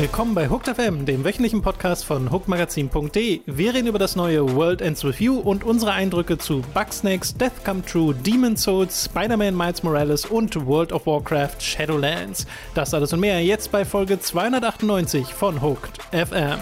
Willkommen 0.00 0.34
bei 0.34 0.48
Hooked 0.48 0.66
FM, 0.66 1.04
dem 1.04 1.26
wöchentlichen 1.26 1.60
Podcast 1.60 2.06
von 2.06 2.30
hookmagazin.de. 2.30 3.42
Wir 3.44 3.74
reden 3.74 3.86
über 3.86 3.98
das 3.98 4.16
neue 4.16 4.56
World 4.56 4.80
Ends 4.80 5.04
With 5.04 5.20
You 5.20 5.38
und 5.38 5.62
unsere 5.62 5.92
Eindrücke 5.92 6.38
zu 6.38 6.62
Bugsnacks, 6.72 7.34
Death 7.34 7.62
Come 7.66 7.84
True, 7.84 8.14
Demon's 8.14 8.62
Souls, 8.62 9.04
Spider-Man 9.04 9.54
Miles 9.54 9.82
Morales 9.82 10.24
und 10.24 10.56
World 10.64 10.94
of 10.94 11.04
Warcraft 11.04 11.60
Shadowlands. 11.60 12.46
Das 12.74 12.94
alles 12.94 13.12
und 13.12 13.20
mehr 13.20 13.44
jetzt 13.44 13.70
bei 13.72 13.84
Folge 13.84 14.18
298 14.18 15.34
von 15.34 15.60
Hooked 15.60 15.98
FM. 16.12 16.60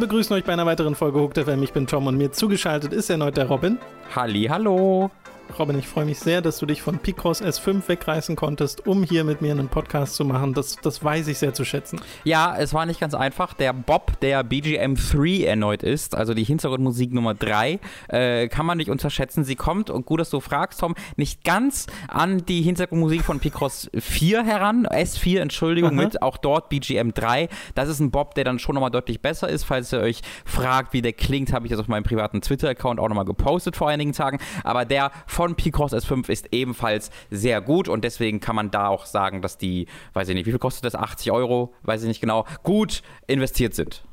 Begrüßen 0.00 0.34
euch 0.34 0.44
bei 0.44 0.52
einer 0.52 0.66
weiteren 0.66 0.94
Folge 0.94 1.20
Hooked 1.20 1.38
FM. 1.38 1.62
Ich 1.62 1.72
bin 1.72 1.86
Tom 1.86 2.06
und 2.06 2.16
mir 2.16 2.32
zugeschaltet 2.32 2.92
ist 2.92 3.10
erneut 3.10 3.36
der 3.36 3.46
Robin. 3.46 3.78
Halli, 4.16 4.44
hallo. 4.44 5.10
Robin, 5.58 5.78
ich 5.78 5.88
freue 5.88 6.04
mich 6.04 6.18
sehr, 6.18 6.40
dass 6.42 6.58
du 6.58 6.66
dich 6.66 6.82
von 6.82 6.98
Picross 6.98 7.42
S5 7.42 7.88
wegreißen 7.88 8.36
konntest, 8.36 8.86
um 8.86 9.02
hier 9.02 9.24
mit 9.24 9.40
mir 9.40 9.52
einen 9.52 9.68
Podcast 9.68 10.14
zu 10.14 10.24
machen. 10.24 10.54
Das, 10.54 10.76
das 10.76 11.02
weiß 11.02 11.28
ich 11.28 11.38
sehr 11.38 11.52
zu 11.54 11.64
schätzen. 11.64 12.00
Ja, 12.24 12.56
es 12.56 12.72
war 12.72 12.86
nicht 12.86 13.00
ganz 13.00 13.14
einfach. 13.14 13.54
Der 13.54 13.72
Bob, 13.72 14.20
der 14.20 14.44
BGM 14.44 14.94
3 14.94 15.44
erneut 15.44 15.82
ist, 15.82 16.14
also 16.14 16.34
die 16.34 16.44
Hintergrundmusik 16.44 17.12
Nummer 17.12 17.34
3, 17.34 17.80
äh, 18.08 18.48
kann 18.48 18.66
man 18.66 18.78
nicht 18.78 18.90
unterschätzen. 18.90 19.44
Sie 19.44 19.56
kommt, 19.56 19.90
und 19.90 20.06
gut, 20.06 20.20
dass 20.20 20.30
du 20.30 20.40
fragst, 20.40 20.80
Tom, 20.80 20.94
nicht 21.16 21.42
ganz 21.42 21.86
an 22.08 22.44
die 22.46 22.62
Hintergrundmusik 22.62 23.22
von 23.22 23.40
Picross 23.40 23.90
4 23.98 24.44
heran. 24.44 24.86
S4, 24.86 25.40
Entschuldigung, 25.40 25.98
Aha. 25.98 26.04
mit 26.04 26.22
auch 26.22 26.36
dort 26.36 26.68
BGM 26.68 27.12
3. 27.12 27.48
Das 27.74 27.88
ist 27.88 28.00
ein 28.00 28.10
Bob, 28.10 28.34
der 28.34 28.44
dann 28.44 28.58
schon 28.58 28.74
nochmal 28.74 28.90
deutlich 28.90 29.20
besser 29.20 29.48
ist. 29.48 29.64
Falls 29.64 29.92
ihr 29.92 30.00
euch 30.00 30.20
fragt, 30.44 30.92
wie 30.92 31.02
der 31.02 31.12
klingt, 31.12 31.52
habe 31.52 31.66
ich 31.66 31.70
das 31.70 31.80
auf 31.80 31.88
meinem 31.88 32.04
privaten 32.04 32.40
Twitter-Account 32.40 33.00
auch 33.00 33.08
nochmal 33.08 33.24
gepostet 33.24 33.76
vor 33.76 33.88
einigen 33.88 34.12
Tagen. 34.12 34.38
Aber 34.62 34.84
der 34.84 35.10
von 35.26 35.39
Picross 35.48 35.92
S5 35.92 36.28
ist 36.28 36.48
ebenfalls 36.52 37.10
sehr 37.30 37.60
gut 37.60 37.88
und 37.88 38.04
deswegen 38.04 38.40
kann 38.40 38.56
man 38.56 38.70
da 38.70 38.88
auch 38.88 39.06
sagen, 39.06 39.42
dass 39.42 39.58
die, 39.58 39.86
weiß 40.12 40.28
ich 40.28 40.34
nicht, 40.34 40.46
wie 40.46 40.50
viel 40.50 40.58
kostet 40.58 40.84
das? 40.84 40.94
80 40.94 41.32
Euro, 41.32 41.74
weiß 41.82 42.02
ich 42.02 42.08
nicht 42.08 42.20
genau, 42.20 42.46
gut 42.62 43.02
investiert 43.26 43.74
sind. 43.74 44.04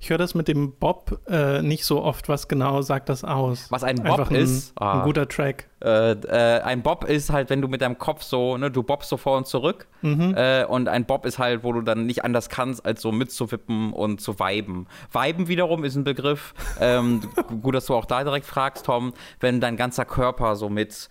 Ich 0.00 0.10
höre 0.10 0.18
das 0.18 0.34
mit 0.34 0.48
dem 0.48 0.72
Bob 0.72 1.20
äh, 1.28 1.62
nicht 1.62 1.84
so 1.84 2.02
oft. 2.02 2.28
Was 2.28 2.48
genau 2.48 2.82
sagt 2.82 3.08
das 3.08 3.24
aus? 3.24 3.70
Was 3.70 3.84
ein 3.84 3.96
Bob 3.96 4.20
Einfach 4.20 4.30
ist? 4.30 4.72
Ein, 4.76 4.86
ein 4.88 5.00
ah. 5.00 5.04
guter 5.04 5.28
Track. 5.28 5.68
Äh, 5.82 6.12
äh, 6.12 6.60
ein 6.60 6.82
Bob 6.82 7.04
ist 7.04 7.30
halt, 7.30 7.50
wenn 7.50 7.62
du 7.62 7.68
mit 7.68 7.80
deinem 7.80 7.98
Kopf 7.98 8.22
so, 8.22 8.56
ne, 8.56 8.70
du 8.70 8.82
bobbst 8.82 9.08
so 9.08 9.16
vor 9.16 9.38
und 9.38 9.46
zurück. 9.46 9.88
Mhm. 10.02 10.34
Äh, 10.36 10.64
und 10.64 10.88
ein 10.88 11.06
Bob 11.06 11.24
ist 11.24 11.38
halt, 11.38 11.64
wo 11.64 11.72
du 11.72 11.80
dann 11.80 12.06
nicht 12.06 12.24
anders 12.24 12.48
kannst, 12.48 12.84
als 12.84 13.00
so 13.00 13.12
mitzuwippen 13.12 13.92
und 13.92 14.20
zu 14.20 14.38
viben. 14.38 14.86
Viben 15.12 15.48
wiederum 15.48 15.84
ist 15.84 15.96
ein 15.96 16.04
Begriff. 16.04 16.54
Ähm, 16.80 17.22
gut, 17.62 17.74
dass 17.74 17.86
du 17.86 17.94
auch 17.94 18.04
da 18.04 18.24
direkt 18.24 18.46
fragst, 18.46 18.86
Tom. 18.86 19.12
Wenn 19.38 19.60
dein 19.60 19.76
ganzer 19.76 20.04
Körper 20.04 20.56
so 20.56 20.68
mit 20.68 21.08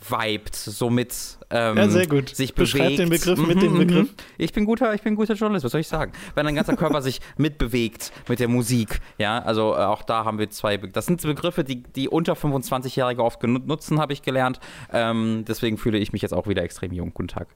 vibet, 0.00 0.54
somit 0.54 1.38
ähm, 1.50 1.76
ja, 1.76 1.88
sehr 1.88 2.06
gut. 2.06 2.28
sich 2.28 2.54
Beschreib 2.54 2.82
bewegt. 2.82 2.98
den 2.98 3.08
Begriff 3.08 3.38
mit 3.38 3.62
dem 3.62 3.72
mhm, 3.72 3.78
Begriff. 3.78 4.08
Mhm. 4.08 4.16
Ich 4.36 4.52
bin 4.52 4.64
guter, 4.64 4.94
ich 4.94 5.02
bin 5.02 5.14
guter 5.14 5.34
Journalist, 5.34 5.64
was 5.64 5.72
soll 5.72 5.80
ich 5.80 5.88
sagen? 5.88 6.12
Wenn 6.34 6.46
dein 6.46 6.54
ganzer 6.54 6.76
Körper 6.76 7.02
sich 7.02 7.20
mitbewegt 7.36 8.12
mit 8.28 8.40
der 8.40 8.48
Musik, 8.48 9.00
ja, 9.18 9.38
also 9.38 9.74
äh, 9.74 9.78
auch 9.78 10.02
da 10.02 10.24
haben 10.24 10.38
wir 10.38 10.50
zwei, 10.50 10.76
Be 10.76 10.88
das 10.88 11.06
sind 11.06 11.22
Begriffe, 11.22 11.64
die, 11.64 11.82
die 11.82 12.08
unter 12.08 12.34
25-Jährige 12.34 13.22
oft 13.22 13.42
nutzen, 13.42 14.00
habe 14.00 14.12
ich 14.12 14.22
gelernt. 14.22 14.60
Ähm, 14.92 15.44
deswegen 15.46 15.78
fühle 15.78 15.98
ich 15.98 16.12
mich 16.12 16.22
jetzt 16.22 16.32
auch 16.32 16.46
wieder 16.46 16.62
extrem 16.62 16.92
jung. 16.92 17.12
Guten 17.12 17.28
Tag. 17.28 17.48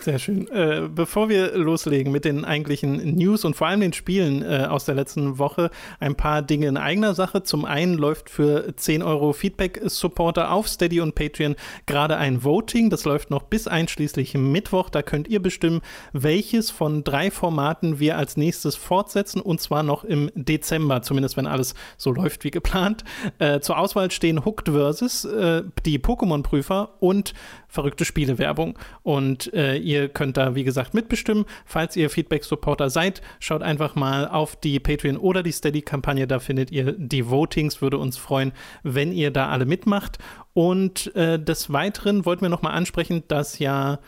Sehr 0.00 0.18
schön. 0.20 0.46
Äh, 0.48 0.88
bevor 0.94 1.28
wir 1.28 1.56
loslegen 1.56 2.12
mit 2.12 2.24
den 2.24 2.44
eigentlichen 2.44 3.16
News 3.16 3.44
und 3.44 3.56
vor 3.56 3.66
allem 3.66 3.80
den 3.80 3.92
Spielen 3.92 4.42
äh, 4.42 4.66
aus 4.68 4.84
der 4.84 4.94
letzten 4.94 5.38
Woche, 5.38 5.70
ein 5.98 6.14
paar 6.14 6.42
Dinge 6.42 6.66
in 6.66 6.76
eigener 6.76 7.14
Sache. 7.14 7.42
Zum 7.42 7.64
einen 7.64 7.94
läuft 7.94 8.30
für 8.30 8.76
10 8.76 9.02
Euro 9.02 9.32
Feedback-Supporter 9.32 10.52
auf 10.52 10.68
Steady 10.68 11.00
und 11.00 11.16
Patreon 11.16 11.56
gerade 11.86 12.16
ein 12.16 12.44
Voting. 12.44 12.90
Das 12.90 13.04
läuft 13.04 13.30
noch 13.30 13.42
bis 13.42 13.66
einschließlich 13.66 14.34
Mittwoch. 14.34 14.88
Da 14.88 15.02
könnt 15.02 15.26
ihr 15.26 15.42
bestimmen, 15.42 15.80
welches 16.12 16.70
von 16.70 17.02
drei 17.02 17.30
Formaten 17.32 17.98
wir 17.98 18.18
als 18.18 18.36
nächstes 18.36 18.76
fortsetzen 18.76 19.40
und 19.40 19.60
zwar 19.60 19.82
noch 19.82 20.04
im 20.04 20.30
Dezember, 20.34 21.02
zumindest 21.02 21.36
wenn 21.36 21.46
alles 21.46 21.74
so 21.96 22.12
läuft 22.12 22.44
wie 22.44 22.50
geplant. 22.52 23.02
Äh, 23.40 23.60
zur 23.60 23.78
Auswahl 23.78 24.10
stehen 24.12 24.44
Hooked 24.44 24.68
Versus, 24.68 25.24
äh, 25.24 25.64
die 25.84 25.98
Pokémon-Prüfer 25.98 26.90
und 27.00 27.34
verrückte 27.68 28.04
Spielewerbung. 28.04 28.78
Und 29.02 29.52
äh, 29.52 29.87
ihr 29.88 30.10
könnt 30.10 30.36
da, 30.36 30.54
wie 30.54 30.64
gesagt, 30.64 30.92
mitbestimmen. 30.92 31.46
Falls 31.64 31.96
ihr 31.96 32.10
Feedback-Supporter 32.10 32.90
seid, 32.90 33.22
schaut 33.40 33.62
einfach 33.62 33.94
mal 33.94 34.28
auf 34.28 34.54
die 34.54 34.78
Patreon- 34.78 35.16
oder 35.16 35.42
die 35.42 35.50
Steady-Kampagne. 35.50 36.26
Da 36.26 36.40
findet 36.40 36.70
ihr 36.70 36.92
die 36.92 37.30
Votings. 37.30 37.80
Würde 37.80 37.96
uns 37.96 38.18
freuen, 38.18 38.52
wenn 38.82 39.12
ihr 39.12 39.30
da 39.30 39.48
alle 39.48 39.64
mitmacht. 39.64 40.18
Und 40.52 41.14
äh, 41.16 41.42
des 41.42 41.72
Weiteren 41.72 42.26
wollten 42.26 42.42
wir 42.42 42.50
nochmal 42.50 42.74
ansprechen, 42.74 43.24
dass 43.28 43.58
ja 43.58 43.98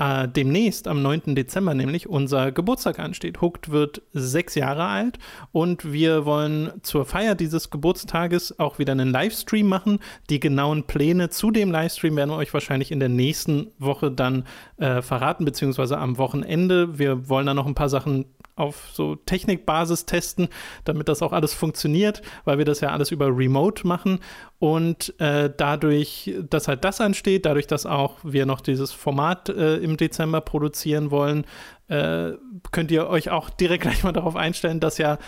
äh, 0.00 0.26
demnächst 0.26 0.88
am 0.88 1.02
9. 1.02 1.34
Dezember 1.34 1.74
nämlich 1.74 2.08
unser 2.08 2.52
Geburtstag 2.52 2.98
ansteht. 2.98 3.42
Hooked 3.42 3.70
wird 3.70 4.00
sechs 4.12 4.54
Jahre 4.54 4.86
alt 4.86 5.18
und 5.52 5.92
wir 5.92 6.24
wollen 6.24 6.72
zur 6.82 7.04
Feier 7.04 7.34
dieses 7.34 7.68
Geburtstages 7.68 8.58
auch 8.58 8.78
wieder 8.78 8.92
einen 8.92 9.10
Livestream 9.10 9.68
machen. 9.68 9.98
Die 10.30 10.40
genauen 10.40 10.84
Pläne 10.84 11.28
zu 11.28 11.50
dem 11.50 11.70
Livestream 11.70 12.16
werden 12.16 12.30
wir 12.30 12.36
euch 12.36 12.54
wahrscheinlich 12.54 12.90
in 12.90 12.98
der 12.98 13.10
nächsten 13.10 13.68
Woche 13.78 14.10
dann 14.10 14.44
äh, 14.78 15.02
verraten, 15.02 15.44
beziehungsweise 15.44 15.98
am 15.98 16.16
Wochenende. 16.16 16.98
Wir 16.98 17.28
wollen 17.28 17.46
da 17.46 17.52
noch 17.52 17.66
ein 17.66 17.74
paar 17.74 17.90
Sachen 17.90 18.24
auf 18.60 18.90
so 18.92 19.16
Technikbasis 19.16 20.04
testen, 20.04 20.48
damit 20.84 21.08
das 21.08 21.22
auch 21.22 21.32
alles 21.32 21.54
funktioniert, 21.54 22.22
weil 22.44 22.58
wir 22.58 22.64
das 22.64 22.80
ja 22.80 22.90
alles 22.90 23.10
über 23.10 23.26
Remote 23.26 23.86
machen. 23.86 24.20
Und 24.58 25.18
äh, 25.18 25.50
dadurch, 25.56 26.34
dass 26.48 26.68
halt 26.68 26.84
das 26.84 27.00
ansteht, 27.00 27.46
dadurch, 27.46 27.66
dass 27.66 27.86
auch 27.86 28.18
wir 28.22 28.44
noch 28.44 28.60
dieses 28.60 28.92
Format 28.92 29.48
äh, 29.48 29.76
im 29.76 29.89
Dezember 29.96 30.40
produzieren 30.40 31.10
wollen, 31.10 31.44
äh, 31.88 32.32
könnt 32.70 32.90
ihr 32.90 33.08
euch 33.08 33.30
auch 33.30 33.50
direkt 33.50 33.82
gleich 33.82 34.02
mal 34.02 34.12
darauf 34.12 34.36
einstellen, 34.36 34.80
dass 34.80 34.98
ja 34.98 35.18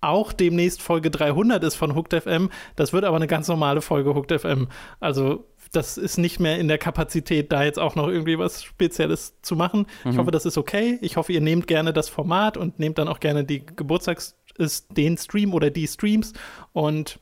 auch 0.00 0.32
demnächst 0.32 0.82
Folge 0.82 1.10
300 1.10 1.64
ist 1.64 1.76
von 1.76 1.94
Hooked 1.94 2.22
FM. 2.22 2.50
Das 2.76 2.92
wird 2.92 3.04
aber 3.04 3.16
eine 3.16 3.26
ganz 3.26 3.48
normale 3.48 3.80
Folge 3.80 4.14
Hooked 4.14 4.38
FM. 4.38 4.68
Also 5.00 5.46
das 5.72 5.96
ist 5.96 6.18
nicht 6.18 6.40
mehr 6.40 6.58
in 6.58 6.68
der 6.68 6.78
Kapazität, 6.78 7.50
da 7.50 7.64
jetzt 7.64 7.78
auch 7.78 7.94
noch 7.94 8.08
irgendwie 8.08 8.38
was 8.38 8.62
Spezielles 8.62 9.40
zu 9.42 9.56
machen. 9.56 9.86
Mhm. 10.04 10.10
Ich 10.10 10.18
hoffe, 10.18 10.30
das 10.30 10.46
ist 10.46 10.58
okay. 10.58 10.98
Ich 11.00 11.16
hoffe, 11.16 11.32
ihr 11.32 11.40
nehmt 11.40 11.66
gerne 11.66 11.92
das 11.92 12.08
Format 12.08 12.56
und 12.56 12.78
nehmt 12.78 12.98
dann 12.98 13.08
auch 13.08 13.18
gerne 13.18 13.44
die 13.44 13.64
Geburtstags 13.64 14.36
den 14.90 15.16
Stream 15.18 15.52
oder 15.52 15.70
die 15.70 15.88
Streams 15.88 16.32
und 16.72 17.18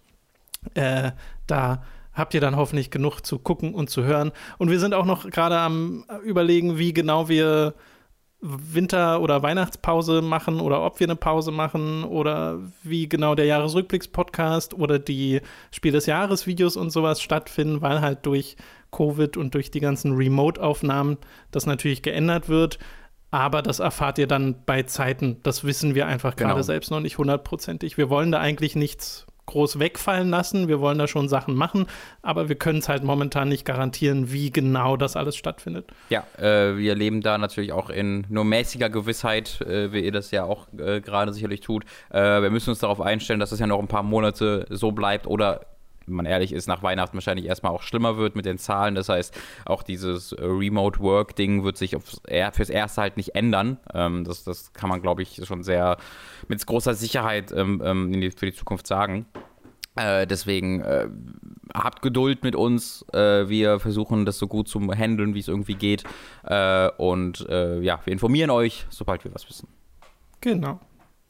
äh, 0.75 1.13
da 1.47 1.83
habt 2.15 2.35
ihr 2.35 2.41
dann 2.41 2.57
hoffentlich 2.57 2.91
genug 2.91 3.21
zu 3.21 3.39
gucken 3.39 3.75
und 3.75 3.91
zu 3.91 4.05
hören. 4.05 4.33
Und 4.59 4.71
wir 4.71 4.81
sind 4.81 4.95
auch 4.95 5.07
noch 5.07 5.29
gerade 5.31 5.59
am 5.59 6.05
überlegen, 6.25 6.79
wie 6.79 6.93
genau 6.93 7.29
wir 7.29 7.75
Winter- 8.45 9.21
oder 9.21 9.43
Weihnachtspause 9.45 10.21
machen 10.21 10.61
oder 10.61 10.85
ob 10.85 10.99
wir 10.99 11.07
eine 11.07 11.15
Pause 11.15 11.53
machen 11.53 12.03
oder 12.03 12.59
wie 12.83 13.09
genau 13.09 13.37
der 13.37 13.45
Jahresrückblicks-Podcast 13.47 14.75
oder 14.75 14.99
die 14.99 15.41
Spiel 15.71 15.93
des 15.93 16.07
Jahres-Videos 16.07 16.77
und 16.77 16.91
sowas 16.91 17.23
stattfinden, 17.23 17.83
weil 17.83 18.01
halt 18.01 18.27
durch 18.27 18.57
Covid 18.91 19.37
und 19.37 19.55
durch 19.55 19.71
die 19.71 19.79
ganzen 19.79 20.15
Remote-Aufnahmen 20.17 21.19
das 21.53 21.67
natürlich 21.67 22.03
geändert 22.03 22.49
wird. 22.49 22.81
Aber 23.31 23.63
das 23.63 23.79
erfahrt 23.79 24.19
ihr 24.19 24.27
dann 24.27 24.57
bei 24.67 24.83
Zeiten. 24.83 25.39
Das 25.45 25.63
wissen 25.63 25.95
wir 25.95 26.07
einfach 26.09 26.35
gerade 26.35 26.55
genau. 26.55 26.63
selbst 26.63 26.91
noch 26.91 27.01
nicht 27.01 27.19
hundertprozentig. 27.19 27.97
Wir 27.97 28.11
wollen 28.11 28.33
da 28.33 28.41
eigentlich 28.41 28.75
nichts 28.75 29.27
groß 29.47 29.79
wegfallen 29.79 30.31
lassen. 30.31 30.69
Wir 30.69 30.81
wollen 30.81 30.99
da 30.99 31.07
schon 31.07 31.29
Sachen 31.29 31.55
machen, 31.55 31.87
aber 32.23 32.49
wir 32.49 32.57
können 32.57 32.79
es 32.79 32.89
halt 32.89 33.03
momentan 33.03 33.49
nicht 33.49 33.65
garantieren, 33.65 34.33
wie 34.33 34.51
genau 34.51 34.97
das 34.97 35.17
alles 35.17 35.37
stattfindet. 35.37 35.87
Ja, 36.11 36.25
äh, 36.39 36.77
wir 36.77 36.95
leben 36.95 37.21
da 37.21 37.39
natürlich 37.39 37.73
auch 37.73 37.91
in 37.91 38.27
nur 38.29 38.45
mäßiger 38.45 38.91
Gewissheit, 38.91 39.61
äh, 39.63 39.93
wie 39.93 40.01
ihr 40.01 40.13
das 40.13 40.31
ja 40.31 40.45
auch 40.45 40.69
äh, 40.79 41.01
gerade 41.01 41.33
sicherlich 41.33 41.61
tut. 41.61 41.85
Äh, 42.11 42.43
wir 42.43 42.51
müssen 42.51 42.71
uns 42.71 42.79
darauf 42.79 43.01
einstellen, 43.01 43.41
dass 43.41 43.49
es 43.49 43.59
das 43.59 43.61
ja 43.61 43.67
noch 43.67 43.79
ein 43.79 43.89
paar 43.89 44.03
Monate 44.03 44.67
so 44.71 44.93
bleibt 44.93 45.27
oder 45.27 45.61
wenn 46.07 46.15
man 46.15 46.27
ehrlich 46.27 46.53
ist, 46.53 46.67
nach 46.67 46.83
Weihnachten 46.83 47.15
wahrscheinlich 47.15 47.47
erstmal 47.47 47.73
auch 47.73 47.83
schlimmer 47.83 48.17
wird 48.17 48.37
mit 48.37 48.47
den 48.47 48.59
Zahlen. 48.59 48.95
Das 48.95 49.09
heißt, 49.09 49.35
auch 49.65 49.83
dieses 49.83 50.33
äh, 50.33 50.45
Remote 50.45 51.01
Work-Ding 51.01 51.65
wird 51.65 51.77
sich 51.77 51.97
aufs, 51.97 52.21
fürs 52.53 52.71
Erste 52.71 53.01
halt 53.01 53.17
nicht 53.17 53.35
ändern. 53.35 53.79
Ähm, 53.95 54.25
das, 54.25 54.45
das 54.45 54.73
kann 54.73 54.89
man, 54.89 55.03
glaube 55.03 55.23
ich, 55.23 55.41
schon 55.45 55.63
sehr 55.63 55.97
mit 56.49 56.65
großer 56.67 56.95
Sicherheit 56.95 57.53
ähm, 57.53 57.83
ähm 57.85 58.13
die, 58.13 58.31
für 58.31 58.47
die 58.47 58.55
Zukunft 58.55 58.87
sagen. 58.87 59.27
Äh, 59.95 60.27
deswegen 60.27 60.81
äh, 60.81 61.09
habt 61.75 62.03
Geduld 62.03 62.43
mit 62.43 62.57
uns. 62.57 63.05
Äh, 63.13 63.49
wir 63.49 63.79
versuchen 63.79 64.25
das 64.25 64.39
so 64.39 64.47
gut 64.47 64.69
zu 64.69 64.81
handeln, 64.93 65.35
wie 65.35 65.41
es 65.41 65.49
irgendwie 65.49 65.75
geht. 65.75 66.05
Äh, 66.45 66.89
und 66.97 67.47
äh, 67.49 67.81
ja, 67.81 68.01
wir 68.05 68.13
informieren 68.13 68.51
euch, 68.51 68.87
sobald 68.89 69.25
wir 69.25 69.35
was 69.35 69.49
wissen. 69.49 69.69
Genau. 70.41 70.81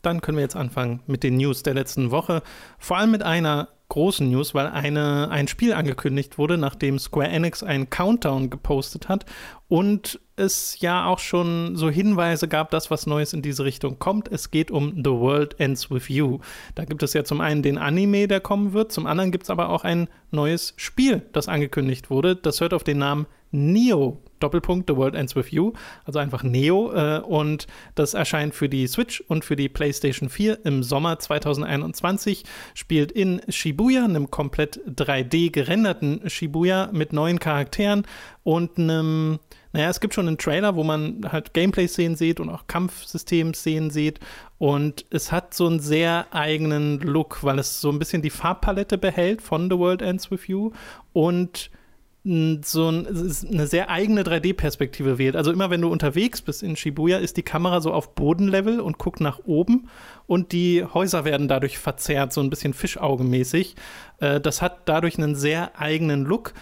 Dann 0.02 0.20
können 0.20 0.36
wir 0.36 0.42
jetzt 0.42 0.56
anfangen 0.56 1.00
mit 1.06 1.22
den 1.22 1.36
News 1.36 1.62
der 1.62 1.74
letzten 1.74 2.10
Woche. 2.10 2.42
Vor 2.78 2.98
allem 2.98 3.10
mit 3.10 3.22
einer 3.22 3.69
großen 3.93 4.31
News, 4.31 4.55
weil 4.55 4.69
eine, 4.69 5.29
ein 5.31 5.49
Spiel 5.49 5.75
angekündigt 5.75 6.39
wurde, 6.39 6.56
nachdem 6.56 6.99
Square 6.99 7.29
Enix 7.29 7.62
einen 7.62 7.91
Countdown 7.91 8.49
gepostet 8.49 9.11
hat 9.11 9.27
und 9.69 10.19
es 10.35 10.81
ja 10.81 11.05
auch 11.05 11.19
schon 11.19 11.77
so 11.77 11.91
Hinweise 11.91 12.49
gab, 12.49 12.71
dass 12.71 12.91
was 12.91 13.06
Neues 13.06 13.35
in 13.35 13.43
diese 13.43 13.65
Richtung 13.65 13.99
kommt. 13.99 14.29
Es 14.29 14.50
geht 14.50 14.71
um 14.71 14.94
The 14.97 15.11
World 15.11 15.61
Ends 15.61 15.91
With 15.91 16.09
You. 16.09 16.39
Da 16.75 16.87
gibt 16.87 17.03
es 17.03 17.12
ja 17.12 17.23
zum 17.23 17.43
einen 17.43 17.62
den 17.62 17.77
Anime, 17.77 18.29
der 18.29 18.41
kommen 18.41 18.73
wird, 18.73 18.93
zum 18.93 19.06
anderen 19.06 19.31
gibt 19.31 19.44
es 19.44 19.50
aber 19.50 19.69
auch 19.69 19.85
ein 19.85 20.09
neues 20.31 20.73
Spiel, 20.79 21.21
das 21.33 21.49
angekündigt 21.49 22.09
wurde. 22.09 22.35
Das 22.35 22.62
hört 22.62 22.73
auf 22.73 22.85
den 22.85 22.97
Namen 22.97 23.27
Neo 23.50 24.23
Doppelpunkt 24.43 24.89
The 24.89 24.97
World 24.97 25.15
Ends 25.15 25.37
With 25.37 25.50
You, 25.50 25.73
also 26.05 26.19
einfach 26.19 26.43
Neo. 26.43 26.93
Äh, 26.93 27.21
und 27.21 27.67
das 27.94 28.15
erscheint 28.15 28.55
für 28.55 28.69
die 28.69 28.87
Switch 28.87 29.21
und 29.29 29.44
für 29.44 29.56
die 29.56 29.69
PlayStation 29.69 30.29
4 30.29 30.65
im 30.65 30.83
Sommer 30.83 31.19
2021. 31.19 32.44
Spielt 32.75 33.12
in 33.12 33.41
Shibuya, 33.49 34.05
einem 34.05 34.31
komplett 34.31 34.81
3D 34.87 35.50
gerenderten 35.50 36.29
Shibuya 36.29 36.91
mit 36.93 37.12
neuen 37.12 37.39
Charakteren 37.39 38.06
und 38.43 38.79
einem 38.79 39.39
naja, 39.73 39.89
es 39.89 40.00
gibt 40.00 40.12
schon 40.12 40.29
einen 40.29 40.37
Trailer, 40.37 40.77
wo 40.77 40.85
man 40.85 41.27
halt 41.31 41.55
Gameplay-Szenen 41.55 42.15
sieht 42.15 42.41
und 42.41 42.50
auch 42.50 42.67
Kampfsystem-Szenen 42.67 43.91
sieht. 43.91 44.21
Und 44.59 45.06
es 45.11 45.33
hat 45.33 45.55
so 45.55 45.67
einen 45.67 45.81
sehr 45.81 46.27
eigenen 46.31 47.00
Look, 47.00 47.43
weil 47.43 47.59
es 47.59 47.81
so 47.81 47.91
ein 47.91 47.99
bisschen 47.99 48.23
die 48.23 48.31
Farbpalette 48.31 48.99
behält 48.99 49.41
von 49.41 49.71
The 49.71 49.79
World 49.79 50.03
Ends 50.03 50.31
With 50.31 50.47
You 50.47 50.73
und 51.15 51.71
so 52.24 52.88
ein, 52.88 53.06
eine 53.06 53.66
sehr 53.66 53.90
eigene 53.90 54.22
3D-Perspektive 54.22 55.19
wählt. 55.19 55.34
Also 55.34 55.50
immer 55.50 55.70
wenn 55.70 55.80
du 55.80 55.88
unterwegs 55.88 56.40
bist 56.40 56.62
in 56.62 56.76
Shibuya, 56.76 57.19
ist 57.19 57.36
die 57.36 57.42
Kamera 57.42 57.80
so 57.80 57.92
auf 57.92 58.14
Bodenlevel 58.14 58.78
und 58.78 58.98
guckt 58.98 59.20
nach 59.20 59.40
oben 59.44 59.88
und 60.26 60.52
die 60.52 60.84
Häuser 60.84 61.24
werden 61.24 61.48
dadurch 61.48 61.78
verzerrt, 61.78 62.32
so 62.32 62.40
ein 62.40 62.50
bisschen 62.50 62.74
Fischaugenmäßig. 62.74 63.74
Äh, 64.20 64.40
das 64.40 64.62
hat 64.62 64.88
dadurch 64.88 65.19
einen 65.19 65.34
sehr 65.34 65.80
eigenen 65.80 66.24
Look. 66.24 66.54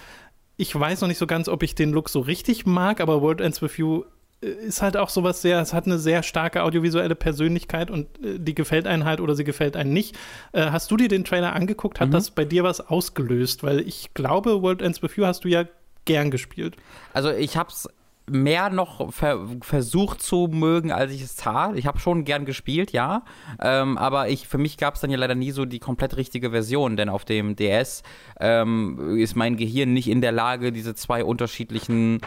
Ich 0.56 0.78
weiß 0.78 1.02
noch 1.02 1.08
nicht 1.08 1.18
so 1.18 1.26
ganz, 1.26 1.48
ob 1.48 1.62
ich 1.62 1.74
den 1.74 1.90
Look 1.90 2.08
so 2.08 2.20
richtig 2.20 2.64
mag, 2.64 3.00
aber 3.00 3.20
World 3.20 3.42
Ends 3.42 3.60
With 3.60 3.76
You 3.76 4.04
ist 4.40 4.80
halt 4.80 4.96
auch 4.96 5.10
sowas 5.10 5.42
sehr, 5.42 5.60
es 5.60 5.74
hat 5.74 5.86
eine 5.86 5.98
sehr 5.98 6.22
starke 6.22 6.62
audiovisuelle 6.62 7.14
Persönlichkeit 7.14 7.90
und 7.90 8.06
äh, 8.24 8.38
die 8.38 8.54
gefällt 8.54 8.86
einem 8.86 9.04
halt 9.04 9.20
oder 9.20 9.34
sie 9.34 9.44
gefällt 9.44 9.76
einem 9.76 9.92
nicht. 9.92 10.16
Äh, 10.52 10.70
hast 10.70 10.90
du 10.90 10.96
dir 10.96 11.08
den 11.08 11.24
Trailer 11.24 11.52
angeguckt? 11.54 12.00
Hat 12.00 12.08
mhm. 12.08 12.12
das 12.12 12.30
bei 12.30 12.44
dir 12.44 12.64
was 12.64 12.80
ausgelöst? 12.80 13.62
Weil 13.62 13.80
ich 13.80 14.14
glaube, 14.14 14.62
World 14.62 14.82
Ends 14.82 15.02
With 15.02 15.16
You 15.16 15.26
hast 15.26 15.44
du 15.44 15.48
ja 15.48 15.64
gern 16.06 16.30
gespielt. 16.30 16.76
Also 17.12 17.30
ich 17.30 17.56
hab's 17.56 17.88
mehr 18.30 18.70
noch 18.70 19.12
ver 19.12 19.40
versucht 19.60 20.22
zu 20.22 20.48
mögen, 20.50 20.92
als 20.92 21.12
ich 21.12 21.22
es 21.22 21.36
tat. 21.36 21.76
Ich 21.76 21.86
habe 21.86 21.98
schon 21.98 22.24
gern 22.24 22.44
gespielt, 22.44 22.92
ja. 22.92 23.24
Ähm, 23.60 23.98
aber 23.98 24.28
ich, 24.28 24.46
für 24.48 24.58
mich 24.58 24.76
gab 24.76 24.94
es 24.94 25.00
dann 25.00 25.10
ja 25.10 25.18
leider 25.18 25.34
nie 25.34 25.50
so 25.50 25.64
die 25.64 25.80
komplett 25.80 26.16
richtige 26.16 26.50
Version, 26.50 26.96
denn 26.96 27.08
auf 27.08 27.24
dem 27.24 27.56
DS 27.56 28.02
ähm, 28.38 29.18
ist 29.18 29.36
mein 29.36 29.56
Gehirn 29.56 29.92
nicht 29.92 30.08
in 30.08 30.20
der 30.20 30.32
Lage, 30.32 30.72
diese 30.72 30.94
zwei 30.94 31.24
unterschiedlichen 31.24 32.20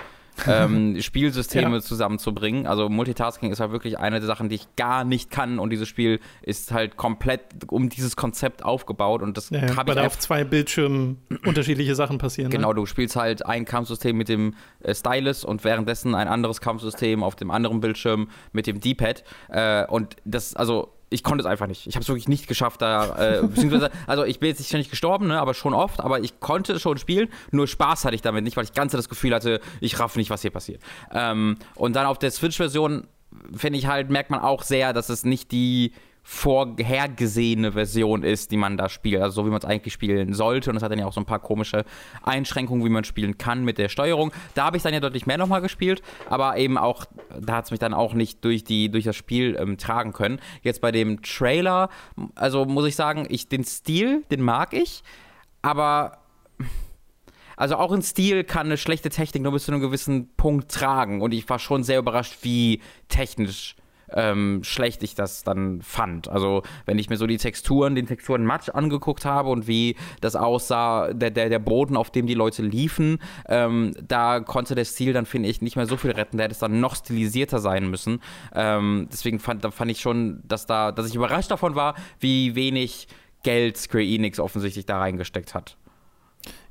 ähm, 0.47 0.97
Spielsysteme 1.01 1.75
ja. 1.75 1.81
zusammenzubringen. 1.81 2.67
Also 2.67 2.89
Multitasking 2.89 3.51
ist 3.51 3.59
halt 3.59 3.71
wirklich 3.71 3.99
eine 3.99 4.19
der 4.19 4.27
Sachen, 4.27 4.49
die 4.49 4.55
ich 4.55 4.75
gar 4.75 5.03
nicht 5.03 5.31
kann 5.31 5.59
und 5.59 5.69
dieses 5.69 5.87
Spiel 5.87 6.19
ist 6.41 6.71
halt 6.71 6.97
komplett 6.97 7.41
um 7.67 7.89
dieses 7.89 8.15
Konzept 8.15 8.63
aufgebaut 8.63 9.21
und 9.21 9.37
das 9.37 9.49
ja, 9.49 9.75
habe 9.75 9.93
ich 9.93 9.99
auf 9.99 10.17
zwei 10.19 10.43
Bildschirmen 10.43 11.17
unterschiedliche 11.45 11.95
Sachen 11.95 12.17
passieren. 12.17 12.49
Ne? 12.49 12.57
Genau, 12.57 12.69
ne? 12.69 12.75
du 12.75 12.85
spielst 12.85 13.15
halt 13.15 13.45
ein 13.45 13.65
Kampfsystem 13.65 14.15
mit 14.15 14.29
dem 14.29 14.55
äh, 14.81 14.93
Stylus 14.93 15.43
und 15.43 15.63
währenddessen 15.63 16.15
ein 16.15 16.27
anderes 16.27 16.61
Kampfsystem 16.61 17.23
auf 17.23 17.35
dem 17.35 17.51
anderen 17.51 17.79
Bildschirm 17.79 18.29
mit 18.51 18.67
dem 18.67 18.79
D-Pad 18.79 19.23
äh, 19.49 19.85
und 19.87 20.15
das 20.25 20.55
also 20.55 20.93
ich 21.13 21.23
konnte 21.23 21.43
es 21.43 21.45
einfach 21.45 21.67
nicht. 21.67 21.87
Ich 21.87 21.95
habe 21.95 22.03
es 22.03 22.07
wirklich 22.09 22.27
nicht 22.27 22.47
geschafft, 22.47 22.81
da, 22.81 23.15
äh, 23.17 23.41
beziehungsweise, 23.47 23.89
also 24.07 24.25
ich 24.25 24.39
bin 24.39 24.49
jetzt 24.49 24.73
nicht 24.73 24.89
gestorben, 24.89 25.27
ne, 25.27 25.39
aber 25.39 25.53
schon 25.53 25.73
oft, 25.73 25.99
aber 25.99 26.19
ich 26.19 26.39
konnte 26.39 26.73
es 26.73 26.81
schon 26.81 26.97
spielen, 26.97 27.29
nur 27.51 27.67
Spaß 27.67 28.05
hatte 28.05 28.15
ich 28.15 28.21
damit 28.21 28.43
nicht, 28.43 28.57
weil 28.57 28.63
ich 28.63 28.73
ganz 28.73 28.91
das 28.91 29.09
Gefühl 29.09 29.33
hatte, 29.33 29.61
ich 29.79 29.99
raff 29.99 30.15
nicht, 30.15 30.29
was 30.29 30.41
hier 30.41 30.51
passiert. 30.51 30.81
Ähm, 31.11 31.57
und 31.75 31.95
dann 31.95 32.05
auf 32.05 32.19
der 32.19 32.31
Switch-Version, 32.31 33.07
finde 33.55 33.79
ich 33.79 33.87
halt, 33.87 34.09
merkt 34.09 34.29
man 34.29 34.41
auch 34.41 34.63
sehr, 34.63 34.93
dass 34.93 35.09
es 35.09 35.23
nicht 35.25 35.51
die 35.51 35.93
vorhergesehene 36.25 37.73
Version 37.73 38.23
ist, 38.23 38.51
die 38.51 38.57
man 38.57 38.77
da 38.77 38.87
spielt. 38.87 39.21
Also 39.21 39.41
so, 39.41 39.45
wie 39.45 39.49
man 39.49 39.59
es 39.59 39.65
eigentlich 39.65 39.93
spielen 39.93 40.33
sollte. 40.33 40.69
Und 40.69 40.77
es 40.77 40.83
hat 40.83 40.91
dann 40.91 40.99
ja 40.99 41.05
auch 41.05 41.13
so 41.13 41.19
ein 41.19 41.25
paar 41.25 41.39
komische 41.39 41.83
Einschränkungen, 42.23 42.85
wie 42.85 42.89
man 42.89 43.03
spielen 43.03 43.37
kann 43.37 43.65
mit 43.65 43.77
der 43.77 43.89
Steuerung. 43.89 44.31
Da 44.55 44.65
habe 44.65 44.77
ich 44.77 44.83
dann 44.83 44.93
ja 44.93 45.01
deutlich 45.01 45.25
mehr 45.25 45.37
nochmal 45.37 45.61
gespielt, 45.61 46.01
aber 46.29 46.57
eben 46.57 46.77
auch, 46.77 47.05
da 47.39 47.57
hat 47.57 47.65
es 47.65 47.71
mich 47.71 47.79
dann 47.81 47.93
auch 47.93 48.13
nicht 48.13 48.43
durch, 48.45 48.63
die, 48.63 48.89
durch 48.89 49.03
das 49.03 49.17
Spiel 49.17 49.57
ähm, 49.59 49.77
tragen 49.77 50.13
können. 50.13 50.39
Jetzt 50.61 50.79
bei 50.79 50.91
dem 50.93 51.21
Trailer, 51.21 51.89
also 52.35 52.65
muss 52.65 52.85
ich 52.85 52.95
sagen, 52.95 53.27
ich, 53.29 53.49
den 53.49 53.65
Stil, 53.65 54.23
den 54.31 54.41
mag 54.41 54.73
ich, 54.73 55.03
aber 55.61 56.19
also 57.57 57.75
auch 57.75 57.91
in 57.91 58.01
Stil 58.01 58.43
kann 58.43 58.67
eine 58.67 58.77
schlechte 58.77 59.09
Technik 59.09 59.43
nur 59.43 59.51
bis 59.51 59.65
zu 59.65 59.71
einem 59.71 59.81
gewissen 59.81 60.33
Punkt 60.35 60.71
tragen. 60.71 61.21
Und 61.21 61.33
ich 61.33 61.47
war 61.49 61.59
schon 61.59 61.83
sehr 61.83 61.99
überrascht, 61.99 62.39
wie 62.41 62.81
technisch 63.09 63.75
ähm, 64.13 64.63
schlecht 64.63 65.03
ich 65.03 65.15
das 65.15 65.43
dann 65.43 65.81
fand. 65.81 66.27
Also 66.27 66.63
wenn 66.85 66.99
ich 66.99 67.09
mir 67.09 67.17
so 67.17 67.27
die 67.27 67.37
Texturen, 67.37 67.95
den 67.95 68.07
Texturenmatch 68.07 68.69
angeguckt 68.69 69.25
habe 69.25 69.49
und 69.49 69.67
wie 69.67 69.95
das 70.21 70.35
aussah, 70.35 71.13
der, 71.13 71.31
der, 71.31 71.49
der 71.49 71.59
Boden, 71.59 71.97
auf 71.97 72.11
dem 72.11 72.27
die 72.27 72.33
Leute 72.33 72.61
liefen, 72.61 73.19
ähm, 73.47 73.93
da 74.07 74.39
konnte 74.39 74.75
der 74.75 74.85
Stil 74.85 75.13
dann, 75.13 75.25
finde 75.25 75.49
ich, 75.49 75.61
nicht 75.61 75.75
mehr 75.75 75.85
so 75.85 75.97
viel 75.97 76.11
retten. 76.11 76.37
Der 76.37 76.45
hätte 76.45 76.53
es 76.53 76.59
dann 76.59 76.79
noch 76.79 76.95
stilisierter 76.95 77.59
sein 77.59 77.89
müssen. 77.89 78.21
Ähm, 78.53 79.07
deswegen 79.11 79.39
fand, 79.39 79.63
da 79.63 79.71
fand 79.71 79.91
ich 79.91 80.01
schon, 80.01 80.41
dass 80.47 80.65
da, 80.65 80.91
dass 80.91 81.07
ich 81.07 81.15
überrascht 81.15 81.51
davon 81.51 81.75
war, 81.75 81.95
wie 82.19 82.55
wenig 82.55 83.07
Geld 83.43 83.77
Square 83.77 84.03
Enix 84.03 84.39
offensichtlich 84.39 84.85
da 84.85 84.99
reingesteckt 84.99 85.53
hat. 85.53 85.77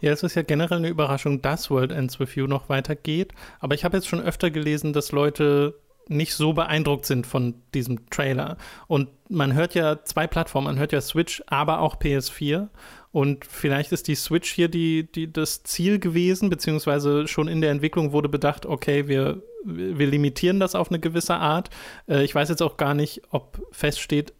Ja, 0.01 0.13
es 0.13 0.23
ist 0.23 0.35
ja 0.35 0.43
generell 0.43 0.79
eine 0.79 0.89
Überraschung, 0.89 1.41
dass 1.43 1.71
World 1.71 1.93
Ends 1.93 2.19
With 2.19 2.35
You 2.35 2.47
noch 2.47 2.69
weitergeht. 2.69 3.33
Aber 3.61 3.75
ich 3.75 3.85
habe 3.85 3.97
jetzt 3.97 4.09
schon 4.09 4.21
öfter 4.21 4.51
gelesen, 4.51 4.93
dass 4.93 5.13
Leute 5.13 5.75
nicht 6.09 6.35
so 6.35 6.53
beeindruckt 6.53 7.07
sind 7.07 7.27
von 7.27 7.55
diesem 7.75 8.09
Trailer. 8.11 8.57
Und 8.87 9.09
man 9.29 9.55
hört 9.55 9.75
ja 9.75 10.05
zwei 10.05 10.27
Plattformen, 10.27 10.67
man 10.67 10.79
hört 10.79 10.93
ja 10.93 11.01
Switch, 11.01 11.43
aber 11.47 11.81
auch 11.81 11.97
PS4. 11.97 12.69
Und 13.13 13.45
vielleicht 13.45 13.93
ist 13.93 14.09
die 14.09 14.15
Switch 14.15 14.53
hier 14.53 14.69
die, 14.69 15.11
die, 15.11 15.33
das 15.33 15.63
Ziel 15.63 15.99
gewesen, 15.99 16.51
beziehungsweise 16.51 17.29
schon 17.29 17.47
in 17.47 17.61
der 17.61 17.71
Entwicklung 17.71 18.13
wurde 18.13 18.29
bedacht, 18.29 18.65
okay, 18.65 19.07
wir, 19.07 19.43
wir 19.65 20.07
limitieren 20.07 20.61
das 20.61 20.75
auf 20.75 20.91
eine 20.91 20.99
gewisse 20.99 21.35
Art. 21.35 21.69
Äh, 22.09 22.25
ich 22.25 22.35
weiß 22.35 22.49
jetzt 22.49 22.63
auch 22.63 22.77
gar 22.77 22.95
nicht, 22.95 23.23
ob 23.31 23.61
feststeht, 23.71 24.33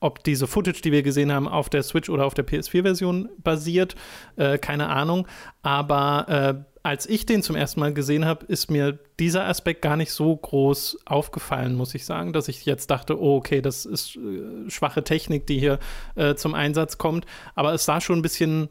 ob 0.00 0.24
diese 0.24 0.46
Footage, 0.46 0.80
die 0.82 0.92
wir 0.92 1.02
gesehen 1.02 1.32
haben, 1.32 1.48
auf 1.48 1.68
der 1.68 1.82
Switch 1.82 2.08
oder 2.08 2.24
auf 2.24 2.34
der 2.34 2.46
PS4-Version 2.46 3.28
basiert. 3.38 3.96
Äh, 4.36 4.58
keine 4.58 4.88
Ahnung. 4.88 5.26
Aber 5.62 6.26
äh, 6.28 6.69
als 6.82 7.06
ich 7.06 7.26
den 7.26 7.42
zum 7.42 7.56
ersten 7.56 7.80
Mal 7.80 7.92
gesehen 7.92 8.24
habe, 8.24 8.46
ist 8.46 8.70
mir 8.70 8.98
dieser 9.18 9.46
Aspekt 9.46 9.82
gar 9.82 9.96
nicht 9.96 10.12
so 10.12 10.34
groß 10.34 10.98
aufgefallen, 11.04 11.74
muss 11.74 11.94
ich 11.94 12.06
sagen, 12.06 12.32
dass 12.32 12.48
ich 12.48 12.64
jetzt 12.64 12.90
dachte, 12.90 13.20
oh, 13.20 13.36
okay, 13.36 13.60
das 13.60 13.84
ist 13.84 14.16
äh, 14.16 14.70
schwache 14.70 15.04
Technik, 15.04 15.46
die 15.46 15.58
hier 15.58 15.78
äh, 16.14 16.34
zum 16.34 16.54
Einsatz 16.54 16.96
kommt. 16.98 17.26
Aber 17.54 17.74
es 17.74 17.84
sah 17.84 18.00
schon 18.00 18.20
ein 18.20 18.22
bisschen 18.22 18.70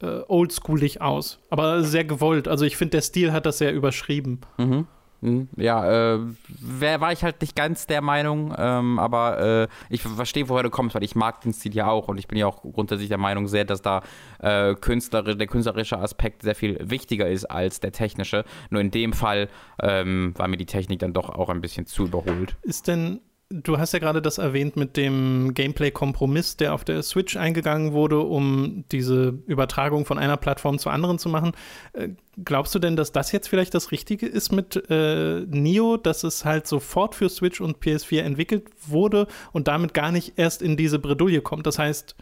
äh, 0.00 0.20
oldschoolig 0.28 1.00
aus, 1.00 1.40
aber 1.50 1.82
sehr 1.82 2.04
gewollt. 2.04 2.46
Also 2.46 2.64
ich 2.64 2.76
finde, 2.76 2.92
der 2.92 3.02
Stil 3.02 3.32
hat 3.32 3.46
das 3.46 3.58
sehr 3.58 3.72
überschrieben. 3.72 4.40
Mhm. 4.56 4.86
Hm, 5.20 5.48
ja, 5.56 6.14
äh, 6.14 6.20
wär, 6.48 7.00
war 7.00 7.12
ich 7.12 7.24
halt 7.24 7.40
nicht 7.40 7.56
ganz 7.56 7.86
der 7.86 8.02
Meinung, 8.02 8.54
ähm, 8.56 9.00
aber 9.00 9.40
äh, 9.40 9.68
ich 9.90 10.02
verstehe, 10.02 10.48
woher 10.48 10.62
du 10.62 10.70
kommst, 10.70 10.94
weil 10.94 11.02
ich 11.02 11.16
mag 11.16 11.40
den 11.40 11.52
Stil 11.52 11.74
ja 11.74 11.88
auch 11.88 12.06
und 12.06 12.18
ich 12.18 12.28
bin 12.28 12.38
ja 12.38 12.46
auch 12.46 12.62
grundsätzlich 12.62 13.08
der 13.08 13.18
Meinung 13.18 13.48
sehr, 13.48 13.64
dass 13.64 13.82
da 13.82 14.02
äh, 14.38 14.74
künstlerisch, 14.76 15.36
der 15.36 15.48
künstlerische 15.48 15.98
Aspekt 15.98 16.42
sehr 16.42 16.54
viel 16.54 16.78
wichtiger 16.88 17.28
ist 17.28 17.46
als 17.46 17.80
der 17.80 17.90
technische. 17.90 18.44
Nur 18.70 18.80
in 18.80 18.92
dem 18.92 19.12
Fall 19.12 19.48
ähm, 19.82 20.34
war 20.36 20.46
mir 20.46 20.56
die 20.56 20.66
Technik 20.66 21.00
dann 21.00 21.12
doch 21.12 21.30
auch 21.30 21.48
ein 21.48 21.60
bisschen 21.60 21.86
zu 21.86 22.04
überholt. 22.04 22.56
Ist 22.62 22.86
denn 22.86 23.20
Du 23.50 23.78
hast 23.78 23.94
ja 23.94 23.98
gerade 23.98 24.20
das 24.20 24.36
erwähnt 24.36 24.76
mit 24.76 24.98
dem 24.98 25.54
Gameplay-Kompromiss, 25.54 26.58
der 26.58 26.74
auf 26.74 26.84
der 26.84 27.02
Switch 27.02 27.34
eingegangen 27.34 27.94
wurde, 27.94 28.18
um 28.20 28.84
diese 28.92 29.38
Übertragung 29.46 30.04
von 30.04 30.18
einer 30.18 30.36
Plattform 30.36 30.78
zur 30.78 30.92
anderen 30.92 31.18
zu 31.18 31.30
machen. 31.30 31.52
Äh, 31.94 32.10
glaubst 32.44 32.74
du 32.74 32.78
denn, 32.78 32.94
dass 32.94 33.10
das 33.10 33.32
jetzt 33.32 33.48
vielleicht 33.48 33.72
das 33.72 33.90
Richtige 33.90 34.26
ist 34.26 34.52
mit 34.52 34.76
äh, 34.90 35.46
Nio, 35.46 35.96
dass 35.96 36.24
es 36.24 36.44
halt 36.44 36.66
sofort 36.66 37.14
für 37.14 37.30
Switch 37.30 37.62
und 37.62 37.78
PS4 37.78 38.20
entwickelt 38.20 38.66
wurde 38.86 39.26
und 39.52 39.66
damit 39.66 39.94
gar 39.94 40.12
nicht 40.12 40.34
erst 40.36 40.60
in 40.60 40.76
diese 40.76 40.98
Bredouille 40.98 41.40
kommt? 41.40 41.66
Das 41.66 41.78
heißt, 41.78 42.16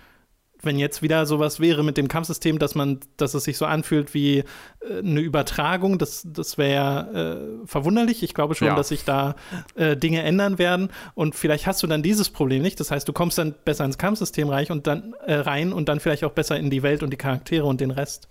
wenn 0.63 0.79
jetzt 0.79 1.03
wieder 1.03 1.27
sowas 1.27 1.61
wäre 1.61 1.85
mit 1.85 1.97
dem 1.97 2.09
Kampfsystem, 2.09 2.59
dass 2.59 2.75
man, 2.75 3.01
dass 3.17 3.35
es 3.35 3.45
sich 3.45 3.59
so 3.59 3.67
anfühlt 3.67 4.15
wie 4.15 4.39
äh, 4.39 4.45
eine 4.99 5.21
Übertragung, 5.21 5.99
das, 5.99 6.27
das 6.27 6.59
wäre 6.59 7.63
äh, 7.63 7.67
verwunderlich. 7.67 8.23
Ich 8.23 8.35
glaube 8.35 8.55
schon, 8.55 8.69
ja. 8.69 8.75
dass 8.75 8.89
sich 8.89 9.05
da 9.05 9.37
äh, 9.75 9.97
Dinge 9.97 10.23
ändern 10.23 10.59
werden. 10.59 10.91
Und 11.15 11.35
vielleicht 11.35 11.67
hast 11.67 11.83
du 11.83 11.87
dann 11.87 12.03
dieses 12.03 12.31
Problem 12.31 12.63
nicht. 12.63 12.81
Das 12.81 12.91
heißt, 12.91 13.07
du 13.09 13.13
kommst 13.13 13.39
dann 13.39 13.55
besser 13.65 13.85
ins 13.85 13.99
Kampfsystem 13.99 14.49
rein 14.49 14.67
und 14.71 14.87
dann 14.87 15.15
äh, 15.27 15.35
rein 15.35 15.73
und 15.73 15.89
dann 15.89 16.01
vielleicht 16.01 16.25
auch 16.25 16.33
besser 16.33 16.57
in 16.57 16.71
die 16.71 16.83
Welt 16.83 17.03
und 17.03 17.11
die 17.11 17.17
Charaktere 17.17 17.67
und 17.67 17.81
den 17.81 17.91
Rest. 17.91 18.29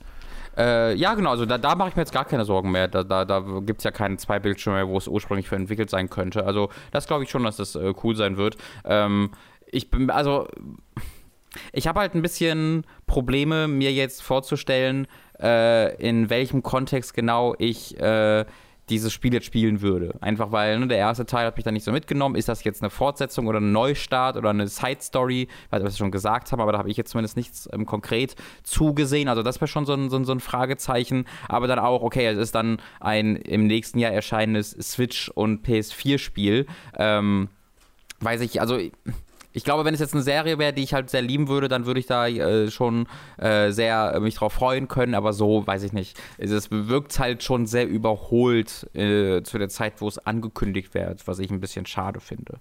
Äh, 0.57 0.95
ja, 0.95 1.13
genau, 1.15 1.31
also 1.31 1.45
da, 1.45 1.57
da 1.57 1.75
mache 1.75 1.89
ich 1.89 1.95
mir 1.95 2.01
jetzt 2.03 2.13
gar 2.13 2.25
keine 2.25 2.45
Sorgen 2.45 2.71
mehr. 2.71 2.87
Da, 2.87 3.03
da, 3.03 3.25
da 3.25 3.41
gibt 3.61 3.79
es 3.79 3.83
ja 3.83 3.91
keine 3.91 4.17
zwei 4.17 4.39
Bildschirme 4.39 4.77
mehr, 4.77 4.87
wo 4.87 4.97
es 4.97 5.07
ursprünglich 5.07 5.49
für 5.49 5.55
entwickelt 5.55 5.89
sein 5.89 6.09
könnte. 6.09 6.45
Also 6.45 6.69
das 6.91 7.07
glaube 7.07 7.23
ich 7.23 7.29
schon, 7.29 7.43
dass 7.43 7.57
das 7.57 7.75
äh, 7.75 7.93
cool 8.03 8.15
sein 8.15 8.37
wird. 8.37 8.55
Ähm, 8.85 9.31
ich 9.67 9.89
bin, 9.89 10.09
also 10.09 10.47
Ich 11.73 11.87
habe 11.87 11.99
halt 11.99 12.15
ein 12.15 12.21
bisschen 12.21 12.85
Probleme, 13.07 13.67
mir 13.67 13.91
jetzt 13.91 14.21
vorzustellen, 14.23 15.07
äh, 15.41 15.95
in 15.95 16.29
welchem 16.29 16.63
Kontext 16.63 17.13
genau 17.13 17.55
ich 17.57 17.99
äh, 17.99 18.45
dieses 18.89 19.11
Spiel 19.11 19.33
jetzt 19.33 19.45
spielen 19.45 19.81
würde. 19.81 20.15
Einfach 20.21 20.51
weil 20.51 20.79
ne, 20.79 20.87
der 20.87 20.97
erste 20.97 21.25
Teil 21.25 21.47
hat 21.47 21.55
mich 21.57 21.63
da 21.63 21.71
nicht 21.71 21.83
so 21.83 21.91
mitgenommen. 21.91 22.35
Ist 22.35 22.49
das 22.49 22.63
jetzt 22.63 22.83
eine 22.83 22.89
Fortsetzung 22.89 23.47
oder 23.47 23.59
ein 23.59 23.71
Neustart 23.71 24.37
oder 24.37 24.51
eine 24.51 24.67
Side-Story? 24.67 25.47
Weil 25.69 25.81
wir 25.81 25.87
es 25.87 25.97
schon 25.97 26.11
gesagt 26.11 26.51
haben, 26.51 26.61
aber 26.61 26.71
da 26.71 26.77
habe 26.77 26.89
ich 26.89 26.97
jetzt 26.97 27.11
zumindest 27.11 27.35
nichts 27.35 27.67
ähm, 27.73 27.85
konkret 27.85 28.35
zugesehen. 28.63 29.27
Also 29.27 29.41
das 29.41 29.59
wäre 29.59 29.67
schon 29.67 29.85
so 29.85 29.93
ein, 29.93 30.09
so, 30.09 30.17
ein, 30.17 30.25
so 30.25 30.31
ein 30.31 30.39
Fragezeichen. 30.39 31.25
Aber 31.47 31.67
dann 31.67 31.79
auch, 31.79 32.03
okay, 32.03 32.27
es 32.27 32.37
ist 32.37 32.55
dann 32.55 32.77
ein 32.99 33.35
im 33.37 33.65
nächsten 33.67 33.97
Jahr 33.97 34.11
erscheinendes 34.11 34.71
Switch- 34.71 35.29
und 35.29 35.65
PS4-Spiel. 35.65 36.67
Ähm, 36.97 37.49
weiß 38.19 38.41
ich, 38.41 38.61
also 38.61 38.77
ich 39.55 39.63
glaube, 39.63 39.85
wenn 39.85 39.93
es 39.93 40.01
jetzt 40.01 40.13
eine 40.13 40.21
Serie 40.21 40.59
wäre, 40.59 40.73
die 40.73 40.83
ich 40.83 40.93
halt 40.93 41.09
sehr 41.09 41.21
lieben 41.21 41.47
würde, 41.47 41.69
dann 41.69 41.85
würde 41.85 41.99
ich 41.99 42.05
da 42.05 42.27
äh, 42.27 42.69
schon 42.69 43.07
äh, 43.37 43.71
sehr 43.71 44.13
äh, 44.13 44.19
mich 44.19 44.35
drauf 44.35 44.53
freuen 44.53 44.89
können, 44.89 45.15
aber 45.15 45.31
so, 45.31 45.65
weiß 45.65 45.83
ich 45.83 45.93
nicht. 45.93 46.19
Es 46.37 46.69
wirkt 46.71 47.17
halt 47.19 47.41
schon 47.41 47.65
sehr 47.65 47.87
überholt 47.87 48.89
äh, 48.93 49.41
zu 49.43 49.57
der 49.57 49.69
Zeit, 49.69 50.01
wo 50.01 50.07
es 50.09 50.17
angekündigt 50.17 50.93
wird, 50.93 51.25
was 51.25 51.39
ich 51.39 51.49
ein 51.51 51.61
bisschen 51.61 51.85
schade 51.85 52.19
finde. 52.19 52.59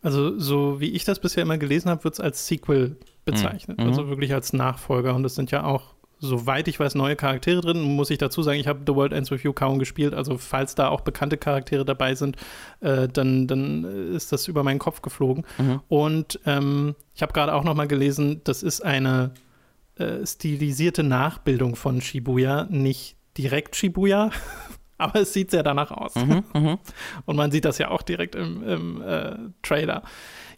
Also, 0.00 0.38
so 0.38 0.80
wie 0.80 0.92
ich 0.92 1.04
das 1.04 1.18
bisher 1.18 1.42
immer 1.42 1.58
gelesen 1.58 1.90
habe, 1.90 2.04
wird 2.04 2.14
es 2.14 2.20
als 2.20 2.46
Sequel 2.46 2.96
bezeichnet, 3.24 3.78
mhm. 3.78 3.86
also 3.86 4.08
wirklich 4.08 4.32
als 4.32 4.52
Nachfolger. 4.52 5.12
Und 5.14 5.24
es 5.24 5.34
sind 5.34 5.50
ja 5.50 5.64
auch 5.64 5.95
soweit 6.18 6.68
ich 6.68 6.80
weiß, 6.80 6.94
neue 6.94 7.16
Charaktere 7.16 7.60
drin. 7.60 7.82
Muss 7.82 8.10
ich 8.10 8.18
dazu 8.18 8.42
sagen, 8.42 8.58
ich 8.58 8.66
habe 8.66 8.80
The 8.86 8.94
World 8.94 9.12
Ends 9.12 9.30
With 9.30 9.42
You 9.42 9.52
kaum 9.52 9.78
gespielt. 9.78 10.14
Also, 10.14 10.38
falls 10.38 10.74
da 10.74 10.88
auch 10.88 11.02
bekannte 11.02 11.36
Charaktere 11.36 11.84
dabei 11.84 12.14
sind, 12.14 12.36
äh, 12.80 13.08
dann, 13.08 13.46
dann 13.46 13.84
ist 14.14 14.32
das 14.32 14.48
über 14.48 14.62
meinen 14.62 14.78
Kopf 14.78 15.02
geflogen. 15.02 15.44
Mhm. 15.58 15.80
Und 15.88 16.40
ähm, 16.46 16.94
ich 17.14 17.22
habe 17.22 17.32
gerade 17.32 17.54
auch 17.54 17.64
noch 17.64 17.74
mal 17.74 17.88
gelesen, 17.88 18.40
das 18.44 18.62
ist 18.62 18.82
eine 18.82 19.32
äh, 19.96 20.26
stilisierte 20.26 21.02
Nachbildung 21.02 21.76
von 21.76 22.00
Shibuya, 22.00 22.66
nicht 22.70 23.16
direkt 23.36 23.76
Shibuya. 23.76 24.30
Aber 24.98 25.20
es 25.20 25.32
sieht 25.34 25.50
sehr 25.50 25.62
danach 25.62 25.90
aus. 25.90 26.14
Mhm, 26.14 26.42
mhm. 26.54 26.78
Und 27.26 27.36
man 27.36 27.50
sieht 27.50 27.66
das 27.66 27.76
ja 27.76 27.90
auch 27.90 28.00
direkt 28.00 28.34
im, 28.34 28.62
im 28.62 29.02
äh, 29.02 29.36
Trailer. 29.62 30.02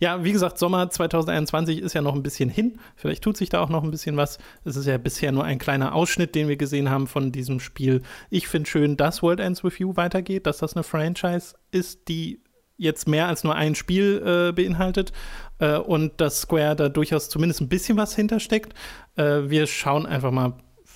Ja, 0.00 0.22
wie 0.24 0.32
gesagt, 0.32 0.58
Sommer 0.58 0.88
2021 0.88 1.80
ist 1.80 1.94
ja 1.94 2.02
noch 2.02 2.14
ein 2.14 2.22
bisschen 2.22 2.48
hin. 2.48 2.78
Vielleicht 2.96 3.22
tut 3.22 3.36
sich 3.36 3.48
da 3.48 3.60
auch 3.60 3.68
noch 3.68 3.82
ein 3.82 3.90
bisschen 3.90 4.16
was. 4.16 4.38
Es 4.64 4.76
ist 4.76 4.86
ja 4.86 4.98
bisher 4.98 5.32
nur 5.32 5.44
ein 5.44 5.58
kleiner 5.58 5.94
Ausschnitt, 5.94 6.34
den 6.34 6.48
wir 6.48 6.56
gesehen 6.56 6.90
haben 6.90 7.06
von 7.06 7.32
diesem 7.32 7.60
Spiel. 7.60 8.02
Ich 8.30 8.48
finde 8.48 8.68
schön, 8.70 8.96
dass 8.96 9.22
World 9.22 9.40
Ends 9.40 9.64
With 9.64 9.78
You 9.78 9.96
weitergeht, 9.96 10.46
dass 10.46 10.58
das 10.58 10.74
eine 10.74 10.84
Franchise 10.84 11.54
ist, 11.70 12.08
die 12.08 12.40
jetzt 12.76 13.08
mehr 13.08 13.26
als 13.26 13.42
nur 13.42 13.56
ein 13.56 13.74
Spiel 13.74 14.22
äh, 14.24 14.52
beinhaltet 14.52 15.12
äh, 15.58 15.76
und 15.76 16.20
dass 16.20 16.42
Square 16.42 16.76
da 16.76 16.88
durchaus 16.88 17.28
zumindest 17.28 17.60
ein 17.60 17.68
bisschen 17.68 17.98
was 17.98 18.14
hintersteckt. 18.14 18.72
Äh, 19.16 19.50
wir 19.50 19.66
schauen 19.66 20.06
einfach 20.06 20.30
mal, 20.30 20.54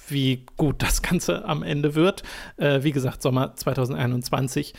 wie 0.08 0.46
gut 0.56 0.82
das 0.82 1.02
Ganze 1.02 1.44
am 1.44 1.62
Ende 1.62 1.94
wird. 1.94 2.22
Äh, 2.56 2.82
wie 2.82 2.92
gesagt, 2.92 3.22
Sommer 3.22 3.56
2021. 3.56 4.74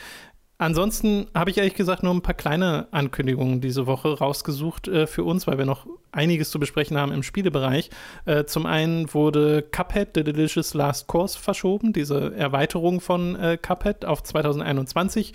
Ansonsten 0.63 1.27
habe 1.35 1.49
ich 1.49 1.57
ehrlich 1.57 1.73
gesagt 1.73 2.03
nur 2.03 2.13
ein 2.13 2.21
paar 2.21 2.35
kleine 2.35 2.87
Ankündigungen 2.91 3.59
diese 3.59 3.85
Woche 3.85 4.17
rausgesucht 4.17 4.87
äh, 4.87 5.07
für 5.07 5.25
uns, 5.25 5.45
weil 5.45 5.57
wir 5.57 5.65
noch 5.65 5.85
einiges 6.13 6.51
zu 6.51 6.59
besprechen 6.59 6.97
haben 6.97 7.11
im 7.11 7.21
Spielebereich. 7.21 7.89
Äh, 8.23 8.45
zum 8.45 8.65
einen 8.65 9.13
wurde 9.13 9.61
Cuphead 9.61 10.11
The 10.15 10.23
Delicious 10.23 10.73
Last 10.73 11.07
Course 11.07 11.37
verschoben, 11.37 11.91
diese 11.91 12.33
Erweiterung 12.35 13.01
von 13.01 13.35
äh, 13.35 13.57
Cuphead 13.61 14.05
auf 14.05 14.23
2021. 14.23 15.33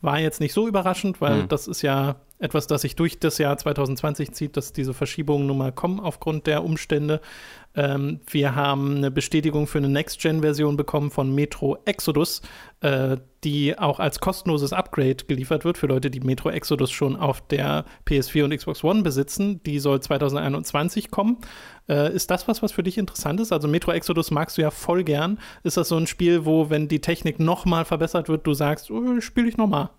War 0.00 0.18
jetzt 0.18 0.40
nicht 0.40 0.52
so 0.52 0.66
überraschend, 0.66 1.20
weil 1.20 1.44
mhm. 1.44 1.48
das 1.48 1.68
ist 1.68 1.82
ja 1.82 2.16
etwas, 2.38 2.66
das 2.66 2.82
sich 2.82 2.96
durch 2.96 3.18
das 3.18 3.38
Jahr 3.38 3.56
2020 3.56 4.32
zieht, 4.32 4.56
dass 4.56 4.72
diese 4.72 4.94
Verschiebungen 4.94 5.46
nun 5.46 5.58
mal 5.58 5.72
kommen 5.72 6.00
aufgrund 6.00 6.46
der 6.46 6.64
Umstände. 6.64 7.20
Ähm, 7.74 8.20
wir 8.28 8.54
haben 8.54 8.96
eine 8.96 9.10
Bestätigung 9.10 9.66
für 9.66 9.78
eine 9.78 9.88
Next-Gen-Version 9.88 10.76
bekommen 10.76 11.10
von 11.10 11.34
Metro 11.34 11.78
Exodus, 11.84 12.42
äh, 12.80 13.16
die 13.46 13.78
auch 13.78 14.00
als 14.00 14.18
kostenloses 14.18 14.72
Upgrade 14.72 15.24
geliefert 15.28 15.64
wird 15.64 15.78
für 15.78 15.86
Leute, 15.86 16.10
die 16.10 16.18
Metro 16.18 16.50
Exodus 16.50 16.90
schon 16.90 17.14
auf 17.14 17.40
der 17.46 17.84
PS4 18.04 18.42
und 18.42 18.56
Xbox 18.56 18.82
One 18.82 19.02
besitzen. 19.02 19.62
Die 19.62 19.78
soll 19.78 20.00
2021 20.00 21.12
kommen. 21.12 21.38
Äh, 21.88 22.12
ist 22.12 22.28
das 22.32 22.48
was, 22.48 22.60
was 22.64 22.72
für 22.72 22.82
dich 22.82 22.98
interessant 22.98 23.38
ist? 23.38 23.52
Also 23.52 23.68
Metro 23.68 23.92
Exodus 23.92 24.32
magst 24.32 24.58
du 24.58 24.62
ja 24.62 24.72
voll 24.72 25.04
gern. 25.04 25.38
Ist 25.62 25.76
das 25.76 25.88
so 25.88 25.96
ein 25.96 26.08
Spiel, 26.08 26.44
wo, 26.44 26.70
wenn 26.70 26.88
die 26.88 27.00
Technik 27.00 27.38
nochmal 27.38 27.84
verbessert 27.84 28.28
wird, 28.28 28.44
du 28.48 28.52
sagst, 28.52 28.90
oh, 28.90 29.20
spiele 29.20 29.48
ich 29.48 29.56
nochmal? 29.56 29.90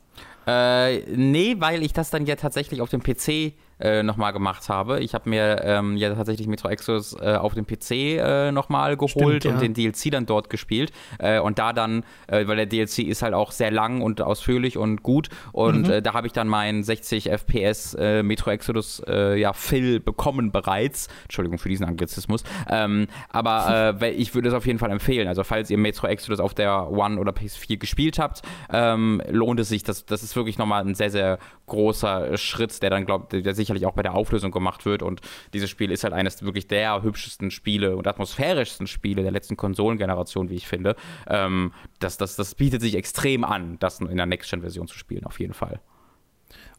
Äh, 0.48 1.00
nee, 1.14 1.56
weil 1.60 1.84
ich 1.84 1.92
das 1.92 2.10
dann 2.10 2.26
ja 2.26 2.38
tatsächlich 2.38 2.82
auf 2.82 2.90
dem 2.90 3.04
PC 3.04 3.54
äh, 3.80 4.02
nochmal 4.02 4.34
gemacht 4.34 4.70
habe. 4.70 5.02
Ich 5.02 5.14
habe 5.14 5.30
mir 5.30 5.62
ähm, 5.64 5.98
ja 5.98 6.14
tatsächlich 6.16 6.48
Metro 6.48 6.70
Exodus 6.70 7.16
äh, 7.20 7.36
auf 7.36 7.54
dem 7.54 7.66
PC 7.68 7.92
äh, 7.92 8.52
nochmal 8.52 8.98
geholt 8.98 9.44
Stimmt, 9.44 9.44
ja. 9.44 9.52
und 9.52 9.62
den 9.62 9.74
DLC 9.74 10.12
dann 10.12 10.26
dort 10.26 10.50
gespielt. 10.50 10.92
Äh, 11.20 11.40
und 11.40 11.60
da 11.60 11.74
dann, 11.74 12.04
äh, 12.28 12.48
weil 12.48 12.56
der 12.56 12.66
DLC 12.66 13.00
ist 13.00 13.22
halt 13.22 13.34
auch 13.34 13.52
sehr 13.52 13.70
lang 13.72 14.02
und 14.02 14.22
ausführlich 14.22 14.78
und 14.78 15.04
gut. 15.04 15.30
Und 15.52 15.88
mhm. 15.88 15.94
äh, 15.94 16.02
da 16.02 16.14
habe 16.14 16.28
ich 16.28 16.34
dann 16.34 16.48
meinen 16.48 16.84
60 16.84 17.30
FPS 17.30 17.96
Metro 17.98 18.52
Exodus 18.52 19.02
ja, 19.08 19.54
Fill 19.54 20.00
bekommen 20.00 20.52
bereits. 20.52 21.08
Entschuldigung 21.24 21.58
für 21.58 21.70
diesen 21.70 21.86
Anglizismus. 21.86 22.44
Ähm, 22.70 23.08
aber 23.30 23.96
ich 24.16 24.34
würde 24.34 24.50
es 24.50 24.54
auf 24.54 24.66
jeden 24.66 24.80
Fall 24.80 24.92
empfehlen. 24.92 25.28
Also 25.28 25.44
falls 25.44 25.70
ihr 25.70 25.78
Metro 25.78 26.08
Exodus 26.08 26.40
auf 26.40 26.54
der 26.54 26.92
One 26.92 27.20
oder 27.20 27.32
PS4 27.32 27.78
gespielt 27.78 28.20
habt, 28.20 28.42
ähm, 28.72 29.22
lohnt 29.30 29.60
es 29.60 29.70
sich. 29.70 29.84
Das, 29.84 30.06
das 30.06 30.24
ist 30.24 30.37
wirklich 30.38 30.58
nochmal 30.58 30.86
ein 30.86 30.96
sehr, 30.96 31.12
sehr 31.12 31.40
großer 31.66 32.38
Schritt, 32.38 32.82
der 32.82 32.90
dann, 32.90 33.06
glaube 33.06 33.38
ich, 33.38 33.44
der 33.44 33.54
sich 33.54 33.68
sicherlich 33.68 33.86
auch 33.86 33.94
bei 33.94 34.02
der 34.02 34.16
Auflösung 34.16 34.52
gemacht 34.52 34.86
wird. 34.86 35.04
Und 35.04 35.20
dieses 35.54 35.70
Spiel 35.70 35.92
ist 35.92 36.04
halt 36.04 36.14
eines 36.14 36.42
wirklich 36.44 36.68
der 36.68 37.04
hübschesten 37.04 37.52
Spiele 37.52 37.98
und 37.98 38.08
atmosphärischsten 38.08 38.88
Spiele 38.88 39.22
der 39.22 39.32
letzten 39.32 39.58
Konsolengeneration, 39.58 40.50
wie 40.50 40.56
ich 40.56 40.68
finde. 40.68 40.96
Ähm, 41.28 41.74
das, 42.00 42.18
das, 42.18 42.38
das 42.38 42.56
bietet 42.56 42.82
sich 42.82 42.96
extrem 42.96 43.44
an, 43.44 43.78
das 43.80 44.00
in 44.00 44.16
der 44.16 44.26
Next-Gen-Version 44.26 44.88
zu 44.88 44.98
spielen, 44.98 45.26
auf 45.26 45.40
jeden 45.40 45.54
Fall. 45.54 45.82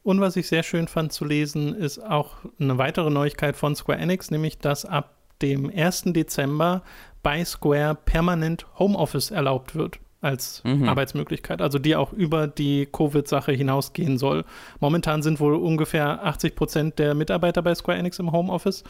Und 0.02 0.20
was 0.20 0.36
ich 0.36 0.48
sehr 0.48 0.62
schön 0.62 0.88
fand 0.88 1.12
zu 1.12 1.26
lesen, 1.26 1.74
ist 1.74 1.98
auch 1.98 2.36
eine 2.58 2.78
weitere 2.78 3.10
Neuigkeit 3.10 3.56
von 3.56 3.76
Square 3.76 3.98
Enix, 3.98 4.30
nämlich 4.30 4.58
dass 4.58 4.86
ab 4.86 5.14
dem 5.42 5.70
1. 5.70 6.04
Dezember 6.06 6.82
bei 7.22 7.44
Square 7.44 7.96
permanent 8.06 8.66
Homeoffice 8.78 9.30
erlaubt 9.30 9.74
wird 9.74 10.00
als 10.20 10.62
mhm. 10.64 10.88
Arbeitsmöglichkeit, 10.88 11.62
also 11.62 11.78
die 11.78 11.96
auch 11.96 12.12
über 12.12 12.46
die 12.46 12.86
Covid-Sache 12.86 13.52
hinausgehen 13.52 14.18
soll. 14.18 14.44
Momentan 14.80 15.22
sind 15.22 15.40
wohl 15.40 15.54
ungefähr 15.54 16.24
80 16.24 16.56
Prozent 16.56 16.98
der 16.98 17.14
Mitarbeiter 17.14 17.62
bei 17.62 17.74
Square 17.74 17.98
Enix 17.98 18.18
im 18.18 18.32
Homeoffice, 18.32 18.84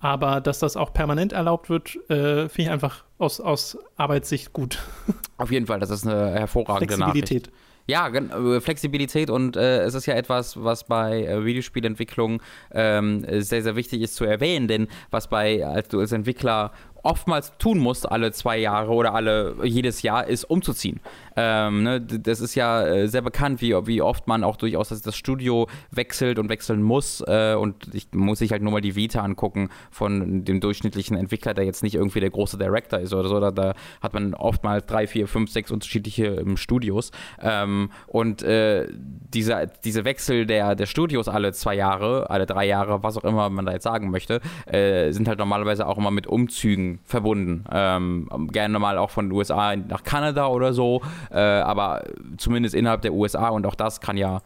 aber 0.00 0.40
dass 0.40 0.58
das 0.58 0.76
auch 0.76 0.92
permanent 0.92 1.32
erlaubt 1.32 1.70
wird, 1.70 1.96
äh, 2.10 2.48
finde 2.48 2.62
ich 2.62 2.70
einfach 2.70 3.04
aus, 3.18 3.40
aus 3.40 3.78
Arbeitssicht 3.96 4.52
gut. 4.52 4.78
Auf 5.38 5.50
jeden 5.50 5.66
Fall, 5.66 5.80
das 5.80 5.90
ist 5.90 6.06
eine 6.06 6.32
hervorragende 6.32 6.94
Flexibilität. 6.94 7.46
Nachricht. 7.46 7.64
Ja, 7.86 8.08
äh, 8.08 8.60
Flexibilität 8.60 9.28
und 9.28 9.56
äh, 9.56 9.82
es 9.82 9.94
ist 9.94 10.06
ja 10.06 10.14
etwas, 10.14 10.62
was 10.62 10.84
bei 10.84 11.24
äh, 11.24 11.44
Videospielentwicklung 11.44 12.40
ähm, 12.72 13.24
sehr, 13.42 13.62
sehr 13.62 13.76
wichtig 13.76 14.00
ist 14.00 14.14
zu 14.14 14.24
erwähnen, 14.24 14.68
denn 14.68 14.88
was 15.10 15.28
bei, 15.28 15.66
als 15.66 15.88
du 15.88 16.00
als 16.00 16.12
Entwickler 16.12 16.72
oftmals 17.04 17.56
tun 17.58 17.78
musst, 17.78 18.10
alle 18.10 18.32
zwei 18.32 18.58
Jahre 18.58 18.92
oder 18.92 19.14
alle 19.14 19.54
jedes 19.62 20.02
Jahr, 20.02 20.26
ist 20.26 20.44
umzuziehen. 20.44 21.00
Ähm, 21.36 21.82
ne, 21.82 22.00
das 22.00 22.40
ist 22.40 22.54
ja 22.54 22.86
äh, 22.86 23.08
sehr 23.08 23.22
bekannt, 23.22 23.60
wie, 23.60 23.74
wie 23.86 24.02
oft 24.02 24.26
man 24.26 24.44
auch 24.44 24.56
durchaus 24.56 24.88
das, 24.88 25.02
das 25.02 25.16
Studio 25.16 25.68
wechselt 25.90 26.38
und 26.38 26.48
wechseln 26.48 26.82
muss. 26.82 27.22
Äh, 27.26 27.54
und 27.54 27.94
ich 27.94 28.08
muss 28.12 28.38
sich 28.38 28.52
halt 28.52 28.62
nur 28.62 28.72
mal 28.72 28.80
die 28.80 28.96
Vita 28.96 29.20
angucken 29.20 29.68
von 29.90 30.44
dem 30.44 30.60
durchschnittlichen 30.60 31.16
Entwickler, 31.16 31.54
der 31.54 31.64
jetzt 31.64 31.82
nicht 31.82 31.94
irgendwie 31.94 32.20
der 32.20 32.30
große 32.30 32.56
Director 32.56 33.00
ist 33.00 33.12
oder 33.12 33.28
so. 33.28 33.40
Da, 33.40 33.50
da 33.50 33.74
hat 34.00 34.14
man 34.14 34.34
oftmals 34.34 34.86
drei, 34.86 35.06
vier, 35.06 35.28
fünf, 35.28 35.50
sechs 35.50 35.70
unterschiedliche 35.70 36.26
ähm, 36.26 36.56
Studios. 36.56 37.10
Ähm, 37.40 37.90
und 38.06 38.42
äh, 38.42 38.88
diese, 38.90 39.70
diese 39.84 40.04
Wechsel 40.04 40.46
der, 40.46 40.74
der 40.74 40.86
Studios 40.86 41.28
alle 41.28 41.52
zwei 41.52 41.74
Jahre, 41.74 42.30
alle 42.30 42.46
drei 42.46 42.66
Jahre, 42.66 43.02
was 43.02 43.16
auch 43.16 43.24
immer 43.24 43.50
man 43.50 43.66
da 43.66 43.72
jetzt 43.72 43.84
sagen 43.84 44.10
möchte, 44.10 44.40
äh, 44.66 45.10
sind 45.12 45.28
halt 45.28 45.38
normalerweise 45.38 45.86
auch 45.86 45.98
immer 45.98 46.10
mit 46.10 46.26
Umzügen 46.26 46.93
verbunden. 47.04 47.64
Ähm, 47.70 48.28
gerne 48.52 48.78
mal 48.78 48.98
auch 48.98 49.10
von 49.10 49.26
den 49.26 49.32
USA 49.32 49.76
nach 49.76 50.04
Kanada 50.04 50.46
oder 50.46 50.72
so, 50.72 51.02
äh, 51.30 51.38
aber 51.38 52.04
zumindest 52.36 52.74
innerhalb 52.74 53.02
der 53.02 53.12
USA 53.12 53.48
und 53.48 53.66
auch 53.66 53.74
das 53.74 54.00
kann 54.00 54.16
ja 54.16 54.40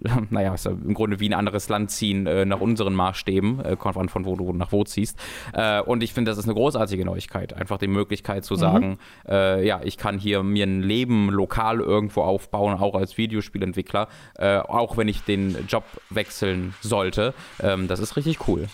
naja, 0.30 0.54
ist 0.54 0.64
ja 0.64 0.72
im 0.72 0.94
Grunde 0.94 1.20
wie 1.20 1.28
ein 1.28 1.34
anderes 1.34 1.68
Land 1.68 1.90
ziehen 1.90 2.26
äh, 2.26 2.44
nach 2.44 2.60
unseren 2.60 2.94
Maßstäben, 2.94 3.64
äh, 3.64 3.76
an 3.80 4.08
von 4.08 4.24
wo 4.24 4.36
du 4.36 4.52
nach 4.52 4.72
wo 4.72 4.84
ziehst. 4.84 5.18
Äh, 5.52 5.80
und 5.82 6.02
ich 6.02 6.14
finde, 6.14 6.30
das 6.30 6.38
ist 6.38 6.44
eine 6.44 6.54
großartige 6.54 7.04
Neuigkeit. 7.04 7.52
Einfach 7.52 7.78
die 7.78 7.86
Möglichkeit 7.86 8.44
zu 8.44 8.54
mhm. 8.54 8.58
sagen, 8.58 8.98
äh, 9.28 9.66
ja, 9.66 9.80
ich 9.82 9.98
kann 9.98 10.18
hier 10.18 10.42
mir 10.42 10.66
ein 10.66 10.82
Leben 10.82 11.28
lokal 11.30 11.80
irgendwo 11.80 12.22
aufbauen, 12.22 12.74
auch 12.78 12.94
als 12.94 13.18
Videospielentwickler, 13.18 14.08
äh, 14.38 14.58
auch 14.58 14.96
wenn 14.96 15.08
ich 15.08 15.22
den 15.22 15.66
Job 15.68 15.84
wechseln 16.08 16.74
sollte. 16.80 17.34
Ähm, 17.60 17.88
das 17.88 18.00
ist 18.00 18.16
richtig 18.16 18.48
cool. 18.48 18.68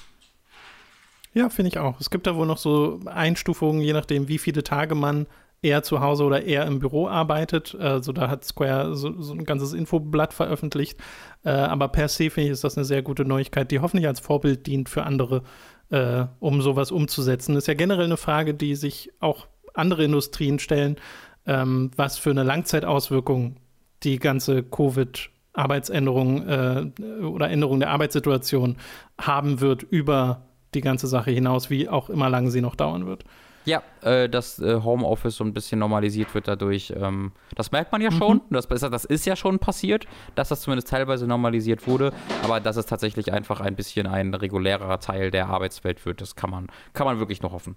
Ja, 1.37 1.51
finde 1.51 1.69
ich 1.69 1.79
auch. 1.79 2.01
Es 2.01 2.09
gibt 2.09 2.27
da 2.27 2.35
wohl 2.35 2.47
noch 2.47 2.57
so 2.57 2.99
Einstufungen, 3.05 3.83
je 3.83 3.93
nachdem, 3.93 4.27
wie 4.27 4.39
viele 4.39 4.65
Tage 4.65 4.95
man 4.95 5.27
eher 5.61 5.83
zu 5.83 6.01
Hause 6.01 6.25
oder 6.25 6.45
eher 6.45 6.65
im 6.65 6.79
Büro 6.79 7.09
arbeitet. 7.09 7.75
Also 7.79 8.13
da 8.13 8.31
hat 8.31 8.47
Square 8.47 8.97
so, 8.97 9.21
so 9.21 9.35
ein 9.35 9.45
ganzes 9.45 9.75
Infoblatt 9.75 10.33
veröffentlicht. 10.33 10.99
Äh, 11.45 11.51
aber 11.51 11.89
per 11.89 12.09
se 12.09 12.31
finde 12.31 12.47
ich, 12.47 12.53
ist 12.53 12.65
das 12.65 12.79
eine 12.79 12.87
sehr 12.87 13.03
gute 13.03 13.27
Neuigkeit, 13.27 13.71
die 13.71 13.81
hoffentlich 13.81 14.07
als 14.07 14.19
Vorbild 14.19 14.67
dient 14.67 14.89
für 14.89 15.03
andere 15.03 15.43
äh, 15.91 16.25
um 16.41 16.63
sowas 16.63 16.91
umzusetzen. 16.91 17.55
Das 17.55 17.65
ist 17.65 17.69
ja 17.69 17.75
generell 17.75 18.07
eine 18.07 18.17
Frage, 18.17 18.55
die 18.55 18.75
sich 18.75 19.13
auch 19.21 19.47
andere 19.75 20.05
Industrien 20.05 20.59
stellen, 20.59 20.97
ähm, 21.45 21.91
was 21.97 22.17
für 22.17 22.31
eine 22.31 22.45
Langzeitauswirkung 22.45 23.57
die 24.05 24.19
ganze 24.19 24.61
Covid- 24.61 25.29
Arbeitsänderung 25.53 26.47
äh, 26.47 26.87
oder 27.23 27.51
Änderung 27.51 27.81
der 27.81 27.91
Arbeitssituation 27.91 28.77
haben 29.19 29.61
wird 29.61 29.83
über 29.83 30.46
die 30.77 30.81
ganze 30.81 31.09
Sache 31.09 31.33
hinaus, 31.33 31.71
wie 31.71 31.89
auch 31.89 32.09
immer 32.09 32.31
lange 32.31 32.51
sie 32.51 32.61
noch 32.61 32.77
dauern 32.77 33.07
wird. 33.07 33.25
Ja, 33.65 33.83
äh, 34.03 34.29
dass 34.29 34.61
äh, 34.61 34.81
Homeoffice 34.85 35.37
so 35.37 35.45
ein 35.45 35.53
bisschen 35.53 35.81
normalisiert 35.81 36.33
wird 36.35 36.47
dadurch. 36.47 36.95
Ähm, 36.97 37.33
das 37.57 37.73
merkt 37.73 37.91
man 37.91 38.01
ja 38.01 38.13
mhm. 38.13 38.17
schon. 38.17 38.41
Das, 38.49 38.69
das 38.69 39.05
ist 39.05 39.27
ja 39.27 39.35
schon 39.35 39.59
passiert, 39.59 40.07
dass 40.37 40.51
das 40.51 40.61
zumindest 40.61 40.89
teilweise 40.89 41.27
normalisiert 41.27 41.89
wurde. 41.89 42.13
Aber 42.45 42.61
dass 42.61 42.77
es 42.77 42.87
tatsächlich 42.87 43.33
einfach 43.33 43.61
ein 43.61 43.75
bisschen 43.75 44.07
ein 44.07 44.33
regulärer 44.33 45.01
Teil 45.01 45.33
der 45.33 45.49
Arbeitswelt 45.49 46.07
wird, 46.07 46.21
das 46.21 46.37
kann 46.37 46.51
man, 46.51 46.69
kann 46.93 47.07
man 47.07 47.19
wirklich 47.19 47.43
noch 47.43 47.53
hoffen. 47.53 47.75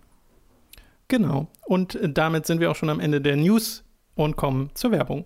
Genau. 1.07 1.47
Und 1.65 1.97
damit 2.03 2.45
sind 2.45 2.59
wir 2.59 2.69
auch 2.69 2.75
schon 2.75 2.89
am 2.89 2.99
Ende 2.99 3.19
der 3.19 3.35
News 3.35 3.83
und 4.13 4.35
kommen 4.35 4.69
zur 4.75 4.91
Werbung. 4.91 5.25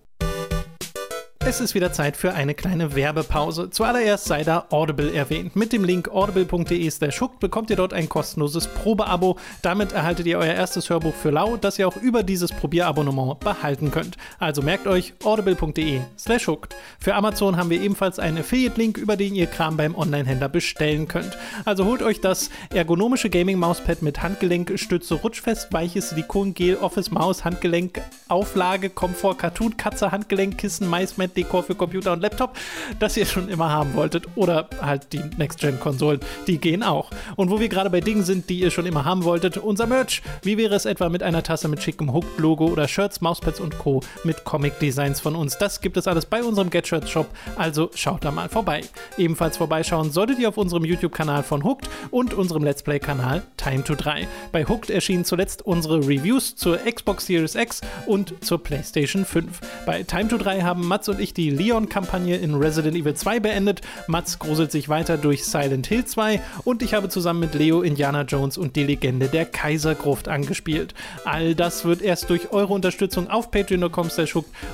Es 1.45 1.59
ist 1.59 1.75
wieder 1.75 1.91
Zeit 1.91 2.15
für 2.15 2.33
eine 2.33 2.53
kleine 2.53 2.95
Werbepause. 2.95 3.69
Zuallererst 3.69 4.25
sei 4.25 4.43
da 4.43 4.65
Audible 4.69 5.13
erwähnt. 5.13 5.57
Mit 5.57 5.73
dem 5.73 5.83
Link 5.83 6.07
audible.de 6.09 6.89
slash 6.89 7.21
bekommt 7.41 7.69
ihr 7.69 7.75
dort 7.75 7.93
ein 7.93 8.07
kostenloses 8.07 8.67
Probeabo. 8.67 9.37
Damit 9.61 9.91
erhaltet 9.91 10.25
ihr 10.25 10.39
euer 10.39 10.53
erstes 10.53 10.89
Hörbuch 10.89 11.13
für 11.13 11.31
lau, 11.31 11.57
das 11.57 11.77
ihr 11.77 11.87
auch 11.87 11.97
über 11.97 12.23
dieses 12.23 12.53
Probierabonnement 12.53 13.41
behalten 13.41 13.91
könnt. 13.91 14.15
Also 14.39 14.61
merkt 14.61 14.87
euch 14.87 15.13
audible.de 15.21 15.99
slash 16.17 16.49
Für 16.97 17.13
Amazon 17.13 17.57
haben 17.57 17.69
wir 17.69 17.81
ebenfalls 17.81 18.19
einen 18.19 18.37
Affiliate-Link, 18.37 18.97
über 18.97 19.17
den 19.17 19.35
ihr 19.35 19.47
Kram 19.47 19.75
beim 19.75 19.95
Online-Händler 19.95 20.47
bestellen 20.47 21.09
könnt. 21.09 21.37
Also 21.65 21.83
holt 21.83 22.03
euch 22.03 22.21
das 22.21 22.51
ergonomische 22.73 23.29
Gaming-Mauspad 23.29 24.01
mit 24.01 24.23
Handgelenkstütze, 24.23 25.15
rutschfest, 25.15 25.73
weiches 25.73 26.11
Silikon-Gel, 26.11 26.77
Office-Maus, 26.77 27.43
Handgelenk, 27.43 28.01
Auflage, 28.29 28.89
Komfort, 28.89 29.35
Cartoon, 29.39 29.75
Katze, 29.75 30.13
Handgelenk, 30.13 30.57
Kissen, 30.57 30.87
Maismat, 30.87 31.32
Dekor 31.35 31.63
für 31.63 31.75
Computer 31.75 32.13
und 32.13 32.21
Laptop, 32.21 32.57
das 32.99 33.17
ihr 33.17 33.25
schon 33.25 33.49
immer 33.49 33.69
haben 33.69 33.93
wolltet. 33.93 34.27
Oder 34.35 34.67
halt 34.81 35.13
die 35.13 35.21
Next-Gen-Konsolen, 35.37 36.19
die 36.47 36.57
gehen 36.57 36.83
auch. 36.83 37.09
Und 37.35 37.49
wo 37.49 37.59
wir 37.59 37.69
gerade 37.69 37.89
bei 37.89 38.01
Dingen 38.01 38.23
sind, 38.23 38.49
die 38.49 38.59
ihr 38.59 38.71
schon 38.71 38.85
immer 38.85 39.05
haben 39.05 39.23
wolltet, 39.23 39.57
unser 39.57 39.87
Merch. 39.87 40.21
Wie 40.41 40.57
wäre 40.57 40.75
es 40.75 40.85
etwa 40.85 41.09
mit 41.09 41.23
einer 41.23 41.43
Tasse 41.43 41.67
mit 41.67 41.81
schickem 41.81 42.13
Hooked-Logo 42.13 42.65
oder 42.67 42.87
Shirts, 42.87 43.21
Mauspads 43.21 43.59
und 43.59 43.77
Co. 43.77 44.01
mit 44.23 44.43
Comic-Designs 44.43 45.19
von 45.19 45.35
uns? 45.35 45.57
Das 45.57 45.81
gibt 45.81 45.97
es 45.97 46.07
alles 46.07 46.25
bei 46.25 46.43
unserem 46.43 46.69
Get 46.69 46.87
Shirts 46.87 47.09
Shop, 47.09 47.27
also 47.55 47.89
schaut 47.95 48.23
da 48.23 48.31
mal 48.31 48.49
vorbei. 48.49 48.81
Ebenfalls 49.17 49.57
vorbeischauen 49.57 50.11
solltet 50.11 50.39
ihr 50.39 50.49
auf 50.49 50.57
unserem 50.57 50.85
YouTube-Kanal 50.85 51.43
von 51.43 51.63
Hooked 51.63 51.89
und 52.11 52.33
unserem 52.33 52.63
Let's 52.63 52.83
Play-Kanal 52.83 53.43
Time 53.57 53.83
to 53.83 53.95
3. 53.95 54.27
Bei 54.51 54.65
Hooked 54.65 54.89
erschienen 54.89 55.25
zuletzt 55.25 55.65
unsere 55.65 55.99
Reviews 55.99 56.55
zur 56.55 56.77
Xbox 56.77 57.25
Series 57.25 57.55
X 57.55 57.81
und 58.05 58.33
zur 58.43 58.61
PlayStation 58.61 59.25
5. 59.25 59.61
Bei 59.85 60.03
Time 60.03 60.27
to 60.27 60.37
3 60.37 60.61
haben 60.61 60.87
Mats 60.87 61.09
und 61.09 61.19
die 61.31 61.51
Leon-Kampagne 61.51 62.37
in 62.37 62.55
Resident 62.55 62.97
Evil 62.97 63.13
2 63.13 63.39
beendet. 63.39 63.81
Mats 64.07 64.39
gruselt 64.39 64.71
sich 64.71 64.89
weiter 64.89 65.17
durch 65.17 65.45
Silent 65.45 65.85
Hill 65.85 66.05
2 66.05 66.41
und 66.63 66.81
ich 66.81 66.95
habe 66.95 67.07
zusammen 67.07 67.41
mit 67.41 67.53
Leo 67.53 67.83
Indiana 67.83 68.23
Jones 68.23 68.57
und 68.57 68.75
die 68.75 68.83
Legende 68.83 69.27
der 69.27 69.45
Kaisergruft 69.45 70.27
angespielt. 70.27 70.95
All 71.23 71.53
das 71.53 71.85
wird 71.85 72.01
erst 72.01 72.31
durch 72.31 72.51
eure 72.51 72.73
Unterstützung 72.73 73.29
auf 73.29 73.51
patreon.com 73.51 74.09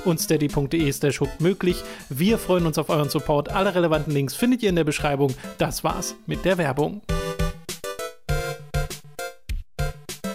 und 0.04 0.20
steady.de 0.20 0.92
möglich. 1.40 1.82
Wir 2.08 2.38
freuen 2.38 2.66
uns 2.66 2.78
auf 2.78 2.88
euren 2.88 3.10
Support. 3.10 3.50
Alle 3.50 3.74
relevanten 3.74 4.12
Links 4.12 4.34
findet 4.34 4.62
ihr 4.62 4.70
in 4.70 4.76
der 4.76 4.84
Beschreibung. 4.84 5.34
Das 5.58 5.84
war's 5.84 6.16
mit 6.26 6.44
der 6.44 6.56
Werbung. 6.56 7.02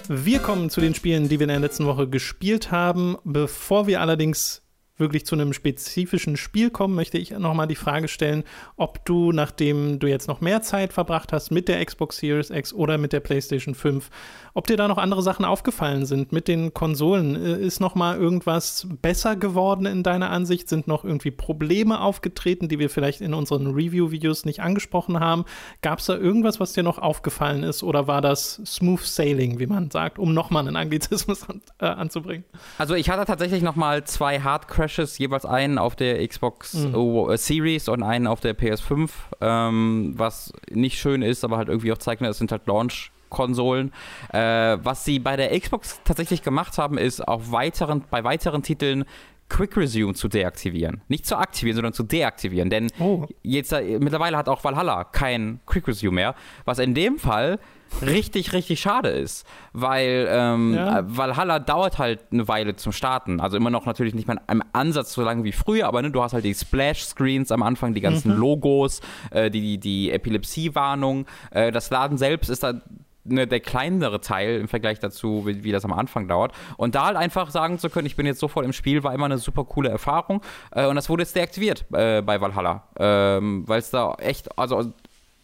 Wir 0.08 0.38
kommen 0.38 0.70
zu 0.70 0.82
den 0.82 0.94
Spielen, 0.94 1.30
die 1.30 1.40
wir 1.40 1.46
in 1.46 1.50
der 1.50 1.60
letzten 1.60 1.88
Woche 1.88 2.08
gespielt 2.08 2.72
haben. 2.72 3.18
Bevor 3.24 3.88
wir 3.88 4.02
allerdings 4.02 4.62
wirklich 4.98 5.26
zu 5.26 5.36
einem 5.36 5.54
spezifischen 5.54 6.38
Spiel 6.38 6.70
kommen, 6.70 6.96
möchte 6.96 7.18
ich 7.18 7.32
nochmal 7.32 7.68
die 7.68 7.76
Frage 7.76 8.08
stellen, 8.08 8.44
ob 8.78 9.06
du, 9.06 9.32
nachdem 9.32 10.00
du 10.00 10.08
jetzt 10.08 10.28
noch 10.28 10.42
mehr 10.42 10.62
Zeit 10.62 10.94
verbracht 10.94 11.34
hast 11.34 11.52
mit 11.52 11.68
der 11.68 11.84
Xbox 11.84 12.18
Series 12.18 12.50
X 12.50 12.74
oder 12.74 12.98
mit 12.98 13.14
der 13.14 13.20
PlayStation 13.20 13.76
5, 13.76 14.10
ob 14.56 14.68
dir 14.68 14.78
da 14.78 14.88
noch 14.88 14.98
andere 14.98 15.22
Sachen 15.22 15.44
aufgefallen 15.44 16.06
sind 16.06 16.32
mit 16.32 16.48
den 16.48 16.74
Konsolen. 16.74 17.36
Äh, 17.36 17.60
ist 17.60 17.82
noch 17.82 17.94
mal 17.94 18.18
irgendwas 18.18 18.88
besser 19.02 19.36
geworden 19.36 19.86
in 19.86 20.02
deiner 20.02 20.32
Ansicht? 20.32 20.70
Sind 20.70 20.88
noch 20.88 21.04
irgendwie 21.04 21.30
Probleme 21.30 22.00
aufgetreten, 22.00 22.70
die 22.70 22.80
wir 22.80 22.90
vielleicht 22.90 23.20
in 23.20 23.34
unseren 23.34 23.68
Review-Videos 23.68 24.46
nicht 24.46 24.62
angesprochen 24.62 25.20
haben? 25.20 25.44
Gab 25.82 26.00
es 26.00 26.06
da 26.06 26.16
irgendwas, 26.16 26.62
was 26.62 26.72
dir 26.72 26.84
noch 26.84 27.00
aufgefallen 27.00 27.64
ist? 27.64 27.84
Oder 27.84 28.08
war 28.08 28.22
das 28.22 28.62
Smooth 28.66 29.02
Sailing, 29.02 29.60
wie 29.60 29.68
man 29.68 29.92
sagt, 29.92 30.18
um 30.18 30.34
nochmal 30.34 30.66
einen 30.66 30.78
Anglizismus 30.78 31.48
an, 31.50 31.62
äh, 31.80 31.88
anzubringen? 31.88 32.46
Also 32.78 32.96
ich 32.96 33.10
hatte 33.10 33.26
tatsächlich 33.26 33.62
noch 33.62 33.76
mal 33.76 34.06
zwei 34.06 34.40
Hard 34.40 34.70
Crashes, 34.70 35.18
jeweils 35.18 35.46
einen 35.46 35.78
auf 35.78 35.98
der 35.98 36.26
Xbox 36.26 36.74
mhm. 36.76 36.96
Äh, 36.96 37.38
Series 37.38 37.90
und 37.90 38.04
einen 38.04 38.26
auf 38.26 38.40
der 38.40 38.58
PS5, 38.58 39.10
ähm, 39.42 40.14
was 40.16 40.54
nicht 40.72 40.98
schön 40.98 41.22
ist, 41.22 41.44
aber 41.44 41.58
halt 41.58 41.68
irgendwie 41.68 41.92
auch 41.92 41.98
zeigt, 41.98 42.22
es 42.22 42.38
sind 42.38 42.54
halt 42.54 42.68
Launch 42.68 43.12
Konsolen. 43.36 43.92
Äh, 44.32 44.78
was 44.82 45.04
sie 45.04 45.20
bei 45.20 45.36
der 45.36 45.60
Xbox 45.60 46.00
tatsächlich 46.06 46.42
gemacht 46.42 46.78
haben, 46.78 46.98
ist 46.98 47.28
auch 47.28 47.52
weiteren, 47.52 48.06
bei 48.10 48.24
weiteren 48.24 48.64
Titeln 48.64 49.04
Quick 49.48 49.78
Resume 49.78 50.16
zu 50.16 50.28
deaktivieren. 50.28 51.02
Nicht 51.08 51.26
zu 51.28 51.38
aktivieren, 51.38 51.76
sondern 51.76 51.94
zu 51.94 52.04
deaktivieren. 52.04 52.70
Denn 52.70 52.88
oh. 53.00 53.28
jetzt 53.44 53.74
äh, 53.74 54.00
mittlerweile 54.00 54.38
hat 54.38 54.50
auch 54.50 54.64
Valhalla 54.64 55.04
kein 55.04 55.60
Quick 55.68 55.88
Resume 55.88 56.16
mehr. 56.16 56.36
Was 56.64 56.80
in 56.80 56.96
dem 56.96 57.20
Fall 57.20 57.60
richtig, 58.02 58.54
richtig 58.54 58.80
schade 58.80 59.10
ist. 59.10 59.46
Weil 59.72 60.28
ähm, 60.30 60.74
ja. 60.74 61.04
Valhalla 61.06 61.60
dauert 61.60 62.00
halt 62.00 62.22
eine 62.32 62.48
Weile 62.48 62.76
zum 62.76 62.92
Starten. 62.92 63.40
Also 63.40 63.56
immer 63.58 63.70
noch 63.70 63.86
natürlich 63.86 64.16
nicht 64.16 64.28
mal 64.28 64.40
im 64.50 64.64
Ansatz 64.74 65.14
so 65.14 65.22
lange 65.22 65.44
wie 65.44 65.52
früher, 65.52 65.88
aber 65.88 66.02
ne, 66.02 66.10
du 66.10 66.24
hast 66.24 66.34
halt 66.34 66.44
die 66.44 66.56
Splash-Screens 66.56 67.52
am 67.52 67.62
Anfang, 67.62 67.94
die 67.94 68.02
ganzen 68.02 68.34
mhm. 68.34 68.40
Logos, 68.40 69.02
äh, 69.30 69.52
die, 69.52 69.62
die, 69.62 69.78
die 69.78 70.12
Epilepsie-Warnung. 70.12 71.28
Äh, 71.52 71.72
das 71.72 71.92
Laden 71.92 72.18
selbst 72.18 72.50
ist 72.50 72.64
da 72.64 72.82
ne, 73.26 73.48
der 73.48 73.60
kleinere 73.60 74.22
Teil 74.22 74.60
im 74.60 74.68
Vergleich 74.68 75.00
dazu, 75.00 75.46
wie, 75.46 75.64
wie, 75.64 75.72
das 75.72 75.84
am 75.86 75.94
Anfang 75.94 76.28
dauert. 76.28 76.54
Und 76.78 76.96
da 76.96 77.08
halt 77.08 77.18
einfach 77.18 77.50
sagen 77.52 77.80
zu 77.80 77.90
können, 77.90 78.08
ich 78.08 78.16
bin 78.16 78.26
jetzt 78.26 78.40
sofort 78.40 78.66
im 78.66 78.74
Spiel, 78.74 79.04
war 79.04 79.14
immer 79.14 79.26
eine 79.26 79.38
super 79.38 79.66
coole 79.66 79.90
Erfahrung. 79.90 80.42
Äh, 80.72 80.88
und 80.88 80.96
das 80.96 81.10
wurde 81.10 81.24
jetzt 81.24 81.36
deaktiviert 81.36 81.86
äh, 81.94 82.22
bei 82.22 82.40
Valhalla. 82.40 82.88
Ähm, 82.98 83.68
Weil 83.68 83.80
es 83.80 83.90
da 83.90 84.14
echt, 84.16 84.58
also 84.58 84.94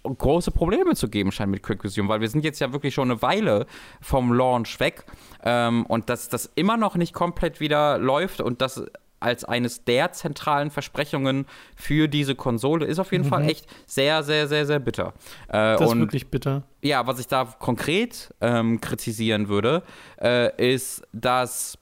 große 0.04 0.52
Probleme 0.52 0.96
zu 0.96 1.10
geben 1.10 1.32
scheint 1.32 1.52
mit 1.52 1.62
Quick 1.64 1.84
Resume, 1.84 2.10
weil 2.10 2.22
wir 2.22 2.30
sind 2.30 2.44
jetzt 2.44 2.60
ja 2.60 2.74
wirklich 2.74 2.94
schon 2.94 3.12
eine 3.12 3.22
Weile 3.22 3.68
vom 4.02 4.34
Launch 4.34 4.80
weg 4.80 5.06
ähm, 5.44 5.86
und 5.86 6.10
dass 6.10 6.30
das 6.30 6.52
immer 6.56 6.78
noch 6.78 6.96
nicht 6.96 7.14
komplett 7.14 7.60
wieder 7.60 7.98
läuft 7.98 8.42
und 8.42 8.62
das 8.62 8.84
als 9.22 9.46
eines 9.46 9.86
der 9.86 10.12
zentralen 10.12 10.72
Versprechungen 10.72 11.46
für 11.76 12.08
diese 12.08 12.36
Konsole 12.36 12.86
ist 12.86 13.00
auf 13.00 13.12
jeden 13.12 13.26
mhm. 13.26 13.30
Fall 13.30 13.50
echt 13.50 13.68
sehr, 13.86 14.24
sehr, 14.24 14.48
sehr, 14.48 14.66
sehr 14.66 14.80
bitter. 14.80 15.14
Äh, 15.48 15.78
das 15.78 15.82
ist 15.82 15.98
wirklich 15.98 16.28
bitter. 16.30 16.64
Ja, 16.82 17.08
was 17.08 17.20
ich 17.20 17.28
da 17.28 17.46
konkret 17.46 18.34
ähm, 18.42 18.82
kritisieren 18.82 19.48
würde, 19.48 19.84
äh, 20.22 20.74
ist, 20.74 21.04
dass 21.14 21.78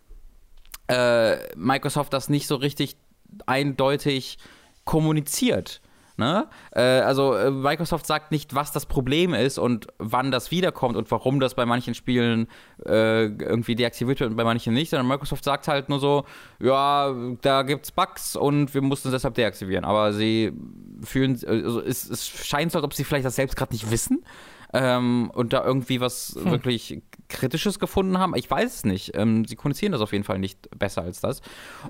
äh, 0.88 1.38
Microsoft 1.56 2.13
das 2.13 2.30
nicht 2.30 2.47
so 2.47 2.56
richtig 2.56 2.97
eindeutig 3.45 4.38
kommuniziert. 4.84 5.82
Ne? 6.19 6.47
Äh, 6.71 6.82
also 6.82 7.34
äh, 7.34 7.49
Microsoft 7.49 8.05
sagt 8.05 8.32
nicht, 8.32 8.53
was 8.53 8.73
das 8.73 8.86
Problem 8.86 9.34
ist 9.34 9.58
und 9.58 9.88
wann 9.97 10.32
das 10.32 10.51
wiederkommt 10.51 10.97
und 10.97 11.10
warum 11.12 11.39
das 11.39 11.55
bei 11.55 11.65
manchen 11.65 11.95
Spielen 11.95 12.47
äh, 12.86 13.27
irgendwie 13.27 13.75
deaktiviert 13.75 14.19
wird 14.19 14.32
und 14.32 14.36
bei 14.36 14.43
manchen 14.43 14.73
nicht, 14.73 14.89
sondern 14.89 15.08
Microsoft 15.08 15.45
sagt 15.45 15.69
halt 15.69 15.88
nur 15.88 15.99
so, 15.99 16.25
ja, 16.60 17.15
da 17.41 17.63
gibt's 17.63 17.91
Bugs 17.91 18.36
und 18.36 18.73
wir 18.73 18.82
mussten 18.82 19.08
es 19.08 19.13
deshalb 19.13 19.36
deaktivieren. 19.36 19.86
Aber 19.86 20.12
sie 20.12 20.51
fühlen, 21.03 21.39
also 21.47 21.82
es, 21.82 22.10
es 22.10 22.27
scheint 22.27 22.73
so, 22.73 22.79
als 22.79 22.86
ob 22.86 22.93
sie 22.93 23.05
vielleicht 23.05 23.25
das 23.25 23.38
selbst 23.38 23.55
gerade 23.55 23.73
nicht 23.73 23.89
wissen 23.89 24.21
ähm, 24.73 25.32
und 25.34 25.53
da 25.53 25.63
irgendwie 25.63 25.99
was 25.99 26.38
hm. 26.41 26.51
wirklich 26.51 27.01
Kritisches 27.27 27.79
gefunden 27.79 28.17
haben. 28.17 28.36
Ich 28.36 28.49
weiß 28.49 28.75
es 28.75 28.84
nicht. 28.84 29.12
Ähm, 29.15 29.45
sie 29.45 29.55
kommunizieren 29.55 29.91
das 29.91 30.01
auf 30.01 30.12
jeden 30.12 30.23
Fall 30.23 30.39
nicht 30.39 30.67
besser 30.77 31.03
als 31.03 31.21
das. 31.21 31.41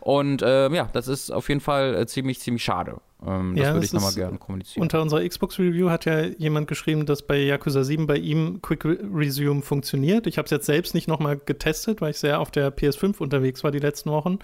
Und 0.01 0.43
ähm, 0.45 0.73
ja, 0.73 0.89
das 0.91 1.07
ist 1.07 1.31
auf 1.31 1.47
jeden 1.49 1.61
Fall 1.61 1.95
äh, 1.95 2.05
ziemlich, 2.07 2.39
ziemlich 2.39 2.63
schade. 2.63 2.97
Ähm, 3.25 3.55
das 3.55 3.67
ja, 3.67 3.73
würde 3.73 3.85
ich 3.85 3.93
nochmal 3.93 4.13
gerne 4.13 4.37
kommunizieren. 4.37 4.81
Unter 4.81 5.01
unserer 5.01 5.27
Xbox-Review 5.27 5.89
hat 5.89 6.05
ja 6.05 6.23
jemand 6.23 6.67
geschrieben, 6.67 7.05
dass 7.05 7.25
bei 7.25 7.37
Yakuza 7.37 7.83
7 7.83 8.05
bei 8.05 8.17
ihm 8.17 8.61
Quick 8.61 8.85
Resume 8.85 9.61
funktioniert. 9.61 10.27
Ich 10.27 10.37
habe 10.37 10.45
es 10.45 10.51
jetzt 10.51 10.65
selbst 10.65 10.93
nicht 10.93 11.07
nochmal 11.07 11.37
getestet, 11.37 12.01
weil 12.01 12.11
ich 12.11 12.19
sehr 12.19 12.39
auf 12.39 12.51
der 12.51 12.75
PS5 12.75 13.19
unterwegs 13.19 13.63
war 13.63 13.71
die 13.71 13.79
letzten 13.79 14.11
Wochen. 14.11 14.39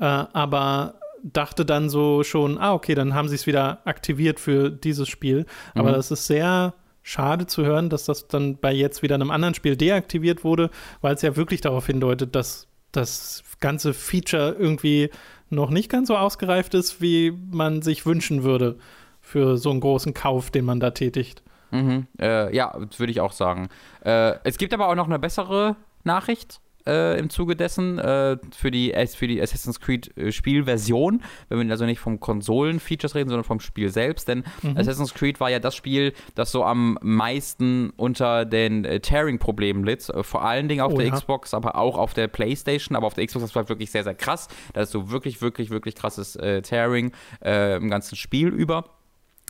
Äh, 0.00 0.04
aber 0.04 0.94
dachte 1.22 1.64
dann 1.64 1.88
so 1.88 2.22
schon, 2.22 2.58
ah, 2.58 2.72
okay, 2.72 2.94
dann 2.94 3.14
haben 3.14 3.28
sie 3.28 3.34
es 3.34 3.46
wieder 3.46 3.80
aktiviert 3.84 4.38
für 4.38 4.70
dieses 4.70 5.08
Spiel. 5.08 5.46
Aber 5.74 5.90
mhm. 5.90 5.94
das 5.94 6.10
ist 6.10 6.26
sehr 6.26 6.74
schade 7.06 7.46
zu 7.46 7.64
hören, 7.64 7.88
dass 7.88 8.04
das 8.04 8.26
dann 8.26 8.56
bei 8.58 8.72
jetzt 8.72 9.00
wieder 9.00 9.14
einem 9.14 9.30
anderen 9.30 9.54
Spiel 9.54 9.76
deaktiviert 9.76 10.42
wurde, 10.42 10.70
weil 11.02 11.14
es 11.14 11.22
ja 11.22 11.36
wirklich 11.36 11.60
darauf 11.60 11.86
hindeutet, 11.86 12.34
dass 12.34 12.66
das 12.90 13.44
ganze 13.60 13.94
Feature 13.94 14.56
irgendwie 14.58 15.10
noch 15.48 15.70
nicht 15.70 15.88
ganz 15.88 16.08
so 16.08 16.16
ausgereift 16.16 16.74
ist, 16.74 17.00
wie 17.00 17.32
man 17.52 17.80
sich 17.80 18.06
wünschen 18.06 18.42
würde 18.42 18.76
für 19.20 19.56
so 19.56 19.70
einen 19.70 19.78
großen 19.78 20.14
Kauf, 20.14 20.50
den 20.50 20.64
man 20.64 20.80
da 20.80 20.90
tätigt. 20.90 21.44
Mhm, 21.70 22.08
äh, 22.18 22.54
ja, 22.54 22.74
würde 22.96 23.12
ich 23.12 23.20
auch 23.20 23.32
sagen. 23.32 23.68
Äh, 24.04 24.34
es 24.42 24.58
gibt 24.58 24.74
aber 24.74 24.88
auch 24.88 24.96
noch 24.96 25.06
eine 25.06 25.20
bessere 25.20 25.76
Nachricht 26.02 26.60
äh, 26.86 27.18
im 27.18 27.30
Zuge 27.30 27.56
dessen 27.56 27.98
äh, 27.98 28.36
für, 28.56 28.70
die, 28.70 28.94
für 29.16 29.26
die 29.26 29.40
Assassin's 29.40 29.80
Creed 29.80 30.16
äh, 30.16 30.32
Spielversion, 30.32 31.22
wenn 31.48 31.66
wir 31.66 31.70
also 31.70 31.86
nicht 31.86 32.00
vom 32.00 32.20
Konsolen-Features 32.20 33.14
reden, 33.14 33.28
sondern 33.28 33.44
vom 33.44 33.60
Spiel 33.60 33.88
selbst. 33.90 34.28
Denn 34.28 34.44
mhm. 34.62 34.76
Assassin's 34.76 35.14
Creed 35.14 35.40
war 35.40 35.50
ja 35.50 35.58
das 35.58 35.74
Spiel, 35.74 36.12
das 36.34 36.52
so 36.52 36.64
am 36.64 36.98
meisten 37.02 37.90
unter 37.96 38.44
den 38.44 38.84
äh, 38.84 39.00
Tearing-Problemen 39.00 39.84
litt. 39.84 40.08
Äh, 40.08 40.22
vor 40.22 40.44
allen 40.44 40.68
Dingen 40.68 40.80
auf 40.80 40.92
oh, 40.92 40.98
der 40.98 41.06
ja. 41.06 41.14
Xbox, 41.14 41.54
aber 41.54 41.76
auch 41.76 41.98
auf 41.98 42.14
der 42.14 42.28
PlayStation. 42.28 42.96
Aber 42.96 43.06
auf 43.06 43.14
der 43.14 43.26
Xbox 43.26 43.44
das 43.46 43.54
war 43.54 43.68
wirklich 43.68 43.90
sehr, 43.90 44.04
sehr 44.04 44.14
krass. 44.14 44.48
Da 44.72 44.82
ist 44.82 44.90
so 44.90 45.10
wirklich, 45.10 45.40
wirklich, 45.40 45.70
wirklich 45.70 45.94
krasses 45.94 46.36
äh, 46.36 46.62
Tearing 46.62 47.12
im 47.40 47.90
ganzen 47.90 48.16
Spiel 48.16 48.48
über. 48.48 48.95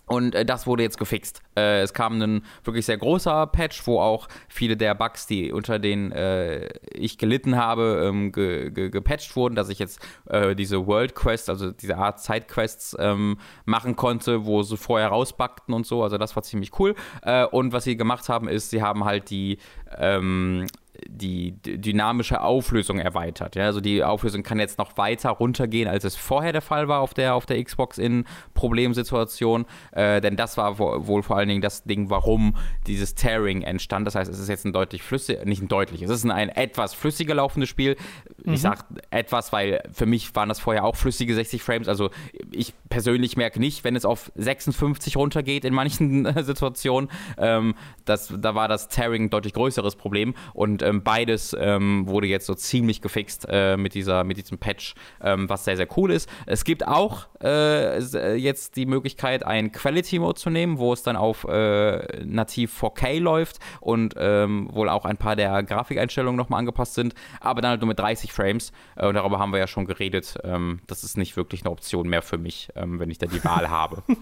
Und 0.09 0.37
äh, 0.37 0.45
das 0.45 0.66
wurde 0.66 0.85
jetzt 0.85 0.99
gefixt. 0.99 1.42
Äh, 1.57 1.81
es 1.81 1.92
kam 1.92 2.23
ein 2.23 2.45
wirklich 2.62 2.87
sehr 2.87 2.97
großer 2.97 3.47
Patch, 3.49 3.87
wo 3.87 4.01
auch 4.01 4.29
viele 4.49 4.77
der 4.77 4.95
Bugs, 4.95 5.27
die 5.27 5.53
unter 5.53 5.81
denen 5.81 6.12
äh, 6.12 6.69
ich 6.92 7.19
gelitten 7.19 7.57
habe, 7.57 8.05
ähm, 8.07 8.31
ge 8.31 8.71
ge 8.71 8.90
gepatcht 8.90 9.35
wurden, 9.35 9.57
dass 9.57 9.69
ich 9.69 9.81
jetzt 9.81 10.01
äh, 10.27 10.55
diese 10.55 10.87
World 10.87 11.16
Quest, 11.16 11.51
also 11.51 11.73
diese 11.73 11.97
Art 11.97 12.21
Sidequests 12.21 12.97
ähm, 13.01 13.38
machen 13.64 13.97
konnte, 13.97 14.47
wo 14.47 14.62
sie 14.62 14.77
vorher 14.77 15.09
rausbackten 15.09 15.75
und 15.75 15.87
so. 15.87 16.05
Also 16.05 16.19
das 16.19 16.37
war 16.37 16.45
ziemlich 16.45 16.79
cool. 16.79 16.95
Äh, 17.23 17.45
und 17.45 17.73
was 17.73 17.83
sie 17.83 17.97
gemacht 17.97 18.29
haben, 18.29 18.47
ist, 18.49 18.71
sie 18.71 18.83
haben 18.83 19.05
halt 19.05 19.31
die 19.31 19.59
ähm, 19.99 20.66
die 21.09 21.53
dynamische 21.63 22.41
Auflösung 22.41 22.99
erweitert. 22.99 23.57
Ja? 23.57 23.65
Also 23.65 23.81
die 23.81 24.03
Auflösung 24.03 24.43
kann 24.43 24.59
jetzt 24.59 24.79
noch 24.79 24.97
weiter 24.97 25.31
runtergehen, 25.31 25.89
als 25.89 26.05
es 26.05 26.17
vorher 26.17 26.53
der 26.53 26.63
Fall 26.63 26.89
war 26.89 27.01
auf 27.01 27.15
der, 27.15 27.35
auf 27.35 27.47
der 27.47 27.63
Xbox 27.63 27.99
in 27.99 28.25
Problemsituationen. 28.55 29.67
Äh, 29.93 30.21
denn 30.21 30.37
das 30.37 30.57
war 30.57 30.79
wohl 30.79 31.23
vor 31.23 31.37
allen 31.37 31.49
Dingen 31.49 31.63
das 31.63 31.85
Ding, 31.85 32.11
warum 32.11 32.57
dieses 32.87 33.15
Tearing 33.15 33.63
entstand. 33.63 34.07
Das 34.07 34.15
heißt, 34.15 34.31
es 34.31 34.39
ist 34.39 34.49
jetzt 34.49 34.65
ein 34.65 34.73
deutlich 34.73 35.03
flüssig, 35.03 35.45
nicht 35.45 35.63
ein 35.63 35.69
deutlich, 35.69 36.03
es 36.03 36.11
ist 36.11 36.25
ein, 36.25 36.31
ein 36.31 36.49
etwas 36.49 36.95
flüssiger 36.95 37.35
laufendes 37.35 37.69
Spiel. 37.69 37.97
Mhm. 38.45 38.55
Ich 38.55 38.61
sage 38.61 38.85
etwas, 39.11 39.53
weil 39.53 39.83
für 39.93 40.07
mich 40.07 40.35
waren 40.35 40.49
das 40.49 40.61
vorher 40.61 40.85
auch 40.85 40.97
flüssige 40.97 41.35
60 41.35 41.63
Frames. 41.63 41.89
Also 41.89 42.11
ich 42.53 42.75
persönlich 42.89 43.37
merke 43.37 43.61
nicht, 43.61 43.85
wenn 43.85 43.97
es 43.97 44.05
auf 44.05 44.31
56 44.37 45.17
runtergeht 45.17 45.65
in 45.65 45.75
manchen 45.75 46.27
Situationen. 46.45 47.11
Ähm, 47.39 47.75
das, 48.05 48.33
da 48.37 48.55
war 48.55 48.69
das 48.69 48.89
Tearing 48.89 49.25
ein 49.25 49.31
deutlich 49.31 49.53
größeres 49.53 49.97
Problem. 49.97 50.35
Und 50.55 50.83
ähm, 50.87 51.03
beides 51.03 51.57
ähm, 51.59 52.07
wurde 52.07 52.27
jetzt 52.27 52.46
so 52.46 52.55
ziemlich 52.55 53.03
gefixt 53.03 53.46
äh, 53.49 53.77
mit, 53.77 53.94
dieser, 53.94 54.25
mit 54.25 54.37
diesem 54.37 54.59
Patch, 54.59 54.94
ähm, 55.20 55.49
was 55.49 55.64
sehr, 55.64 55.77
sehr 55.77 55.88
cool 55.96 56.11
ist. 56.11 56.29
Es 56.46 56.64
gibt 56.64 56.87
auch 56.87 57.27
äh, 57.42 57.99
äh 57.99 58.35
jetzt 58.35 58.77
die 58.77 58.87
Möglichkeit, 58.87 59.44
einen 59.44 59.72
Quality-Mode 59.72 60.38
zu 60.38 60.51
nehmen, 60.51 60.79
wo 60.79 60.92
es 60.92 61.03
dann 61.03 61.16
auf 61.16 61.44
äh, 61.44 62.25
nativ 62.25 62.83
4K 62.83 63.20
läuft 63.20 63.59
und 63.81 64.14
ähm, 64.16 64.68
wohl 64.72 64.88
auch 64.88 65.05
ein 65.05 65.16
paar 65.16 65.37
der 65.37 65.62
Grafikeinstellungen 65.62 66.37
nochmal 66.37 66.61
angepasst 66.61 66.94
sind, 66.94 67.14
aber 67.40 67.61
dann 67.61 67.70
halt 67.70 67.81
nur 67.81 67.88
mit 67.88 67.99
30 67.99 68.33
Frames. 68.33 68.72
Äh, 68.96 69.07
und 69.07 69.14
darüber 69.14 69.38
haben 69.38 69.53
wir 69.53 69.59
ja 69.59 69.66
schon 69.66 69.87
geredet. 69.87 70.38
Ähm, 70.44 70.81
das 70.87 71.05
ist 71.05 71.16
nicht 71.16 71.37
wirklich 71.37 71.62
eine 71.62 71.70
Option 71.70 72.09
mehr 72.09 72.22
für 72.22 72.38
mich, 72.38 72.68
ähm, 72.77 73.01
wenn 73.01 73.11
ich 73.11 73.18
da 73.18 73.27
die 73.27 73.42
Wahl 73.44 73.70
habe. 73.70 74.03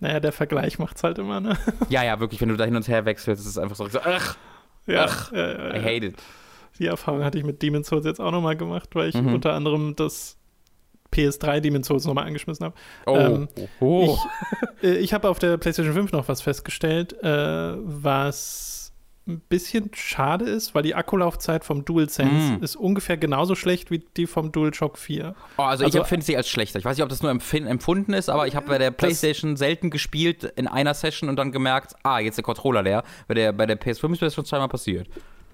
Naja, 0.00 0.20
der 0.20 0.32
Vergleich 0.32 0.78
macht 0.78 0.96
es 0.96 1.04
halt 1.04 1.18
immer, 1.18 1.40
ne? 1.40 1.58
Ja, 1.88 2.02
ja, 2.02 2.20
wirklich, 2.20 2.40
wenn 2.40 2.48
du 2.48 2.56
da 2.56 2.64
hin 2.64 2.76
und 2.76 2.88
her 2.88 3.04
wechselst, 3.04 3.42
ist 3.42 3.48
es 3.48 3.58
einfach 3.58 3.76
so, 3.76 3.86
ach, 4.02 4.36
ja, 4.86 5.04
Ach, 5.04 5.32
ja, 5.32 5.74
I 5.74 5.80
hate 5.80 6.06
it. 6.06 6.14
Die 6.78 6.86
Erfahrung 6.86 7.22
hatte 7.22 7.38
ich 7.38 7.44
mit 7.44 7.62
Demon's 7.62 7.88
Souls 7.88 8.04
jetzt 8.04 8.20
auch 8.20 8.32
nochmal 8.32 8.56
gemacht, 8.56 8.90
weil 8.94 9.08
ich 9.08 9.14
mhm. 9.14 9.34
unter 9.34 9.52
anderem 9.52 9.94
das 9.94 10.36
PS3 11.12 11.60
Demon's 11.60 11.86
Souls 11.86 12.06
nochmal 12.06 12.26
angeschmissen 12.26 12.64
habe. 12.64 12.74
Oh. 13.06 13.16
Ähm, 13.16 13.48
oh. 13.80 14.18
Ich, 14.80 14.84
äh, 14.88 14.96
ich 14.96 15.12
habe 15.12 15.28
auf 15.28 15.38
der 15.38 15.58
PlayStation 15.58 15.94
5 15.94 16.12
noch 16.12 16.28
was 16.28 16.40
festgestellt, 16.42 17.12
äh, 17.22 17.74
was 17.76 18.81
ein 19.26 19.40
bisschen 19.48 19.90
schade 19.94 20.46
ist, 20.46 20.74
weil 20.74 20.82
die 20.82 20.96
Akkulaufzeit 20.96 21.64
vom 21.64 21.84
DualSense 21.84 22.58
mm. 22.58 22.62
ist 22.62 22.74
ungefähr 22.74 23.16
genauso 23.16 23.54
schlecht 23.54 23.92
wie 23.92 24.04
die 24.16 24.26
vom 24.26 24.50
DualShock 24.50 24.98
4. 24.98 25.34
Oh, 25.58 25.62
also, 25.62 25.84
also 25.84 25.86
ich 25.86 26.00
empfinde 26.00 26.26
sie 26.26 26.36
als 26.36 26.48
schlechter. 26.48 26.80
Ich 26.80 26.84
weiß 26.84 26.96
nicht, 26.96 27.04
ob 27.04 27.08
das 27.08 27.22
nur 27.22 27.30
empfunden 27.30 28.14
ist, 28.14 28.28
aber 28.28 28.48
ich 28.48 28.56
habe 28.56 28.66
bei 28.66 28.78
der 28.78 28.90
PlayStation 28.90 29.56
selten 29.56 29.90
gespielt 29.90 30.44
in 30.56 30.66
einer 30.66 30.94
Session 30.94 31.28
und 31.28 31.36
dann 31.36 31.52
gemerkt, 31.52 31.94
ah, 32.02 32.18
jetzt 32.18 32.36
der 32.36 32.42
Controller 32.42 32.82
leer. 32.82 33.04
Bei 33.28 33.34
der, 33.34 33.52
bei 33.52 33.66
der 33.66 33.80
PS5 33.80 34.12
ist 34.12 34.22
das 34.22 34.34
schon 34.34 34.44
zweimal 34.44 34.68
passiert. 34.68 35.08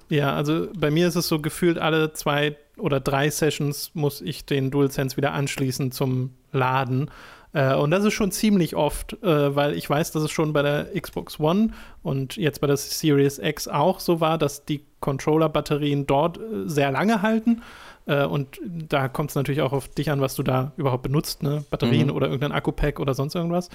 Ja, 0.08 0.34
also 0.34 0.68
bei 0.74 0.90
mir 0.90 1.08
ist 1.08 1.16
es 1.16 1.28
so 1.28 1.38
gefühlt, 1.38 1.78
alle 1.78 2.14
zwei 2.14 2.56
oder 2.78 3.00
drei 3.00 3.28
Sessions 3.28 3.90
muss 3.92 4.22
ich 4.22 4.46
den 4.46 4.70
DualSense 4.70 5.16
wieder 5.18 5.32
anschließen 5.32 5.92
zum 5.92 6.30
Laden. 6.52 7.10
Äh, 7.58 7.74
und 7.74 7.90
das 7.90 8.04
ist 8.04 8.14
schon 8.14 8.30
ziemlich 8.30 8.76
oft, 8.76 9.20
äh, 9.22 9.56
weil 9.56 9.74
ich 9.74 9.90
weiß, 9.90 10.12
dass 10.12 10.22
es 10.22 10.30
schon 10.30 10.52
bei 10.52 10.62
der 10.62 10.86
Xbox 10.98 11.40
One 11.40 11.70
und 12.04 12.36
jetzt 12.36 12.60
bei 12.60 12.68
der 12.68 12.76
Series 12.76 13.40
X 13.40 13.66
auch 13.66 13.98
so 13.98 14.20
war, 14.20 14.38
dass 14.38 14.64
die 14.64 14.84
Controller-Batterien 15.00 16.06
dort 16.06 16.38
äh, 16.38 16.40
sehr 16.66 16.92
lange 16.92 17.20
halten. 17.20 17.62
Äh, 18.06 18.24
und 18.24 18.60
da 18.64 19.08
kommt 19.08 19.30
es 19.30 19.36
natürlich 19.36 19.60
auch 19.60 19.72
auf 19.72 19.88
dich 19.88 20.08
an, 20.12 20.20
was 20.20 20.36
du 20.36 20.44
da 20.44 20.70
überhaupt 20.76 21.02
benutzt, 21.02 21.42
ne? 21.42 21.64
Batterien 21.68 22.08
mhm. 22.08 22.14
oder 22.14 22.26
irgendein 22.28 22.52
Akku-Pack 22.52 23.00
oder 23.00 23.14
sonst 23.14 23.34
irgendwas. 23.34 23.70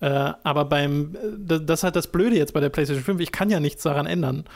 Äh, 0.00 0.32
aber 0.42 0.64
beim, 0.64 1.16
das 1.38 1.80
ist 1.80 1.84
halt 1.84 1.94
das 1.94 2.08
Blöde 2.08 2.36
jetzt 2.36 2.54
bei 2.54 2.60
der 2.60 2.70
PlayStation 2.70 3.04
5, 3.04 3.20
ich 3.20 3.30
kann 3.30 3.50
ja 3.50 3.60
nichts 3.60 3.84
daran 3.84 4.06
ändern. 4.06 4.46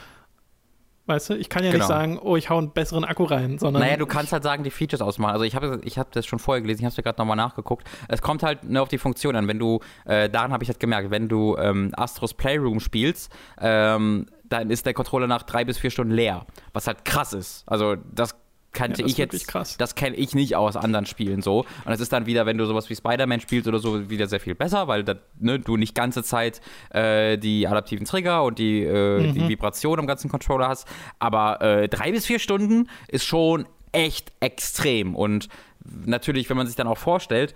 Weißt 1.05 1.31
du, 1.31 1.33
ich 1.33 1.49
kann 1.49 1.65
ja 1.65 1.71
genau. 1.71 1.83
nicht 1.83 1.87
sagen, 1.89 2.17
oh, 2.17 2.37
ich 2.37 2.49
hau 2.49 2.57
einen 2.57 2.71
besseren 2.71 3.03
Akku 3.03 3.25
rein, 3.25 3.59
sondern. 3.59 3.83
Naja, 3.83 3.97
du 3.97 4.05
kannst 4.05 4.31
halt 4.31 4.43
sagen, 4.43 4.63
die 4.63 4.71
Features 4.71 5.01
ausmachen. 5.01 5.33
Also 5.33 5.43
ich 5.43 5.53
habe 5.53 5.81
ich 5.83 5.97
hab 5.97 6.11
das 6.13 6.25
schon 6.25 6.39
vorher 6.39 6.61
gelesen, 6.61 6.79
ich 6.79 6.85
habe 6.85 6.95
es 6.97 7.03
gerade 7.03 7.19
nochmal 7.19 7.35
nachgeguckt. 7.35 7.85
Es 8.07 8.21
kommt 8.21 8.41
halt 8.41 8.63
nur 8.63 8.83
auf 8.83 8.87
die 8.87 8.97
Funktion 8.97 9.35
an. 9.35 9.47
Wenn 9.47 9.59
du, 9.59 9.81
äh, 10.05 10.29
daran 10.29 10.53
habe 10.53 10.63
ich 10.63 10.69
halt 10.69 10.79
gemerkt, 10.79 11.11
wenn 11.11 11.27
du 11.27 11.57
ähm, 11.57 11.91
Astros 11.97 12.33
Playroom 12.33 12.79
spielst, 12.79 13.33
ähm, 13.59 14.27
dann 14.45 14.69
ist 14.69 14.85
der 14.85 14.93
Controller 14.93 15.27
nach 15.27 15.43
drei 15.43 15.65
bis 15.65 15.77
vier 15.77 15.89
Stunden 15.89 16.13
leer. 16.13 16.45
Was 16.71 16.87
halt 16.87 17.03
krass 17.03 17.33
ist. 17.33 17.63
Also 17.67 17.95
das 17.95 18.35
kannte 18.73 19.01
ja, 19.01 19.07
ich 19.07 19.17
jetzt, 19.17 19.47
krass. 19.47 19.77
das 19.77 19.95
kenne 19.95 20.15
ich 20.15 20.35
nicht 20.35 20.55
aus 20.55 20.75
anderen 20.75 21.05
Spielen 21.05 21.41
so. 21.41 21.65
Und 21.85 21.91
es 21.91 21.99
ist 21.99 22.11
dann 22.11 22.25
wieder, 22.25 22.45
wenn 22.45 22.57
du 22.57 22.65
sowas 22.65 22.89
wie 22.89 22.95
Spider-Man 22.95 23.39
spielst 23.39 23.67
oder 23.67 23.79
so, 23.79 24.09
wieder 24.09 24.27
sehr 24.27 24.39
viel 24.39 24.55
besser, 24.55 24.87
weil 24.87 25.03
da, 25.03 25.15
ne, 25.39 25.59
du 25.59 25.77
nicht 25.77 25.95
ganze 25.95 26.23
Zeit 26.23 26.59
äh, 26.89 27.37
die 27.37 27.67
adaptiven 27.67 28.05
Trigger 28.05 28.43
und 28.43 28.59
die, 28.59 28.83
äh, 28.83 29.19
mhm. 29.19 29.33
die 29.33 29.47
Vibration 29.47 29.99
am 29.99 30.07
ganzen 30.07 30.29
Controller 30.29 30.67
hast. 30.67 30.87
Aber 31.19 31.61
äh, 31.61 31.87
drei 31.87 32.11
bis 32.11 32.25
vier 32.25 32.39
Stunden 32.39 32.89
ist 33.07 33.23
schon 33.23 33.65
echt 33.91 34.31
extrem. 34.39 35.15
Und 35.15 35.49
natürlich, 36.05 36.49
wenn 36.49 36.57
man 36.57 36.67
sich 36.67 36.75
dann 36.75 36.87
auch 36.87 36.97
vorstellt, 36.97 37.53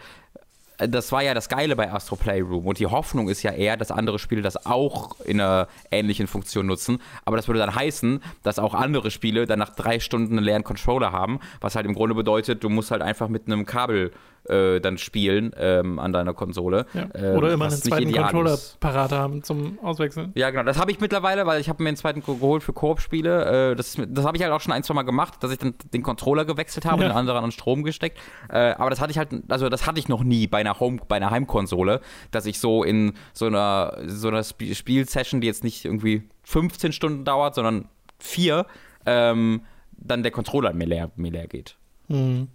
das 0.78 1.12
war 1.12 1.24
ja 1.24 1.34
das 1.34 1.50
Geile 1.50 1.76
bei 1.76 1.92
Astro 1.92 2.16
Playroom 2.16 2.66
und 2.68 2.80
die 2.80 2.86
Hoffnung 2.86 3.30
ist 3.30 3.42
ja 3.42 3.52
eher, 3.52 3.78
dass 3.78 3.92
andere 3.92 4.20
Spiele 4.20 4.42
das 4.42 4.66
auch 4.66 5.20
in 5.22 5.42
einer 5.42 5.68
ähnlichen 5.90 6.28
Funktion 6.28 6.68
nutzen. 6.68 7.02
Aber 7.26 7.36
das 7.36 7.48
würde 7.48 7.60
dann 7.60 7.74
heißen, 7.74 8.22
dass 8.44 8.60
auch 8.60 8.74
andere 8.74 9.10
Spiele 9.10 9.48
dann 9.48 9.60
nach 9.60 9.70
drei 9.70 10.00
Stunden 10.00 10.38
einen 10.38 10.46
leeren 10.46 10.64
Controller 10.64 11.12
haben, 11.12 11.40
was 11.62 11.76
halt 11.76 11.86
im 11.88 11.94
Grunde 11.94 12.14
bedeutet, 12.14 12.64
du 12.64 12.70
musst 12.70 12.92
halt 12.92 13.02
einfach 13.02 13.28
mit 13.28 13.48
einem 13.48 13.66
Kabel 13.66 14.12
äh, 14.50 14.80
dann 14.80 14.98
spielen 14.98 15.52
ähm, 15.58 16.00
an 16.00 16.14
deiner 16.14 16.34
Konsole. 16.34 16.86
Ja. 16.94 17.08
Ähm, 17.14 17.38
Oder 17.38 17.54
immer 17.54 17.66
einen 17.66 17.76
zweiten 17.76 18.12
Controller 18.12 18.58
parat 18.80 19.12
haben 19.12 19.44
zum 19.44 19.80
Auswechseln. 19.80 20.32
Ja, 20.36 20.50
genau. 20.50 20.64
Das 20.64 20.80
habe 20.80 20.92
ich 20.92 21.00
mittlerweile, 21.00 21.46
weil 21.46 21.62
ich 21.62 21.70
habe 21.70 21.84
mir 21.84 21.90
einen 21.90 21.98
zweiten 21.98 22.22
geholt 22.22 22.64
für 22.64 22.74
Koop-Spiele. 22.74 23.72
Äh, 23.72 23.76
das 23.76 23.98
das 24.08 24.26
habe 24.26 24.38
ich 24.38 24.44
halt 24.44 24.52
auch 24.52 24.62
schon 24.62 24.74
ein, 24.74 24.84
zwei 24.84 24.94
Mal 24.94 25.04
gemacht, 25.04 25.36
dass 25.42 25.52
ich 25.52 25.58
dann 25.58 25.76
den 25.94 26.04
Controller 26.04 26.46
gewechselt 26.46 26.86
habe 26.86 27.02
ja. 27.02 27.08
und 27.08 27.14
den 27.14 27.18
anderen 27.18 27.44
an 27.44 27.52
Strom 27.52 27.84
gesteckt. 27.84 28.20
Äh, 28.50 28.74
aber 28.74 28.90
das 28.90 29.02
hatte 29.02 29.12
ich 29.12 29.18
halt, 29.18 29.30
also 29.50 29.70
das 29.70 29.86
hatte 29.86 30.00
ich 30.00 30.08
noch 30.08 30.24
nie 30.24 30.48
bei 30.48 30.60
einer 30.60 30.80
Home, 30.80 31.00
bei 31.08 31.18
einer 31.18 31.32
Heimkonsole, 31.32 32.02
dass 32.32 32.46
ich 32.46 32.60
so 32.60 32.84
in 32.84 33.14
so 33.34 33.46
einer, 33.46 33.98
so 34.08 34.28
einer 34.28 34.40
Sp 34.44 34.74
Spielsession, 34.74 35.42
die 35.42 35.48
jetzt 35.48 35.64
nicht 35.64 35.86
irgendwie 35.86 36.24
15 36.44 36.92
Stunden 36.92 37.26
dauert, 37.26 37.56
sondern 37.56 37.90
vier, 38.20 38.66
ähm, 39.06 39.62
dann 39.92 40.24
der 40.24 40.32
Controller 40.32 40.74
mir 40.74 40.86
leer, 40.86 41.12
mir 41.16 41.32
leer 41.32 41.48
geht. 41.48 41.78
Mhm. 42.08 42.50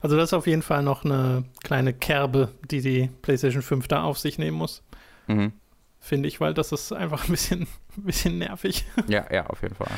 Also 0.00 0.16
das 0.16 0.30
ist 0.30 0.34
auf 0.34 0.46
jeden 0.46 0.62
Fall 0.62 0.82
noch 0.82 1.04
eine 1.04 1.44
kleine 1.62 1.92
Kerbe, 1.92 2.50
die 2.70 2.80
die 2.80 3.10
PlayStation 3.22 3.62
5 3.62 3.88
da 3.88 4.02
auf 4.02 4.18
sich 4.18 4.38
nehmen 4.38 4.56
muss. 4.56 4.82
Mhm. 5.26 5.52
Finde 6.00 6.28
ich, 6.28 6.40
weil 6.40 6.52
das 6.52 6.72
ist 6.72 6.92
einfach 6.92 7.24
ein 7.28 7.30
bisschen, 7.30 7.62
ein 7.96 8.02
bisschen 8.02 8.38
nervig. 8.38 8.84
Ja, 9.06 9.24
ja, 9.32 9.46
auf 9.46 9.62
jeden 9.62 9.76
Fall. 9.76 9.88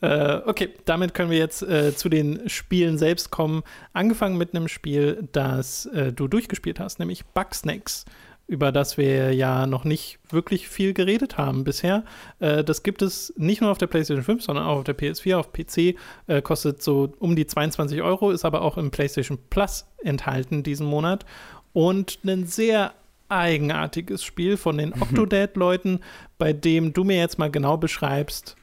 Äh, 0.00 0.40
okay, 0.46 0.70
damit 0.84 1.14
können 1.14 1.30
wir 1.30 1.38
jetzt 1.38 1.62
äh, 1.62 1.94
zu 1.96 2.08
den 2.08 2.48
Spielen 2.48 2.98
selbst 2.98 3.30
kommen. 3.30 3.62
Angefangen 3.92 4.38
mit 4.38 4.54
einem 4.54 4.68
Spiel, 4.68 5.28
das 5.32 5.86
äh, 5.86 6.12
du 6.12 6.28
durchgespielt 6.28 6.78
hast, 6.78 7.00
nämlich 7.00 7.24
Bugsnacks 7.26 8.04
über 8.46 8.72
das 8.72 8.98
wir 8.98 9.32
ja 9.34 9.66
noch 9.66 9.84
nicht 9.84 10.18
wirklich 10.30 10.68
viel 10.68 10.92
geredet 10.92 11.38
haben 11.38 11.64
bisher. 11.64 12.04
Äh, 12.38 12.64
das 12.64 12.82
gibt 12.82 13.02
es 13.02 13.32
nicht 13.36 13.60
nur 13.60 13.70
auf 13.70 13.78
der 13.78 13.86
PlayStation 13.86 14.24
5, 14.24 14.42
sondern 14.42 14.66
auch 14.66 14.78
auf 14.78 14.84
der 14.84 14.96
PS4, 14.96 15.36
auf 15.36 15.52
PC. 15.52 15.96
Äh, 16.26 16.42
kostet 16.42 16.82
so 16.82 17.12
um 17.18 17.36
die 17.36 17.46
22 17.46 18.02
Euro, 18.02 18.30
ist 18.30 18.44
aber 18.44 18.62
auch 18.62 18.76
im 18.76 18.90
PlayStation 18.90 19.38
Plus 19.50 19.86
enthalten 20.02 20.62
diesen 20.62 20.86
Monat. 20.86 21.24
Und 21.72 22.18
ein 22.24 22.46
sehr 22.46 22.92
eigenartiges 23.28 24.22
Spiel 24.22 24.56
von 24.56 24.76
den 24.76 24.90
mhm. 24.90 25.02
Octodad-Leuten, 25.02 26.00
bei 26.36 26.52
dem 26.52 26.92
du 26.92 27.04
mir 27.04 27.16
jetzt 27.16 27.38
mal 27.38 27.50
genau 27.50 27.78
beschreibst, 27.78 28.56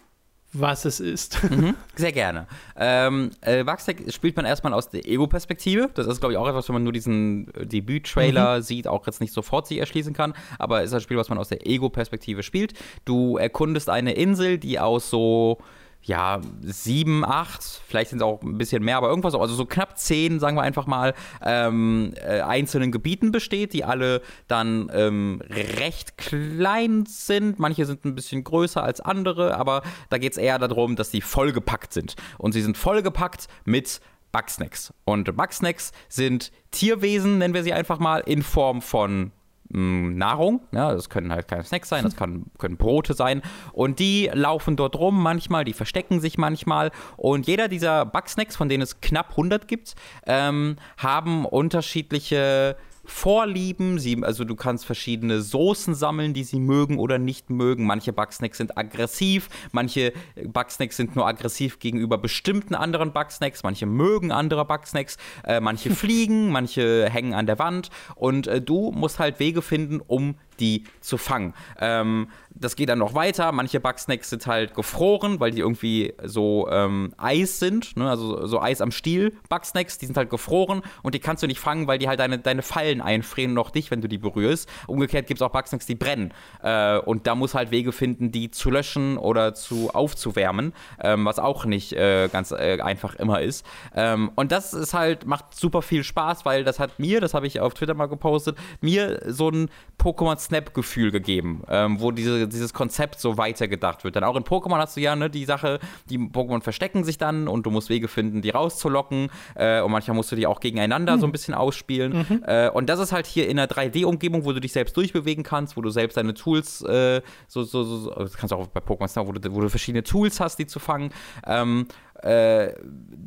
was 0.51 0.85
es 0.85 0.99
ist. 0.99 1.43
Mhm, 1.49 1.75
sehr 1.95 2.11
gerne. 2.11 2.47
Ähm, 2.75 3.31
äh, 3.41 3.65
Vaxtec 3.65 4.11
spielt 4.11 4.35
man 4.35 4.45
erstmal 4.45 4.73
aus 4.73 4.89
der 4.89 5.07
Ego-Perspektive. 5.07 5.89
Das 5.93 6.07
ist, 6.07 6.19
glaube 6.19 6.33
ich, 6.33 6.37
auch 6.37 6.47
etwas, 6.47 6.67
wenn 6.69 6.73
man 6.73 6.83
nur 6.83 6.93
diesen 6.93 7.53
äh, 7.53 7.65
Debüt-Trailer 7.65 8.57
mhm. 8.57 8.61
sieht, 8.61 8.87
auch 8.87 9.05
jetzt 9.05 9.21
nicht 9.21 9.33
sofort 9.33 9.67
sich 9.67 9.77
erschließen 9.77 10.13
kann. 10.13 10.33
Aber 10.57 10.81
es 10.81 10.89
ist 10.89 10.93
ein 10.95 11.01
Spiel, 11.01 11.17
was 11.17 11.29
man 11.29 11.37
aus 11.37 11.49
der 11.49 11.67
Ego-Perspektive 11.67 12.43
spielt. 12.43 12.73
Du 13.05 13.37
erkundest 13.37 13.89
eine 13.89 14.13
Insel, 14.13 14.57
die 14.57 14.79
aus 14.79 15.09
so 15.09 15.59
ja, 16.01 16.41
sieben, 16.61 17.25
acht, 17.25 17.63
vielleicht 17.63 18.09
sind 18.09 18.19
es 18.19 18.23
auch 18.23 18.41
ein 18.41 18.57
bisschen 18.57 18.83
mehr, 18.83 18.97
aber 18.97 19.09
irgendwas, 19.09 19.35
also 19.35 19.53
so 19.53 19.65
knapp 19.65 19.97
zehn, 19.97 20.39
sagen 20.39 20.55
wir 20.55 20.63
einfach 20.63 20.87
mal, 20.87 21.13
ähm, 21.43 22.13
äh, 22.15 22.41
einzelnen 22.41 22.91
Gebieten 22.91 23.31
besteht, 23.31 23.73
die 23.73 23.83
alle 23.83 24.21
dann 24.47 24.89
ähm, 24.93 25.41
recht 25.49 26.17
klein 26.17 27.05
sind. 27.05 27.59
Manche 27.59 27.85
sind 27.85 28.05
ein 28.05 28.15
bisschen 28.15 28.43
größer 28.43 28.81
als 28.81 29.01
andere, 29.01 29.57
aber 29.57 29.83
da 30.09 30.17
geht 30.17 30.31
es 30.31 30.37
eher 30.37 30.57
darum, 30.57 30.95
dass 30.95 31.11
die 31.11 31.21
vollgepackt 31.21 31.93
sind. 31.93 32.15
Und 32.37 32.53
sie 32.53 32.61
sind 32.61 32.77
vollgepackt 32.77 33.47
mit 33.65 33.99
Bugsnacks. 34.31 34.93
Und 35.05 35.35
Bugsnacks 35.35 35.91
sind 36.07 36.51
Tierwesen, 36.71 37.39
nennen 37.39 37.53
wir 37.53 37.63
sie 37.63 37.73
einfach 37.73 37.99
mal, 37.99 38.19
in 38.19 38.41
Form 38.41 38.81
von 38.81 39.31
Nahrung. 39.71 40.61
Ja, 40.71 40.93
das 40.93 41.09
können 41.09 41.31
halt 41.31 41.47
keine 41.47 41.63
Snacks 41.63 41.89
sein, 41.89 42.03
das 42.03 42.15
kann, 42.15 42.45
können 42.57 42.77
Brote 42.77 43.13
sein. 43.13 43.41
Und 43.71 43.99
die 43.99 44.29
laufen 44.33 44.75
dort 44.75 44.95
rum 44.95 45.21
manchmal, 45.21 45.63
die 45.63 45.73
verstecken 45.73 46.19
sich 46.19 46.37
manchmal. 46.37 46.91
Und 47.17 47.47
jeder 47.47 47.67
dieser 47.67 48.05
Bugsnacks, 48.05 48.55
von 48.55 48.67
denen 48.67 48.81
es 48.81 48.99
knapp 49.01 49.31
100 49.31 49.67
gibt, 49.67 49.95
ähm, 50.25 50.77
haben 50.97 51.45
unterschiedliche 51.45 52.77
Vorlieben. 53.09 53.99
Sie, 53.99 54.23
also 54.23 54.43
du 54.43 54.55
kannst 54.55 54.85
verschiedene 54.85 55.41
Soßen 55.41 55.95
sammeln, 55.95 56.33
die 56.33 56.43
sie 56.43 56.59
mögen 56.59 56.99
oder 56.99 57.17
nicht 57.17 57.49
mögen. 57.49 57.85
Manche 57.85 58.13
Bugsnacks 58.13 58.57
sind 58.57 58.77
aggressiv, 58.77 59.49
manche 59.71 60.13
Bugsnacks 60.43 60.95
sind 60.95 61.15
nur 61.15 61.27
aggressiv 61.27 61.79
gegenüber 61.79 62.17
bestimmten 62.17 62.75
anderen 62.75 63.11
Bugsnacks, 63.11 63.63
manche 63.63 63.85
mögen 63.85 64.31
andere 64.31 64.63
Bugsnacks, 64.63 65.17
äh, 65.43 65.59
manche 65.59 65.89
fliegen, 65.95 66.51
manche 66.51 67.09
hängen 67.09 67.33
an 67.33 67.45
der 67.45 67.59
Wand 67.59 67.89
und 68.15 68.47
äh, 68.47 68.61
du 68.61 68.91
musst 68.91 69.19
halt 69.19 69.39
Wege 69.39 69.61
finden, 69.61 70.01
um 70.05 70.35
die 70.59 70.83
zu 71.01 71.17
fangen. 71.17 71.53
Ähm, 71.79 72.27
das 72.59 72.75
geht 72.75 72.89
dann 72.89 72.99
noch 72.99 73.13
weiter. 73.13 73.51
Manche 73.51 73.79
Bugsnacks 73.79 74.29
sind 74.29 74.45
halt 74.45 74.73
gefroren, 74.73 75.39
weil 75.39 75.51
die 75.51 75.59
irgendwie 75.59 76.13
so 76.23 76.67
ähm, 76.69 77.13
Eis 77.17 77.59
sind, 77.59 77.95
ne? 77.95 78.09
also 78.09 78.45
so 78.47 78.61
Eis 78.61 78.81
am 78.81 78.91
Stiel. 78.91 79.33
Bugsnacks, 79.47 79.97
die 79.97 80.05
sind 80.05 80.17
halt 80.17 80.29
gefroren 80.29 80.81
und 81.03 81.15
die 81.15 81.19
kannst 81.19 81.43
du 81.43 81.47
nicht 81.47 81.59
fangen, 81.59 81.87
weil 81.87 81.99
die 81.99 82.07
halt 82.07 82.19
deine, 82.19 82.39
deine 82.39 82.61
Fallen 82.61 83.01
einfrieren, 83.01 83.53
noch 83.53 83.71
dich, 83.71 83.91
wenn 83.91 84.01
du 84.01 84.07
die 84.07 84.17
berührst. 84.17 84.69
Umgekehrt 84.87 85.27
gibt 85.27 85.39
es 85.39 85.41
auch 85.41 85.51
Bugsnacks, 85.51 85.85
die 85.85 85.95
brennen. 85.95 86.33
Äh, 86.61 86.97
und 86.99 87.27
da 87.27 87.35
muss 87.35 87.53
halt 87.53 87.71
Wege 87.71 87.91
finden, 87.91 88.31
die 88.31 88.51
zu 88.51 88.69
löschen 88.69 89.17
oder 89.17 89.53
zu 89.53 89.91
aufzuwärmen, 89.93 90.73
ähm, 91.01 91.25
was 91.25 91.39
auch 91.39 91.65
nicht 91.65 91.93
äh, 91.93 92.27
ganz 92.29 92.51
äh, 92.51 92.79
einfach 92.81 93.15
immer 93.15 93.41
ist. 93.41 93.65
Ähm, 93.95 94.31
und 94.35 94.51
das 94.51 94.73
ist 94.73 94.93
halt, 94.93 95.25
macht 95.25 95.55
super 95.55 95.81
viel 95.81 96.03
Spaß, 96.03 96.45
weil 96.45 96.63
das 96.63 96.79
hat 96.79 96.99
mir, 96.99 97.21
das 97.21 97.33
habe 97.33 97.47
ich 97.47 97.59
auf 97.59 97.73
Twitter 97.73 97.93
mal 97.93 98.07
gepostet, 98.07 98.57
mir 98.81 99.21
so 99.27 99.49
ein 99.49 99.69
Pokémon 99.99 100.37
Snap-Gefühl 100.49 101.11
gegeben, 101.11 101.61
ähm, 101.69 102.01
wo 102.01 102.11
diese, 102.11 102.47
dieses 102.47 102.73
Konzept 102.73 103.19
so 103.19 103.37
weitergedacht 103.37 104.03
wird. 104.03 104.15
Dann 104.15 104.23
auch 104.23 104.35
in 104.35 104.43
Pokémon 104.43 104.77
hast 104.77 104.97
du 104.97 105.01
ja 105.01 105.15
ne, 105.15 105.29
die 105.29 105.45
Sache, 105.45 105.79
die 106.09 106.17
Pokémon 106.17 106.61
verstecken 106.61 107.03
sich 107.03 107.17
dann 107.17 107.47
und 107.47 107.65
du 107.65 107.71
musst 107.71 107.89
Wege 107.89 108.07
finden, 108.07 108.41
die 108.41 108.49
rauszulocken. 108.49 109.29
Äh, 109.55 109.81
und 109.81 109.91
manchmal 109.91 110.15
musst 110.15 110.31
du 110.31 110.35
die 110.35 110.47
auch 110.47 110.59
gegeneinander 110.59 111.15
mhm. 111.15 111.21
so 111.21 111.27
ein 111.27 111.31
bisschen 111.31 111.53
ausspielen. 111.53 112.25
Mhm. 112.27 112.43
Äh, 112.45 112.69
und 112.69 112.89
das 112.89 112.99
ist 112.99 113.11
halt 113.11 113.27
hier 113.27 113.47
in 113.47 113.59
einer 113.59 113.69
3D-Umgebung, 113.71 114.43
wo 114.43 114.51
du 114.51 114.59
dich 114.59 114.73
selbst 114.73 114.97
durchbewegen 114.97 115.43
kannst, 115.43 115.77
wo 115.77 115.81
du 115.81 115.91
selbst 115.91 116.17
deine 116.17 116.33
Tools, 116.33 116.81
äh, 116.81 117.21
so, 117.47 117.63
so, 117.63 117.83
so, 117.83 118.09
das 118.15 118.35
kannst 118.35 118.51
du 118.51 118.55
auch 118.55 118.67
bei 118.67 118.81
Pokémon 118.81 119.07
Snap, 119.07 119.27
wo 119.27 119.31
du, 119.31 119.53
wo 119.53 119.61
du 119.61 119.69
verschiedene 119.69 120.03
Tools 120.03 120.39
hast, 120.39 120.57
die 120.57 120.65
zu 120.65 120.79
fangen. 120.79 121.11
Ähm, 121.45 121.87
äh, 122.23 122.73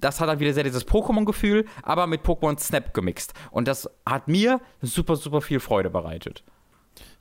das 0.01 0.21
hat 0.21 0.29
dann 0.29 0.41
wieder 0.41 0.53
sehr 0.53 0.65
dieses 0.65 0.87
Pokémon-Gefühl, 0.87 1.67
aber 1.83 2.07
mit 2.07 2.23
Pokémon 2.23 2.59
Snap 2.59 2.93
gemixt. 2.93 3.33
Und 3.51 3.69
das 3.69 3.89
hat 4.05 4.29
mir 4.29 4.61
super, 4.81 5.17
super 5.17 5.41
viel 5.41 5.61
Freude 5.61 5.91
bereitet. 5.91 6.45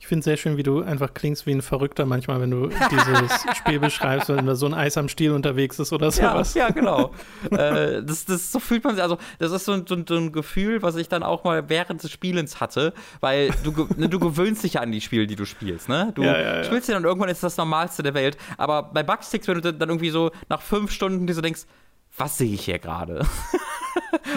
Ich 0.02 0.08
finde 0.08 0.18
es 0.18 0.24
sehr 0.24 0.36
schön, 0.36 0.56
wie 0.56 0.64
du 0.64 0.82
einfach 0.82 1.14
klingst 1.14 1.46
wie 1.46 1.52
ein 1.52 1.62
Verrückter 1.62 2.06
manchmal, 2.06 2.40
wenn 2.40 2.50
du 2.50 2.70
dieses 2.90 3.46
Spiel 3.56 3.78
beschreibst, 3.78 4.30
wenn 4.30 4.46
da 4.46 4.56
so 4.56 4.66
ein 4.66 4.74
Eis 4.74 4.98
am 4.98 5.08
Stiel 5.08 5.30
unterwegs 5.30 5.78
ist 5.78 5.92
oder 5.92 6.10
sowas. 6.10 6.54
Ja, 6.54 6.66
ja 6.66 6.70
genau. 6.72 7.12
äh, 7.52 8.02
das, 8.02 8.24
das, 8.24 8.50
so 8.50 8.58
fühlt 8.58 8.82
man 8.82 8.96
sich, 8.96 9.02
also 9.04 9.16
das 9.38 9.52
ist 9.52 9.64
so 9.64 9.74
ein, 9.74 9.84
so, 9.86 9.94
ein, 9.94 10.32
Gefühl, 10.32 10.82
was 10.82 10.96
ich 10.96 11.08
dann 11.08 11.22
auch 11.22 11.44
mal 11.44 11.68
während 11.68 12.02
des 12.02 12.10
Spielens 12.10 12.58
hatte, 12.58 12.94
weil 13.20 13.50
du, 13.62 13.86
ne, 13.96 14.08
du 14.08 14.18
gewöhnst 14.18 14.64
dich 14.64 14.74
ja 14.74 14.80
an 14.80 14.90
die 14.90 15.00
Spiele, 15.00 15.28
die 15.28 15.36
du 15.36 15.44
spielst, 15.44 15.88
ne? 15.88 16.10
Du 16.16 16.24
ja, 16.24 16.36
ja, 16.36 16.56
ja. 16.56 16.64
spielst 16.64 16.88
ja 16.88 16.94
dann 16.94 17.04
irgendwann 17.04 17.28
ist 17.28 17.44
das 17.44 17.56
Normalste 17.56 18.02
der 18.02 18.14
Welt, 18.14 18.36
aber 18.58 18.82
bei 18.82 19.04
Bugsticks, 19.04 19.46
wenn 19.46 19.60
du 19.60 19.72
dann 19.72 19.88
irgendwie 19.88 20.10
so 20.10 20.32
nach 20.48 20.62
fünf 20.62 20.90
Stunden 20.90 21.28
dir 21.28 21.34
so 21.34 21.42
denkst, 21.42 21.62
was 22.16 22.38
sehe 22.38 22.52
ich 22.52 22.64
hier 22.64 22.78
gerade? 22.78 23.26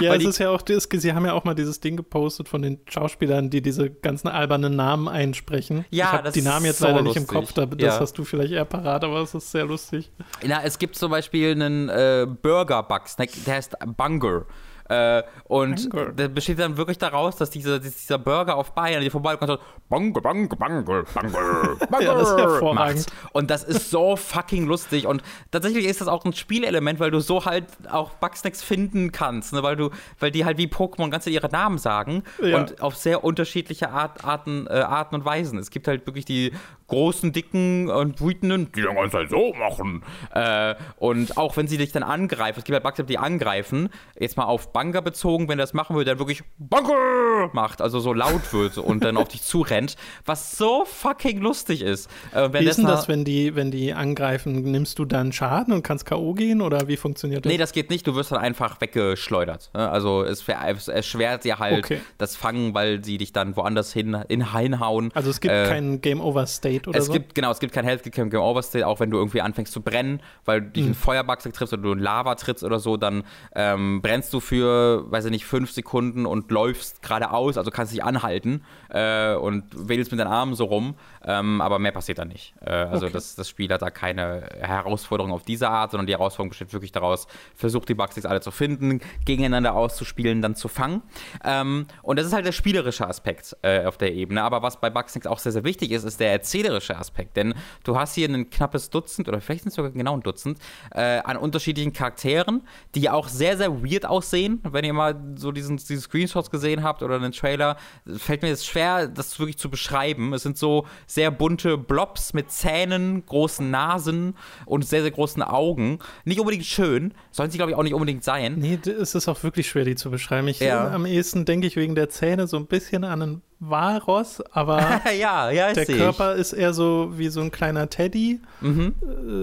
Ja, 0.01 0.15
es 0.15 0.23
ist 0.23 0.39
ja 0.39 0.49
auch, 0.49 0.61
das, 0.61 0.87
sie 0.91 1.13
haben 1.13 1.25
ja 1.25 1.33
auch 1.33 1.43
mal 1.43 1.53
dieses 1.53 1.79
Ding 1.79 1.95
gepostet 1.95 2.49
von 2.49 2.61
den 2.61 2.79
Schauspielern, 2.87 3.49
die 3.49 3.61
diese 3.61 3.89
ganzen 3.89 4.27
albernen 4.27 4.75
Namen 4.75 5.07
einsprechen. 5.07 5.85
Ja, 5.89 6.05
ich 6.05 6.11
habe 6.11 6.31
die 6.31 6.41
Namen 6.41 6.65
jetzt 6.65 6.79
so 6.79 6.87
leider 6.87 7.01
lustig. 7.01 7.21
nicht 7.21 7.31
im 7.31 7.39
Kopf, 7.39 7.53
das 7.53 7.67
ja. 7.79 7.99
hast 7.99 8.17
du 8.17 8.23
vielleicht 8.23 8.51
eher 8.51 8.65
parat, 8.65 9.03
aber 9.03 9.21
es 9.21 9.33
ist 9.33 9.51
sehr 9.51 9.65
lustig. 9.65 10.11
Na, 10.43 10.63
es 10.63 10.79
gibt 10.79 10.95
zum 10.95 11.11
Beispiel 11.11 11.51
einen 11.51 11.89
äh, 11.89 12.27
Burger-Bugsnack, 12.41 13.29
der 13.45 13.55
heißt 13.55 13.75
Bunger. 13.95 14.45
Äh, 14.89 15.23
und 15.45 15.89
der 16.17 16.27
besteht 16.27 16.59
dann 16.59 16.77
wirklich 16.77 16.97
daraus, 16.97 17.35
dass 17.37 17.49
diese, 17.49 17.79
dieser 17.79 18.19
Burger 18.19 18.55
auf 18.55 18.73
Bayern, 18.73 19.01
die 19.01 19.09
vorbei 19.09 19.35
kommt, 19.35 19.49
so 19.49 19.57
Bange, 19.89 20.11
Bange, 20.11 20.47
Bange, 20.47 20.83
Bange, 20.83 21.05
Bange, 21.13 21.77
ja, 22.03 22.13
das 22.13 22.29
ist 22.29 22.37
hervorragend. 22.37 23.05
Und 23.33 23.49
das 23.49 23.63
ist 23.63 23.89
so 23.89 24.15
fucking 24.15 24.65
lustig. 24.65 25.07
Und 25.07 25.23
tatsächlich 25.51 25.85
ist 25.85 26.01
das 26.01 26.07
auch 26.07 26.23
ein 26.25 26.33
Spielelement, 26.33 26.99
weil 26.99 27.11
du 27.11 27.19
so 27.19 27.45
halt 27.45 27.65
auch 27.89 28.11
Bugsnacks 28.11 28.63
finden 28.63 29.11
kannst, 29.11 29.53
ne? 29.53 29.63
weil 29.63 29.75
du, 29.75 29.89
weil 30.19 30.31
die 30.31 30.45
halt 30.45 30.57
wie 30.57 30.67
Pokémon 30.67 31.09
ganz 31.09 31.25
ihre 31.27 31.49
Namen 31.49 31.77
sagen 31.77 32.23
ja. 32.41 32.57
und 32.57 32.81
auf 32.81 32.95
sehr 32.95 33.23
unterschiedliche 33.23 33.89
Art, 33.89 34.23
Arten, 34.23 34.67
äh, 34.67 34.73
Arten 34.73 35.15
und 35.15 35.25
Weisen. 35.25 35.57
Es 35.57 35.71
gibt 35.71 35.87
halt 35.87 36.05
wirklich 36.05 36.25
die 36.25 36.51
großen, 36.87 37.31
dicken 37.31 37.89
und 37.89 38.21
wütenden, 38.21 38.71
die 38.71 38.83
dann 38.83 38.95
ganz 38.95 39.13
halt 39.13 39.29
so 39.29 39.53
machen. 39.53 40.03
Äh, 40.33 40.75
und 40.97 41.37
auch 41.37 41.57
wenn 41.57 41.67
sie 41.67 41.77
dich 41.77 41.91
dann 41.91 42.03
angreifen, 42.03 42.59
es 42.59 42.65
gibt 42.65 42.75
halt 42.75 42.83
Bugsnacks, 42.83 43.07
die 43.07 43.17
angreifen, 43.17 43.89
jetzt 44.19 44.37
mal 44.37 44.45
auf 44.45 44.71
Bunker 44.75 45.01
bezogen, 45.01 45.47
wenn 45.47 45.57
er 45.57 45.63
das 45.63 45.73
machen 45.73 45.95
würde, 45.95 46.03
der 46.03 46.19
wirklich 46.19 46.43
Bunker 46.57 47.49
macht, 47.53 47.81
also 47.81 48.01
so 48.01 48.11
laut 48.11 48.51
wird 48.51 48.77
und 48.77 49.05
dann 49.05 49.15
auf 49.15 49.29
dich 49.29 49.41
zurennt, 49.41 49.95
was 50.25 50.57
so 50.57 50.83
fucking 50.83 51.39
lustig 51.39 51.81
ist. 51.81 52.09
Äh, 52.33 52.49
wie 52.51 52.65
ist 52.65 52.77
denn 52.77 52.85
das, 52.85 53.07
wenn 53.07 53.23
die, 53.23 53.55
wenn 53.55 53.71
die 53.71 53.93
angreifen? 53.93 54.69
Nimmst 54.69 54.99
du 54.99 55.05
dann 55.05 55.31
Schaden 55.31 55.73
und 55.73 55.81
kannst 55.81 56.05
K.O. 56.05 56.33
gehen 56.33 56.61
oder 56.61 56.89
wie 56.89 56.97
funktioniert 56.97 57.45
das? 57.45 57.49
Nee, 57.49 57.57
das 57.57 57.71
geht 57.71 57.89
nicht, 57.89 58.05
du 58.05 58.15
wirst 58.15 58.33
dann 58.33 58.39
einfach 58.39 58.81
weggeschleudert. 58.81 59.69
Ne? 59.73 59.89
Also 59.89 60.23
es, 60.23 60.43
es 60.45 60.87
erschwert 60.89 61.45
dir 61.45 61.57
halt 61.57 61.85
okay. 61.85 62.01
das 62.17 62.35
Fangen, 62.35 62.73
weil 62.73 63.01
sie 63.01 63.17
dich 63.17 63.31
dann 63.31 63.55
woanders 63.55 63.93
hin, 63.93 64.25
in, 64.27 64.53
hinhauen. 64.53 65.09
Also 65.13 65.29
es 65.29 65.39
gibt 65.39 65.53
äh, 65.53 65.69
keinen 65.69 66.01
Game 66.01 66.19
Over 66.19 66.47
State 66.47 66.89
oder 66.89 66.99
es 66.99 67.05
so? 67.05 67.13
Gibt, 67.13 67.33
genau, 67.33 67.51
es 67.51 67.59
gibt 67.59 67.71
kein 67.71 67.85
Health, 67.85 68.11
kein 68.11 68.29
Game 68.29 68.41
Over 68.41 68.61
State, 68.61 68.85
auch 68.85 68.99
wenn 68.99 69.09
du 69.09 69.19
irgendwie 69.19 69.39
anfängst 69.39 69.71
zu 69.71 69.79
brennen, 69.79 70.19
weil 70.43 70.63
du 70.63 70.71
dich 70.71 70.83
hm. 70.83 70.87
einen 70.87 70.95
Feuerbug 70.95 71.39
triffst 71.39 71.71
oder 71.71 71.81
du 71.81 71.93
in 71.93 71.99
Lava 71.99 72.35
trittst 72.35 72.65
oder 72.65 72.79
so, 72.79 72.97
dann 72.97 73.23
ähm, 73.55 74.01
brennst 74.01 74.33
du 74.33 74.41
für 74.41 74.64
für, 74.65 75.11
weiß 75.11 75.25
ich 75.25 75.31
nicht, 75.31 75.45
fünf 75.45 75.71
Sekunden 75.71 76.25
und 76.25 76.49
läufst 76.49 77.03
geradeaus, 77.03 77.57
also 77.57 77.69
kannst 77.69 77.93
dich 77.93 78.03
anhalten 78.03 78.63
äh, 78.89 79.35
und 79.35 79.63
wedelst 79.73 80.11
mit 80.11 80.19
deinen 80.19 80.31
Armen 80.31 80.55
so 80.55 80.65
rum, 80.65 80.95
ähm, 81.23 81.61
aber 81.61 81.77
mehr 81.77 81.91
passiert 81.91 82.17
da 82.17 82.25
nicht. 82.25 82.55
Äh, 82.61 82.71
also 82.71 83.05
okay. 83.05 83.13
das, 83.13 83.35
das 83.35 83.47
Spiel 83.47 83.71
hat 83.71 83.83
da 83.83 83.91
keine 83.91 84.49
Herausforderung 84.59 85.31
auf 85.31 85.43
diese 85.43 85.69
Art, 85.69 85.91
sondern 85.91 86.07
die 86.07 86.13
Herausforderung 86.13 86.49
besteht 86.49 86.73
wirklich 86.73 86.91
daraus, 86.91 87.27
versucht 87.55 87.89
die 87.89 87.93
Bugsticks 87.93 88.25
alle 88.25 88.41
zu 88.41 88.49
finden, 88.49 89.01
gegeneinander 89.25 89.75
auszuspielen, 89.75 90.41
dann 90.41 90.55
zu 90.55 90.67
fangen. 90.67 91.03
Ähm, 91.43 91.85
und 92.01 92.17
das 92.17 92.25
ist 92.25 92.33
halt 92.33 92.47
der 92.47 92.51
spielerische 92.51 93.07
Aspekt 93.07 93.55
äh, 93.61 93.85
auf 93.85 93.97
der 93.97 94.13
Ebene, 94.13 94.41
aber 94.41 94.63
was 94.63 94.79
bei 94.79 94.89
Bugsticks 94.89 95.27
auch 95.27 95.39
sehr, 95.39 95.51
sehr 95.51 95.63
wichtig 95.63 95.91
ist, 95.91 96.05
ist 96.05 96.19
der 96.19 96.31
erzählerische 96.31 96.97
Aspekt, 96.97 97.37
denn 97.37 97.53
du 97.83 97.97
hast 97.97 98.15
hier 98.15 98.27
ein 98.29 98.49
knappes 98.49 98.89
Dutzend 98.89 99.27
oder 99.27 99.41
vielleicht 99.41 99.63
sind 99.63 99.69
es 99.69 99.75
sogar 99.75 99.91
genau 99.91 100.15
ein 100.15 100.21
Dutzend 100.21 100.57
äh, 100.91 101.19
an 101.19 101.37
unterschiedlichen 101.37 101.93
Charakteren, 101.93 102.61
die 102.95 103.11
auch 103.11 103.27
sehr, 103.27 103.57
sehr 103.57 103.83
weird 103.83 104.05
aussehen, 104.07 104.54
wenn 104.63 104.85
ihr 104.85 104.93
mal 104.93 105.15
so 105.35 105.51
diesen, 105.51 105.77
diese 105.77 106.01
Screenshots 106.01 106.49
gesehen 106.49 106.83
habt 106.83 107.03
oder 107.03 107.15
einen 107.15 107.31
Trailer, 107.31 107.77
fällt 108.17 108.41
mir 108.41 108.49
jetzt 108.49 108.65
schwer, 108.65 109.07
das 109.07 109.39
wirklich 109.39 109.57
zu 109.57 109.69
beschreiben. 109.69 110.33
Es 110.33 110.43
sind 110.43 110.57
so 110.57 110.85
sehr 111.07 111.31
bunte 111.31 111.77
Blobs 111.77 112.33
mit 112.33 112.51
Zähnen, 112.51 113.25
großen 113.25 113.69
Nasen 113.69 114.35
und 114.65 114.85
sehr, 114.85 115.01
sehr 115.01 115.11
großen 115.11 115.43
Augen. 115.43 115.99
Nicht 116.23 116.39
unbedingt 116.39 116.65
schön, 116.65 117.13
sollen 117.31 117.51
sie, 117.51 117.57
glaube 117.57 117.71
ich, 117.71 117.77
auch 117.77 117.83
nicht 117.83 117.93
unbedingt 117.93 118.23
sein. 118.23 118.55
Nee, 118.57 118.79
es 118.85 119.15
ist 119.15 119.27
auch 119.27 119.43
wirklich 119.43 119.67
schwer, 119.67 119.85
die 119.85 119.95
zu 119.95 120.11
beschreiben. 120.11 120.47
Ich, 120.47 120.59
ja. 120.59 120.91
Am 120.91 121.05
ehesten 121.05 121.45
denke 121.45 121.67
ich 121.67 121.75
wegen 121.75 121.95
der 121.95 122.09
Zähne 122.09 122.47
so 122.47 122.57
ein 122.57 122.67
bisschen 122.67 123.03
an 123.03 123.21
einen 123.21 123.41
Walross, 123.59 124.41
aber 124.51 125.01
ja, 125.17 125.49
ja, 125.49 125.73
der 125.73 125.85
Körper 125.85 126.35
ich. 126.35 126.41
ist 126.41 126.53
eher 126.53 126.73
so 126.73 127.11
wie 127.13 127.29
so 127.29 127.41
ein 127.41 127.51
kleiner 127.51 127.89
Teddy. 127.89 128.41
Mhm. 128.61 128.95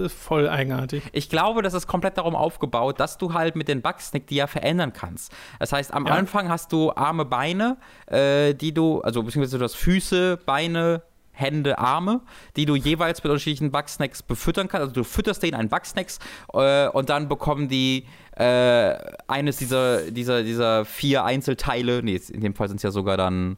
Äh, 0.05 0.09
voll 0.09 0.47
eigenartig. 0.47 1.03
Ich 1.13 1.29
glaube, 1.29 1.61
das 1.61 1.73
ist 1.73 1.87
komplett 1.87 2.17
darum 2.17 2.35
aufgebaut, 2.35 2.99
dass 2.99 3.17
du 3.17 3.33
halt 3.33 3.55
mit 3.55 3.67
den 3.67 3.81
Bugsnack 3.81 4.27
die 4.27 4.35
ja 4.35 4.47
verändern 4.47 4.93
kannst. 4.93 5.31
Das 5.59 5.71
heißt, 5.71 5.93
am 5.93 6.05
ja. 6.05 6.13
Anfang 6.13 6.49
hast 6.49 6.71
du 6.71 6.91
arme 6.91 7.25
Beine, 7.25 7.77
äh, 8.05 8.53
die 8.53 8.73
du, 8.73 9.01
also 9.01 9.23
beziehungsweise 9.23 9.57
du 9.57 9.63
hast 9.63 9.75
Füße, 9.75 10.37
Beine, 10.45 11.01
Hände, 11.31 11.79
Arme, 11.79 12.21
die 12.55 12.65
du 12.65 12.75
jeweils 12.75 13.23
mit 13.23 13.31
unterschiedlichen 13.31 13.71
Bugsnacks 13.71 14.21
befüttern 14.21 14.67
kannst. 14.67 14.81
Also 14.83 14.93
du 14.93 15.03
fütterst 15.03 15.41
denen 15.41 15.55
einen 15.55 15.69
Bugsnacks 15.69 16.19
äh, 16.53 16.87
und 16.89 17.09
dann 17.09 17.27
bekommen 17.27 17.67
die 17.67 18.05
äh, 18.37 18.95
eines 19.27 19.57
dieser, 19.57 20.11
dieser, 20.11 20.43
dieser 20.43 20.85
vier 20.85 21.23
Einzelteile, 21.23 22.03
nee, 22.03 22.21
in 22.31 22.41
dem 22.41 22.53
Fall 22.53 22.67
sind 22.67 22.77
es 22.77 22.83
ja 22.83 22.91
sogar 22.91 23.17
dann 23.17 23.57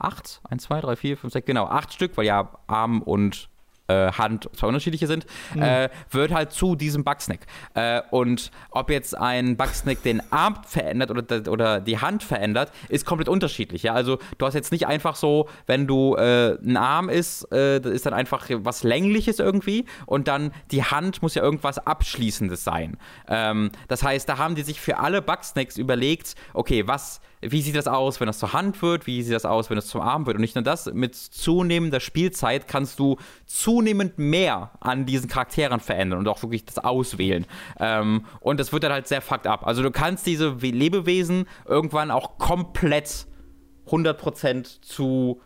acht, 0.00 0.40
eins, 0.48 0.64
zwei, 0.64 0.80
drei, 0.80 0.96
vier, 0.96 1.16
fünf, 1.16 1.32
sechs, 1.32 1.46
genau, 1.46 1.66
acht 1.66 1.92
Stück, 1.92 2.16
weil 2.16 2.26
ja 2.26 2.50
Arm 2.66 3.02
und 3.02 3.50
äh, 3.90 4.12
Hand 4.12 4.48
zwei 4.54 4.68
unterschiedliche 4.68 5.06
sind, 5.06 5.26
mhm. 5.54 5.62
äh, 5.62 5.88
wird 6.10 6.32
halt 6.32 6.52
zu 6.52 6.76
diesem 6.76 7.04
Bugsnack. 7.04 7.40
Äh, 7.74 8.02
und 8.10 8.50
ob 8.70 8.90
jetzt 8.90 9.16
ein 9.16 9.56
Bugsnack 9.56 10.02
den 10.02 10.22
Arm 10.32 10.58
verändert 10.64 11.10
oder, 11.10 11.50
oder 11.50 11.80
die 11.80 11.98
Hand 11.98 12.22
verändert, 12.22 12.72
ist 12.88 13.04
komplett 13.04 13.28
unterschiedlich. 13.28 13.82
Ja? 13.82 13.94
Also 13.94 14.18
du 14.38 14.46
hast 14.46 14.54
jetzt 14.54 14.72
nicht 14.72 14.86
einfach 14.86 15.16
so, 15.16 15.48
wenn 15.66 15.86
du 15.86 16.14
äh, 16.14 16.56
ein 16.62 16.76
Arm 16.76 17.08
ist, 17.08 17.50
äh, 17.52 17.80
das 17.80 17.92
ist 17.92 18.06
dann 18.06 18.14
einfach 18.14 18.46
was 18.50 18.84
Längliches 18.84 19.38
irgendwie 19.38 19.86
und 20.06 20.28
dann 20.28 20.52
die 20.70 20.84
Hand 20.84 21.22
muss 21.22 21.34
ja 21.34 21.42
irgendwas 21.42 21.78
Abschließendes 21.78 22.62
sein. 22.62 22.96
Ähm, 23.28 23.70
das 23.88 24.02
heißt, 24.02 24.28
da 24.28 24.38
haben 24.38 24.54
die 24.54 24.62
sich 24.62 24.80
für 24.80 24.98
alle 24.98 25.22
Bugsnacks 25.22 25.76
überlegt, 25.76 26.34
okay, 26.54 26.86
was 26.86 27.20
wie 27.40 27.62
sieht 27.62 27.76
das 27.76 27.86
aus, 27.86 28.20
wenn 28.20 28.26
das 28.26 28.38
zur 28.38 28.52
Hand 28.52 28.82
wird, 28.82 29.06
wie 29.06 29.22
sieht 29.22 29.34
das 29.34 29.44
aus, 29.44 29.70
wenn 29.70 29.78
es 29.78 29.86
zum 29.86 30.00
Arm 30.00 30.26
wird. 30.26 30.36
Und 30.36 30.42
nicht 30.42 30.54
nur 30.54 30.64
das, 30.64 30.92
mit 30.92 31.14
zunehmender 31.14 32.00
Spielzeit 32.00 32.68
kannst 32.68 32.98
du 32.98 33.16
zunehmend 33.46 34.18
mehr 34.18 34.72
an 34.80 35.06
diesen 35.06 35.28
Charakteren 35.28 35.80
verändern 35.80 36.18
und 36.18 36.28
auch 36.28 36.42
wirklich 36.42 36.64
das 36.64 36.78
auswählen. 36.78 37.46
Ähm, 37.78 38.26
und 38.40 38.60
das 38.60 38.72
wird 38.72 38.84
dann 38.84 38.92
halt 38.92 39.08
sehr 39.08 39.22
fucked 39.22 39.46
up. 39.46 39.66
Also 39.66 39.82
du 39.82 39.90
kannst 39.90 40.26
diese 40.26 40.50
Lebewesen 40.50 41.46
irgendwann 41.66 42.10
auch 42.10 42.38
komplett 42.38 43.26
100% 43.86 44.82
zu 44.82 45.40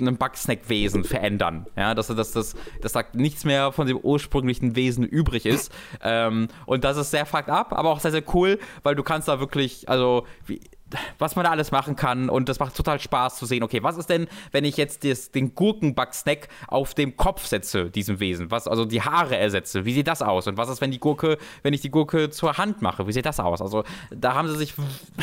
einem 0.00 0.16
Bugsnack-Wesen 0.16 1.04
verändern. 1.04 1.66
Ja, 1.76 1.94
dass, 1.94 2.06
dass, 2.06 2.32
dass, 2.32 2.54
dass 2.80 2.92
da 2.92 3.02
nichts 3.12 3.44
mehr 3.44 3.72
von 3.72 3.86
dem 3.86 3.98
ursprünglichen 3.98 4.74
Wesen 4.76 5.04
übrig 5.04 5.44
ist. 5.44 5.72
ähm, 6.02 6.48
und 6.64 6.84
das 6.84 6.96
ist 6.96 7.10
sehr 7.10 7.26
fucked 7.26 7.50
up, 7.50 7.72
aber 7.72 7.90
auch 7.90 8.00
sehr, 8.00 8.12
sehr 8.12 8.22
cool, 8.34 8.58
weil 8.82 8.94
du 8.94 9.02
kannst 9.02 9.28
da 9.28 9.38
wirklich, 9.40 9.88
also 9.88 10.26
wie, 10.46 10.60
was 11.18 11.36
man 11.36 11.44
da 11.44 11.50
alles 11.50 11.70
machen 11.70 11.96
kann 11.96 12.28
und 12.28 12.48
das 12.48 12.58
macht 12.58 12.76
total 12.76 13.00
Spaß 13.00 13.36
zu 13.36 13.46
sehen, 13.46 13.62
okay, 13.62 13.82
was 13.82 13.96
ist 13.96 14.08
denn, 14.08 14.26
wenn 14.52 14.64
ich 14.64 14.76
jetzt 14.76 15.04
des, 15.04 15.30
den 15.30 15.54
Gurkenback-Snack 15.54 16.48
auf 16.68 16.94
dem 16.94 17.16
Kopf 17.16 17.46
setze, 17.46 17.90
diesem 17.90 18.20
Wesen, 18.20 18.50
was, 18.50 18.68
also 18.68 18.84
die 18.84 19.02
Haare 19.02 19.36
ersetze, 19.36 19.84
wie 19.84 19.92
sieht 19.92 20.08
das 20.08 20.22
aus 20.22 20.46
und 20.46 20.56
was 20.56 20.68
ist, 20.68 20.80
wenn 20.80 20.90
die 20.90 21.00
Gurke, 21.00 21.38
wenn 21.62 21.74
ich 21.74 21.80
die 21.80 21.90
Gurke 21.90 22.30
zur 22.30 22.58
Hand 22.58 22.82
mache, 22.82 23.06
wie 23.06 23.12
sieht 23.12 23.26
das 23.26 23.40
aus, 23.40 23.60
also 23.60 23.84
da 24.10 24.34
haben 24.34 24.48
sie 24.48 24.56
sich 24.56 24.74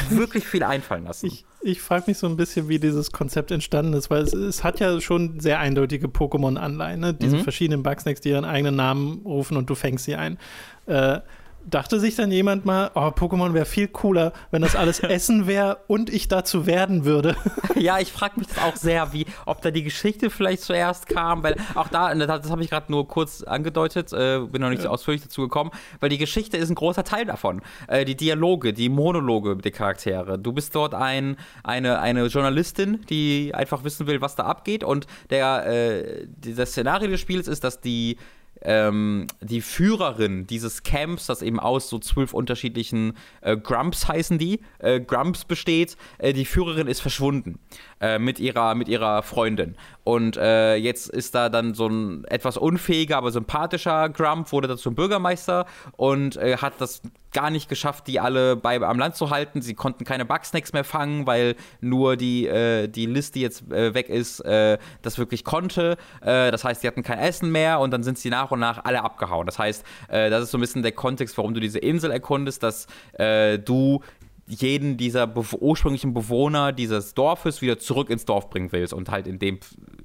wirklich 0.10 0.46
viel 0.46 0.64
einfallen 0.64 1.06
lassen. 1.06 1.28
Ich, 1.28 1.46
ich 1.62 1.82
frage 1.82 2.06
mich 2.08 2.18
so 2.18 2.28
ein 2.28 2.38
bisschen, 2.38 2.68
wie 2.70 2.80
dieses 2.80 3.12
Konzept 3.12 3.52
entstanden 3.52 3.94
ist, 3.94 4.10
weil 4.10 4.24
es, 4.24 4.34
es 4.34 4.64
hat 4.64 4.80
ja 4.80 5.00
schon 5.02 5.40
sehr 5.40 5.60
eindeutige 5.60 6.08
Pokémon-Anleihen, 6.08 7.00
ne? 7.00 7.14
diese 7.14 7.38
mhm. 7.38 7.44
verschiedenen 7.44 7.84
Bugsnacks, 7.84 8.22
die 8.22 8.30
ihren 8.30 8.46
eigenen 8.46 8.76
Namen 8.76 9.22
rufen 9.26 9.58
und 9.58 9.70
du 9.70 9.76
fängst 9.76 10.06
sie 10.06 10.16
ein. 10.16 10.38
Äh, 10.86 11.20
dachte 11.66 12.00
sich 12.00 12.16
dann 12.16 12.32
jemand 12.32 12.66
mal, 12.66 12.92
oh, 12.96 13.08
Pokémon 13.08 13.54
wäre 13.54 13.66
viel 13.66 13.88
cooler, 13.88 14.34
wenn 14.52 14.62
das 14.62 14.76
alles 14.76 15.00
Essen 15.02 15.48
wäre 15.48 15.80
und 15.88 16.10
ich 16.10 16.28
dazu 16.28 16.66
werden 16.66 17.06
würde. 17.06 17.36
Ja, 17.76 18.00
ich 18.00 18.14
frage 18.14 18.40
mich 18.40 18.48
das 18.48 18.60
auch 18.60 18.76
sehr, 18.76 19.12
wie, 19.14 19.26
ob 19.46 19.62
da 19.62 19.72
die 19.72 19.84
Geschichte 19.84 20.30
vielleicht 20.30 20.62
zuerst 20.62 21.08
kam, 21.08 21.44
weil 21.44 21.58
auch 21.76 21.90
da, 21.90 22.14
das 22.14 22.50
habe 22.50 22.64
ich 22.64 22.70
gerade 22.70 22.90
nur 22.92 23.08
kurz 23.08 23.42
angedeutet, 23.42 24.14
äh, 24.14 24.40
bin 24.40 24.62
noch 24.62 24.70
nicht 24.70 24.80
ja. 24.80 24.84
so 24.84 24.90
ausführlich 24.90 25.24
dazu 25.24 25.42
gekommen, 25.42 25.72
weil 26.00 26.10
die 26.10 26.20
Geschichte 26.20 26.56
ist 26.56 26.70
ein 26.70 26.76
großer 26.76 27.04
Teil 27.04 27.26
davon. 27.26 27.62
Äh, 27.88 28.06
die 28.06 28.16
Dialoge, 28.16 28.74
die 28.74 28.88
Monologe 28.88 29.58
der 29.58 29.72
Charaktere. 29.72 30.40
Du 30.40 30.54
bist 30.54 30.76
dort 30.76 30.94
ein, 30.94 31.36
eine, 31.64 32.00
eine 32.00 32.28
Journalistin, 32.28 33.02
die 33.10 33.54
einfach 33.54 33.84
wissen 33.84 34.08
will, 34.08 34.22
was 34.22 34.36
da 34.36 34.44
abgeht 34.44 34.84
und 34.84 35.08
der, 35.30 35.66
äh, 35.66 36.28
das 36.38 36.70
Szenario 36.70 37.10
des 37.10 37.20
Spiels 37.20 37.48
ist, 37.48 37.64
dass 37.64 37.82
die 37.82 38.18
ähm, 38.64 39.28
die 39.42 39.62
Führerin 39.62 40.48
dieses 40.48 40.84
Camps, 40.84 41.28
das 41.28 41.42
eben 41.42 41.60
aus 41.60 41.90
so 41.90 42.00
zwölf 42.00 42.34
unterschiedlichen 42.34 43.14
äh, 43.42 43.58
Grumps 43.58 44.08
heißen 44.08 44.38
die, 44.38 44.62
äh, 44.80 45.00
Grumps 45.00 45.46
besteht, 45.46 45.98
äh, 46.18 46.34
die 46.34 46.46
Führerin 46.46 46.88
ist 46.88 47.02
verschwunden 47.02 47.60
äh, 48.04 48.20
mit, 48.20 48.38
ihrer, 48.38 48.76
mit 48.76 48.90
ihrer 48.90 49.24
Freundin. 49.24 49.76
Und 50.04 50.36
äh, 50.36 50.76
jetzt 50.76 51.10
ist 51.10 51.34
da 51.36 51.48
dann 51.48 51.74
so 51.74 51.88
ein 51.88 52.26
etwas 52.26 52.58
unfähiger, 52.58 53.16
aber 53.16 53.32
sympathischer 53.32 54.10
Grump, 54.10 54.52
wurde 54.52 54.68
da 54.68 54.76
zum 54.76 54.94
Bürgermeister 54.94 55.66
und 55.96 56.36
äh, 56.36 56.58
hat 56.58 56.74
das 56.80 57.02
gar 57.32 57.50
nicht 57.50 57.70
geschafft, 57.70 58.08
die 58.08 58.20
alle 58.20 58.58
bei, 58.58 58.80
am 58.82 59.00
Land 59.00 59.16
zu 59.16 59.30
halten. 59.30 59.62
Sie 59.62 59.74
konnten 59.74 60.04
keine 60.04 60.26
Bugsnacks 60.26 60.74
mehr 60.74 60.84
fangen, 60.84 61.26
weil 61.26 61.56
nur 61.80 62.18
die, 62.18 62.46
äh, 62.46 62.90
die 62.90 63.06
Liste 63.06 63.40
jetzt 63.40 63.72
äh, 63.72 63.94
weg 63.94 64.10
ist, 64.10 64.42
äh, 64.42 64.78
das 65.02 65.18
wirklich 65.18 65.46
konnte. 65.46 65.98
Äh, 66.22 66.52
das 66.52 66.66
heißt, 66.66 66.82
sie 66.82 66.88
hatten 66.88 67.04
kein 67.04 67.20
Essen 67.20 67.54
mehr 67.54 67.80
und 67.80 67.92
dann 67.92 68.04
sind 68.04 68.20
sie 68.20 68.30
nach 68.30 68.52
und 68.52 68.60
nach 68.60 68.84
alle 68.84 69.02
abgehauen. 69.02 69.46
Das 69.46 69.58
heißt, 69.58 69.86
äh, 70.10 70.30
das 70.30 70.44
ist 70.44 70.52
so 70.52 70.58
ein 70.58 70.62
bisschen 70.62 70.84
der 70.84 70.92
Kontext, 70.92 71.38
warum 71.38 71.54
du 71.54 71.62
diese 71.62 71.80
Insel 71.80 72.12
erkundest, 72.12 72.64
dass 72.64 72.88
du 73.18 74.02
jeden 74.48 74.98
dieser 74.98 75.26
be 75.26 75.44
ursprünglichen 75.60 76.14
Bewohner 76.14 76.74
dieses 76.74 77.14
Dorfes 77.14 77.62
wieder 77.62 77.80
zurück 77.80 78.10
ins 78.10 78.26
Dorf 78.26 78.50
bringen 78.50 78.72
willst 78.72 78.94
und 78.94 79.10
halt 79.10 79.26
in 79.28 79.40
dem 79.40 79.60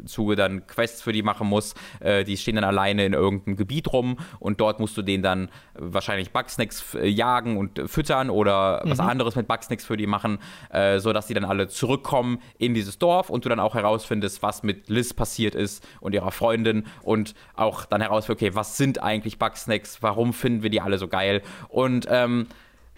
Zuge 0.04 0.36
dann 0.36 0.66
Quests 0.66 1.02
für 1.02 1.12
die 1.12 1.22
machen 1.22 1.48
musst. 1.48 1.76
Äh, 2.00 2.24
die 2.24 2.36
stehen 2.36 2.54
dann 2.54 2.64
alleine 2.64 3.04
in 3.04 3.14
irgendeinem 3.14 3.56
Gebiet 3.56 3.92
rum 3.92 4.18
und 4.38 4.60
dort 4.60 4.78
musst 4.78 4.96
du 4.96 5.02
denen 5.02 5.22
dann 5.22 5.48
wahrscheinlich 5.74 6.32
Bugsnacks 6.32 6.94
äh, 6.94 7.08
jagen 7.08 7.56
und 7.56 7.82
füttern 7.86 8.30
oder 8.30 8.82
mhm. 8.84 8.90
was 8.90 9.00
anderes 9.00 9.34
mit 9.34 9.48
Bugsnacks 9.48 9.84
für 9.84 9.96
die 9.96 10.06
machen, 10.06 10.38
äh, 10.70 11.00
sodass 11.00 11.26
die 11.26 11.34
dann 11.34 11.44
alle 11.44 11.68
zurückkommen 11.68 12.40
in 12.58 12.74
dieses 12.74 12.98
Dorf 12.98 13.30
und 13.30 13.44
du 13.44 13.48
dann 13.48 13.60
auch 13.60 13.74
herausfindest, 13.74 14.42
was 14.42 14.62
mit 14.62 14.88
Liz 14.88 15.14
passiert 15.14 15.56
ist 15.56 15.86
und 16.00 16.14
ihrer 16.14 16.30
Freundin 16.30 16.86
und 17.02 17.34
auch 17.56 17.84
dann 17.86 18.00
herausfindest, 18.00 18.42
okay, 18.42 18.54
was 18.54 18.76
sind 18.76 19.02
eigentlich 19.02 19.38
Bugsnacks, 19.38 20.02
warum 20.02 20.32
finden 20.32 20.62
wir 20.62 20.70
die 20.70 20.80
alle 20.80 20.98
so 20.98 21.08
geil 21.08 21.42
und 21.68 22.06
ähm, 22.08 22.46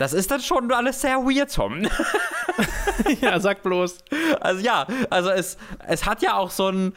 das 0.00 0.14
ist 0.14 0.30
dann 0.30 0.40
schon 0.40 0.72
alles 0.72 1.02
sehr 1.02 1.18
weird, 1.18 1.54
Tom. 1.54 1.86
ja, 3.20 3.38
sag 3.38 3.62
bloß. 3.62 3.98
Also 4.40 4.64
ja, 4.64 4.86
also 5.10 5.28
es, 5.28 5.58
es 5.86 6.06
hat 6.06 6.22
ja 6.22 6.38
auch 6.38 6.50
so 6.50 6.68
ein, 6.68 6.94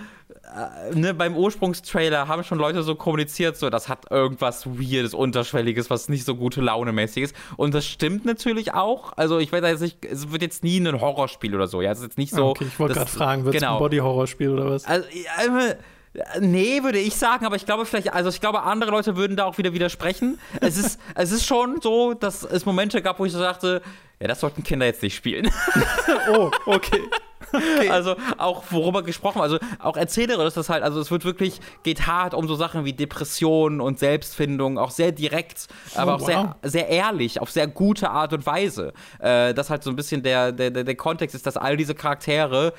äh, 0.55 0.95
ne, 0.95 1.13
beim 1.13 1.35
Ursprungstrailer 1.35 2.29
haben 2.29 2.45
schon 2.45 2.57
Leute 2.59 2.81
so 2.81 2.95
kommuniziert, 2.95 3.57
so, 3.57 3.69
das 3.69 3.89
hat 3.89 4.09
irgendwas 4.09 4.65
Weirdes, 4.65 5.13
Unterschwelliges, 5.13 5.89
was 5.89 6.07
nicht 6.07 6.23
so 6.23 6.35
gute 6.35 6.61
Laune-mäßig 6.61 7.23
ist. 7.23 7.35
Und 7.57 7.73
das 7.73 7.85
stimmt 7.85 8.23
natürlich 8.23 8.73
auch. 8.73 9.11
Also 9.17 9.37
ich 9.39 9.51
weiß 9.51 9.63
jetzt 9.63 9.81
nicht, 9.81 10.05
es 10.05 10.31
wird 10.31 10.41
jetzt 10.41 10.63
nie 10.63 10.77
ein 10.77 11.01
Horrorspiel 11.01 11.53
oder 11.53 11.67
so. 11.67 11.81
Ja, 11.81 11.91
es 11.91 11.97
ist 11.97 12.05
jetzt 12.05 12.17
nicht 12.17 12.33
so. 12.33 12.51
Okay, 12.51 12.67
ich 12.69 12.79
wollte 12.79 12.93
gerade 12.95 13.11
fragen, 13.11 13.43
wird 13.43 13.55
es 13.55 13.59
genau. 13.59 13.73
ein 13.73 13.79
Body-Horrorspiel 13.79 14.47
oder 14.47 14.69
was? 14.69 14.85
Also, 14.85 15.05
ja, 15.11 15.75
Nee, 16.39 16.83
würde 16.83 16.99
ich 16.99 17.15
sagen, 17.15 17.45
aber 17.45 17.55
ich 17.55 17.65
glaube 17.65 17.85
vielleicht, 17.85 18.13
also 18.13 18.29
ich 18.29 18.39
glaube, 18.39 18.63
andere 18.63 18.91
Leute 18.91 19.15
würden 19.15 19.35
da 19.35 19.45
auch 19.45 19.57
wieder 19.57 19.73
widersprechen. 19.73 20.39
es 20.61 20.77
ist, 20.77 20.99
es 21.15 21.31
ist 21.31 21.45
schon 21.45 21.81
so, 21.81 22.13
dass 22.13 22.43
es 22.43 22.65
Momente 22.65 23.01
gab, 23.01 23.19
wo 23.19 23.25
ich 23.25 23.31
so 23.31 23.39
sagte, 23.39 23.81
ja, 24.19 24.27
das 24.27 24.39
sollten 24.39 24.63
Kinder 24.63 24.85
jetzt 24.85 25.01
nicht 25.01 25.15
spielen. 25.15 25.49
oh, 26.31 26.51
okay. 26.65 27.01
Okay. 27.51 27.89
Also 27.89 28.15
auch 28.37 28.63
worüber 28.71 29.03
gesprochen, 29.03 29.41
also 29.41 29.59
auch 29.79 29.95
erzählerisch 29.95 30.47
ist 30.47 30.57
das 30.57 30.69
halt, 30.69 30.83
also 30.83 30.99
es 30.99 31.11
wird 31.11 31.23
wirklich, 31.23 31.59
geht 31.83 32.07
hart 32.07 32.33
um 32.33 32.47
so 32.47 32.55
Sachen 32.55 32.83
wie 32.85 32.93
Depressionen 32.93 33.79
und 33.79 33.99
Selbstfindung, 33.99 34.79
auch 34.79 34.89
sehr 34.89 35.11
direkt, 35.11 35.67
aber 35.93 36.13
oh, 36.13 36.15
auch 36.15 36.21
wow. 36.21 36.27
sehr, 36.27 36.55
sehr 36.63 36.87
ehrlich, 36.89 37.41
auf 37.41 37.51
sehr 37.51 37.67
gute 37.67 38.09
Art 38.09 38.33
und 38.33 38.45
Weise. 38.45 38.93
Äh, 39.19 39.53
das 39.53 39.69
halt 39.69 39.83
so 39.83 39.91
ein 39.91 39.95
bisschen 39.95 40.23
der, 40.23 40.51
der, 40.51 40.71
der 40.71 40.95
Kontext 40.95 41.35
ist, 41.35 41.45
dass 41.45 41.57
all 41.57 41.77
diese 41.77 41.93
Charaktere 41.93 42.73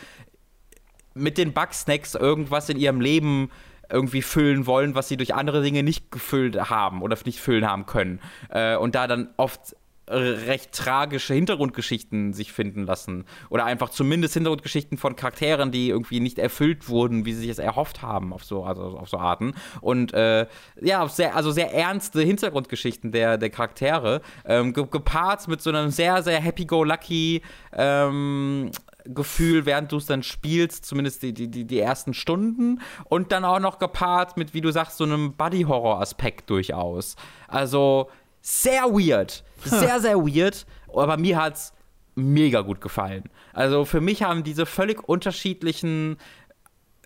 mit 1.15 1.39
den 1.39 1.53
Bugsnacks 1.53 2.15
irgendwas 2.15 2.69
in 2.69 2.79
ihrem 2.79 3.01
Leben 3.01 3.51
irgendwie 3.91 4.23
füllen 4.23 4.67
wollen, 4.67 4.95
was 4.95 5.09
sie 5.09 5.17
durch 5.17 5.35
andere 5.35 5.63
Dinge 5.63 5.83
nicht 5.83 6.11
gefüllt 6.11 6.71
haben 6.71 7.03
oder 7.03 7.17
nicht 7.25 7.41
füllen 7.41 7.67
haben 7.67 7.87
können. 7.87 8.21
Äh, 8.49 8.77
und 8.77 8.95
da 8.95 9.07
dann 9.07 9.29
oft 9.37 9.77
recht 10.09 10.73
tragische 10.73 11.33
Hintergrundgeschichten 11.35 12.35
sich 12.35 12.53
finden 12.53 12.85
lassen. 12.85 13.25
Oder 13.49 13.65
einfach 13.65 13.89
zumindest 13.89 14.35
Hintergrundgeschichten 14.35 14.99
von 14.99 15.17
Charakteren, 15.17 15.73
die 15.73 15.89
irgendwie 15.89 16.21
nicht 16.21 16.39
erfüllt 16.39 16.89
wurden, 16.89 17.25
wie 17.25 17.33
sie 17.33 17.41
sich 17.41 17.51
es 17.51 17.59
erhofft 17.59 18.03
haben, 18.03 18.33
auf 18.33 18.45
so, 18.45 18.65
also 18.65 18.83
auf 18.99 19.09
so 19.09 19.19
Arten. 19.19 19.55
Und 19.81 20.13
äh, 20.13 20.47
ja, 20.81 21.09
sehr, 21.09 21.35
also 21.35 21.51
sehr 21.53 21.73
ernste 21.73 22.21
Hintergrundgeschichten 22.21 23.13
der, 23.13 23.39
der 23.39 23.51
Charaktere, 23.51 24.21
ähm, 24.45 24.75
gepaart 24.75 25.49
mit 25.49 25.63
so 25.63 25.71
einem 25.71 25.91
sehr, 25.91 26.23
sehr 26.23 26.41
happy-go-lucky 26.41 27.43
ähm, 27.73 28.71
Gefühl, 29.05 29.67
während 29.67 29.93
du 29.93 29.99
es 29.99 30.07
dann 30.07 30.23
spielst, 30.23 30.85
zumindest 30.85 31.23
die, 31.23 31.33
die, 31.33 31.49
die 31.49 31.79
ersten 31.79 32.15
Stunden. 32.15 32.81
Und 33.05 33.33
dann 33.33 33.45
auch 33.45 33.61
noch 33.61 33.79
gepaart 33.79 34.37
mit, 34.37 34.55
wie 34.55 34.61
du 34.61 34.71
sagst, 34.71 34.97
so 34.97 35.05
einem 35.05 35.35
Buddy-Horror-Aspekt 35.35 36.51
durchaus. 36.51 37.17
Also 37.49 38.09
sehr 38.41 38.85
weird. 38.85 39.45
Sehr, 39.65 40.01
sehr 40.01 40.19
weird. 40.19 40.67
Aber 40.93 41.17
mir 41.17 41.41
hat 41.41 41.55
es 41.55 41.73
mega 42.15 42.61
gut 42.61 42.81
gefallen. 42.81 43.25
Also 43.53 43.85
für 43.85 44.01
mich 44.01 44.23
haben 44.23 44.45
diese 44.45 44.67
völlig 44.67 45.09
unterschiedlichen 45.09 46.17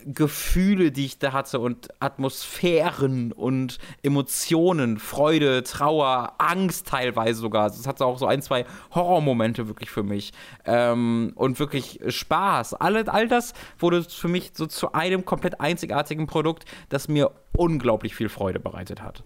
Gefühle, 0.05 0.93
die 0.93 1.05
ich 1.05 1.19
da 1.19 1.33
hatte 1.33 1.61
und 1.61 1.89
Atmosphären 2.01 3.33
und 3.33 3.79
Emotionen, 4.03 4.99
Freude, 4.99 5.63
Trauer, 5.63 6.35
Angst 6.39 6.87
teilweise 6.87 7.41
sogar. 7.41 7.67
Es 7.67 7.87
hatte 7.87 8.05
auch 8.05 8.19
so 8.19 8.27
ein, 8.27 8.43
zwei 8.43 8.65
Horrormomente 8.95 9.69
wirklich 9.69 9.91
für 9.91 10.03
mich 10.03 10.33
ähm, 10.65 11.33
und 11.35 11.59
wirklich 11.59 12.01
Spaß. 12.07 12.75
All, 12.75 13.09
all 13.09 13.29
das 13.29 13.55
wurde 13.79 14.03
für 14.05 14.29
mich 14.29 14.53
so 14.55 14.67
zu 14.67 14.93
einem 14.93 15.25
komplett 15.25 15.61
einzigartigen 15.61 16.27
Produkt, 16.27 16.65
das 16.89 17.09
mir 17.09 17.31
unglaublich 17.57 18.15
viel 18.15 18.29
Freude 18.29 18.61
bereitet 18.61 19.03
hat. 19.03 19.25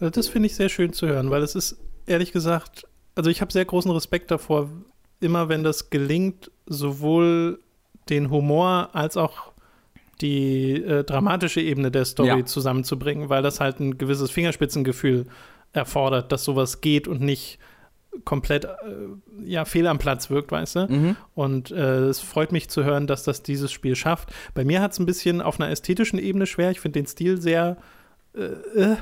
Also 0.00 0.10
das 0.10 0.28
finde 0.28 0.46
ich 0.46 0.56
sehr 0.56 0.68
schön 0.68 0.92
zu 0.92 1.06
hören, 1.06 1.30
weil 1.30 1.42
es 1.42 1.54
ist 1.54 1.78
ehrlich 2.06 2.32
gesagt, 2.32 2.86
also 3.14 3.30
ich 3.30 3.40
habe 3.40 3.52
sehr 3.52 3.64
großen 3.64 3.90
Respekt 3.90 4.30
davor, 4.30 4.70
immer 5.20 5.48
wenn 5.48 5.62
das 5.62 5.90
gelingt, 5.90 6.50
sowohl 6.66 7.60
den 8.08 8.30
Humor 8.30 8.90
als 8.92 9.16
auch 9.16 9.49
die 10.20 10.74
äh, 10.74 11.04
dramatische 11.04 11.60
Ebene 11.60 11.90
der 11.90 12.04
Story 12.04 12.40
ja. 12.40 12.44
zusammenzubringen, 12.44 13.28
weil 13.28 13.42
das 13.42 13.60
halt 13.60 13.80
ein 13.80 13.98
gewisses 13.98 14.30
Fingerspitzengefühl 14.30 15.26
erfordert, 15.72 16.32
dass 16.32 16.44
sowas 16.44 16.80
geht 16.80 17.08
und 17.08 17.20
nicht 17.20 17.58
komplett 18.24 18.64
äh, 18.64 18.68
ja, 19.44 19.64
fehl 19.64 19.86
am 19.86 19.98
Platz 19.98 20.30
wirkt, 20.30 20.52
weißt 20.52 20.76
du? 20.76 20.86
Mhm. 20.88 21.16
Und 21.34 21.70
äh, 21.70 22.08
es 22.08 22.20
freut 22.20 22.52
mich 22.52 22.68
zu 22.68 22.84
hören, 22.84 23.06
dass 23.06 23.22
das 23.22 23.42
dieses 23.42 23.70
Spiel 23.70 23.94
schafft. 23.96 24.30
Bei 24.54 24.64
mir 24.64 24.82
hat 24.82 24.92
es 24.92 24.98
ein 24.98 25.06
bisschen 25.06 25.40
auf 25.40 25.60
einer 25.60 25.70
ästhetischen 25.70 26.18
Ebene 26.18 26.46
schwer. 26.46 26.70
Ich 26.70 26.80
finde 26.80 26.98
den 26.98 27.06
Stil 27.06 27.40
sehr 27.40 27.76
äh, 28.34 28.92
äh. 28.92 28.96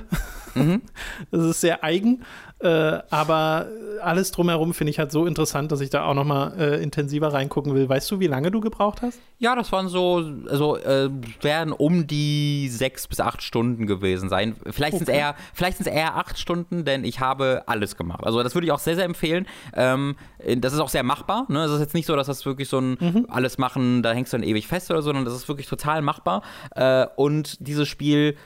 mhm. 0.54 0.82
Das 1.30 1.44
ist 1.44 1.60
sehr 1.60 1.84
eigen, 1.84 2.24
äh, 2.60 2.98
aber 3.10 3.66
alles 4.02 4.32
drumherum 4.32 4.74
finde 4.74 4.90
ich 4.90 4.98
halt 4.98 5.12
so 5.12 5.26
interessant, 5.26 5.70
dass 5.70 5.80
ich 5.80 5.90
da 5.90 6.04
auch 6.04 6.14
noch 6.14 6.24
mal 6.24 6.52
äh, 6.58 6.82
intensiver 6.82 7.32
reingucken 7.32 7.74
will. 7.74 7.88
Weißt 7.88 8.10
du, 8.10 8.20
wie 8.20 8.26
lange 8.26 8.50
du 8.50 8.60
gebraucht 8.60 9.02
hast? 9.02 9.20
Ja, 9.38 9.54
das 9.54 9.70
waren 9.70 9.88
so, 9.88 10.24
also 10.48 10.76
äh, 10.76 11.08
werden 11.40 11.72
um 11.72 12.06
die 12.06 12.68
sechs 12.68 13.06
bis 13.06 13.20
acht 13.20 13.42
Stunden 13.42 13.86
gewesen 13.86 14.28
sein. 14.28 14.56
Vielleicht 14.70 14.94
okay. 14.94 15.04
sind 15.04 15.08
es 15.08 15.14
eher, 15.14 15.34
vielleicht 15.54 15.78
sind 15.78 15.86
es 15.86 15.92
eher 15.92 16.16
acht 16.16 16.38
Stunden, 16.38 16.84
denn 16.84 17.04
ich 17.04 17.20
habe 17.20 17.62
alles 17.66 17.96
gemacht. 17.96 18.24
Also 18.24 18.42
das 18.42 18.54
würde 18.54 18.66
ich 18.66 18.72
auch 18.72 18.78
sehr, 18.78 18.96
sehr 18.96 19.04
empfehlen. 19.04 19.46
Ähm, 19.74 20.16
das 20.56 20.72
ist 20.72 20.80
auch 20.80 20.88
sehr 20.88 21.04
machbar. 21.04 21.46
Ne? 21.48 21.64
Es 21.64 21.70
ist 21.70 21.80
jetzt 21.80 21.94
nicht 21.94 22.06
so, 22.06 22.16
dass 22.16 22.26
das 22.26 22.44
wirklich 22.46 22.68
so 22.68 22.80
ein 22.80 22.96
mhm. 23.00 23.26
alles 23.28 23.58
machen, 23.58 24.02
da 24.02 24.12
hängst 24.12 24.32
du 24.32 24.38
dann 24.38 24.46
ewig 24.46 24.66
fest 24.66 24.90
oder 24.90 25.02
so, 25.02 25.06
sondern 25.06 25.24
das 25.24 25.34
ist 25.34 25.48
wirklich 25.48 25.68
total 25.68 26.02
machbar. 26.02 26.42
Äh, 26.74 27.06
und 27.16 27.56
dieses 27.60 27.86
Spiel 27.88 28.36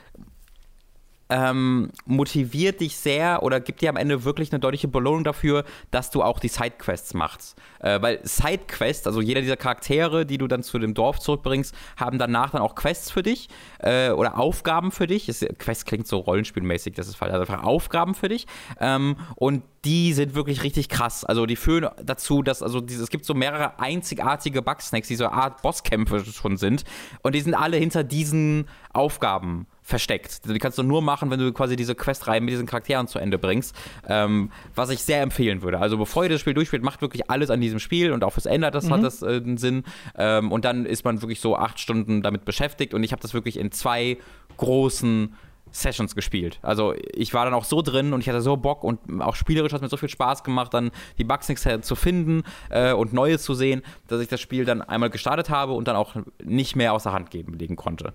ähm, 1.28 1.90
motiviert 2.04 2.80
dich 2.80 2.96
sehr 2.96 3.42
oder 3.42 3.60
gibt 3.60 3.80
dir 3.80 3.88
am 3.88 3.96
Ende 3.96 4.24
wirklich 4.24 4.52
eine 4.52 4.60
deutliche 4.60 4.88
Belohnung 4.88 5.24
dafür, 5.24 5.64
dass 5.90 6.10
du 6.10 6.22
auch 6.22 6.38
die 6.38 6.48
Sidequests 6.48 7.14
machst. 7.14 7.56
Äh, 7.80 8.02
weil 8.02 8.20
Sidequests, 8.22 9.06
also 9.06 9.20
jeder 9.20 9.40
dieser 9.40 9.56
Charaktere, 9.56 10.26
die 10.26 10.38
du 10.38 10.46
dann 10.46 10.62
zu 10.62 10.78
dem 10.78 10.94
Dorf 10.94 11.18
zurückbringst, 11.20 11.74
haben 11.96 12.18
danach 12.18 12.50
dann 12.50 12.60
auch 12.60 12.74
Quests 12.74 13.10
für 13.10 13.22
dich 13.22 13.48
äh, 13.78 14.10
oder 14.10 14.38
Aufgaben 14.38 14.92
für 14.92 15.06
dich. 15.06 15.28
Es, 15.28 15.44
Quest 15.58 15.86
klingt 15.86 16.06
so 16.06 16.18
rollenspielmäßig, 16.18 16.94
das 16.94 17.08
ist 17.08 17.16
falsch. 17.16 17.32
Also 17.32 17.50
einfach 17.50 17.64
Aufgaben 17.64 18.14
für 18.14 18.28
dich. 18.28 18.46
Ähm, 18.78 19.16
und 19.36 19.62
die 19.84 20.12
sind 20.12 20.34
wirklich 20.34 20.62
richtig 20.62 20.88
krass. 20.88 21.24
Also 21.24 21.46
die 21.46 21.56
führen 21.56 21.88
dazu, 22.04 22.42
dass 22.42 22.62
also 22.62 22.80
es 22.80 23.10
gibt 23.10 23.24
so 23.24 23.34
mehrere 23.34 23.80
einzigartige 23.80 24.62
Bugsnacks, 24.62 25.08
die 25.08 25.16
so 25.16 25.24
eine 25.24 25.34
Art 25.34 25.62
Bosskämpfe 25.62 26.24
schon 26.24 26.56
sind. 26.56 26.84
Und 27.22 27.34
die 27.34 27.40
sind 27.40 27.54
alle 27.54 27.78
hinter 27.78 28.04
diesen 28.04 28.68
Aufgaben 28.92 29.66
versteckt. 29.92 30.48
Die 30.48 30.58
kannst 30.58 30.78
du 30.78 30.82
nur 30.82 31.02
machen, 31.02 31.30
wenn 31.30 31.38
du 31.38 31.52
quasi 31.52 31.76
diese 31.76 31.94
Questreihe 31.94 32.40
mit 32.40 32.48
diesen 32.48 32.64
Charakteren 32.64 33.08
zu 33.08 33.18
Ende 33.18 33.38
bringst. 33.38 33.76
Ähm, 34.08 34.50
was 34.74 34.88
ich 34.88 35.02
sehr 35.02 35.20
empfehlen 35.20 35.60
würde. 35.60 35.80
Also 35.80 35.98
bevor 35.98 36.22
ihr 36.24 36.30
das 36.30 36.40
Spiel 36.40 36.54
durchspielt, 36.54 36.82
macht 36.82 37.02
wirklich 37.02 37.30
alles 37.30 37.50
an 37.50 37.60
diesem 37.60 37.78
Spiel 37.78 38.12
und 38.12 38.24
auch 38.24 38.30
fürs 38.30 38.46
Ende 38.46 38.70
das 38.70 38.86
mhm. 38.86 38.90
hat 38.92 39.02
das 39.02 39.20
äh, 39.20 39.36
einen 39.36 39.58
Sinn. 39.58 39.84
Ähm, 40.16 40.50
und 40.50 40.64
dann 40.64 40.86
ist 40.86 41.04
man 41.04 41.20
wirklich 41.20 41.40
so 41.40 41.56
acht 41.56 41.78
Stunden 41.78 42.22
damit 42.22 42.46
beschäftigt 42.46 42.94
und 42.94 43.04
ich 43.04 43.12
habe 43.12 43.20
das 43.20 43.34
wirklich 43.34 43.58
in 43.58 43.70
zwei 43.70 44.16
großen 44.56 45.34
Sessions 45.72 46.14
gespielt. 46.14 46.58
Also 46.62 46.94
ich 47.12 47.34
war 47.34 47.44
dann 47.44 47.52
auch 47.52 47.64
so 47.64 47.82
drin 47.82 48.14
und 48.14 48.20
ich 48.20 48.28
hatte 48.30 48.40
so 48.40 48.56
Bock 48.56 48.84
und 48.84 49.20
auch 49.20 49.36
spielerisch 49.36 49.72
hat 49.72 49.78
es 49.78 49.82
mir 49.82 49.88
so 49.90 49.98
viel 49.98 50.08
Spaß 50.08 50.42
gemacht, 50.42 50.72
dann 50.72 50.90
die 51.18 51.24
Bugs 51.24 51.52
zu 51.82 51.96
finden 51.96 52.44
äh, 52.70 52.92
und 52.92 53.12
neue 53.12 53.38
zu 53.38 53.52
sehen, 53.52 53.82
dass 54.08 54.22
ich 54.22 54.28
das 54.28 54.40
Spiel 54.40 54.64
dann 54.64 54.80
einmal 54.80 55.10
gestartet 55.10 55.50
habe 55.50 55.72
und 55.72 55.86
dann 55.86 55.96
auch 55.96 56.16
nicht 56.42 56.76
mehr 56.76 56.94
außer 56.94 57.12
Hand 57.12 57.30
geben 57.30 57.52
legen 57.52 57.76
konnte. 57.76 58.14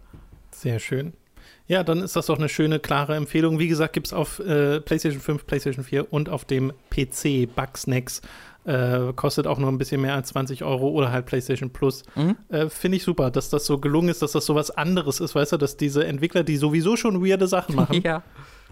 Sehr 0.51 0.79
schön. 0.79 1.13
Ja, 1.67 1.83
dann 1.83 2.01
ist 2.01 2.15
das 2.15 2.27
doch 2.27 2.37
eine 2.37 2.49
schöne, 2.49 2.79
klare 2.79 3.15
Empfehlung. 3.15 3.59
Wie 3.59 3.67
gesagt, 3.67 3.93
gibt 3.93 4.07
es 4.07 4.13
auf 4.13 4.39
äh, 4.39 4.79
PlayStation 4.79 5.21
5, 5.21 5.45
PlayStation 5.45 5.83
4 5.83 6.11
und 6.11 6.29
auf 6.29 6.45
dem 6.45 6.71
PC 6.89 7.53
Bugsnacks. 7.53 8.21
Äh, 8.63 9.13
kostet 9.15 9.47
auch 9.47 9.59
nur 9.59 9.69
ein 9.69 9.77
bisschen 9.77 10.01
mehr 10.01 10.13
als 10.13 10.29
20 10.29 10.63
Euro 10.63 10.89
oder 10.89 11.11
halt 11.11 11.25
PlayStation 11.25 11.69
Plus. 11.69 12.03
Mhm. 12.15 12.35
Äh, 12.49 12.69
Finde 12.69 12.97
ich 12.97 13.03
super, 13.03 13.31
dass 13.31 13.49
das 13.49 13.65
so 13.65 13.79
gelungen 13.79 14.09
ist, 14.09 14.21
dass 14.21 14.33
das 14.33 14.45
so 14.45 14.55
was 14.55 14.71
anderes 14.71 15.21
ist, 15.21 15.35
weißt 15.35 15.53
du, 15.53 15.57
dass 15.57 15.77
diese 15.77 16.05
Entwickler, 16.05 16.43
die 16.43 16.57
sowieso 16.57 16.97
schon 16.97 17.25
weirde 17.25 17.47
Sachen 17.47 17.75
machen, 17.77 18.01
ja 18.01 18.23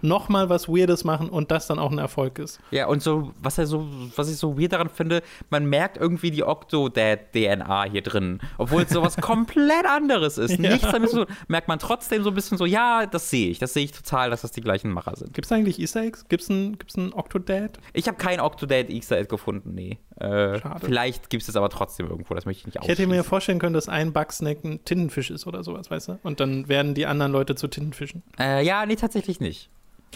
nochmal 0.02 0.48
was 0.48 0.68
Weirdes 0.68 1.04
machen 1.04 1.28
und 1.28 1.50
das 1.50 1.66
dann 1.66 1.78
auch 1.78 1.90
ein 1.90 1.98
Erfolg 1.98 2.38
ist. 2.38 2.60
Ja, 2.70 2.86
und 2.86 3.02
so, 3.02 3.32
was 3.40 3.58
er 3.58 3.66
so, 3.66 3.86
was 4.14 4.30
ich 4.30 4.36
so 4.36 4.58
weird 4.58 4.72
daran 4.72 4.88
finde, 4.88 5.22
man 5.50 5.66
merkt 5.66 5.96
irgendwie 5.96 6.30
die 6.30 6.44
Octodad-DNA 6.44 7.84
hier 7.84 8.02
drin. 8.02 8.40
Obwohl 8.58 8.82
es 8.82 8.90
sowas 8.90 9.16
komplett 9.20 9.86
anderes 9.86 10.38
ist. 10.38 10.58
Ja. 10.58 10.70
Nichts 10.70 10.90
damit 10.90 11.10
zu 11.10 11.26
merkt 11.48 11.68
man 11.68 11.78
trotzdem 11.78 12.22
so 12.22 12.30
ein 12.30 12.34
bisschen 12.34 12.58
so, 12.58 12.66
ja, 12.66 13.06
das 13.06 13.30
sehe 13.30 13.50
ich. 13.50 13.58
Das 13.58 13.72
sehe 13.72 13.84
ich 13.84 13.92
total, 13.92 14.30
dass 14.30 14.42
das 14.42 14.52
die 14.52 14.60
gleichen 14.60 14.90
Macher 14.90 15.16
sind. 15.16 15.34
Gibt 15.34 15.46
es 15.46 15.52
eigentlich 15.52 15.78
Easter 15.78 16.02
Eggs? 16.02 16.28
Gibt 16.28 16.42
es 16.42 16.48
ein, 16.48 16.78
gibt's 16.78 16.96
ein 16.96 17.12
Octodad? 17.12 17.78
Ich 17.92 18.08
habe 18.08 18.18
kein 18.18 18.40
Octodad 18.40 18.90
Easter 18.90 19.16
Egg 19.16 19.28
gefunden, 19.28 19.74
nee. 19.74 19.98
Äh, 20.16 20.58
Schade. 20.58 20.86
Vielleicht 20.86 21.28
gibt 21.28 21.42
es 21.42 21.48
es 21.48 21.56
aber 21.56 21.68
trotzdem 21.68 22.08
irgendwo, 22.08 22.34
das 22.34 22.46
möchte 22.46 22.60
ich 22.60 22.74
nicht 22.74 22.82
Ich 22.82 22.88
hätte 22.88 23.06
mir 23.06 23.22
vorstellen 23.22 23.58
können, 23.58 23.74
dass 23.74 23.88
ein 23.88 24.12
Bugsnack 24.12 24.64
ein 24.64 24.82
Tintenfisch 24.84 25.30
ist 25.30 25.46
oder 25.46 25.62
sowas, 25.62 25.90
weißt 25.90 26.08
du? 26.08 26.18
Und 26.22 26.40
dann 26.40 26.68
werden 26.68 26.94
die 26.94 27.04
anderen 27.04 27.32
Leute 27.32 27.54
zu 27.54 27.68
Tintenfischen. 27.68 28.22
Äh, 28.38 28.64
ja, 28.64 28.86
nee, 28.86 28.96
tatsächlich 28.96 29.40
nicht. 29.40 29.68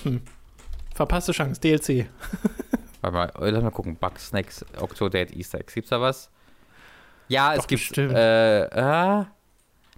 Hm. 0.03 0.22
Verpasste 0.94 1.32
Chance, 1.32 1.61
DLC. 1.61 2.07
Warte 3.03 3.16
mal, 3.16 3.51
lass 3.51 3.62
mal 3.62 3.70
gucken. 3.70 3.96
Bugsnacks, 3.96 4.64
Octodad, 4.78 5.32
Easter 5.32 5.61
Eggs. 5.61 5.74
Gibt's 5.74 5.90
da 5.90 6.01
was? 6.01 6.30
Ja, 7.28 7.55
Doch, 7.55 7.61
es 7.61 7.68
gibt. 7.68 7.80
Bestimmt. 7.80 8.12
Äh, 8.12 8.64
äh, 8.64 9.24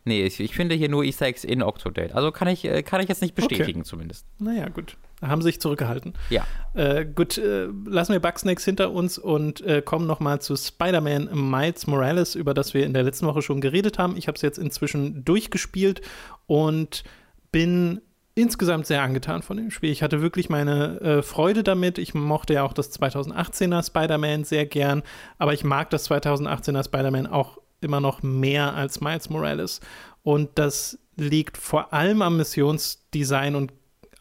nee, 0.05 0.25
ich, 0.25 0.39
ich, 0.41 0.55
finde 0.55 0.75
hier 0.75 0.89
nur 0.89 1.05
Easter 1.05 1.27
Eggs 1.27 1.45
in 1.45 1.63
Octodad. 1.63 2.13
Also 2.13 2.31
kann 2.31 2.49
ich, 2.49 2.65
äh, 2.65 2.83
kann 2.83 3.01
ich 3.01 3.09
jetzt 3.09 3.23
nicht 3.23 3.35
bestätigen, 3.35 3.81
okay. 3.81 3.89
zumindest. 3.89 4.27
Naja, 4.39 4.69
gut. 4.69 4.97
Haben 5.23 5.41
sie 5.43 5.49
sich 5.49 5.61
zurückgehalten. 5.61 6.15
Ja. 6.31 6.45
Äh, 6.75 7.05
gut, 7.07 7.39
äh, 7.39 7.69
lassen 7.87 8.13
wir 8.13 8.21
Bugsnacks 8.21 8.65
hinter 8.65 8.91
uns 8.91 9.19
und 9.19 9.61
äh, 9.63 9.83
kommen 9.83 10.07
nochmal 10.07 10.41
zu 10.41 10.57
Spider-Man 10.57 11.31
Miles 11.33 11.87
Morales, 11.87 12.35
über 12.35 12.55
das 12.55 12.75
wir 12.75 12.85
in 12.85 12.93
der 12.93 13.05
letzten 13.05 13.27
Woche 13.27 13.43
schon 13.43 13.61
geredet 13.61 13.99
haben. 13.99 14.17
Ich 14.17 14.29
habe 14.29 14.37
es 14.37 14.43
jetzt 14.43 14.59
inzwischen 14.59 15.25
durchgespielt 15.25 16.03
und 16.47 17.05
bin 17.53 18.01
insgesamt 18.35 18.87
sehr 18.87 19.03
angetan 19.03 19.43
von 19.43 19.57
dem 19.57 19.71
Spiel. 19.71 19.91
Ich 19.91 20.03
hatte 20.03 20.23
wirklich 20.23 20.49
meine 20.49 21.01
äh, 21.01 21.23
Freude 21.23 21.63
damit. 21.63 21.99
Ich 21.99 22.15
mochte 22.15 22.55
ja 22.55 22.63
auch 22.65 22.73
das 22.73 22.99
2018er 22.99 23.87
Spider-Man 23.87 24.45
sehr 24.45 24.67
gern, 24.67 25.03
aber 25.39 25.53
ich 25.53 25.65
mag 25.65 25.91
das 25.91 26.11
2018er 26.11 26.85
Spider-Man 26.85 27.27
auch 27.27 27.59
immer 27.81 28.01
noch 28.01 28.23
mehr 28.23 28.75
als 28.75 29.01
Miles 29.01 29.29
Morales. 29.29 29.81
Und 30.23 30.51
das 30.55 30.99
liegt 31.17 31.59
vor 31.59 31.93
allem 31.93 32.23
am 32.23 32.37
Missionsdesign 32.39 33.55
und 33.55 33.73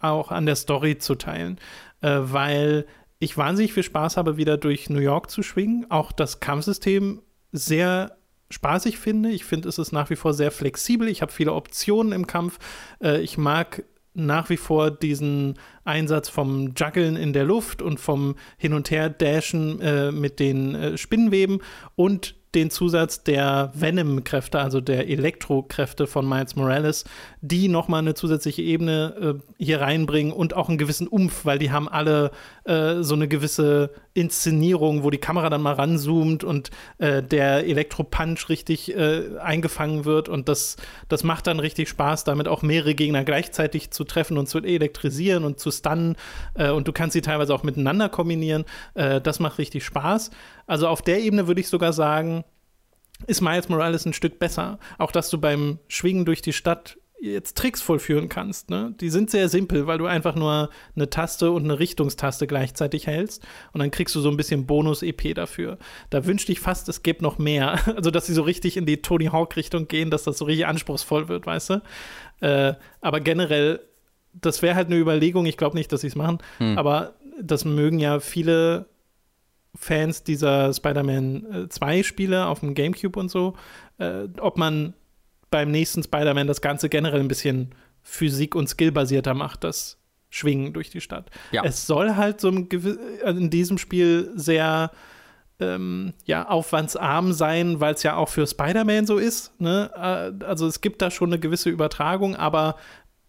auch 0.04 0.32
an 0.32 0.46
der 0.46 0.56
Story 0.56 0.98
zu 0.98 1.16
teilen, 1.16 1.60
äh, 2.02 2.20
weil 2.22 2.86
ich 3.20 3.38
wahnsinnig 3.38 3.74
viel 3.74 3.84
Spaß 3.84 4.18
habe, 4.18 4.38
wieder 4.38 4.58
durch 4.58 4.90
New 4.90 5.00
York 5.00 5.30
zu 5.30 5.44
schwingen. 5.44 5.86
Auch 5.90 6.12
das 6.12 6.40
Kampfsystem 6.40 7.22
sehr 7.52 8.18
spaßig 8.50 8.98
finde. 8.98 9.30
Ich 9.30 9.46
finde, 9.46 9.70
es 9.70 9.78
ist 9.78 9.92
nach 9.92 10.10
wie 10.10 10.16
vor 10.16 10.34
sehr 10.34 10.52
flexibel. 10.52 11.08
Ich 11.08 11.22
habe 11.22 11.32
viele 11.32 11.54
Optionen 11.54 12.14
im 12.14 12.28
Kampf. 12.28 12.60
Äh, 13.02 13.22
ich 13.22 13.38
mag 13.38 13.84
nach 14.14 14.50
wie 14.50 14.58
vor 14.58 14.92
diesen 14.92 15.58
Einsatz 15.86 16.30
vom 16.30 16.74
Juggeln 16.76 17.16
in 17.16 17.32
der 17.32 17.46
Luft 17.46 17.82
und 17.82 18.00
vom 18.00 18.36
Hin- 18.58 18.74
und 18.74 18.92
Her-Dashen 18.92 19.80
äh, 19.80 20.12
mit 20.12 20.40
den 20.40 20.76
äh, 20.76 20.98
Spinnenweben 20.98 21.62
und 21.96 22.36
den 22.56 22.70
Zusatz 22.70 23.24
der 23.24 23.72
Venom-Kräfte, 23.74 24.60
also 24.60 24.82
der 24.82 25.08
Elektrokräfte 25.08 26.08
von 26.08 26.28
Miles 26.28 26.56
Morales, 26.56 27.06
die 27.42 27.68
nochmal 27.68 28.00
eine 28.00 28.14
zusätzliche 28.14 28.62
Ebene 28.62 29.40
äh, 29.58 29.64
hier 29.64 29.82
reinbringen 29.82 30.34
und 30.34 30.56
auch 30.56 30.70
einen 30.70 30.78
gewissen 30.78 31.08
Umf, 31.08 31.46
weil 31.46 31.60
die 31.60 31.72
haben 31.72 31.88
alle 31.88 32.32
äh, 32.64 33.02
so 33.02 33.16
eine 33.16 33.28
gewisse 33.28 33.92
Inszenierung, 34.14 35.04
wo 35.04 35.10
die 35.10 35.18
Kamera 35.18 35.50
dann 35.50 35.62
mal 35.62 35.74
ranzoomt 35.74 36.44
und 36.44 36.70
äh, 36.98 37.24
der 37.24 37.66
Elektropunch 37.66 38.50
richtig 38.50 38.96
äh, 38.96 39.38
eingefangen 39.40 40.06
wird 40.06 40.30
und 40.30 40.50
das, 40.50 40.78
das 41.08 41.24
macht 41.24 41.48
dann 41.48 41.60
richtig 41.60 41.90
Spaß, 41.90 42.24
damit 42.24 42.48
auch 42.48 42.62
mehrere 42.62 42.96
Gegner 42.96 43.24
gleichzeitig 43.24 43.92
zu 43.92 44.04
treffen 44.04 44.38
und 44.38 44.48
zu 44.48 44.60
elektrisieren 44.60 45.44
und 45.44 45.60
zu 45.60 45.72
stunnen 45.72 46.16
äh, 46.54 46.70
und 46.70 46.88
du 46.88 46.92
kannst 46.92 47.14
sie 47.14 47.22
teilweise 47.22 47.54
auch 47.54 47.64
miteinander 47.64 48.10
kombinieren. 48.10 48.66
Äh, 48.94 49.22
das 49.22 49.40
macht 49.40 49.58
richtig 49.58 49.84
Spaß. 49.86 50.32
Also 50.68 50.88
auf 50.88 51.02
der 51.02 51.22
Ebene 51.22 51.48
würde 51.48 51.62
ich 51.62 51.68
sogar 51.68 51.94
sagen, 51.94 52.44
ist 53.28 53.42
Miles 53.42 53.70
Morales 53.70 54.06
ein 54.06 54.14
Stück 54.14 54.40
besser. 54.40 54.80
Auch 54.98 55.12
dass 55.12 55.30
du 55.30 55.40
beim 55.40 55.80
Schwingen 55.88 56.26
durch 56.26 56.42
die 56.42 56.54
Stadt 56.54 56.98
jetzt 57.22 57.56
Tricks 57.56 57.82
vollführen 57.82 58.30
kannst. 58.30 58.70
Ne? 58.72 58.96
Die 59.00 59.10
sind 59.10 59.30
sehr 59.30 59.48
simpel, 59.48 59.86
weil 59.86 60.00
du 60.00 60.08
einfach 60.08 60.36
nur 60.36 60.70
eine 60.96 61.10
Taste 61.10 61.52
und 61.52 61.64
eine 61.64 61.78
Richtungstaste 61.78 62.48
gleichzeitig 62.48 63.06
hältst 63.06 63.46
und 63.74 63.80
dann 63.80 63.92
kriegst 63.92 64.16
du 64.16 64.22
so 64.22 64.30
ein 64.30 64.38
bisschen 64.38 64.66
Bonus-EP 64.66 65.36
dafür. 65.36 65.78
Da 66.10 66.26
wünschte 66.26 66.52
ich 66.52 66.60
fast, 66.60 66.90
es 66.90 67.04
gäbe 67.04 67.24
noch 67.24 67.38
mehr. 67.38 67.80
Also, 68.02 68.10
dass 68.10 68.26
sie 68.26 68.34
so 68.34 68.42
richtig 68.42 68.78
in 68.78 68.86
die 68.88 69.02
Tony 69.02 69.26
Hawk-Richtung 69.26 69.88
gehen, 69.88 70.10
dass 70.10 70.24
das 70.24 70.38
so 70.38 70.46
richtig 70.46 70.66
anspruchsvoll 70.66 71.28
wird, 71.28 71.46
weißt 71.46 71.70
du? 71.70 71.82
Äh, 72.40 72.74
aber 73.00 73.20
generell, 73.20 73.82
das 74.34 74.62
wäre 74.64 74.76
halt 74.76 74.88
eine 74.88 74.96
Überlegung. 74.96 75.46
Ich 75.46 75.58
glaube 75.58 75.78
nicht, 75.78 75.92
dass 75.92 76.02
sie 76.02 76.08
es 76.08 76.16
machen, 76.16 76.40
hm. 76.58 76.78
aber 76.78 77.14
das 77.40 77.66
mögen 77.66 78.00
ja 78.00 78.20
viele 78.20 78.88
Fans 79.76 80.24
dieser 80.24 80.74
Spider-Man 80.74 81.68
2 81.70 81.98
äh, 81.98 82.04
Spiele 82.04 82.48
auf 82.48 82.62
dem 82.62 82.74
GameCube 82.74 83.20
und 83.20 83.30
so, 83.30 83.56
äh, 84.00 84.28
ob 84.40 84.58
man 84.58 84.96
beim 85.52 85.70
nächsten 85.70 86.02
Spider-Man 86.02 86.48
das 86.48 86.62
Ganze 86.62 86.90
generell 86.90 87.20
ein 87.20 87.28
bisschen 87.28 87.76
Physik- 88.02 88.56
und 88.56 88.68
Skillbasierter 88.68 89.36
macht, 89.36 89.64
das 89.64 90.00
Schwingen 90.30 90.74
durch 90.74 90.90
die 90.90 91.02
Stadt. 91.02 91.30
Ja. 91.52 91.64
Es 91.64 91.86
soll 91.86 92.16
halt 92.16 92.42
so 92.42 92.50
in 92.50 93.50
diesem 93.50 93.78
Spiel 93.78 94.32
sehr 94.34 94.92
ähm, 95.60 96.14
ja, 96.26 96.48
aufwandsarm 96.48 97.34
sein, 97.34 97.80
weil 97.80 97.94
es 97.94 98.04
ja 98.04 98.16
auch 98.16 98.30
für 98.30 98.48
Spider-Man 98.48 99.06
so 99.06 99.18
ist. 99.18 99.60
Ne? 99.60 99.92
Äh, 99.94 100.46
also 100.46 100.66
es 100.66 100.82
gibt 100.82 101.02
da 101.02 101.12
schon 101.12 101.30
eine 101.30 101.40
gewisse 101.40 101.70
Übertragung, 101.70 102.36
aber 102.36 102.78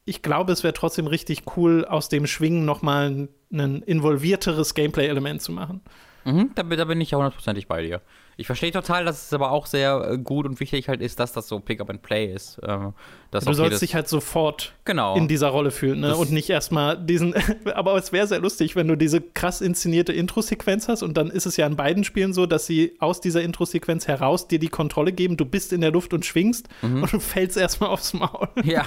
ich 0.05 0.23
glaube, 0.23 0.53
es 0.53 0.65
wäre 0.65 0.75
trotzdem 0.75 1.07
richtig 1.07 1.43
cool, 1.57 1.85
aus 1.85 2.09
dem 2.09 2.27
Schwingen 2.27 2.65
nochmal 2.65 3.29
ein 3.53 3.83
involvierteres 3.83 4.75
Gameplay-Element 4.75 5.43
zu 5.43 5.53
machen. 5.53 5.83
Mhm, 6.25 6.51
da, 6.55 6.63
da 6.63 6.85
bin 6.85 7.01
ich 7.01 7.11
ja 7.11 7.19
hundertprozentig 7.19 7.69
bei 7.69 7.83
dir. 7.83 8.01
Ich 8.37 8.47
verstehe 8.47 8.71
total, 8.71 9.05
dass 9.05 9.27
es 9.27 9.33
aber 9.33 9.51
auch 9.51 9.67
sehr 9.67 10.09
äh, 10.11 10.19
gut 10.19 10.47
und 10.47 10.59
wichtig 10.59 10.89
halt 10.89 11.03
ist, 11.03 11.21
dass 11.21 11.33
das 11.33 11.49
so 11.49 11.61
Pick-up 11.61 11.91
and 11.91 12.03
Play 12.03 12.33
ist. 12.33 12.59
Ähm, 12.67 12.95
du 13.31 13.53
sollst 13.53 13.83
dich 13.83 13.95
halt 13.95 14.09
sofort 14.09 14.73
genau. 14.85 15.17
in 15.17 15.29
dieser 15.29 15.49
Rolle 15.49 15.71
fühlen 15.71 16.01
ne? 16.01 16.17
und 16.17 16.33
nicht 16.33 16.49
erstmal 16.49 16.97
diesen. 16.97 17.35
aber 17.75 17.97
es 17.97 18.13
wäre 18.13 18.27
sehr 18.27 18.41
lustig, 18.41 18.75
wenn 18.75 18.89
du 18.89 18.97
diese 18.97 19.21
krass 19.21 19.61
inszenierte 19.61 20.13
Intro-Sequenz 20.13 20.89
hast 20.89 21.03
und 21.03 21.17
dann 21.17 21.31
ist 21.31 21.47
es 21.47 21.57
ja 21.57 21.67
in 21.67 21.77
beiden 21.77 22.05
Spielen 22.05 22.33
so, 22.33 22.47
dass 22.47 22.67
sie 22.67 22.97
aus 23.01 23.21
dieser 23.21 23.43
Intro-Sequenz 23.43 24.09
heraus 24.09 24.49
dir 24.49 24.59
die 24.59 24.69
Kontrolle 24.69 25.13
geben. 25.13 25.37
Du 25.37 25.45
bist 25.45 25.73
in 25.73 25.83
der 25.83 25.91
Luft 25.91 26.15
und 26.15 26.25
schwingst 26.25 26.69
mhm. 26.81 27.03
und 27.03 27.13
du 27.13 27.21
fällst 27.21 27.57
erstmal 27.57 27.91
aufs 27.91 28.15
Maul. 28.15 28.49
Ja. 28.65 28.87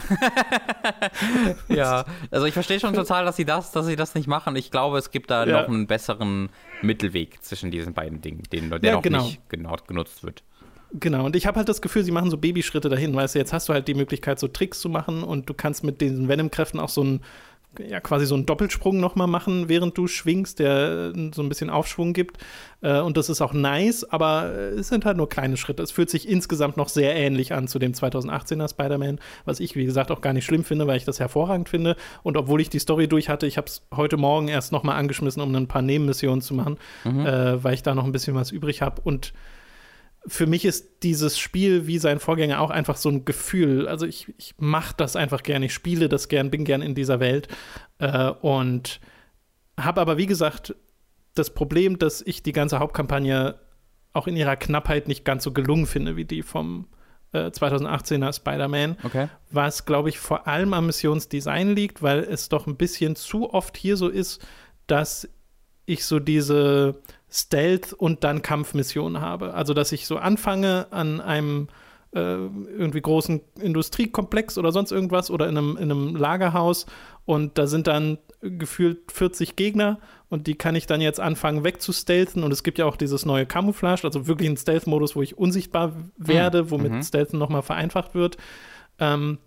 ja. 1.68 2.06
Also 2.32 2.46
ich 2.46 2.54
verstehe 2.54 2.80
schon 2.80 2.93
total, 2.93 3.26
dass 3.26 3.36
sie 3.36 3.46
das, 3.46 3.72
dass 3.72 3.86
sie 3.86 3.96
das 3.96 4.16
nicht 4.16 4.28
machen. 4.28 4.56
Ich 4.56 4.72
glaube, 4.72 4.98
es 4.98 5.12
gibt 5.12 5.30
da 5.30 5.46
ja. 5.46 5.62
noch 5.62 5.68
einen 5.68 5.86
besseren 5.86 6.50
Mittelweg 6.82 7.41
zwischen 7.41 7.71
diesen 7.71 7.93
beiden 7.93 8.21
Dingen, 8.21 8.43
den, 8.51 8.69
der 8.69 8.80
ja, 8.82 8.93
noch 8.93 9.01
genau. 9.01 9.26
nicht 9.26 9.49
genau 9.49 9.76
genutzt 9.88 10.23
wird. 10.23 10.43
Genau, 10.93 11.26
und 11.26 11.36
ich 11.36 11.45
habe 11.45 11.57
halt 11.57 11.67
das 11.67 11.82
Gefühl, 11.82 12.03
sie 12.03 12.11
machen 12.11 12.30
so 12.30 12.38
Babyschritte 12.38 12.89
dahin, 12.89 13.13
weißt 13.13 13.36
du, 13.36 13.39
jetzt 13.39 13.51
hast 13.51 13.67
du 13.67 13.73
halt 13.73 13.88
die 13.88 13.95
Möglichkeit, 13.95 14.39
so 14.39 14.47
Tricks 14.47 14.80
zu 14.80 14.88
machen 14.88 15.23
und 15.23 15.49
du 15.49 15.53
kannst 15.53 15.84
mit 15.84 15.99
diesen 15.99 16.30
Venom-Kräften 16.30 16.80
auch 16.80 16.89
so 16.89 17.03
ein, 17.03 17.21
ja, 17.80 17.99
quasi 17.99 18.26
so 18.26 18.36
einen 18.36 18.45
Doppelsprung 18.45 18.99
nochmal 18.99 19.28
machen, 19.28 19.69
während 19.69 19.97
du 19.97 20.07
schwingst, 20.07 20.59
der 20.59 21.13
äh, 21.15 21.32
so 21.34 21.41
ein 21.41 21.49
bisschen 21.49 21.69
Aufschwung 21.69 22.13
gibt. 22.13 22.38
Äh, 22.82 22.99
und 22.99 23.17
das 23.17 23.30
ist 23.30 23.41
auch 23.41 23.53
nice, 23.53 24.03
aber 24.03 24.53
es 24.53 24.89
sind 24.89 25.05
halt 25.05 25.17
nur 25.17 25.30
kleine 25.30 25.57
Schritte. 25.57 25.84
Es 25.84 25.91
fühlt 25.91 26.09
sich 26.09 26.28
insgesamt 26.28 26.78
noch 26.78 26.89
sehr 26.89 27.15
ähnlich 27.15 27.53
an 27.53 27.67
zu 27.67 27.80
dem 27.80 27.93
2018er 27.93 28.69
Spider-Man, 28.69 29.19
was 29.45 29.59
ich, 29.59 29.76
wie 29.76 29.86
gesagt, 29.86 30.11
auch 30.11 30.21
gar 30.21 30.34
nicht 30.34 30.45
schlimm 30.45 30.63
finde, 30.63 30.88
weil 30.88 30.97
ich 30.97 31.05
das 31.05 31.19
hervorragend 31.19 31.69
finde. 31.69 31.95
Und 32.23 32.38
obwohl 32.38 32.61
ich 32.61 32.69
die 32.69 32.80
Story 32.80 33.07
durch 33.07 33.30
hatte, 33.30 33.47
ich 33.47 33.57
habe 33.57 33.67
es 33.67 33.82
heute 33.95 34.17
Morgen 34.17 34.47
erst 34.47 34.71
nochmal 34.71 34.97
angeschmissen, 34.97 35.41
um 35.41 35.53
ein 35.55 35.67
paar 35.67 35.82
Nebenmissionen 35.82 36.41
zu 36.41 36.53
machen, 36.53 36.78
mhm. 37.03 37.26
äh, 37.26 37.63
weil 37.63 37.73
ich 37.73 37.84
da 37.84 37.95
noch 37.95 38.05
ein 38.05 38.11
bisschen 38.11 38.36
was 38.36 38.51
übrig 38.51 38.82
habe. 38.82 39.01
Und 39.03 39.34
für 40.28 40.47
mich 40.47 40.65
ist 40.65 41.03
dieses 41.03 41.38
Spiel 41.38 41.88
wie 41.88 41.99
sein 41.99 42.19
Vorgänger 42.19 42.61
auch 42.61 42.71
einfach 42.71 42.97
so 42.97 43.09
ein 43.09 43.26
Gefühl. 43.26 43.88
Also 43.88 44.05
ich, 44.05 44.34
ich 44.38 44.55
mache 44.57 44.93
das 44.97 45.15
einfach 45.15 45.43
gerne, 45.43 45.67
ich 45.67 45.73
spiele 45.73 46.09
das 46.09 46.28
gern, 46.28 46.49
bin 46.49 46.65
gern 46.65 46.82
in 46.82 46.95
dieser 46.95 47.19
Welt 47.19 47.47
äh, 47.99 48.30
und 48.30 48.99
habe 49.80 50.01
aber, 50.01 50.17
wie 50.17 50.26
gesagt, 50.26 50.76
das 51.36 51.53
Problem, 51.53 51.99
dass 51.99 52.21
ich 52.21 52.43
die 52.43 52.53
ganze 52.53 52.80
Hauptkampagne 52.80 53.55
auch 54.13 54.28
in 54.28 54.38
ihrer 54.38 54.55
Knappheit 54.55 55.07
nicht 55.07 55.26
ganz 55.26 55.43
so 55.43 55.51
gelungen 55.51 55.86
finde 55.86 56.15
wie 56.15 56.26
die 56.26 56.41
vom 56.41 56.88
äh, 57.34 57.47
2018er 57.47 58.34
Spider-Man. 58.34 58.97
Okay. 59.03 59.28
Was, 59.51 59.86
glaube 59.86 60.09
ich, 60.09 60.17
vor 60.17 60.47
allem 60.47 60.73
am 60.73 60.88
Missionsdesign 60.88 61.76
liegt, 61.76 62.01
weil 62.01 62.19
es 62.19 62.49
doch 62.49 62.65
ein 62.65 62.78
bisschen 62.78 63.15
zu 63.15 63.53
oft 63.53 63.78
hier 63.78 63.97
so 63.97 64.07
ist, 64.07 64.45
dass 64.88 65.28
ich 65.86 66.05
so 66.05 66.19
diese 66.19 67.01
Stealth 67.36 67.91
und 67.91 68.23
dann 68.23 68.41
Kampfmissionen 68.41 69.21
habe. 69.21 69.53
Also, 69.53 69.73
dass 69.73 69.91
ich 69.91 70.07
so 70.07 70.17
anfange 70.17 70.88
an 70.91 71.19
einem 71.19 71.67
äh, 72.13 72.19
irgendwie 72.19 73.01
großen 73.01 73.41
Industriekomplex 73.59 74.57
oder 74.57 74.71
sonst 74.71 74.91
irgendwas 74.91 75.29
oder 75.29 75.49
in 75.49 75.57
einem, 75.57 75.77
in 75.77 75.91
einem 75.91 76.15
Lagerhaus 76.15 76.86
und 77.25 77.57
da 77.57 77.67
sind 77.67 77.88
dann 77.88 78.19
gefühlt 78.41 79.11
40 79.11 79.55
Gegner 79.57 79.99
und 80.29 80.47
die 80.47 80.55
kann 80.55 80.75
ich 80.75 80.86
dann 80.86 81.01
jetzt 81.01 81.19
anfangen 81.19 81.65
wegzustelzen 81.65 82.43
und 82.43 82.53
es 82.53 82.63
gibt 82.63 82.77
ja 82.77 82.86
auch 82.86 82.95
dieses 82.95 83.25
neue 83.25 83.45
Camouflage, 83.45 84.05
also 84.05 84.27
wirklich 84.27 84.47
einen 84.47 84.57
Stealth-Modus, 84.57 85.15
wo 85.15 85.21
ich 85.21 85.38
unsichtbar 85.38 85.93
werde, 86.15 86.63
mhm. 86.63 86.71
womit 86.71 86.91
mhm. 86.93 87.03
Stealthen 87.03 87.39
nochmal 87.39 87.63
vereinfacht 87.63 88.15
wird. 88.15 88.38
Ähm, 88.99 89.39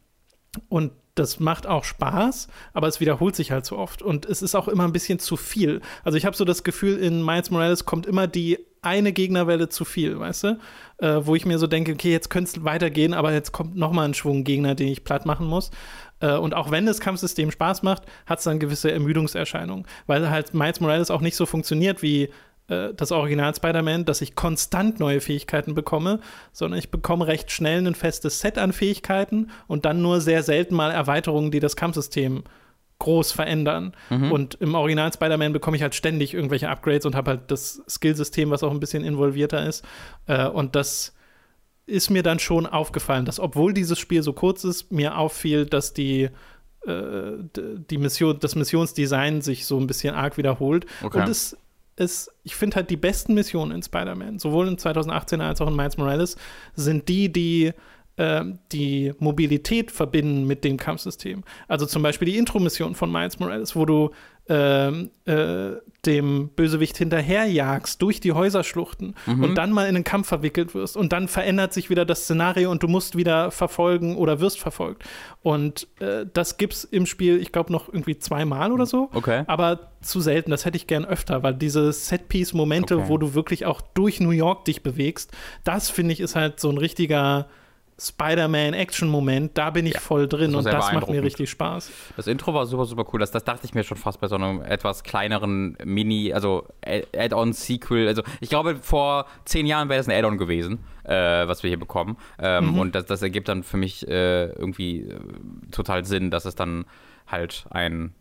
und 0.69 0.93
das 1.19 1.41
macht 1.41 1.67
auch 1.67 1.85
Spaß, 1.85 2.49
aber 2.73 2.89
es 2.89 3.01
wiederholt 3.01 3.37
sich 3.37 3.51
halt 3.51 3.67
so 3.67 3.77
oft 3.77 4.03
und 4.03 4.27
es 4.27 4.43
ist 4.43 4.55
auch 4.55 4.69
immer 4.69 4.85
ein 4.85 4.93
bisschen 4.93 5.19
zu 5.19 5.37
viel. 5.37 5.81
Also 6.05 6.17
ich 6.17 6.25
habe 6.25 6.37
so 6.37 6.45
das 6.45 6.65
Gefühl, 6.65 6.99
in 6.99 7.25
Miles 7.25 7.51
Morales 7.51 7.85
kommt 7.85 8.07
immer 8.07 8.27
die 8.27 8.59
eine 8.83 9.13
Gegnerwelle 9.13 9.69
zu 9.69 9.85
viel, 9.85 10.19
weißt 10.19 10.45
du? 10.45 10.59
Äh, 10.99 11.27
wo 11.27 11.35
ich 11.35 11.45
mir 11.45 11.59
so 11.59 11.67
denke, 11.67 11.93
okay, 11.93 12.13
jetzt 12.13 12.31
könnte 12.31 12.51
es 12.51 12.65
weitergehen, 12.65 13.13
aber 13.13 13.33
jetzt 13.33 13.53
kommt 13.53 13.77
noch 13.77 13.93
mal 13.93 14.05
ein 14.05 14.15
Schwung 14.15 14.45
Gegner, 14.45 14.75
den 14.75 14.89
ich 14.89 15.05
platt 15.05 15.27
machen 15.27 15.47
muss. 15.47 15.71
Äh, 16.21 16.37
und 16.37 16.55
auch 16.55 16.71
wenn 16.71 16.87
das 16.87 17.01
Kampfsystem 17.01 17.51
Spaß 17.51 17.83
macht, 17.83 18.05
hat 18.27 18.39
es 18.39 18.45
dann 18.45 18.59
gewisse 18.59 18.93
Ermüdungserscheinungen, 18.93 19.87
weil 20.07 20.31
halt 20.31 20.55
Miles 20.55 20.81
Morales 20.81 21.11
auch 21.11 21.21
nicht 21.21 21.37
so 21.37 21.47
funktioniert 21.47 22.03
wie 22.03 22.31
äh, 22.69 22.95
das 22.95 23.13
Original 23.13 23.55
Spider-Man, 23.55 24.05
dass 24.05 24.21
ich 24.21 24.35
konstant 24.35 25.01
neue 25.01 25.21
Fähigkeiten 25.21 25.75
bekomme, 25.75 26.21
sondern 26.53 26.79
ich 26.79 26.91
bekomme 26.91 27.27
recht 27.27 27.51
schnell 27.51 27.87
ein 27.87 27.95
festes 27.95 28.41
Set 28.41 28.59
an 28.59 28.73
Fähigkeiten 28.73 29.51
und 29.67 29.85
dann 29.85 30.03
nur 30.03 30.21
sehr 30.21 30.43
selten 30.43 30.75
mal 30.75 30.91
Erweiterungen, 30.91 31.51
die 31.51 31.61
das 31.61 31.77
Kampfsystem 31.77 32.45
groß 32.99 33.33
verändern. 33.33 33.95
Mhm. 34.11 34.33
Und 34.33 34.55
im 34.61 34.75
Original 34.75 35.13
Spider-Man 35.13 35.53
bekomme 35.53 35.77
ich 35.77 35.83
halt 35.83 35.95
ständig 35.95 36.35
irgendwelche 36.35 36.69
Upgrades 36.69 37.07
und 37.07 37.15
habe 37.15 37.33
halt 37.33 37.51
das 37.51 37.83
Skillsystem, 37.89 38.51
was 38.51 38.63
auch 38.63 38.73
ein 38.73 38.81
bisschen 38.81 39.05
involvierter 39.05 39.67
ist. 39.67 39.85
Äh, 40.27 40.49
und 40.49 40.75
das 40.75 41.15
ist 41.87 42.11
mir 42.11 42.23
dann 42.23 42.39
schon 42.39 42.67
aufgefallen, 42.67 43.25
dass 43.25 43.41
obwohl 43.41 43.73
dieses 43.73 43.99
Spiel 43.99 44.23
so 44.23 44.35
kurz 44.35 44.65
ist, 44.65 44.93
mir 44.93 45.17
auffiel, 45.17 45.65
dass 45.65 45.95
die 45.95 46.29
äh, 46.87 47.33
die 47.55 47.99
Mission, 47.99 48.39
das 48.41 48.55
Missionsdesign 48.55 49.41
sich 49.41 49.65
so 49.65 49.79
ein 49.79 49.87
bisschen 49.87 50.15
arg 50.15 50.37
wiederholt. 50.37 50.87
Okay. 51.03 51.21
Und 51.21 51.29
es 51.29 51.57
ist, 51.99 52.31
ich 52.45 52.57
finde 52.57 52.77
halt 52.77 52.91
die 52.91 52.97
besten 52.97 53.35
Missionen 53.35 53.73
in 53.73 53.83
Spider-Man, 53.83 54.39
sowohl 54.39 54.69
in 54.69 54.79
2018 54.79 55.41
als 55.41 55.61
auch 55.61 55.69
in 55.69 55.77
Miles 55.77 55.97
Morales, 55.97 56.37
sind 56.75 57.09
die, 57.09 57.33
die 57.33 57.73
äh, 58.17 58.45
die 58.73 59.13
Mobilität 59.19 59.91
verbinden 59.91 60.47
mit 60.47 60.65
dem 60.65 60.77
Kampfsystem. 60.77 61.45
Also 61.69 61.87
zum 61.87 62.03
Beispiel 62.03 62.27
die 62.27 62.37
Intro-Mission 62.37 62.95
von 62.95 63.11
Miles 63.11 63.39
Morales, 63.39 63.77
wo 63.77 63.85
du 63.85 64.11
ähm, 64.49 65.11
äh, 65.27 65.73
dem 66.07 66.49
Bösewicht 66.51 66.97
hinterherjagst 66.97 68.01
durch 68.01 68.21
die 68.21 68.33
Häuserschluchten 68.33 69.15
mhm. 69.27 69.45
und 69.45 69.55
dann 69.57 69.73
mal 69.73 69.89
in 69.89 69.97
einen 69.97 70.05
Kampf 70.05 70.29
verwickelt 70.29 70.75
wirst 70.75 70.97
und 70.97 71.13
dann 71.13 71.29
verändert 71.29 71.73
sich 71.73 71.91
wieder 71.91 72.05
das 72.05 72.23
Szenario 72.23 72.71
und 72.71 72.83
du 72.83 72.89
musst 72.89 73.17
wieder 73.17 73.51
verfolgen 73.51 74.17
oder 74.17 74.41
wirst 74.41 74.59
verfolgt. 74.59 75.05
Und 75.43 75.87
äh, 76.01 76.25
das 76.33 76.57
gibt's 76.57 76.85
im 76.85 77.05
Spiel, 77.05 77.41
ich 77.41 77.53
glaube, 77.53 77.73
noch 77.73 77.89
irgendwie 77.89 78.19
zweimal 78.19 78.73
oder 78.73 78.87
so. 78.87 79.11
Okay. 79.13 79.45
Aber 79.47 79.91
zu 80.01 80.21
selten, 80.21 80.51
das 80.51 80.65
hätte 80.65 80.77
ich 80.77 80.87
gern 80.87 81.05
öfter, 81.05 81.43
weil 81.43 81.55
diese 81.55 81.93
Set-Piece-Momente, 81.93 82.97
okay. 82.97 83.09
wo 83.09 83.19
du 83.19 83.35
wirklich 83.35 83.67
auch 83.67 83.81
durch 83.81 84.21
New 84.21 84.31
York 84.31 84.65
dich 84.65 84.83
bewegst, 84.83 85.33
das 85.65 85.91
finde 85.91 86.13
ich 86.13 86.21
ist 86.21 86.37
halt 86.37 86.61
so 86.61 86.71
ein 86.71 86.79
richtiger 86.79 87.49
Spider-Man-Action-Moment, 88.01 89.59
da 89.59 89.71
bin 89.71 89.85
ich 89.85 89.95
ja, 89.95 90.01
voll 90.01 90.29
drin 90.29 90.53
das 90.53 90.65
und 90.65 90.73
das 90.73 90.93
macht 90.93 91.09
mir 91.09 91.23
richtig 91.23 91.51
Spaß. 91.51 91.91
Das 92.17 92.29
Intro 92.29 92.55
war 92.55 92.65
super, 92.67 92.85
super 92.85 93.05
cool. 93.13 93.19
Das, 93.19 93.33
das 93.33 93.43
dachte 93.43 93.65
ich 93.65 93.75
mir 93.75 93.83
schon 93.83 93.97
fast 93.97 94.21
bei 94.21 94.29
so 94.29 94.37
einem 94.37 94.63
etwas 94.63 95.03
kleineren 95.03 95.77
Mini, 95.85 96.33
also 96.33 96.67
Add-on-Sequel. 96.85 98.07
Also 98.07 98.23
ich 98.41 98.49
glaube, 98.49 98.77
vor 98.77 99.27
zehn 99.45 99.67
Jahren 99.67 99.89
wäre 99.89 99.99
das 99.99 100.09
ein 100.09 100.17
Add-on 100.17 100.39
gewesen, 100.39 100.79
äh, 101.05 101.13
was 101.49 101.65
wir 101.65 101.69
hier 101.69 101.79
bekommen. 101.79 102.17
Ähm, 102.39 102.73
mhm. 102.73 102.79
Und 102.79 102.95
das, 102.95 103.07
das 103.07 103.21
ergibt 103.23 103.49
dann 103.49 103.65
für 103.65 103.77
mich 103.77 104.07
äh, 104.07 104.47
irgendwie 104.47 105.01
äh, 105.01 105.19
total 105.73 106.05
Sinn, 106.05 106.31
dass 106.31 106.45
es 106.45 106.55
dann 106.55 106.85
halt 107.27 107.67
ein 107.71 108.15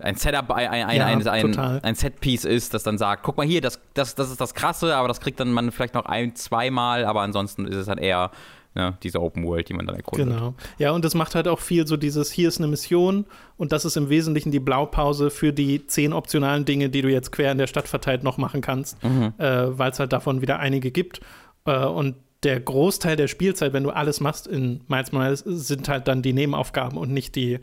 ein 0.00 0.16
Setup, 0.16 0.50
ein, 0.50 0.68
ein, 0.68 0.96
ja, 0.96 1.06
ein, 1.06 1.26
ein, 1.26 1.58
ein 1.58 1.94
Setpiece 1.94 2.44
ist, 2.44 2.74
das 2.74 2.82
dann 2.82 2.98
sagt, 2.98 3.22
guck 3.22 3.36
mal 3.36 3.46
hier, 3.46 3.60
das, 3.60 3.80
das, 3.94 4.16
das 4.16 4.30
ist 4.30 4.40
das 4.40 4.52
Krasse, 4.52 4.96
aber 4.96 5.06
das 5.06 5.20
kriegt 5.20 5.38
dann 5.38 5.52
man 5.52 5.70
vielleicht 5.70 5.94
noch 5.94 6.04
ein, 6.04 6.34
zweimal, 6.34 7.04
aber 7.04 7.22
ansonsten 7.22 7.64
ist 7.66 7.76
es 7.76 7.86
dann 7.86 7.98
eher 7.98 8.32
ne, 8.74 8.96
diese 9.02 9.20
Open 9.20 9.44
World, 9.44 9.68
die 9.68 9.74
man 9.74 9.86
dann 9.86 9.96
erkundet. 9.96 10.28
Genau. 10.28 10.54
Ja, 10.78 10.92
und 10.92 11.04
das 11.04 11.14
macht 11.14 11.34
halt 11.34 11.48
auch 11.48 11.60
viel 11.60 11.86
so 11.86 11.96
dieses, 11.96 12.30
hier 12.30 12.48
ist 12.48 12.58
eine 12.58 12.66
Mission 12.66 13.26
und 13.56 13.72
das 13.72 13.84
ist 13.84 13.96
im 13.96 14.08
Wesentlichen 14.08 14.50
die 14.50 14.60
Blaupause 14.60 15.30
für 15.30 15.52
die 15.52 15.86
zehn 15.86 16.12
optionalen 16.12 16.64
Dinge, 16.64 16.90
die 16.90 17.02
du 17.02 17.08
jetzt 17.08 17.32
quer 17.32 17.52
in 17.52 17.58
der 17.58 17.66
Stadt 17.66 17.88
verteilt 17.88 18.22
noch 18.22 18.38
machen 18.38 18.60
kannst, 18.60 19.02
mhm. 19.02 19.34
äh, 19.38 19.78
weil 19.78 19.90
es 19.90 20.00
halt 20.00 20.12
davon 20.12 20.42
wieder 20.42 20.58
einige 20.58 20.90
gibt. 20.90 21.20
Äh, 21.64 21.84
und 21.84 22.16
der 22.42 22.60
Großteil 22.60 23.16
der 23.16 23.28
Spielzeit, 23.28 23.72
wenn 23.72 23.84
du 23.84 23.90
alles 23.90 24.20
machst 24.20 24.46
in 24.46 24.82
Miles 24.88 25.12
Morales, 25.12 25.40
sind 25.40 25.88
halt 25.88 26.08
dann 26.08 26.22
die 26.22 26.32
Nebenaufgaben 26.32 26.98
und 26.98 27.10
nicht 27.10 27.36
die 27.36 27.60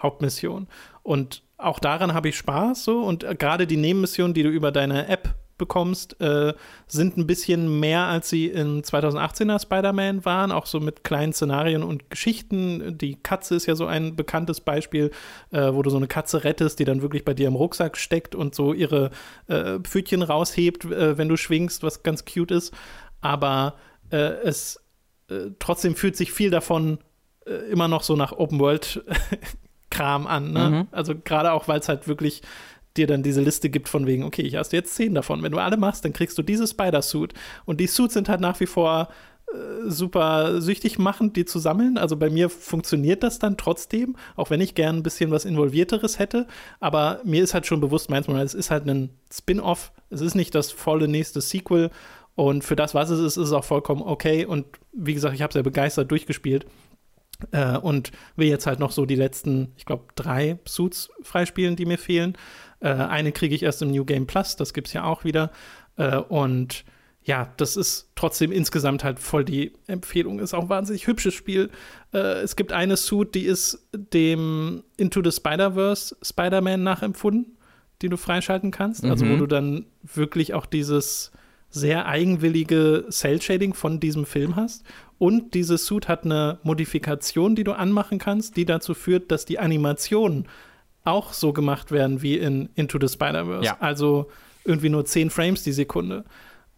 Hauptmission. 0.00 0.68
Und 1.02 1.42
auch 1.58 1.78
daran 1.78 2.14
habe 2.14 2.28
ich 2.28 2.36
Spaß 2.36 2.84
so 2.84 3.02
und 3.02 3.26
gerade 3.38 3.66
die 3.66 3.76
Nebenmissionen, 3.76 4.34
die 4.34 4.42
du 4.42 4.48
über 4.48 4.72
deine 4.72 5.08
App 5.08 5.34
bekommst, 5.60 6.20
äh, 6.20 6.52
sind 6.88 7.16
ein 7.16 7.28
bisschen 7.28 7.78
mehr, 7.78 8.06
als 8.06 8.28
sie 8.28 8.46
in 8.46 8.82
2018er 8.82 9.60
Spider-Man 9.60 10.24
waren, 10.24 10.50
auch 10.50 10.66
so 10.66 10.80
mit 10.80 11.04
kleinen 11.04 11.32
Szenarien 11.32 11.84
und 11.84 12.10
Geschichten. 12.10 12.98
Die 12.98 13.14
Katze 13.14 13.54
ist 13.54 13.66
ja 13.66 13.76
so 13.76 13.86
ein 13.86 14.16
bekanntes 14.16 14.60
Beispiel, 14.60 15.12
äh, 15.52 15.72
wo 15.72 15.82
du 15.82 15.90
so 15.90 15.98
eine 15.98 16.08
Katze 16.08 16.42
rettest, 16.42 16.80
die 16.80 16.84
dann 16.84 17.02
wirklich 17.02 17.24
bei 17.24 17.34
dir 17.34 17.46
im 17.46 17.54
Rucksack 17.54 17.96
steckt 17.96 18.34
und 18.34 18.56
so 18.56 18.72
ihre 18.72 19.10
äh, 19.46 19.78
Pfötchen 19.78 20.22
raushebt, 20.22 20.86
äh, 20.86 21.16
wenn 21.16 21.28
du 21.28 21.36
schwingst, 21.36 21.84
was 21.84 22.02
ganz 22.02 22.24
cute 22.24 22.50
ist. 22.50 22.74
Aber 23.20 23.76
äh, 24.10 24.16
es 24.16 24.82
äh, 25.28 25.50
trotzdem 25.60 25.94
fühlt 25.94 26.16
sich 26.16 26.32
viel 26.32 26.50
davon 26.50 26.98
immer 27.70 27.88
noch 27.88 28.02
so 28.02 28.16
nach 28.16 28.32
Open 28.32 28.60
World 28.60 29.02
Kram 29.90 30.26
an. 30.26 30.52
Ne? 30.52 30.70
Mhm. 30.70 30.88
Also 30.92 31.14
gerade 31.16 31.52
auch, 31.52 31.68
weil 31.68 31.80
es 31.80 31.88
halt 31.88 32.06
wirklich 32.06 32.42
dir 32.96 33.06
dann 33.06 33.22
diese 33.22 33.40
Liste 33.40 33.70
gibt 33.70 33.88
von 33.88 34.06
wegen, 34.06 34.24
okay, 34.24 34.42
ich 34.42 34.56
hast 34.56 34.72
jetzt 34.72 34.94
zehn 34.94 35.14
davon. 35.14 35.42
Wenn 35.42 35.52
du 35.52 35.58
alle 35.58 35.76
machst, 35.76 36.04
dann 36.04 36.12
kriegst 36.12 36.36
du 36.38 36.42
diese 36.42 36.66
Spider-Suit. 36.66 37.34
Und 37.64 37.80
die 37.80 37.86
Suits 37.86 38.14
sind 38.14 38.28
halt 38.28 38.40
nach 38.40 38.58
wie 38.60 38.66
vor 38.66 39.08
äh, 39.52 39.88
super 39.88 40.60
süchtig 40.60 40.98
machend, 40.98 41.36
die 41.36 41.44
zu 41.44 41.58
sammeln. 41.58 41.98
Also 41.98 42.16
bei 42.16 42.30
mir 42.30 42.50
funktioniert 42.50 43.22
das 43.22 43.38
dann 43.38 43.56
trotzdem, 43.56 44.16
auch 44.36 44.50
wenn 44.50 44.60
ich 44.60 44.74
gern 44.74 44.96
ein 44.96 45.02
bisschen 45.02 45.30
was 45.30 45.44
Involvierteres 45.44 46.18
hätte. 46.18 46.46
Aber 46.80 47.20
mir 47.24 47.42
ist 47.42 47.54
halt 47.54 47.66
schon 47.66 47.80
bewusst, 47.80 48.10
manchmal, 48.10 48.44
es 48.44 48.54
ist 48.54 48.70
halt 48.70 48.86
ein 48.88 49.10
Spin-off. 49.32 49.92
Es 50.10 50.20
ist 50.20 50.34
nicht 50.34 50.54
das 50.54 50.72
volle 50.72 51.08
nächste 51.08 51.40
Sequel. 51.40 51.90
Und 52.34 52.64
für 52.64 52.76
das, 52.76 52.94
was 52.94 53.10
es 53.10 53.20
ist, 53.20 53.36
ist 53.36 53.48
es 53.48 53.52
auch 53.52 53.64
vollkommen 53.64 54.02
okay. 54.02 54.46
Und 54.46 54.66
wie 54.92 55.14
gesagt, 55.14 55.34
ich 55.34 55.42
habe 55.42 55.52
sehr 55.52 55.62
begeistert 55.62 56.10
durchgespielt. 56.10 56.66
Äh, 57.52 57.78
und 57.78 58.12
will 58.36 58.48
jetzt 58.48 58.66
halt 58.66 58.78
noch 58.78 58.92
so 58.92 59.06
die 59.06 59.14
letzten, 59.14 59.72
ich 59.76 59.86
glaube, 59.86 60.04
drei 60.14 60.58
Suits 60.66 61.10
freispielen, 61.22 61.76
die 61.76 61.86
mir 61.86 61.98
fehlen. 61.98 62.36
Äh, 62.80 62.88
eine 62.88 63.32
kriege 63.32 63.54
ich 63.54 63.62
erst 63.62 63.82
im 63.82 63.90
New 63.90 64.04
Game 64.04 64.26
Plus, 64.26 64.56
das 64.56 64.74
gibt 64.74 64.88
es 64.88 64.92
ja 64.92 65.04
auch 65.04 65.24
wieder. 65.24 65.50
Äh, 65.96 66.16
und 66.16 66.84
ja, 67.22 67.52
das 67.58 67.76
ist 67.76 68.10
trotzdem 68.14 68.50
insgesamt 68.50 69.04
halt 69.04 69.18
voll 69.18 69.44
die 69.44 69.72
Empfehlung. 69.86 70.38
Ist 70.38 70.54
auch 70.54 70.62
ein 70.62 70.68
wahnsinnig 70.68 71.06
hübsches 71.06 71.34
Spiel. 71.34 71.70
Äh, 72.12 72.40
es 72.40 72.56
gibt 72.56 72.72
eine 72.72 72.96
Suit, 72.96 73.34
die 73.34 73.44
ist 73.44 73.86
dem 73.92 74.82
Into 74.96 75.22
the 75.22 75.30
Spider-Verse 75.30 76.16
Spider-Man 76.22 76.82
nachempfunden, 76.82 77.58
die 78.00 78.08
du 78.08 78.16
freischalten 78.16 78.70
kannst. 78.70 79.04
Mhm. 79.04 79.10
Also, 79.10 79.26
wo 79.26 79.32
mhm. 79.32 79.38
du 79.38 79.46
dann 79.46 79.86
wirklich 80.02 80.54
auch 80.54 80.66
dieses 80.66 81.30
sehr 81.68 82.06
eigenwillige 82.06 83.06
Cell-Shading 83.10 83.74
von 83.74 84.00
diesem 84.00 84.26
Film 84.26 84.56
hast. 84.56 84.82
Und 85.18 85.54
dieses 85.54 85.86
Suit 85.86 86.08
hat 86.08 86.24
eine 86.24 86.58
Modifikation, 86.62 87.54
die 87.54 87.64
du 87.64 87.72
anmachen 87.72 88.18
kannst, 88.18 88.56
die 88.56 88.64
dazu 88.64 88.94
führt, 88.94 89.30
dass 89.30 89.44
die 89.44 89.58
Animationen 89.58 90.48
auch 91.04 91.32
so 91.32 91.52
gemacht 91.52 91.90
werden 91.90 92.22
wie 92.22 92.36
in 92.36 92.68
Into 92.74 92.98
the 93.00 93.08
Spider-Verse. 93.08 93.64
Ja. 93.64 93.76
Also 93.80 94.30
irgendwie 94.64 94.88
nur 94.88 95.04
10 95.04 95.30
Frames 95.30 95.62
die 95.62 95.72
Sekunde, 95.72 96.24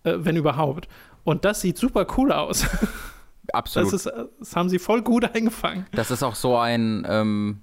äh, 0.05 0.15
wenn 0.19 0.37
überhaupt. 0.37 0.89
Und 1.25 1.45
das 1.45 1.61
sieht 1.61 1.79
super 1.79 2.07
cool 2.17 2.33
aus. 2.33 2.67
Absolut. 3.53 3.93
Das, 3.93 4.07
ist, 4.07 4.13
das 4.39 4.57
haben 4.57 4.69
sie 4.69 4.79
voll 4.79 5.03
gut 5.03 5.25
eingefangen. 5.35 5.87
Das 5.93 6.11
ist 6.11 6.23
auch 6.23 6.37
so 6.37 6.57
ein, 6.57 7.07
ähm, 7.09 7.61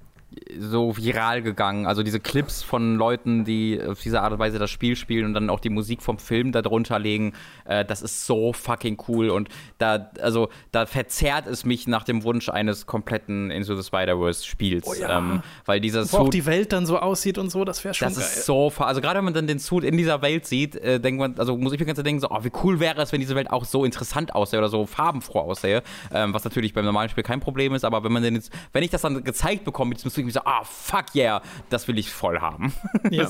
so 0.60 0.96
viral 0.96 1.42
gegangen. 1.42 1.88
Also 1.88 2.04
diese 2.04 2.20
Clips 2.20 2.62
von 2.62 2.96
Leuten, 2.96 3.46
die 3.46 3.82
auf 3.82 4.00
diese 4.00 4.22
Art 4.22 4.32
und 4.34 4.40
Weise 4.40 4.60
das 4.60 4.70
Spiel 4.70 4.96
spielen 4.96 5.26
und 5.26 5.34
dann 5.34 5.50
auch 5.50 5.60
die 5.60 5.70
Musik 5.70 6.04
vom 6.04 6.20
Film 6.20 6.52
darunter 6.52 7.00
legen, 7.00 7.34
äh, 7.66 7.84
das 7.84 8.02
ist 8.02 8.26
so 8.26 8.54
fucking 8.54 9.02
cool. 9.08 9.30
Und 9.30 9.50
da, 9.80 10.12
also, 10.22 10.50
da 10.72 10.86
verzerrt 10.86 11.48
es 11.48 11.66
mich 11.66 11.88
nach 11.88 12.04
dem 12.04 12.24
Wunsch 12.24 12.50
eines 12.50 12.86
kompletten 12.86 13.50
Into 13.50 13.76
the 13.76 13.84
Spider-Verse-Spiels. 13.84 14.86
Oh 14.88 14.94
ja. 14.94 15.18
ähm, 15.18 15.42
weil 15.66 15.80
dieser 15.80 16.10
Wo 16.12 16.18
auch 16.18 16.30
die 16.30 16.46
Welt 16.46 16.74
dann 16.74 16.86
so 16.86 17.00
aussieht 17.00 17.38
und 17.38 17.50
so, 17.50 17.66
das 17.66 17.84
wäre 17.84 17.94
schon 17.96 18.10
das 18.10 18.18
geil. 18.18 18.28
ist 18.28 18.46
so, 18.46 18.72
also 18.78 19.02
gerade 19.02 19.18
wenn 19.18 19.26
man 19.26 19.34
dann 19.34 19.48
den 19.48 19.60
Suit 19.60 19.84
in 19.84 19.98
dieser 19.98 20.22
Welt 20.22 20.46
sieht, 20.46 20.76
äh, 20.76 21.00
denkt 21.00 21.20
man, 21.20 21.40
also 21.40 21.58
muss 21.58 21.74
ich 21.74 21.80
mir 21.80 21.86
ganz 21.88 22.02
denken, 22.02 22.22
so, 22.22 22.30
oh, 22.30 22.44
wie 22.44 22.52
cool 22.64 22.80
wäre 22.80 23.02
es, 23.02 23.12
wenn 23.12 23.20
diese 23.20 23.36
Welt 23.36 23.50
auch 23.50 23.66
so 23.66 23.84
interessant 23.84 24.36
aussähe 24.36 24.60
oder 24.60 24.70
so 24.70 24.86
farbenfroh 24.86 25.40
aussähe. 25.40 25.82
Ähm, 26.14 26.34
was 26.34 26.44
natürlich 26.44 26.74
beim 26.74 26.86
normalen 26.86 27.10
Spiel 27.10 27.24
kein 27.24 27.40
Problem 27.40 27.74
ist, 27.74 27.84
aber 27.84 28.04
wenn 28.04 28.12
man 28.12 28.22
den 28.22 28.36
jetzt, 28.36 28.52
wenn 28.74 28.84
ich 28.84 28.92
das 28.92 29.02
dann 29.02 29.24
gezeigt 29.24 29.64
bekomme, 29.64 29.90
mit 29.90 29.98
diesem 29.98 30.12
irgendwie 30.20 30.34
so, 30.34 30.42
ah, 30.46 30.64
fuck 30.64 31.16
yeah, 31.16 31.42
das 31.70 31.88
will 31.88 31.98
ich 31.98 32.12
voll 32.12 32.40
haben. 32.40 32.74
ja. 33.10 33.28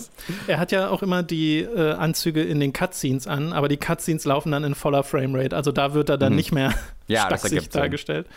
Er 0.47 0.59
hat 0.59 0.71
ja 0.71 0.89
auch 0.89 1.01
immer 1.01 1.23
die 1.23 1.59
äh, 1.59 1.93
Anzüge 1.93 2.43
in 2.43 2.59
den 2.59 2.73
Cutscenes 2.73 3.27
an, 3.27 3.53
aber 3.53 3.67
die 3.67 3.77
Cutscenes 3.77 4.25
laufen 4.25 4.51
dann 4.51 4.63
in 4.63 4.75
voller 4.75 5.03
Framerate. 5.03 5.55
Also 5.55 5.71
da 5.71 5.93
wird 5.93 6.09
er 6.09 6.17
dann 6.17 6.33
mhm. 6.33 6.37
nicht 6.37 6.51
mehr 6.51 6.73
ja, 7.07 7.25
stacksig 7.25 7.69
dargestellt. 7.69 8.27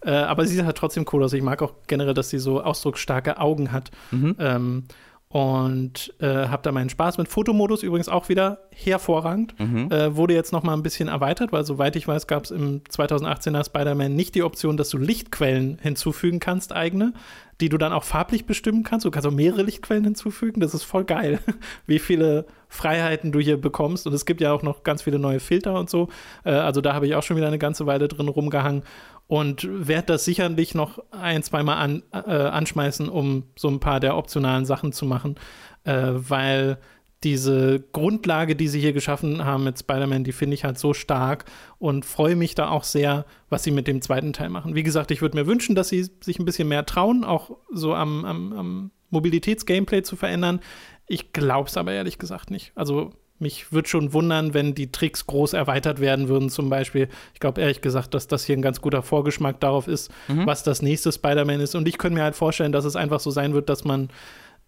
Äh, 0.00 0.10
aber 0.10 0.46
sie 0.46 0.56
sieht 0.56 0.64
halt 0.64 0.76
trotzdem 0.76 1.06
cool 1.12 1.24
aus. 1.24 1.32
Ich 1.32 1.42
mag 1.42 1.62
auch 1.62 1.72
generell, 1.86 2.14
dass 2.14 2.30
sie 2.30 2.38
so 2.38 2.62
ausdrucksstarke 2.62 3.38
Augen 3.38 3.72
hat. 3.72 3.90
Mhm. 4.10 4.36
Ähm, 4.38 4.84
und 5.28 6.14
äh, 6.20 6.26
habe 6.26 6.62
da 6.62 6.70
meinen 6.70 6.88
Spaß 6.88 7.18
mit. 7.18 7.28
Fotomodus 7.28 7.82
übrigens 7.82 8.08
auch 8.08 8.28
wieder 8.28 8.60
hervorragend. 8.70 9.58
Mhm. 9.58 9.90
Äh, 9.90 10.16
wurde 10.16 10.34
jetzt 10.34 10.52
noch 10.52 10.62
mal 10.62 10.72
ein 10.72 10.84
bisschen 10.84 11.08
erweitert, 11.08 11.52
weil 11.52 11.64
soweit 11.64 11.96
ich 11.96 12.06
weiß, 12.06 12.28
gab 12.28 12.44
es 12.44 12.52
im 12.52 12.82
2018er 12.84 13.66
Spider-Man 13.66 14.14
nicht 14.14 14.36
die 14.36 14.44
Option, 14.44 14.76
dass 14.76 14.88
du 14.88 14.98
Lichtquellen 14.98 15.78
hinzufügen 15.82 16.38
kannst, 16.38 16.72
eigene, 16.72 17.12
die 17.60 17.68
du 17.68 17.76
dann 17.76 17.92
auch 17.92 18.04
farblich 18.04 18.46
bestimmen 18.46 18.84
kannst. 18.84 19.04
Du 19.04 19.10
kannst 19.10 19.26
auch 19.26 19.32
mehrere 19.32 19.62
Lichtquellen 19.62 20.04
hinzufügen. 20.04 20.60
Das 20.60 20.74
ist 20.74 20.84
voll 20.84 21.04
geil, 21.04 21.40
wie 21.86 21.98
viele 21.98 22.46
Freiheiten 22.68 23.32
du 23.32 23.40
hier 23.40 23.60
bekommst. 23.60 24.06
Und 24.06 24.12
es 24.12 24.26
gibt 24.26 24.40
ja 24.40 24.52
auch 24.52 24.62
noch 24.62 24.84
ganz 24.84 25.02
viele 25.02 25.18
neue 25.18 25.40
Filter 25.40 25.78
und 25.78 25.90
so. 25.90 26.08
Äh, 26.44 26.50
also 26.50 26.80
da 26.80 26.94
habe 26.94 27.06
ich 27.08 27.16
auch 27.16 27.24
schon 27.24 27.36
wieder 27.36 27.48
eine 27.48 27.58
ganze 27.58 27.84
Weile 27.86 28.06
drin 28.06 28.28
rumgehangen 28.28 28.84
und 29.28 29.66
werde 29.68 30.06
das 30.06 30.24
sicherlich 30.24 30.74
noch 30.74 30.98
ein, 31.10 31.42
zweimal 31.42 31.78
an, 31.78 32.02
äh, 32.12 32.18
anschmeißen, 32.18 33.08
um 33.08 33.44
so 33.56 33.68
ein 33.68 33.80
paar 33.80 34.00
der 34.00 34.16
optionalen 34.16 34.64
Sachen 34.64 34.92
zu 34.92 35.04
machen, 35.04 35.36
äh, 35.84 36.10
weil 36.12 36.78
diese 37.24 37.80
Grundlage, 37.92 38.54
die 38.54 38.68
sie 38.68 38.78
hier 38.78 38.92
geschaffen 38.92 39.44
haben 39.44 39.64
mit 39.64 39.78
Spider-Man, 39.78 40.22
die 40.22 40.32
finde 40.32 40.54
ich 40.54 40.64
halt 40.64 40.78
so 40.78 40.92
stark 40.92 41.46
und 41.78 42.04
freue 42.04 42.36
mich 42.36 42.54
da 42.54 42.68
auch 42.68 42.84
sehr, 42.84 43.24
was 43.48 43.64
sie 43.64 43.70
mit 43.70 43.88
dem 43.88 44.02
zweiten 44.02 44.32
Teil 44.32 44.50
machen. 44.50 44.74
Wie 44.74 44.82
gesagt, 44.82 45.10
ich 45.10 45.22
würde 45.22 45.36
mir 45.36 45.46
wünschen, 45.46 45.74
dass 45.74 45.88
sie 45.88 46.08
sich 46.20 46.38
ein 46.38 46.44
bisschen 46.44 46.68
mehr 46.68 46.86
trauen, 46.86 47.24
auch 47.24 47.56
so 47.72 47.94
am, 47.94 48.24
am, 48.24 48.52
am 48.52 48.90
Mobilitäts-Gameplay 49.10 50.02
zu 50.02 50.14
verändern. 50.14 50.60
Ich 51.06 51.32
glaube 51.32 51.68
es 51.68 51.76
aber 51.76 51.92
ehrlich 51.92 52.18
gesagt 52.18 52.50
nicht. 52.50 52.72
Also 52.74 53.12
mich 53.38 53.72
würde 53.72 53.88
schon 53.88 54.12
wundern, 54.12 54.54
wenn 54.54 54.74
die 54.74 54.90
Tricks 54.90 55.26
groß 55.26 55.52
erweitert 55.52 56.00
werden 56.00 56.28
würden, 56.28 56.48
zum 56.48 56.70
Beispiel. 56.70 57.08
Ich 57.34 57.40
glaube 57.40 57.60
ehrlich 57.60 57.80
gesagt, 57.80 58.14
dass 58.14 58.28
das 58.28 58.44
hier 58.44 58.56
ein 58.56 58.62
ganz 58.62 58.80
guter 58.80 59.02
Vorgeschmack 59.02 59.60
darauf 59.60 59.88
ist, 59.88 60.10
mhm. 60.28 60.46
was 60.46 60.62
das 60.62 60.82
nächste 60.82 61.12
Spider-Man 61.12 61.60
ist. 61.60 61.74
Und 61.74 61.86
ich 61.88 61.98
könnte 61.98 62.18
mir 62.18 62.24
halt 62.24 62.36
vorstellen, 62.36 62.72
dass 62.72 62.84
es 62.84 62.96
einfach 62.96 63.20
so 63.20 63.30
sein 63.30 63.52
wird, 63.52 63.68
dass 63.68 63.84
man 63.84 64.08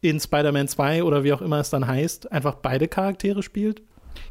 in 0.00 0.20
Spider-Man 0.20 0.68
2 0.68 1.02
oder 1.02 1.24
wie 1.24 1.32
auch 1.32 1.42
immer 1.42 1.58
es 1.58 1.70
dann 1.70 1.86
heißt, 1.86 2.30
einfach 2.30 2.56
beide 2.56 2.88
Charaktere 2.88 3.42
spielt. 3.42 3.82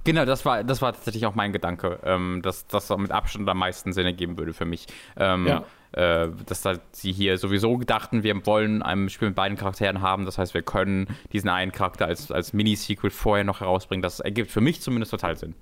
Genau, 0.04 0.26
das 0.26 0.46
war, 0.46 0.64
das 0.64 0.82
war 0.82 0.94
tatsächlich 0.94 1.26
auch 1.26 1.36
mein 1.36 1.54
Gedanke, 1.54 2.00
ähm, 2.04 2.42
dass 2.42 2.68
das 2.68 2.90
mit 2.98 3.12
Abstand 3.12 3.48
am 3.50 3.58
meisten 3.58 3.94
Sinn 3.94 4.06
ergeben 4.06 4.38
würde 4.38 4.54
für 4.54 4.66
mich. 4.66 4.88
Ähm, 5.18 5.48
ja 5.48 5.64
äh, 5.94 6.28
dass 6.46 6.66
halt 6.66 6.82
sie 6.92 7.12
hier 7.12 7.38
sowieso 7.38 7.78
dachten, 7.78 8.24
wir 8.24 8.46
wollen 8.46 8.82
ein 8.82 9.10
Spiel 9.10 9.30
mit 9.30 9.36
beiden 9.36 9.58
Charakteren 9.58 10.02
haben. 10.02 10.26
Das 10.26 10.38
heißt, 10.38 10.54
wir 10.54 10.62
können 10.62 11.08
diesen 11.32 11.50
einen 11.50 11.72
Charakter 11.72 12.06
als, 12.06 12.32
als 12.32 12.54
Mini-Sequel 12.54 13.10
vorher 13.10 13.44
noch 13.44 13.62
herausbringen. 13.62 14.02
Das 14.02 14.20
ergibt 14.20 14.52
für 14.52 14.62
mich 14.62 14.82
zumindest 14.82 15.12
total 15.12 15.38
Sinn. 15.38 15.56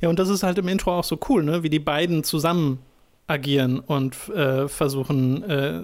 Ja, 0.00 0.08
und 0.08 0.18
das 0.18 0.28
ist 0.28 0.42
halt 0.42 0.58
im 0.58 0.68
Intro 0.68 0.98
auch 0.98 1.04
so 1.04 1.18
cool, 1.28 1.42
ne? 1.42 1.62
wie 1.62 1.70
die 1.70 1.78
beiden 1.78 2.24
zusammen 2.24 2.80
agieren 3.26 3.78
und 3.78 4.28
äh, 4.30 4.68
versuchen, 4.68 5.42
äh, 5.44 5.82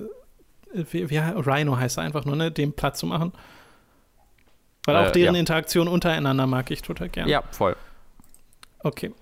wie, 0.73 1.09
wie, 1.09 1.19
Rhino 1.19 1.77
heißt 1.77 1.99
er 1.99 2.05
einfach 2.05 2.25
nur, 2.25 2.37
ne? 2.37 2.51
dem 2.51 2.73
Platz 2.73 2.99
zu 2.99 3.07
machen. 3.07 3.33
Weil 4.87 4.97
auch 4.97 5.09
äh, 5.09 5.13
deren 5.13 5.35
ja. 5.35 5.41
Interaktion 5.41 5.89
untereinander 5.89 6.47
mag 6.47 6.71
ich 6.71 6.81
total 6.81 7.09
gerne. 7.09 7.31
Ja, 7.31 7.43
voll. 7.51 7.77
Okay. 8.81 9.13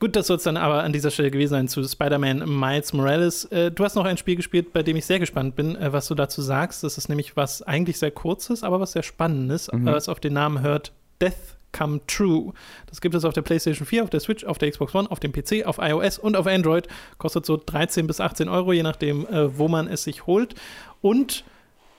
Gut, 0.00 0.14
das 0.14 0.28
soll 0.28 0.36
es 0.36 0.44
dann 0.44 0.56
aber 0.56 0.84
an 0.84 0.92
dieser 0.92 1.10
Stelle 1.10 1.30
gewesen 1.30 1.50
sein 1.50 1.68
zu 1.68 1.82
Spider-Man 1.82 2.44
Miles 2.48 2.92
Morales. 2.92 3.46
Äh, 3.46 3.72
du 3.72 3.84
hast 3.84 3.96
noch 3.96 4.04
ein 4.04 4.16
Spiel 4.16 4.36
gespielt, 4.36 4.72
bei 4.72 4.84
dem 4.84 4.96
ich 4.96 5.06
sehr 5.06 5.18
gespannt 5.18 5.56
bin, 5.56 5.74
äh, 5.74 5.92
was 5.92 6.06
du 6.06 6.14
dazu 6.14 6.40
sagst. 6.40 6.84
Das 6.84 6.96
ist 6.98 7.08
nämlich 7.08 7.36
was 7.36 7.62
eigentlich 7.62 7.98
sehr 7.98 8.12
kurzes, 8.12 8.62
aber 8.62 8.78
was 8.78 8.92
sehr 8.92 9.02
spannendes, 9.02 9.70
mhm. 9.72 9.86
was 9.86 10.08
auf 10.08 10.20
den 10.20 10.34
Namen 10.34 10.62
hört 10.62 10.92
Death 11.20 11.56
Come 11.72 12.00
True. 12.06 12.52
Das 12.86 13.00
gibt 13.00 13.16
es 13.16 13.24
auf 13.24 13.34
der 13.34 13.42
PlayStation 13.42 13.86
4, 13.86 14.04
auf 14.04 14.10
der 14.10 14.20
Switch, 14.20 14.44
auf 14.44 14.58
der 14.58 14.70
Xbox 14.70 14.94
One, 14.94 15.10
auf 15.10 15.18
dem 15.18 15.32
PC, 15.32 15.66
auf 15.66 15.78
iOS 15.78 16.18
und 16.18 16.36
auf 16.36 16.46
Android. 16.46 16.86
Kostet 17.18 17.44
so 17.44 17.60
13 17.64 18.06
bis 18.06 18.20
18 18.20 18.48
Euro, 18.48 18.72
je 18.72 18.84
nachdem, 18.84 19.26
äh, 19.26 19.58
wo 19.58 19.66
man 19.66 19.88
es 19.88 20.04
sich 20.04 20.26
holt. 20.26 20.54
Und 21.00 21.44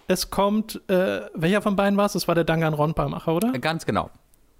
es 0.09 0.31
kommt, 0.31 0.81
äh, 0.89 1.21
welcher 1.35 1.61
von 1.61 1.75
beiden 1.75 1.95
war 1.95 2.07
es? 2.07 2.13
Das 2.13 2.27
war 2.27 2.33
der 2.33 2.43
Danganronpa-Macher, 2.43 3.31
oder? 3.31 3.51
Ganz 3.53 3.85
genau. 3.85 4.09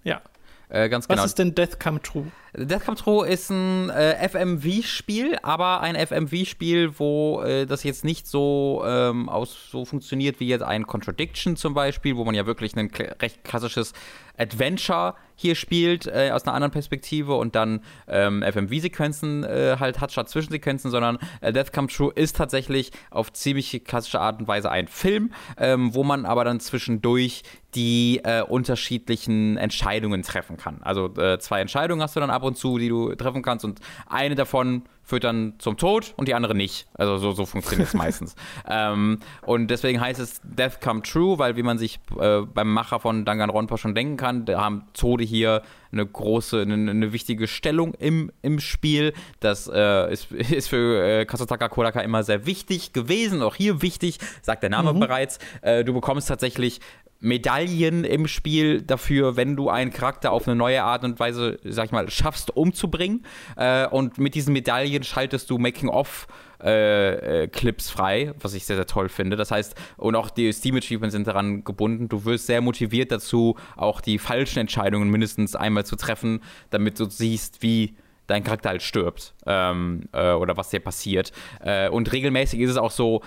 Ja. 0.04 0.22
Äh, 0.70 0.90
ganz 0.90 1.08
genau. 1.08 1.24
Was 1.24 1.32
ist 1.32 1.40
denn 1.40 1.56
Death 1.56 1.80
Come 1.80 2.00
True? 2.02 2.28
Death 2.56 2.86
Come 2.86 2.98
True 2.98 3.28
ist 3.28 3.50
ein 3.50 3.90
äh, 3.90 4.28
FMV-Spiel, 4.28 5.38
aber 5.44 5.82
ein 5.82 5.96
FMV-Spiel, 5.96 6.98
wo 6.98 7.42
äh, 7.42 7.66
das 7.66 7.84
jetzt 7.84 8.04
nicht 8.04 8.28
so, 8.28 8.84
ähm, 8.86 9.30
aus, 9.30 9.70
so 9.72 9.86
funktioniert 9.86 10.40
wie 10.40 10.48
jetzt 10.48 10.64
ein 10.64 10.88
Contradiction 10.88 11.56
zum 11.56 11.74
Beispiel, 11.74 12.16
wo 12.16 12.26
man 12.26 12.34
ja 12.34 12.46
wirklich 12.46 12.76
ein 12.76 12.90
recht 13.22 13.44
klassisches 13.44 13.94
Adventure 14.40 15.16
hier 15.36 15.56
spielt, 15.56 16.08
äh, 16.08 16.32
aus 16.34 16.46
einer 16.46 16.54
anderen 16.54 16.72
Perspektive 16.72 17.36
und 17.36 17.56
dann 17.56 17.82
ähm, 18.08 18.44
FMV-Sequenzen 18.44 19.44
äh, 19.44 19.78
halt 19.80 20.02
hat 20.02 20.12
statt 20.12 20.30
Zwischensequenzen, 20.30 20.92
sondern 20.92 21.18
äh, 21.42 21.54
Death 21.54 21.72
Come 21.72 21.88
True 21.88 22.12
ist 22.14 22.36
tatsächlich 22.36 22.92
auf 23.10 23.32
ziemlich 23.32 23.84
klassische 23.86 24.20
Art 24.20 24.40
und 24.40 24.48
Weise 24.48 24.72
ein 24.72 24.88
Film, 24.88 25.32
ähm, 25.58 25.94
wo 25.94 26.04
man 26.04 26.26
aber 26.26 26.44
dann 26.44 26.60
zwischendurch 26.60 27.44
die 27.76 28.22
äh, 28.24 28.42
unterschiedlichen 28.42 29.58
Entscheidungen 29.58 30.24
treffen 30.24 30.58
kann. 30.58 30.80
Also 30.82 31.10
zwei 31.38 31.62
Entscheidungen 31.62 32.02
hast 32.02 32.16
du 32.16 32.20
dann 32.20 32.32
ab 32.32 32.39
und 32.44 32.58
zu, 32.58 32.78
die 32.78 32.90
du 32.90 33.14
treffen 33.16 33.42
kannst. 33.42 33.66
Und 33.66 33.80
eine 34.08 34.36
davon 34.36 34.84
führt 35.10 35.24
dann 35.24 35.56
zum 35.58 35.76
Tod 35.76 36.14
und 36.18 36.28
die 36.28 36.36
andere 36.36 36.54
nicht. 36.54 36.88
Also 36.94 37.18
so, 37.18 37.32
so 37.32 37.46
funktioniert 37.46 37.90
es 37.90 37.94
meistens. 37.94 38.36
Ähm, 38.72 39.20
und 39.46 39.70
deswegen 39.72 40.00
heißt 40.00 40.20
es 40.20 40.42
Death 40.44 40.82
Come 40.82 41.02
True, 41.02 41.40
weil 41.40 41.56
wie 41.56 41.64
man 41.64 41.78
sich 41.78 42.00
äh, 42.20 42.42
beim 42.42 42.72
Macher 42.72 43.00
von 43.00 43.26
Danganronpa 43.26 43.78
schon 43.78 43.96
denken 43.96 44.18
kann, 44.18 44.46
da 44.46 44.62
haben 44.62 44.84
Tode 44.94 45.24
hier 45.24 45.64
eine 45.92 46.06
große, 46.06 46.62
eine, 46.62 46.92
eine 46.92 47.14
wichtige 47.14 47.48
Stellung 47.48 47.94
im, 47.96 48.32
im 48.42 48.60
Spiel. 48.60 49.14
Das 49.40 49.70
äh, 49.74 50.12
ist, 50.12 50.32
ist 50.32 50.70
für 50.70 51.04
äh, 51.04 51.26
Kasutaka 51.26 51.70
Kodaka 51.70 52.02
immer 52.02 52.24
sehr 52.24 52.46
wichtig 52.46 52.94
gewesen, 52.94 53.42
auch 53.42 53.56
hier 53.56 53.82
wichtig, 53.82 54.20
sagt 54.42 54.62
der 54.62 54.70
Name 54.70 54.94
mhm. 54.94 55.00
bereits. 55.00 55.40
Äh, 55.62 55.84
du 55.84 55.94
bekommst 55.94 56.28
tatsächlich 56.28 56.80
Medaillen 57.22 58.06
im 58.06 58.28
Spiel 58.28 58.82
dafür, 58.82 59.36
wenn 59.36 59.58
du 59.58 59.70
einen 59.70 59.92
Charakter 59.92 60.32
auf 60.32 60.48
eine 60.48 60.56
neue 60.56 60.84
Art 60.84 61.04
und 61.04 61.20
Weise, 61.20 61.58
sag 61.66 61.86
ich 61.86 61.92
mal, 61.92 62.10
schaffst 62.10 62.56
umzubringen. 62.56 63.26
Äh, 63.58 63.88
und 63.88 64.18
mit 64.20 64.36
diesen 64.36 64.54
Medaillen 64.54 64.99
schaltest 65.04 65.50
du 65.50 65.58
Making-of. 65.58 66.28
Äh, 66.62 67.44
äh, 67.44 67.48
Clips 67.48 67.90
frei, 67.90 68.34
was 68.42 68.54
ich 68.54 68.66
sehr, 68.66 68.76
sehr 68.76 68.86
toll 68.86 69.08
finde. 69.08 69.38
Das 69.38 69.50
heißt, 69.50 69.76
und 69.96 70.16
auch 70.18 70.30
die 70.30 70.52
Steam 70.52 70.76
Achievements 70.76 71.14
sind 71.14 71.26
daran 71.26 71.64
gebunden. 71.64 72.10
Du 72.10 72.26
wirst 72.26 72.48
sehr 72.48 72.60
motiviert 72.60 73.14
dazu, 73.14 73.56
auch 73.78 74.02
die 74.02 74.20
falschen 74.20 74.60
Entscheidungen 74.60 75.10
mindestens 75.10 75.56
einmal 75.56 75.86
zu 75.86 75.96
treffen, 75.96 76.42
damit 76.70 77.00
du 77.00 77.10
siehst, 77.10 77.62
wie 77.62 77.96
dein 78.28 78.44
Charakter 78.44 78.70
halt 78.70 78.84
stirbt 78.84 79.34
ähm, 79.46 80.10
äh, 80.12 80.34
oder 80.34 80.58
was 80.58 80.70
dir 80.70 80.82
passiert. 80.82 81.32
Äh, 81.62 81.90
und 81.90 82.12
regelmäßig 82.12 82.60
ist 82.60 82.72
es 82.72 82.78
auch 82.78 82.92
so, 82.92 83.22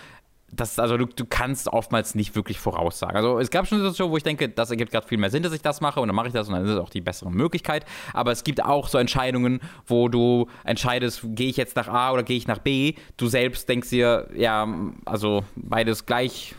das, 0.55 0.79
also 0.79 0.99
du, 0.99 1.07
du 1.07 1.25
kannst 1.25 1.69
oftmals 1.69 2.15
nicht 2.15 2.37
wirklich 2.37 2.61
voraussagen. 2.61 3.17
Also 3.17 3.39
es 3.39 3.51
gab 3.51 3.67
schon 3.67 3.79
Situationen, 3.79 4.13
wo 4.13 4.17
ich 4.19 4.23
denke, 4.23 4.51
das 4.51 4.71
ergibt 4.71 4.93
gerade 4.93 5.07
viel 5.07 5.19
mehr 5.19 5.31
Sinn, 5.31 5.43
dass 5.43 5.53
ich 5.53 5.63
das 5.63 5.81
mache 5.81 5.99
und 6.01 6.09
dann 6.09 6.15
mache 6.15 6.29
ich 6.29 6.35
das 6.35 6.49
und 6.49 6.55
dann 6.55 6.65
ist 6.65 6.71
es 6.71 6.79
auch 6.79 6.91
die 6.91 7.01
bessere 7.01 7.31
Möglichkeit. 7.31 7.87
Aber 8.13 8.33
es 8.33 8.45
gibt 8.45 8.63
auch 8.63 8.89
so 8.89 8.99
Entscheidungen, 8.99 9.61
wo 9.87 10.09
du 10.09 10.49
entscheidest, 10.65 11.23
gehe 11.25 11.49
ich 11.49 11.57
jetzt 11.57 11.77
nach 11.77 11.89
A 11.89 12.13
oder 12.13 12.23
gehe 12.23 12.37
ich 12.37 12.47
nach 12.47 12.59
B. 12.59 12.95
Du 13.17 13.29
selbst 13.29 13.69
denkst 13.69 13.89
dir, 13.89 14.29
ja, 14.35 14.69
also 15.07 15.45
beides 15.57 16.05
gleich 16.05 16.55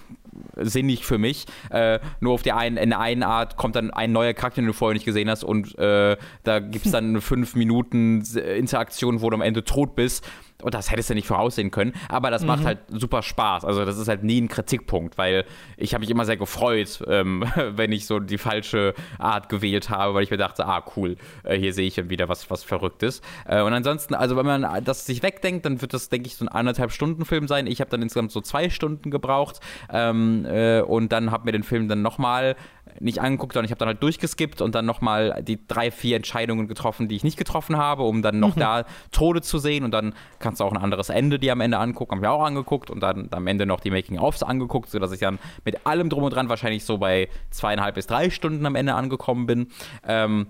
sinnig 0.56 1.06
für 1.06 1.20
mich. 1.20 1.46
Äh, 1.70 2.00
nur 2.20 2.34
auf 2.34 2.42
der 2.42 2.58
einen, 2.58 2.78
in 2.78 2.90
der 2.90 3.00
einen 3.00 3.22
Art 3.22 3.58
kommt 3.58 3.76
dann 3.76 3.92
ein 3.92 4.12
neuer 4.12 4.34
Charakter, 4.34 4.62
den 4.62 4.68
du 4.68 4.74
vorher 4.74 4.94
nicht 4.94 5.06
gesehen 5.06 5.30
hast 5.30 5.44
und 5.44 5.78
äh, 5.78 6.18
da 6.44 6.60
gibt 6.60 6.88
es 6.88 6.92
dann 6.92 7.10
eine 7.10 7.22
fünf 7.22 7.56
Minuten 7.56 8.22
Interaktion, 8.22 9.22
wo 9.22 9.30
du 9.30 9.36
am 9.36 9.42
Ende 9.42 9.64
tot 9.64 9.96
bist 9.96 10.26
und 10.64 10.74
das 10.74 10.92
hättest 10.92 11.10
du 11.10 11.14
nicht 11.14 11.28
voraussehen 11.28 11.72
können, 11.72 11.94
aber 12.10 12.32
das 12.32 12.42
mhm. 12.42 12.48
macht 12.48 12.66
halt 12.66 12.80
super 12.90 13.22
Spaß. 13.22 13.66
Also 13.66 13.86
das 13.86 13.98
ist 13.98 14.08
halt 14.08 14.24
nie 14.24 14.42
ein 14.42 14.48
Kritikpunkt, 14.48 15.18
weil 15.18 15.46
ich 15.78 15.94
habe 15.94 16.02
mich 16.02 16.10
immer 16.10 16.26
sehr 16.26 16.38
gefreut, 16.38 17.04
ähm, 17.08 17.46
wenn 17.72 17.92
ich 17.92 18.06
so 18.06 18.20
die 18.20 18.38
falsche 18.38 18.94
Art 19.20 19.50
gewählt 19.50 19.90
habe, 19.90 20.14
weil 20.14 20.24
ich 20.24 20.32
mir 20.32 20.38
dachte, 20.38 20.66
ah 20.66 20.84
cool, 20.96 21.18
äh, 21.44 21.58
hier 21.58 21.74
sehe 21.74 21.88
ich 21.88 22.10
wieder 22.10 22.30
was, 22.30 22.50
was 22.50 22.64
Verrücktes. 22.64 23.22
Äh, 23.46 23.62
und 23.62 23.74
ansonsten, 23.74 24.16
also 24.16 24.36
wenn 24.36 24.46
man 24.46 24.84
das 24.84 25.06
sich 25.06 25.24
wegdenkt, 25.24 25.66
dann 25.66 25.82
wird 25.82 25.94
das, 25.94 26.10
denke 26.10 26.28
ich, 26.28 26.36
so 26.36 26.46
ein 26.46 26.50
anderthalb 26.50 26.92
Stunden 26.92 27.26
Film 27.26 27.48
sein. 27.48 27.68
Ich 27.68 27.80
habe 27.80 27.90
dann 27.90 28.02
insgesamt 28.02 28.32
so 28.32 28.42
zwei 28.42 28.70
Stunden 28.70 29.12
gebraucht 29.12 29.60
ähm, 29.92 30.46
äh, 30.46 30.82
und 30.82 31.12
dann 31.12 31.32
habe 31.32 31.46
mir 31.46 31.52
den 31.52 31.64
Film 31.64 31.88
dann 31.88 32.02
nochmal 32.02 32.56
nicht 33.00 33.22
angeguckt, 33.22 33.54
sondern 33.54 33.66
ich 33.66 33.72
habe 33.72 33.80
dann 33.80 33.88
halt 33.88 34.04
durchgeskippt 34.04 34.62
und 34.62 34.76
dann 34.76 34.86
nochmal 34.86 35.44
die 35.44 35.66
drei, 35.68 35.92
vier 35.92 36.16
Entscheidungen 36.16 36.68
getroffen, 36.68 37.08
die 37.08 37.16
ich 37.16 37.24
nicht 37.24 37.38
getroffen 37.38 37.78
habe, 37.78 38.04
um 38.04 38.22
dann 38.22 38.40
noch 38.40 38.56
mhm. 38.56 38.62
da 38.62 38.86
Tode 39.12 39.42
zu 39.42 39.58
sehen 39.58 39.84
und 39.84 39.92
dann 39.92 40.14
kannst 40.40 40.60
du 40.60 40.66
auch 40.66 40.72
ein 40.72 40.78
anderes 40.78 41.10
Ende 41.10 41.40
dir 41.40 41.54
am 41.54 41.62
Ende 41.62 41.78
angucken, 41.78 42.16
haben 42.16 42.22
wir 42.22 42.32
auch 42.32 42.44
angeguckt 42.44 42.90
und 42.90 43.02
dann 43.02 43.30
am 43.32 43.48
Ende 43.48 43.66
noch 43.66 43.80
die 43.80 43.92
Making-ofs 43.92 44.44
angeguckt, 44.44 44.90
sodass 44.90 45.12
ich 45.12 45.20
dann 45.20 45.40
mit 45.66 45.86
allem 45.86 46.10
drum 46.10 46.24
und 46.24 46.34
dran 46.34 46.50
wahrscheinlich 46.50 46.86
so 46.86 46.98
bei 46.98 47.30
zweieinhalb 47.52 47.96
bis 47.96 48.08
drei 48.08 48.30
Stunden 48.30 48.66
am 48.66 48.76
Ende 48.76 48.94
angekommen 48.94 49.46
bin. 49.46 49.68
Ähm, 50.08 50.48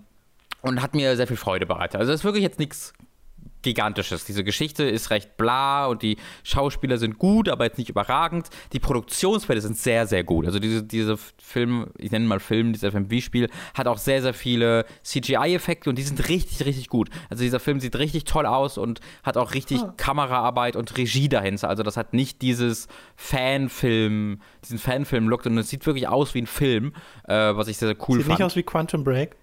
und 0.61 0.81
hat 0.81 0.95
mir 0.95 1.17
sehr 1.17 1.27
viel 1.27 1.35
Freude 1.35 1.65
bereitet. 1.65 1.99
Also 1.99 2.13
es 2.13 2.21
ist 2.21 2.23
wirklich 2.23 2.41
jetzt 2.41 2.57
nichts 2.57 2.93
Gigantisches. 3.63 4.25
Diese 4.25 4.43
Geschichte 4.43 4.83
ist 4.83 5.09
recht 5.09 5.37
bla 5.37 5.87
und 5.87 6.01
die 6.01 6.17
Schauspieler 6.43 6.97
sind 6.97 7.17
gut, 7.17 7.49
aber 7.49 7.65
jetzt 7.65 7.77
nicht 7.77 7.89
überragend. 7.89 8.49
Die 8.73 8.79
Produktionswerte 8.79 9.61
sind 9.61 9.77
sehr, 9.77 10.05
sehr 10.05 10.23
gut. 10.23 10.45
Also 10.45 10.59
diese, 10.59 10.83
diese 10.83 11.17
Film, 11.17 11.87
ich 11.97 12.11
nenne 12.11 12.25
mal 12.25 12.39
Film, 12.39 12.73
dieses 12.73 12.91
FMV-Spiel, 12.91 13.49
hat 13.73 13.87
auch 13.87 13.97
sehr, 13.97 14.21
sehr 14.21 14.33
viele 14.33 14.85
CGI-Effekte 15.03 15.89
und 15.89 15.97
die 15.97 16.03
sind 16.03 16.29
richtig, 16.29 16.65
richtig 16.65 16.89
gut. 16.89 17.09
Also 17.29 17.43
dieser 17.43 17.59
Film 17.59 17.79
sieht 17.79 17.95
richtig 17.95 18.25
toll 18.25 18.45
aus 18.45 18.77
und 18.77 18.99
hat 19.23 19.37
auch 19.37 19.53
richtig 19.53 19.81
oh. 19.81 19.91
Kameraarbeit 19.97 20.75
und 20.75 20.95
Regie 20.97 21.29
dahinter. 21.29 21.69
Also 21.69 21.83
das 21.83 21.97
hat 21.97 22.13
nicht 22.13 22.41
dieses 22.41 22.87
Fanfilm, 23.15 24.41
diesen 24.63 24.77
Fanfilm-Look, 24.77 25.43
sondern 25.43 25.61
es 25.61 25.69
sieht 25.69 25.85
wirklich 25.85 26.07
aus 26.07 26.33
wie 26.33 26.41
ein 26.41 26.47
Film, 26.47 26.93
äh, 27.27 27.33
was 27.33 27.67
ich 27.67 27.77
sehr, 27.77 27.87
sehr 27.87 27.97
cool 28.07 28.17
sieht 28.17 28.25
fand. 28.25 28.37
Sieht 28.37 28.39
nicht 28.39 28.43
aus 28.43 28.55
wie 28.55 28.63
Quantum 28.63 29.03
Break? 29.03 29.35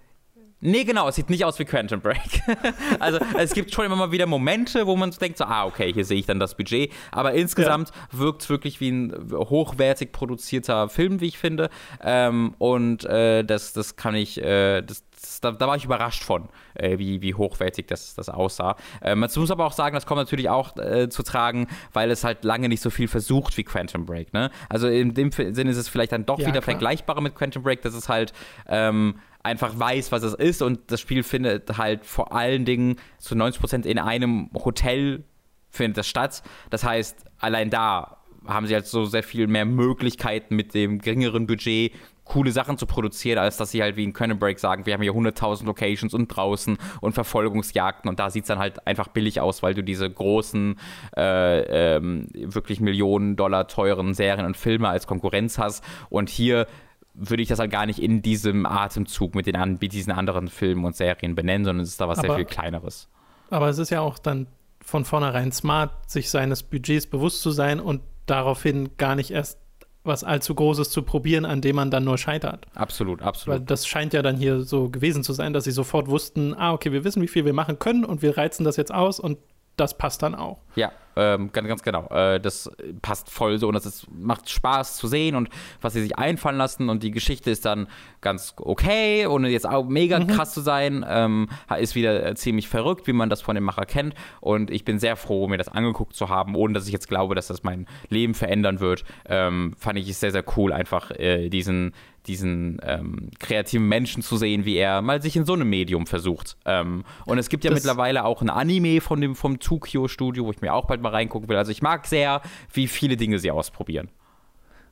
Nee, 0.63 0.85
genau, 0.85 1.09
es 1.09 1.17
sieht 1.17 1.31
nicht 1.31 1.45
aus 1.47 1.59
wie 1.59 1.65
Quantum 1.65 2.03
Break. 2.03 2.43
also 3.01 3.19
es 3.39 3.55
gibt 3.55 3.73
schon 3.73 3.87
immer 3.87 3.97
mal 3.97 4.13
wieder 4.13 4.27
Momente, 4.27 4.87
wo 4.87 4.95
man 4.95 5.11
denkt, 5.11 5.39
so, 5.39 5.45
ah, 5.45 5.65
okay, 5.65 5.91
hier 5.91 6.05
sehe 6.05 6.19
ich 6.19 6.27
dann 6.27 6.39
das 6.39 6.55
Budget. 6.55 6.93
Aber 7.13 7.33
insgesamt 7.33 7.89
ja. 7.89 8.19
wirkt 8.19 8.43
es 8.43 8.51
wirklich 8.51 8.79
wie 8.81 8.91
ein 8.91 9.31
hochwertig 9.33 10.13
produzierter 10.13 10.91
Film, 10.91 11.21
wie 11.23 11.29
ich 11.29 11.39
finde. 11.39 11.71
Ähm, 12.03 12.55
und 12.59 13.05
äh, 13.07 13.43
das, 13.43 13.73
das 13.73 13.97
kann 13.97 14.15
ich, 14.15 14.37
äh, 14.43 14.83
das, 14.83 15.03
das, 15.19 15.41
da, 15.41 15.53
da, 15.53 15.67
war 15.67 15.77
ich 15.77 15.87
überrascht 15.87 16.25
von, 16.25 16.51
äh, 16.75 16.99
wie, 16.99 17.23
wie 17.23 17.33
hochwertig 17.33 17.87
das, 17.87 18.15
das 18.15 18.29
aussah. 18.29 18.77
Äh, 19.01 19.15
man 19.15 19.31
muss 19.35 19.51
aber 19.51 19.65
auch 19.65 19.73
sagen, 19.73 19.95
das 19.95 20.05
kommt 20.05 20.19
natürlich 20.19 20.51
auch 20.51 20.77
äh, 20.77 21.09
zu 21.09 21.23
tragen, 21.23 21.69
weil 21.95 22.11
es 22.11 22.23
halt 22.23 22.45
lange 22.45 22.69
nicht 22.69 22.83
so 22.83 22.91
viel 22.91 23.09
versucht 23.09 23.57
wie 23.57 23.65
Quantum 23.65 24.05
Break. 24.05 24.35
Ne? 24.35 24.51
Also 24.69 24.89
in 24.89 25.15
dem 25.15 25.33
Sinne 25.33 25.71
ist 25.71 25.79
es 25.79 25.89
vielleicht 25.89 26.13
dann 26.13 26.27
doch 26.27 26.39
ja, 26.39 26.49
wieder 26.49 26.61
klar. 26.61 26.75
vergleichbarer 26.75 27.23
mit 27.23 27.35
Quantum 27.35 27.63
Break, 27.63 27.81
dass 27.81 27.95
es 27.95 28.11
halt 28.11 28.35
ähm, 28.69 29.15
einfach 29.43 29.79
weiß, 29.79 30.13
was 30.13 30.23
es 30.23 30.35
ist. 30.35 30.63
Und 30.63 30.91
das 30.91 31.01
Spiel 31.01 31.23
findet 31.23 31.77
halt 31.79 32.05
vor 32.05 32.33
allen 32.33 32.65
Dingen 32.65 32.97
zu 33.19 33.35
90 33.35 33.61
Prozent 33.61 33.87
in 33.87 33.99
einem 33.99 34.51
Hotel 34.55 35.25
findet 35.71 35.99
das 35.99 36.09
statt. 36.09 36.43
Das 36.71 36.85
heißt, 36.85 37.25
allein 37.39 37.71
da 37.71 38.19
haben 38.47 38.67
sie 38.67 38.75
halt 38.75 38.87
so 38.87 39.05
sehr 39.05 39.23
viel 39.23 39.47
mehr 39.47 39.65
Möglichkeiten 39.65 40.57
mit 40.57 40.75
dem 40.75 40.99
geringeren 40.99 41.47
Budget 41.47 41.93
coole 42.31 42.53
Sachen 42.53 42.79
zu 42.79 42.87
produzieren, 42.87 43.39
als 43.39 43.57
dass 43.57 43.73
sie 43.73 43.83
halt 43.83 43.97
wie 43.97 44.05
in 44.05 44.13
Conan 44.13 44.39
Break 44.39 44.61
sagen, 44.61 44.87
wir 44.87 44.95
haben 44.95 45.03
hier 45.03 45.13
100.000 45.13 45.67
Locations 45.67 46.15
und 46.15 46.29
draußen 46.29 46.79
und 47.01 47.13
Verfolgungsjagden. 47.13 48.09
Und 48.09 48.21
da 48.21 48.31
sieht 48.31 48.45
es 48.45 48.49
dann 48.49 48.61
halt 48.61 48.87
einfach 48.87 49.09
billig 49.09 49.41
aus, 49.41 49.65
weil 49.65 49.75
du 49.75 49.83
diese 49.83 50.09
großen, 50.09 50.79
äh, 51.17 51.97
ähm, 51.97 52.29
wirklich 52.33 52.81
Millionen 52.81 53.35
Dollar 53.35 53.67
teuren 53.67 54.15
Serien 54.15 54.47
und 54.47 54.57
Filme 54.57 54.89
als 54.89 55.09
Konkurrenz 55.09 55.59
hast. 55.59 55.83
Und 56.09 56.29
hier 56.29 56.67
würde 57.15 57.43
ich 57.43 57.49
das 57.49 57.59
halt 57.59 57.71
gar 57.71 57.87
nicht 57.87 58.01
in 58.01 58.23
diesem 58.23 58.67
Atemzug 58.67 59.35
mit, 59.35 59.47
den, 59.47 59.79
mit 59.81 59.93
diesen 59.93 60.13
anderen 60.13 60.49
Filmen 60.49 60.85
und 60.85 60.97
Serien 60.97 61.35
benennen, 61.35 61.65
sondern 61.65 61.83
es 61.83 61.91
ist 61.91 62.01
da 62.01 62.09
was 62.09 62.19
aber, 62.19 62.29
sehr 62.29 62.37
viel 62.37 62.45
Kleineres. 62.45 63.09
Aber 63.51 63.69
es 63.69 63.79
ist 63.79 63.91
ja 63.91 64.01
auch 64.01 64.19
dann 64.19 64.47
von 64.81 65.05
vornherein 65.05 65.53
smart, 65.53 66.11
sich 66.11 66.31
seines 66.31 66.63
Budgets 66.63 67.07
bewusst 67.07 67.43
zu 67.43 67.51
sein 67.51 67.81
und 67.81 68.01
daraufhin 68.27 68.97
gar 68.97 69.15
nicht 69.15 69.31
erst 69.31 69.59
was 70.03 70.25
allzu 70.25 70.55
Großes 70.55 70.91
zu 70.91 71.03
probieren, 71.03 71.45
an 71.45 71.61
dem 71.61 71.77
man 71.77 71.91
dann 71.91 72.05
nur 72.05 72.17
scheitert. 72.17 72.67
Absolut, 72.75 73.21
absolut. 73.21 73.61
Weil 73.61 73.67
das 73.67 73.87
scheint 73.87 74.15
ja 74.15 74.23
dann 74.23 74.37
hier 74.37 74.63
so 74.63 74.89
gewesen 74.89 75.23
zu 75.23 75.35
sein, 75.35 75.53
dass 75.53 75.65
sie 75.65 75.73
sofort 75.73 76.09
wussten, 76.09 76.55
ah, 76.55 76.73
okay, 76.73 76.91
wir 76.93 77.05
wissen, 77.05 77.21
wie 77.23 77.29
viel 77.29 77.45
wir 77.45 77.53
machen 77.53 77.79
können 77.79 78.05
und 78.05 78.23
wir 78.23 78.39
reizen 78.39 78.65
das 78.65 78.77
jetzt 78.77 78.95
aus 78.95 79.21
und 79.21 79.37
das 79.81 79.97
passt 79.97 80.23
dann 80.23 80.35
auch. 80.35 80.59
Ja, 80.77 80.93
ähm, 81.17 81.51
ganz, 81.53 81.67
ganz 81.67 81.83
genau. 81.83 82.07
Äh, 82.09 82.39
das 82.41 82.71
passt 83.03 83.31
voll 83.31 83.59
so 83.59 83.67
und 83.69 83.75
das 83.75 83.87
ist, 83.87 84.07
macht 84.11 84.49
Spaß 84.49 84.97
zu 84.97 85.09
sehen 85.09 85.35
und 85.35 85.49
was 85.81 85.95
sie 85.95 86.03
sich 86.03 86.19
einfallen 86.19 86.57
lassen 86.57 86.89
und 86.89 87.03
die 87.03 87.11
Geschichte 87.11 87.51
ist 87.51 87.65
dann 87.65 87.89
ganz 88.21 88.55
okay, 88.59 89.27
ohne 89.27 89.49
jetzt 89.49 89.69
auch 89.69 89.89
mega 89.89 90.21
mhm. 90.21 90.29
krass 90.29 90.55
zu 90.55 90.61
sein. 90.61 91.05
Ähm, 91.09 91.49
ist 91.79 91.95
wieder 91.95 92.35
ziemlich 92.37 92.69
verrückt, 92.69 93.07
wie 93.07 93.13
man 93.13 93.29
das 93.29 93.41
von 93.41 93.55
dem 93.55 93.65
Macher 93.65 93.87
kennt 93.87 94.15
und 94.41 94.71
ich 94.71 94.85
bin 94.85 94.99
sehr 94.99 95.17
froh, 95.17 95.49
mir 95.49 95.59
das 95.59 95.69
angeguckt 95.69 96.15
zu 96.15 96.29
haben, 96.29 96.55
ohne 96.55 96.75
dass 96.75 96.87
ich 96.87 96.93
jetzt 96.93 97.09
glaube, 97.09 97.35
dass 97.35 97.49
das 97.49 97.63
mein 97.63 97.87
Leben 98.09 98.35
verändern 98.35 98.81
wird. 98.81 99.05
Ähm, 99.27 99.75
fand 99.79 99.99
ich 99.99 100.09
es 100.09 100.21
sehr, 100.21 100.33
sehr 100.33 100.45
cool, 100.57 100.73
einfach 100.73 101.11
äh, 101.11 101.49
diesen, 101.49 101.93
diesen 102.27 102.81
ähm, 102.83 103.31
kreativen 103.39 103.89
Menschen 103.89 104.23
zu 104.23 104.37
sehen, 104.37 104.65
wie 104.65 104.77
er 104.77 105.03
mal 105.03 105.23
sich 105.23 105.37
in 105.37 105.45
so 105.45 105.55
einem 105.55 105.69
Medium 105.69 106.07
versucht. 106.07 106.57
Ähm, 106.65 107.05
und 107.27 107.39
es 107.39 107.49
gibt 107.49 107.65
ja 107.65 107.71
das 107.71 107.79
mittlerweile 107.79 108.25
auch 108.25 108.43
ein 108.43 108.51
Anime 108.51 109.01
von 109.01 109.21
dem, 109.21 109.35
vom 109.35 109.59
Tokyo 109.59 110.09
Studio, 110.09 110.45
wo 110.45 110.51
ich 110.51 110.61
mir 110.61 110.75
auch 110.75 110.87
bald 110.87 111.01
mal 111.01 111.11
reingucken 111.11 111.49
will. 111.49 111.57
Also 111.57 111.73
ich 111.73 111.83
mag 111.83 112.07
sehr, 112.07 112.43
wie 112.73 112.89
viele 112.89 113.17
Dinge 113.17 113.39
sie 113.39 113.51
ausprobieren. 113.51 114.09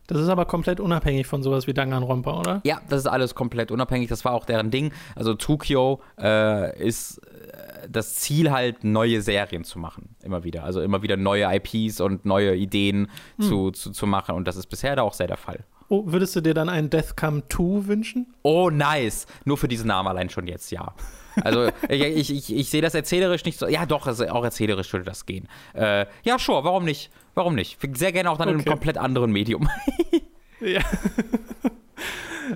Das 0.09 0.19
ist 0.19 0.31
aber 0.31 0.47
komplett 0.47 0.81
unabhängig 0.81 1.27
von 1.27 1.43
sowas 1.43 1.67
wie 1.67 1.75
Danganronpa, 1.75 2.41
oder? 2.41 2.61
Ja, 2.65 2.81
das 2.89 3.01
ist 3.01 3.07
alles 3.07 3.35
komplett 3.35 3.71
unabhängig. 3.71 4.09
Das 4.09 4.25
war 4.25 4.33
auch 4.33 4.47
deren 4.47 4.71
Ding. 4.71 4.91
Also 5.15 5.35
Tokyo 5.35 6.01
äh, 6.19 6.83
ist 6.83 7.19
äh, 7.19 7.89
das 7.91 8.15
Ziel 8.15 8.51
halt, 8.51 8.85
neue 8.85 9.21
Serien 9.21 9.65
zu 9.65 9.79
machen. 9.79 10.17
Immer 10.23 10.45
wieder. 10.45 10.65
Also 10.65 10.81
immer 10.81 11.03
wieder 11.03 11.19
neue 11.19 11.47
IPs 11.55 12.01
und 12.01 12.25
neue 12.25 12.57
Ideen 12.57 13.11
hm. 13.37 13.45
zu, 13.45 13.71
zu, 13.71 13.91
zu 13.91 14.07
machen. 14.07 14.35
Und 14.35 14.49
das 14.49 14.57
ist 14.57 14.69
bisher 14.69 14.97
da 14.97 15.03
auch 15.03 15.13
sehr 15.13 15.27
der 15.27 15.37
Fall. 15.37 15.63
Oh, 15.89 16.03
würdest 16.07 16.37
du 16.37 16.41
dir 16.41 16.55
dann 16.55 16.69
einen 16.69 16.91
Death 16.91 17.17
Come 17.17 17.43
2 17.49 17.87
wünschen? 17.87 18.27
Oh, 18.43 18.69
nice. 18.71 19.27
Nur 19.45 19.57
für 19.57 19.69
diesen 19.69 19.89
Namen 19.89 20.09
allein 20.09 20.29
schon 20.29 20.47
jetzt, 20.47 20.71
ja. 20.71 20.95
Also 21.43 21.69
ich, 21.89 22.03
ich, 22.03 22.31
ich, 22.31 22.57
ich 22.57 22.71
sehe 22.71 22.83
das 22.83 22.95
erzählerisch 22.95 23.45
nicht 23.45 23.59
so. 23.59 23.67
Ja, 23.67 23.87
doch, 23.87 24.07
also 24.07 24.27
auch 24.29 24.45
erzählerisch 24.45 24.93
würde 24.93 25.05
das 25.05 25.25
gehen. 25.25 25.49
Äh, 25.75 26.07
ja, 26.25 26.39
sure, 26.39 26.65
warum 26.65 26.85
nicht? 26.85 27.11
Warum 27.35 27.55
nicht? 27.55 27.79
Sehr 27.97 28.13
gerne 28.13 28.31
auch 28.31 28.37
dann 28.37 28.49
okay. 28.49 28.55
in 28.55 28.61
einem 28.61 28.71
komplett 28.71 28.99
anderen 28.99 29.33
Medium. 29.33 29.69
ja. 30.61 30.81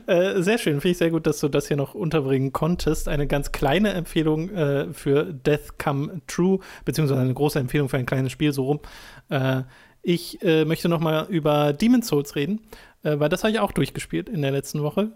Äh, 0.06 0.40
sehr 0.40 0.56
schön, 0.56 0.80
finde 0.80 0.92
ich 0.92 0.96
sehr 0.96 1.10
gut, 1.10 1.26
dass 1.26 1.40
du 1.40 1.48
das 1.48 1.68
hier 1.68 1.76
noch 1.76 1.94
unterbringen 1.94 2.52
konntest. 2.52 3.08
Eine 3.08 3.26
ganz 3.26 3.52
kleine 3.52 3.92
Empfehlung 3.92 4.48
äh, 4.48 4.92
für 4.92 5.24
Death 5.34 5.78
Come 5.78 6.22
True, 6.26 6.60
beziehungsweise 6.86 7.20
eine 7.20 7.34
große 7.34 7.58
Empfehlung 7.58 7.90
für 7.90 7.98
ein 7.98 8.06
kleines 8.06 8.32
Spiel, 8.32 8.52
so 8.52 8.64
rum. 8.64 8.80
Äh, 9.28 9.64
ich 10.02 10.42
äh, 10.42 10.64
möchte 10.64 10.88
noch 10.88 11.00
mal 11.00 11.26
über 11.28 11.72
Demon's 11.72 12.08
Souls 12.08 12.34
reden, 12.34 12.60
äh, 13.02 13.18
weil 13.18 13.28
das 13.28 13.42
habe 13.44 13.52
ich 13.52 13.60
auch 13.60 13.72
durchgespielt 13.72 14.28
in 14.28 14.42
der 14.42 14.50
letzten 14.50 14.82
Woche. 14.82 15.12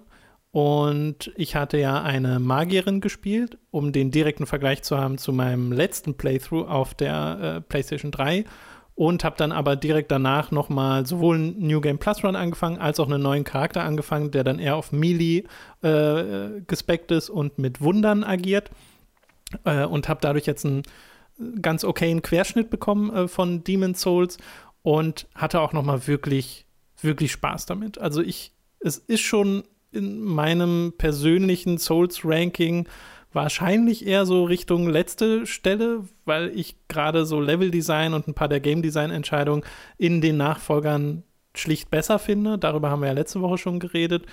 Und 0.53 1.32
ich 1.37 1.55
hatte 1.55 1.78
ja 1.78 2.03
eine 2.03 2.39
Magierin 2.39 3.01
gespielt, 3.01 3.59
um 3.70 3.93
den 3.93 4.11
direkten 4.11 4.47
Vergleich 4.47 4.82
zu 4.82 4.97
haben 4.97 5.18
zu 5.18 5.32
meinem 5.32 5.72
letzten 5.72 6.14
Playthrough 6.16 6.66
auf 6.66 6.95
der 6.95 7.57
äh, 7.57 7.61
PlayStation 7.61 8.11
3. 8.11 8.45
Und 8.95 9.24
habe 9.24 9.37
dann 9.37 9.53
aber 9.53 9.76
direkt 9.76 10.11
danach 10.11 10.51
nochmal 10.51 11.05
sowohl 11.05 11.37
ein 11.37 11.59
New 11.59 11.82
Game 11.82 11.99
Plus 11.99 12.24
Run 12.24 12.34
angefangen, 12.34 12.78
als 12.78 12.99
auch 12.99 13.07
einen 13.07 13.22
neuen 13.22 13.45
Charakter 13.45 13.82
angefangen, 13.82 14.30
der 14.30 14.43
dann 14.43 14.59
eher 14.59 14.76
auf 14.76 14.91
Melee 14.91 15.45
äh, 15.82 16.62
gespeckt 16.66 17.11
ist 17.11 17.28
und 17.28 17.59
mit 17.59 17.82
Wundern 17.82 18.24
agiert. 18.24 18.70
Äh, 19.64 19.84
und 19.84 20.09
habe 20.09 20.20
dadurch 20.22 20.47
jetzt 20.47 20.64
einen 20.64 20.82
ganz 21.61 21.84
okayen 21.84 22.22
Querschnitt 22.22 22.70
bekommen 22.70 23.14
äh, 23.14 23.28
von 23.28 23.62
Demon's 23.64 24.01
Souls 24.01 24.39
und 24.82 25.26
hatte 25.34 25.61
auch 25.61 25.72
nochmal 25.72 26.07
wirklich, 26.07 26.66
wirklich 27.07 27.32
Spaß 27.32 27.64
damit. 27.64 27.98
Also 27.98 28.20
ich, 28.20 28.52
es 28.80 28.98
ist 28.98 29.22
schon 29.22 29.64
in 29.92 30.20
meinem 30.20 30.92
persönlichen 30.98 31.78
Souls-Ranking 31.78 32.86
wahrscheinlich 33.32 34.07
eher 34.07 34.26
so 34.26 34.44
Richtung 34.44 34.88
letzte 34.88 35.46
Stelle, 35.46 36.04
weil 36.24 36.50
ich 36.54 36.76
gerade 36.88 37.24
so 37.24 37.40
Level-Design 37.40 38.14
und 38.14 38.28
ein 38.28 38.34
paar 38.34 38.48
der 38.48 38.61
Game-Design-Entscheidungen 38.61 39.62
in 39.98 40.20
den 40.20 40.36
Nachfolgern 40.36 41.22
schlicht 41.54 41.90
besser 41.90 42.18
finde. 42.18 42.59
Darüber 42.59 42.90
haben 42.90 43.00
wir 43.00 43.09
ja 43.09 43.14
letzte 43.14 43.40
Woche 43.40 43.59
schon 43.59 43.80
geredet. 43.80 44.26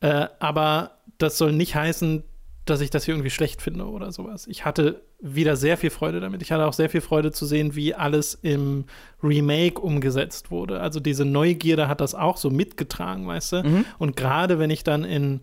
Äh, 0.00 0.28
aber 0.38 0.98
das 1.18 1.38
soll 1.38 1.52
nicht 1.52 1.74
heißen, 1.74 2.22
dass 2.64 2.80
ich 2.80 2.90
das 2.90 3.04
hier 3.04 3.14
irgendwie 3.14 3.30
schlecht 3.30 3.62
finde 3.62 3.86
oder 3.86 4.12
sowas. 4.12 4.46
Ich 4.46 4.64
hatte 4.64 5.02
wieder 5.20 5.56
sehr 5.56 5.76
viel 5.76 5.90
Freude 5.90 6.20
damit. 6.20 6.42
Ich 6.42 6.52
hatte 6.52 6.66
auch 6.66 6.72
sehr 6.72 6.88
viel 6.88 7.00
Freude 7.00 7.32
zu 7.32 7.44
sehen, 7.44 7.74
wie 7.74 7.94
alles 7.94 8.34
im 8.34 8.84
Remake 9.22 9.80
umgesetzt 9.80 10.50
wurde. 10.50 10.80
Also 10.80 11.00
diese 11.00 11.24
Neugierde 11.24 11.88
hat 11.88 12.00
das 12.00 12.14
auch 12.14 12.36
so 12.36 12.50
mitgetragen, 12.50 13.26
weißt 13.26 13.52
du? 13.52 13.62
Mhm. 13.64 13.84
Und 13.98 14.16
gerade 14.16 14.58
wenn 14.58 14.70
ich 14.70 14.84
dann 14.84 15.04
in 15.04 15.40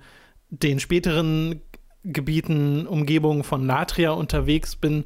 den 0.50 0.80
späteren 0.80 1.62
Gebieten, 2.04 2.88
Umgebungen 2.88 3.44
von 3.44 3.66
Latria 3.66 4.12
unterwegs 4.12 4.78
bin, 4.78 5.04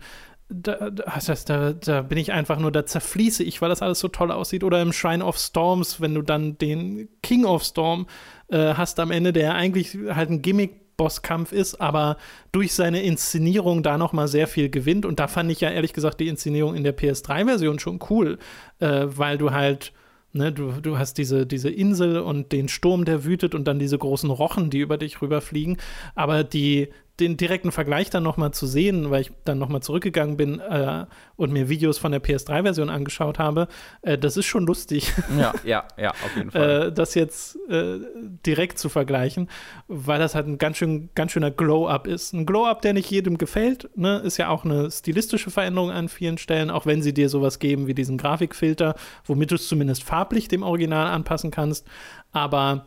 da, 0.50 0.90
das 0.90 1.46
da, 1.46 1.74
da, 1.74 2.02
bin 2.02 2.18
ich 2.18 2.32
einfach 2.32 2.60
nur, 2.60 2.72
da 2.72 2.86
zerfließe 2.86 3.44
ich, 3.44 3.62
weil 3.62 3.70
das 3.70 3.82
alles 3.82 4.00
so 4.00 4.08
toll 4.08 4.32
aussieht. 4.32 4.64
Oder 4.64 4.82
im 4.82 4.94
Shrine 4.94 5.24
of 5.24 5.38
Storms, 5.38 6.02
wenn 6.02 6.16
du 6.16 6.22
dann 6.22 6.58
den 6.58 7.08
King 7.22 7.46
of 7.46 7.64
Storm 7.64 8.08
äh, 8.50 8.74
hast 8.74 9.00
am 9.00 9.12
Ende, 9.12 9.32
der 9.32 9.56
eigentlich 9.56 9.98
halt 10.10 10.30
ein 10.30 10.42
Gimmick 10.42 10.89
Bosskampf 11.00 11.54
ist, 11.54 11.80
aber 11.80 12.18
durch 12.52 12.74
seine 12.74 13.02
Inszenierung 13.02 13.82
da 13.84 13.98
noch 13.98 14.12
mal 14.12 14.28
sehr 14.28 14.48
viel 14.48 14.70
gewinnt. 14.70 15.06
Und 15.06 15.20
da 15.20 15.28
fand 15.28 15.50
ich 15.50 15.62
ja 15.62 15.72
ehrlich 15.72 15.94
gesagt 15.94 16.20
die 16.20 16.28
Inszenierung 16.28 16.76
in 16.76 16.84
der 16.84 16.96
PS3-Version 16.96 17.80
schon 17.80 18.00
cool, 18.10 18.38
äh, 18.80 19.06
weil 19.08 19.38
du 19.40 19.52
halt 19.52 19.94
Ne, 20.32 20.52
du, 20.52 20.74
du 20.74 21.00
hast 21.00 21.18
diese, 21.18 21.48
diese 21.48 21.72
Insel 21.72 22.20
und 22.20 22.52
den 22.52 22.68
Sturm, 22.68 23.04
der 23.04 23.24
wütet 23.24 23.56
und 23.56 23.68
dann 23.68 23.80
diese 23.80 23.98
großen 23.98 24.30
Rochen, 24.30 24.70
die 24.70 24.78
über 24.78 25.00
dich 25.00 25.24
rüberfliegen. 25.24 25.78
Aber 26.14 26.44
die, 26.44 26.90
den 27.20 27.38
direkten 27.38 27.72
Vergleich 27.72 28.10
dann 28.10 28.24
nochmal 28.24 28.52
zu 28.52 28.66
sehen, 28.66 29.10
weil 29.10 29.22
ich 29.22 29.32
dann 29.46 29.58
nochmal 29.58 29.82
zurückgegangen 29.82 30.38
bin 30.38 30.60
äh, 30.60 31.06
und 31.36 31.52
mir 31.52 31.70
Videos 31.70 31.98
von 31.98 32.12
der 32.12 32.22
PS3-Version 32.22 32.90
angeschaut 32.90 33.40
habe, 33.40 33.68
äh, 34.02 34.18
das 34.18 34.38
ist 34.38 34.46
schon 34.46 34.66
lustig. 34.66 35.14
Ja, 35.38 35.54
ja, 35.64 35.88
ja, 35.98 36.12
auf 36.12 36.36
jeden 36.36 36.52
Fall. 36.52 36.88
äh, 36.88 36.92
das 36.92 37.16
jetzt 37.16 37.58
äh, 37.70 38.00
direkt 38.46 38.80
zu 38.80 38.90
vergleichen, 38.90 39.50
weil 39.88 40.20
das 40.20 40.36
halt 40.36 40.48
ein 40.48 40.58
ganz, 40.58 40.78
schön, 40.78 41.10
ganz 41.16 41.32
schöner 41.32 41.52
Glow-Up 41.52 42.08
ist. 42.08 42.34
Ein 42.34 42.46
Glow-Up, 42.46 42.82
der 42.82 42.94
nicht 42.94 43.10
jedem 43.10 43.38
gefällt, 43.38 43.90
ne? 43.96 44.20
ist 44.20 44.38
ja 44.38 44.50
auch 44.50 44.66
eine 44.66 44.90
stilistische 44.92 45.52
Veränderung 45.52 45.92
an 45.92 46.10
vielen 46.10 46.38
Stellen, 46.38 46.70
auch 46.70 46.86
wenn 46.86 47.02
sie 47.02 47.14
dir 47.14 47.30
sowas 47.30 47.60
geben 47.60 47.88
wie 47.88 47.94
diesen 47.94 48.18
Grafikfilter, 48.18 48.96
womit 49.26 49.52
du 49.52 49.56
es 49.56 49.68
zumindest 49.68 50.04
farblich 50.04 50.48
dem 50.48 50.64
Original 50.64 51.08
anpassen 51.08 51.52
kannst. 51.52 51.88
Aber 52.32 52.86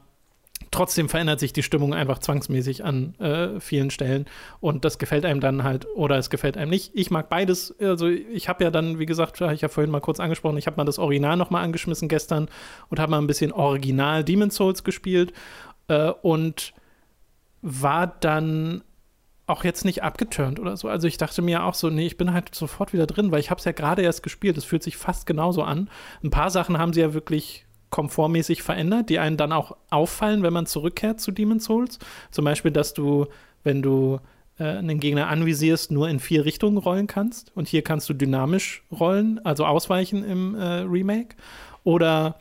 trotzdem 0.73 1.09
verändert 1.09 1.39
sich 1.39 1.53
die 1.53 1.63
Stimmung 1.63 1.95
einfach 1.95 2.19
zwangsmäßig 2.19 2.85
an 2.85 3.15
äh, 3.21 3.61
vielen 3.61 3.91
Stellen 3.91 4.27
und 4.59 4.85
das 4.85 4.99
gefällt 4.99 5.25
einem 5.25 5.41
dann 5.41 5.63
halt 5.63 5.87
oder 5.95 6.19
es 6.19 6.31
gefällt 6.31 6.57
einem 6.57 6.71
nicht. 6.71 6.91
Ich 6.95 7.11
mag 7.11 7.29
beides. 7.29 7.79
Also 7.81 8.09
ich 8.09 8.49
habe 8.49 8.65
ja 8.65 8.71
dann, 8.71 8.99
wie 8.99 9.07
gesagt, 9.07 9.41
habe 9.41 9.55
ich 9.55 9.61
ja 9.61 9.69
vorhin 9.69 9.91
mal 9.91 10.01
kurz 10.01 10.19
angesprochen, 10.19 10.57
ich 10.57 10.67
habe 10.67 10.77
mal 10.77 10.85
das 10.85 10.99
Original 10.99 11.37
noch 11.37 11.51
mal 11.51 11.63
angeschmissen 11.63 12.09
gestern 12.09 12.49
und 12.89 12.99
habe 12.99 13.11
mal 13.11 13.19
ein 13.19 13.27
bisschen 13.27 13.53
Original 13.53 14.25
Demon's 14.25 14.57
Souls 14.57 14.83
gespielt 14.83 15.33
äh, 15.89 16.11
und 16.23 16.73
war 17.61 18.07
dann 18.07 18.83
auch 19.47 19.65
jetzt 19.65 19.85
nicht 19.85 20.03
abgeturnt 20.03 20.59
oder 20.59 20.77
so. 20.77 20.89
Also 20.89 21.07
ich 21.07 21.19
dachte 21.19 21.43
mir 21.43 21.65
auch 21.65 21.75
so, 21.75 21.91
nee, 21.91 22.07
ich 22.07 22.17
bin 22.17 22.33
halt 22.33 22.55
sofort 22.55 22.93
wieder 22.93 23.07
drin, 23.07 23.31
weil 23.31 23.41
ich 23.41 23.51
habe 23.51 23.59
es 23.59 23.65
ja 23.65 23.73
gerade 23.73 24.03
erst 24.03 24.23
gespielt. 24.23 24.57
Es 24.57 24.65
fühlt 24.65 24.83
sich 24.83 24.97
fast 24.97 25.27
genauso 25.27 25.63
an. 25.63 25.91
Ein 26.23 26.31
paar 26.31 26.51
Sachen 26.51 26.79
haben 26.79 26.93
sie 26.93 27.01
ja 27.01 27.13
wirklich 27.13 27.67
komfortmäßig 27.93 28.63
verändert, 28.63 29.11
die 29.11 29.19
einen 29.19 29.37
dann 29.37 29.53
auch 29.53 29.77
auffallen, 29.91 30.43
wenn 30.43 30.53
man 30.53 30.67
zurückkehrt 30.67 31.21
zu 31.21 31.31
Demon's 31.31 31.65
Souls. 31.65 31.99
Zum 32.31 32.45
Beispiel, 32.47 32.71
dass 32.71 32.95
du, 32.95 33.27
wenn 33.65 33.83
du 33.83 34.19
äh, 34.59 34.65
einen 34.65 34.99
Gegner 34.99 35.29
anvisierst, 35.29 35.93
nur 35.93 36.09
in 36.09 36.19
vier 36.19 36.47
Richtungen 36.47 36.79
rollen 36.79 37.07
kannst. 37.07 37.53
Und 37.55 37.69
hier 37.69 37.83
kannst 37.83 38.09
du 38.09 38.15
dynamisch 38.15 38.83
rollen, 38.91 39.45
also 39.45 39.67
ausweichen 39.67 40.25
im 40.25 40.55
äh, 40.55 40.81
Remake. 40.81 41.37
Oder 41.85 42.37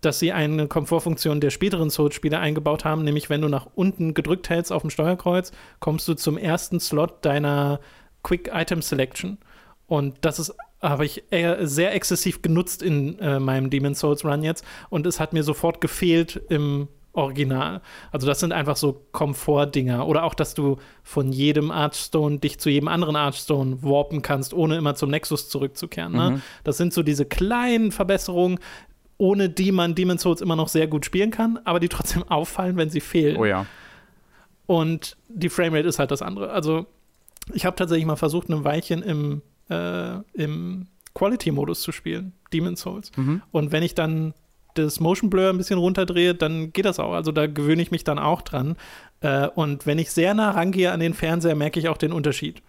dass 0.00 0.18
sie 0.18 0.32
eine 0.32 0.66
Komfortfunktion 0.66 1.40
der 1.40 1.50
späteren 1.50 1.88
Souls-Spiele 1.88 2.40
eingebaut 2.40 2.84
haben, 2.84 3.04
nämlich 3.04 3.30
wenn 3.30 3.40
du 3.40 3.48
nach 3.48 3.68
unten 3.76 4.12
gedrückt 4.12 4.50
hältst 4.50 4.72
auf 4.72 4.82
dem 4.82 4.90
Steuerkreuz, 4.90 5.52
kommst 5.78 6.08
du 6.08 6.14
zum 6.14 6.36
ersten 6.36 6.80
Slot 6.80 7.24
deiner 7.24 7.78
Quick 8.24 8.50
Item 8.52 8.82
Selection. 8.82 9.38
Und 9.86 10.16
das 10.22 10.40
ist 10.40 10.52
habe 10.88 11.04
ich 11.04 11.24
eher 11.30 11.66
sehr 11.66 11.94
exzessiv 11.94 12.42
genutzt 12.42 12.82
in 12.82 13.18
äh, 13.18 13.38
meinem 13.38 13.70
Demon's 13.70 14.00
Souls 14.00 14.24
Run 14.24 14.42
jetzt 14.42 14.64
und 14.90 15.06
es 15.06 15.20
hat 15.20 15.32
mir 15.32 15.42
sofort 15.42 15.80
gefehlt 15.80 16.40
im 16.48 16.88
Original. 17.16 17.80
Also 18.12 18.26
das 18.26 18.40
sind 18.40 18.52
einfach 18.52 18.76
so 18.76 19.06
Komfortdinger 19.12 20.06
oder 20.06 20.24
auch, 20.24 20.34
dass 20.34 20.54
du 20.54 20.76
von 21.02 21.32
jedem 21.32 21.70
Archstone 21.70 22.38
dich 22.38 22.60
zu 22.60 22.68
jedem 22.68 22.88
anderen 22.88 23.16
Archstone 23.16 23.82
warpen 23.82 24.22
kannst, 24.22 24.52
ohne 24.52 24.76
immer 24.76 24.94
zum 24.94 25.10
Nexus 25.10 25.48
zurückzukehren. 25.48 26.12
Ne? 26.12 26.30
Mhm. 26.30 26.42
Das 26.62 26.76
sind 26.76 26.92
so 26.92 27.02
diese 27.02 27.24
kleinen 27.24 27.90
Verbesserungen, 27.90 28.58
ohne 29.18 29.48
die 29.48 29.72
man 29.72 29.94
Demon's 29.94 30.22
Souls 30.22 30.42
immer 30.42 30.56
noch 30.56 30.68
sehr 30.68 30.86
gut 30.86 31.06
spielen 31.06 31.30
kann, 31.30 31.58
aber 31.64 31.80
die 31.80 31.88
trotzdem 31.88 32.22
auffallen, 32.28 32.76
wenn 32.76 32.90
sie 32.90 33.00
fehlen. 33.00 33.38
Oh 33.38 33.46
ja. 33.46 33.66
Und 34.66 35.16
die 35.28 35.48
Framerate 35.48 35.88
ist 35.88 35.98
halt 35.98 36.10
das 36.10 36.22
andere. 36.22 36.50
Also 36.50 36.86
ich 37.54 37.64
habe 37.64 37.76
tatsächlich 37.76 38.06
mal 38.06 38.16
versucht, 38.16 38.50
ein 38.50 38.64
Weilchen 38.64 39.02
im 39.02 39.42
äh, 39.68 40.18
im 40.34 40.86
Quality-Modus 41.14 41.80
zu 41.80 41.92
spielen, 41.92 42.32
Demon's 42.52 42.82
Souls. 42.82 43.10
Mhm. 43.16 43.42
Und 43.50 43.72
wenn 43.72 43.82
ich 43.82 43.94
dann 43.94 44.34
das 44.74 45.00
Motion 45.00 45.30
Blur 45.30 45.48
ein 45.48 45.56
bisschen 45.56 45.78
runterdrehe, 45.78 46.34
dann 46.34 46.72
geht 46.72 46.84
das 46.84 47.00
auch. 47.00 47.14
Also 47.14 47.32
da 47.32 47.46
gewöhne 47.46 47.82
ich 47.82 47.90
mich 47.90 48.04
dann 48.04 48.18
auch 48.18 48.42
dran. 48.42 48.76
Äh, 49.20 49.48
und 49.48 49.86
wenn 49.86 49.98
ich 49.98 50.10
sehr 50.10 50.34
nah 50.34 50.50
rangehe 50.50 50.92
an 50.92 51.00
den 51.00 51.14
Fernseher, 51.14 51.54
merke 51.54 51.80
ich 51.80 51.88
auch 51.88 51.96
den 51.96 52.12
Unterschied. 52.12 52.62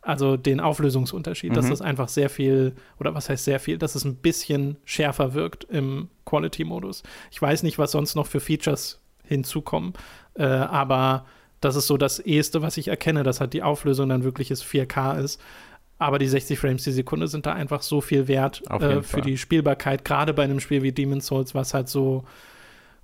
Also 0.00 0.36
den 0.36 0.58
Auflösungsunterschied, 0.58 1.50
mhm. 1.50 1.54
dass 1.54 1.68
das 1.68 1.80
einfach 1.80 2.08
sehr 2.08 2.28
viel, 2.28 2.74
oder 2.98 3.14
was 3.14 3.28
heißt 3.28 3.44
sehr 3.44 3.60
viel, 3.60 3.78
dass 3.78 3.94
es 3.94 4.04
ein 4.04 4.16
bisschen 4.16 4.76
schärfer 4.84 5.34
wirkt 5.34 5.64
im 5.64 6.08
Quality-Modus. 6.24 7.02
Ich 7.30 7.40
weiß 7.40 7.62
nicht, 7.62 7.78
was 7.78 7.92
sonst 7.92 8.16
noch 8.16 8.26
für 8.26 8.40
Features 8.40 9.00
hinzukommen, 9.22 9.92
äh, 10.34 10.44
aber 10.44 11.24
das 11.60 11.76
ist 11.76 11.86
so 11.86 11.96
das 11.96 12.18
Eheste, 12.18 12.62
was 12.62 12.76
ich 12.76 12.88
erkenne, 12.88 13.22
dass 13.22 13.40
halt 13.40 13.52
die 13.52 13.62
Auflösung 13.62 14.08
dann 14.08 14.24
wirkliches 14.24 14.64
4K 14.64 15.20
ist. 15.20 15.40
Aber 16.02 16.18
die 16.18 16.28
60 16.28 16.58
Frames 16.58 16.84
die 16.84 16.92
Sekunde 16.92 17.28
sind 17.28 17.46
da 17.46 17.52
einfach 17.52 17.82
so 17.82 18.00
viel 18.00 18.28
wert 18.28 18.62
äh, 18.70 19.02
für 19.02 19.20
die 19.20 19.38
Spielbarkeit, 19.38 20.04
gerade 20.04 20.34
bei 20.34 20.44
einem 20.44 20.60
Spiel 20.60 20.82
wie 20.82 20.92
Demon's 20.92 21.26
Souls, 21.26 21.54
was 21.54 21.74
halt 21.74 21.88
so, 21.88 22.24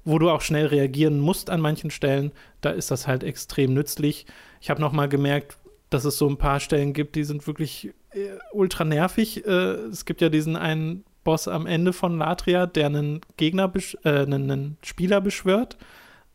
wo 0.05 0.19
du 0.19 0.31
auch 0.31 0.41
schnell 0.41 0.67
reagieren 0.67 1.21
musst 1.21 1.51
an 1.51 1.61
manchen 1.61 1.91
Stellen, 1.91 2.33
da 2.61 2.71
ist 2.71 2.91
das 2.91 3.07
halt 3.07 3.23
extrem 3.23 3.75
nützlich. 3.75 4.27
Ich 4.61 4.71
habe 4.71 4.81
noch 4.81 4.93
mal 4.93 5.09
gemerkt, 5.09 5.59
dass 5.91 6.05
es 6.05 6.19
so 6.19 6.29
ein 6.29 6.37
paar 6.37 6.61
Stellen 6.61 6.93
gibt, 6.93 7.17
die 7.17 7.25
sind 7.25 7.47
wirklich 7.47 7.93
äh, 8.11 8.39
ultra 8.53 8.85
nervig. 8.85 9.47
Äh, 9.47 9.51
es 9.51 10.05
gibt 10.05 10.21
ja 10.21 10.29
diesen 10.29 10.57
einen 10.57 11.05
Boss 11.25 11.49
am 11.49 11.67
Ende 11.67 11.93
von 11.93 12.19
Latria, 12.19 12.67
der 12.67 12.87
einen 12.87 13.21
Gegner, 13.37 13.73
äh, 14.05 14.09
einen, 14.09 14.51
einen, 14.51 14.77
Spieler 14.83 15.21
beschwört. 15.21 15.77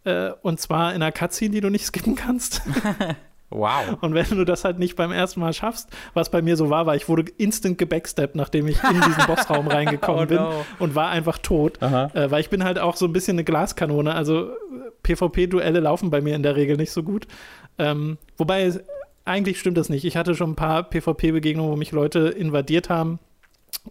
Äh, 0.03 0.31
und 0.41 0.59
zwar 0.59 0.93
in 0.93 1.01
einer 1.01 1.11
Cutscene, 1.11 1.51
die 1.51 1.61
du 1.61 1.69
nicht 1.69 1.85
skippen 1.87 2.15
kannst. 2.15 2.61
Wow. 3.53 3.97
Und 4.01 4.13
wenn 4.15 4.25
du 4.25 4.45
das 4.45 4.65
halt 4.65 4.79
nicht 4.79 4.95
beim 4.95 5.11
ersten 5.11 5.39
Mal 5.39 5.53
schaffst, 5.53 5.89
was 6.13 6.31
bei 6.31 6.41
mir 6.41 6.57
so 6.57 6.69
war, 6.69 6.85
war, 6.85 6.95
ich 6.95 7.07
wurde 7.07 7.31
instant 7.37 7.77
gebacksteppt, 7.77 8.35
nachdem 8.35 8.67
ich 8.67 8.83
in 8.83 9.01
diesen 9.01 9.25
Bossraum 9.27 9.67
reingekommen 9.67 10.27
oh 10.31 10.33
no. 10.33 10.49
bin 10.49 10.65
und 10.79 10.95
war 10.95 11.09
einfach 11.09 11.37
tot. 11.37 11.81
Äh, 11.81 12.31
weil 12.31 12.41
ich 12.41 12.49
bin 12.49 12.63
halt 12.63 12.79
auch 12.79 12.95
so 12.95 13.05
ein 13.05 13.13
bisschen 13.13 13.35
eine 13.35 13.43
Glaskanone. 13.43 14.15
Also 14.15 14.49
PvP-Duelle 15.03 15.79
laufen 15.79 16.09
bei 16.09 16.21
mir 16.21 16.35
in 16.35 16.43
der 16.43 16.55
Regel 16.55 16.77
nicht 16.77 16.91
so 16.91 17.03
gut. 17.03 17.27
Ähm, 17.77 18.17
wobei, 18.37 18.73
eigentlich 19.25 19.59
stimmt 19.59 19.77
das 19.77 19.89
nicht. 19.89 20.03
Ich 20.03 20.17
hatte 20.17 20.35
schon 20.35 20.51
ein 20.51 20.55
paar 20.55 20.83
PvP-Begegnungen, 20.83 21.71
wo 21.71 21.75
mich 21.75 21.91
Leute 21.91 22.29
invadiert 22.29 22.89
haben. 22.89 23.19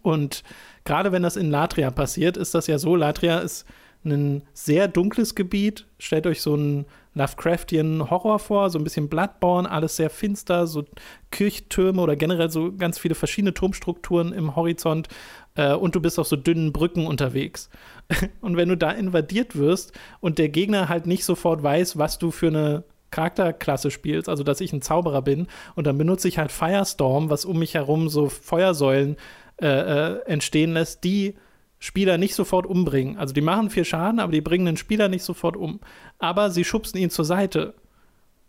Und 0.02 0.42
gerade 0.84 1.12
wenn 1.12 1.22
das 1.22 1.36
in 1.36 1.50
Latria 1.50 1.90
passiert, 1.90 2.36
ist 2.36 2.54
das 2.54 2.66
ja 2.66 2.78
so. 2.78 2.96
Latria 2.96 3.38
ist 3.38 3.64
ein 4.04 4.42
sehr 4.52 4.88
dunkles 4.88 5.34
Gebiet. 5.34 5.86
Stellt 5.98 6.26
euch 6.26 6.42
so 6.42 6.54
einen 6.54 6.86
Lovecraftian 7.14 8.10
Horror 8.10 8.38
vor, 8.38 8.70
so 8.70 8.78
ein 8.78 8.84
bisschen 8.84 9.08
Bloodborne, 9.08 9.70
alles 9.70 9.96
sehr 9.96 10.10
finster, 10.10 10.66
so 10.66 10.84
Kirchtürme 11.30 12.00
oder 12.00 12.16
generell 12.16 12.50
so 12.50 12.72
ganz 12.72 12.98
viele 12.98 13.14
verschiedene 13.14 13.54
Turmstrukturen 13.54 14.32
im 14.32 14.56
Horizont 14.56 15.08
äh, 15.54 15.74
und 15.74 15.94
du 15.94 16.00
bist 16.00 16.18
auf 16.18 16.26
so 16.26 16.36
dünnen 16.36 16.72
Brücken 16.72 17.06
unterwegs. 17.06 17.68
und 18.40 18.56
wenn 18.56 18.68
du 18.68 18.76
da 18.76 18.90
invadiert 18.90 19.56
wirst 19.56 19.92
und 20.20 20.38
der 20.38 20.48
Gegner 20.48 20.88
halt 20.88 21.06
nicht 21.06 21.24
sofort 21.24 21.62
weiß, 21.62 21.98
was 21.98 22.18
du 22.18 22.30
für 22.30 22.48
eine 22.48 22.84
Charakterklasse 23.10 23.90
spielst, 23.90 24.28
also 24.28 24.42
dass 24.42 24.60
ich 24.60 24.72
ein 24.72 24.82
Zauberer 24.82 25.22
bin 25.22 25.46
und 25.74 25.86
dann 25.86 25.98
benutze 25.98 26.28
ich 26.28 26.38
halt 26.38 26.50
Firestorm, 26.50 27.28
was 27.28 27.44
um 27.44 27.58
mich 27.58 27.74
herum 27.74 28.08
so 28.08 28.28
Feuersäulen 28.28 29.16
äh, 29.60 29.66
äh, 29.66 30.18
entstehen 30.24 30.72
lässt, 30.72 31.04
die 31.04 31.34
Spieler 31.82 32.16
nicht 32.16 32.36
sofort 32.36 32.64
umbringen. 32.64 33.18
Also 33.18 33.34
die 33.34 33.40
machen 33.40 33.68
viel 33.68 33.84
Schaden, 33.84 34.20
aber 34.20 34.30
die 34.30 34.40
bringen 34.40 34.66
den 34.66 34.76
Spieler 34.76 35.08
nicht 35.08 35.24
sofort 35.24 35.56
um. 35.56 35.80
Aber 36.20 36.52
sie 36.52 36.62
schubsen 36.62 36.96
ihn 37.00 37.10
zur 37.10 37.24
Seite. 37.24 37.74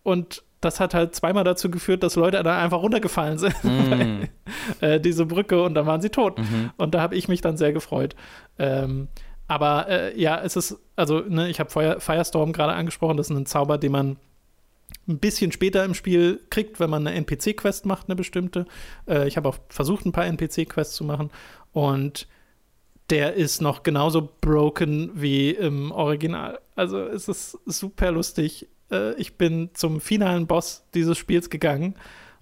Und 0.03 0.43
das 0.61 0.79
hat 0.79 0.93
halt 0.93 1.15
zweimal 1.15 1.43
dazu 1.43 1.71
geführt, 1.71 2.03
dass 2.03 2.15
Leute 2.15 2.43
da 2.43 2.61
einfach 2.61 2.83
runtergefallen 2.83 3.39
sind. 3.39 3.55
Mm. 3.63 4.23
äh, 4.81 4.99
diese 4.99 5.25
Brücke 5.25 5.63
und 5.63 5.73
dann 5.73 5.87
waren 5.87 5.99
sie 5.99 6.09
tot. 6.09 6.37
Mhm. 6.37 6.71
Und 6.77 6.93
da 6.93 7.01
habe 7.01 7.15
ich 7.15 7.27
mich 7.27 7.41
dann 7.41 7.57
sehr 7.57 7.73
gefreut. 7.73 8.15
Ähm, 8.59 9.07
aber 9.47 9.87
äh, 9.89 10.19
ja, 10.19 10.39
es 10.39 10.55
ist, 10.55 10.77
also, 10.95 11.21
ne, 11.21 11.49
ich 11.49 11.59
habe 11.59 11.99
Firestorm 11.99 12.53
gerade 12.53 12.73
angesprochen, 12.73 13.17
das 13.17 13.29
ist 13.29 13.35
ein 13.35 13.45
Zauber, 13.47 13.79
den 13.79 13.91
man 13.91 14.17
ein 15.07 15.17
bisschen 15.17 15.51
später 15.51 15.83
im 15.85 15.95
Spiel 15.95 16.39
kriegt, 16.49 16.79
wenn 16.79 16.89
man 16.89 17.07
eine 17.07 17.17
NPC-Quest 17.17 17.85
macht, 17.87 18.09
eine 18.09 18.15
bestimmte. 18.15 18.65
Äh, 19.07 19.27
ich 19.27 19.37
habe 19.37 19.49
auch 19.49 19.57
versucht, 19.69 20.05
ein 20.05 20.11
paar 20.11 20.25
NPC-Quests 20.27 20.95
zu 20.95 21.03
machen. 21.03 21.31
Und 21.71 22.27
der 23.09 23.33
ist 23.33 23.61
noch 23.61 23.83
genauso 23.83 24.29
broken 24.41 25.11
wie 25.13 25.51
im 25.51 25.91
Original. 25.91 26.59
Also 26.75 26.99
es 26.99 27.27
ist 27.27 27.57
super 27.65 28.11
lustig. 28.11 28.67
Äh, 28.91 29.13
ich 29.15 29.37
bin 29.37 29.69
zum 29.73 30.01
finalen 30.01 30.47
Boss 30.47 30.85
dieses 30.93 31.17
Spiels 31.17 31.49
gegangen 31.49 31.95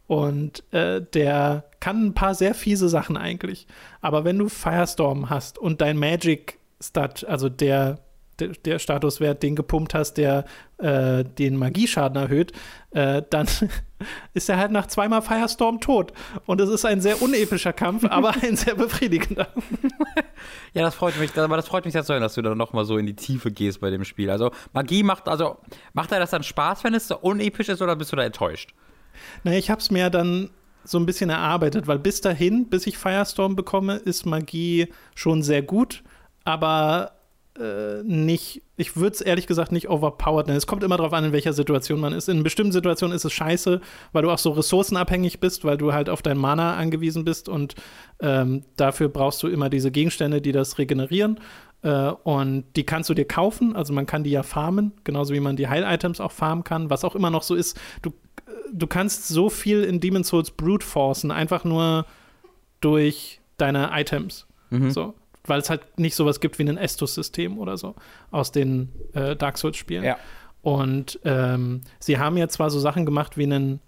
und 0.08 0.64
äh, 0.74 1.02
der 1.02 1.66
kann 1.80 2.08
ein 2.08 2.14
paar 2.14 2.36
sehr 2.36 2.54
fiese 2.54 2.90
Sachen 2.90 3.18
eigentlich. 3.18 3.68
Aber 4.02 4.24
wenn 4.24 4.38
du 4.38 4.50
Firestorm 4.50 5.30
hast 5.30 5.58
und 5.58 5.82
dein 5.82 5.98
Magic 5.98 6.60
Stat, 6.82 7.26
also 7.26 7.50
der 7.50 8.00
der, 8.40 8.80
Statuswert, 8.80 9.44
den 9.44 9.56
gepumpt 9.56 9.94
hast, 9.94 10.16
der 10.16 10.46
äh, 10.78 11.24
den 11.24 11.56
Magieschaden 11.58 12.22
erhöht, 12.22 12.54
äh, 12.92 13.22
dann 13.30 13.48
ist 14.34 14.50
er 14.50 14.58
halt 14.58 14.72
nach 14.72 14.88
zweimal 14.88 15.22
Firestorm 15.22 15.80
tot. 15.80 16.14
Und 16.46 16.60
es 16.62 16.70
ist 16.70 16.86
ein 16.86 17.02
sehr 17.02 17.22
unepischer 17.22 17.74
Kampf, 17.74 18.06
aber 18.06 18.34
ein 18.42 18.56
sehr 18.56 18.76
befriedigender. 18.76 19.48
ja, 20.74 20.82
das 20.82 20.96
freut 20.96 21.20
mich, 21.20 21.38
aber 21.38 21.56
das 21.56 21.68
freut 21.68 21.86
mich 21.86 21.94
sehr 21.94 22.04
zu 22.04 22.14
hören, 22.14 22.24
dass 22.24 22.34
du 22.36 22.42
da 22.42 22.56
nochmal 22.56 22.86
so 22.86 22.98
in 22.98 23.06
die 23.06 23.16
Tiefe 23.16 23.52
gehst 23.52 23.82
bei 23.82 23.90
dem 23.90 24.04
Spiel. 24.04 24.30
Also 24.30 24.52
Magie 24.74 25.04
macht, 25.04 25.28
also 25.28 25.58
macht 25.94 26.12
er 26.12 26.20
das 26.20 26.32
dann 26.32 26.44
Spaß, 26.44 26.84
wenn 26.84 26.94
es 26.94 27.08
so 27.08 27.18
unepisch 27.18 27.70
ist, 27.70 27.82
oder 27.82 27.96
bist 27.96 28.12
du 28.12 28.16
da 28.16 28.24
enttäuscht? 28.24 28.74
Naja, 29.44 29.58
ich 29.58 29.70
hab's 29.70 29.92
mir 29.92 30.10
dann 30.10 30.50
so 30.84 30.98
ein 30.98 31.06
bisschen 31.06 31.30
erarbeitet, 31.30 31.88
weil 31.88 32.00
bis 32.00 32.22
dahin, 32.22 32.70
bis 32.70 32.88
ich 32.88 32.98
Firestorm 32.98 33.56
bekomme, 33.56 33.98
ist 33.98 34.26
Magie 34.26 34.88
schon 35.14 35.44
sehr 35.44 35.62
gut, 35.62 36.04
aber 36.44 37.12
äh, 37.60 38.02
nicht, 38.04 38.62
ich 38.78 38.96
würde 38.96 39.14
es 39.14 39.22
ehrlich 39.22 39.46
gesagt 39.46 39.72
nicht 39.72 39.90
overpowered 39.90 40.48
nennen. 40.48 40.58
Es 40.58 40.68
kommt 40.68 40.84
immer 40.84 40.98
darauf 40.98 41.12
an, 41.12 41.26
in 41.26 41.32
welcher 41.34 41.54
Situation 41.54 42.00
man 42.00 42.14
ist. 42.14 42.30
In 42.30 42.44
bestimmten 42.44 42.72
Situationen 42.72 43.16
ist 43.16 43.26
es 43.26 43.34
scheiße, 43.34 43.82
weil 44.14 44.24
du 44.24 44.32
auch 44.32 44.38
so 44.38 44.52
ressourcenabhängig 44.52 45.40
bist, 45.40 45.66
weil 45.66 45.78
du 45.78 45.92
halt 45.92 46.10
auf 46.10 46.22
dein 46.22 46.38
Mana 46.38 46.76
angewiesen 46.78 47.26
bist 47.26 47.50
und 47.50 47.76
ähm, 48.22 48.64
dafür 48.78 49.10
brauchst 49.10 49.44
du 49.44 49.48
immer 49.48 49.70
diese 49.70 49.92
Gegenstände, 49.92 50.42
die 50.42 50.54
das 50.54 50.78
regenerieren. 50.78 51.40
Äh, 51.82 52.12
und 52.24 52.66
die 52.76 52.86
kannst 52.86 53.10
du 53.10 53.14
dir 53.14 53.26
kaufen, 53.26 53.76
also 53.76 53.92
man 53.92 54.06
kann 54.06 54.24
die 54.24 54.32
ja 54.32 54.44
farmen, 54.44 54.94
genauso 55.04 55.34
wie 55.34 55.42
man 55.42 55.58
die 55.58 55.68
Heil-Items 55.68 56.22
auch 56.22 56.32
farmen 56.32 56.64
kann, 56.64 56.90
was 56.90 57.04
auch 57.04 57.16
immer 57.16 57.32
noch 57.32 57.44
so 57.44 57.56
ist. 57.56 57.78
Du, 58.02 58.12
äh, 58.12 58.52
du 58.72 58.88
kannst 58.88 59.28
so 59.28 59.50
viel 59.50 59.84
in 59.84 60.00
Demon's 60.00 60.30
Souls 60.30 60.52
brute 60.52 60.86
forcen, 60.86 61.32
einfach 61.32 61.66
nur 61.66 62.06
durch 62.80 63.42
deine 63.58 63.90
Items. 63.94 64.48
Mhm. 64.70 64.92
So 64.92 65.16
weil 65.46 65.60
es 65.60 65.70
halt 65.70 66.00
nicht 66.00 66.16
sowas 66.16 66.40
gibt 66.40 66.60
wie 66.60 66.64
ein 66.64 66.78
Estus-System 66.78 67.58
oder 67.58 67.78
so 67.78 67.96
aus 68.30 68.52
den 68.52 68.90
äh, 69.14 69.36
Dark 69.36 69.58
Souls-Spielen. 69.58 70.04
Ja. 70.04 70.18
Und 70.62 71.20
ähm, 71.24 71.82
sie 72.00 72.20
haben 72.20 72.38
ja 72.38 72.48
zwar 72.48 72.70
so 72.70 72.80
Sachen 72.80 73.06
gemacht 73.06 73.38
wie 73.38 73.44
einen 73.44 73.80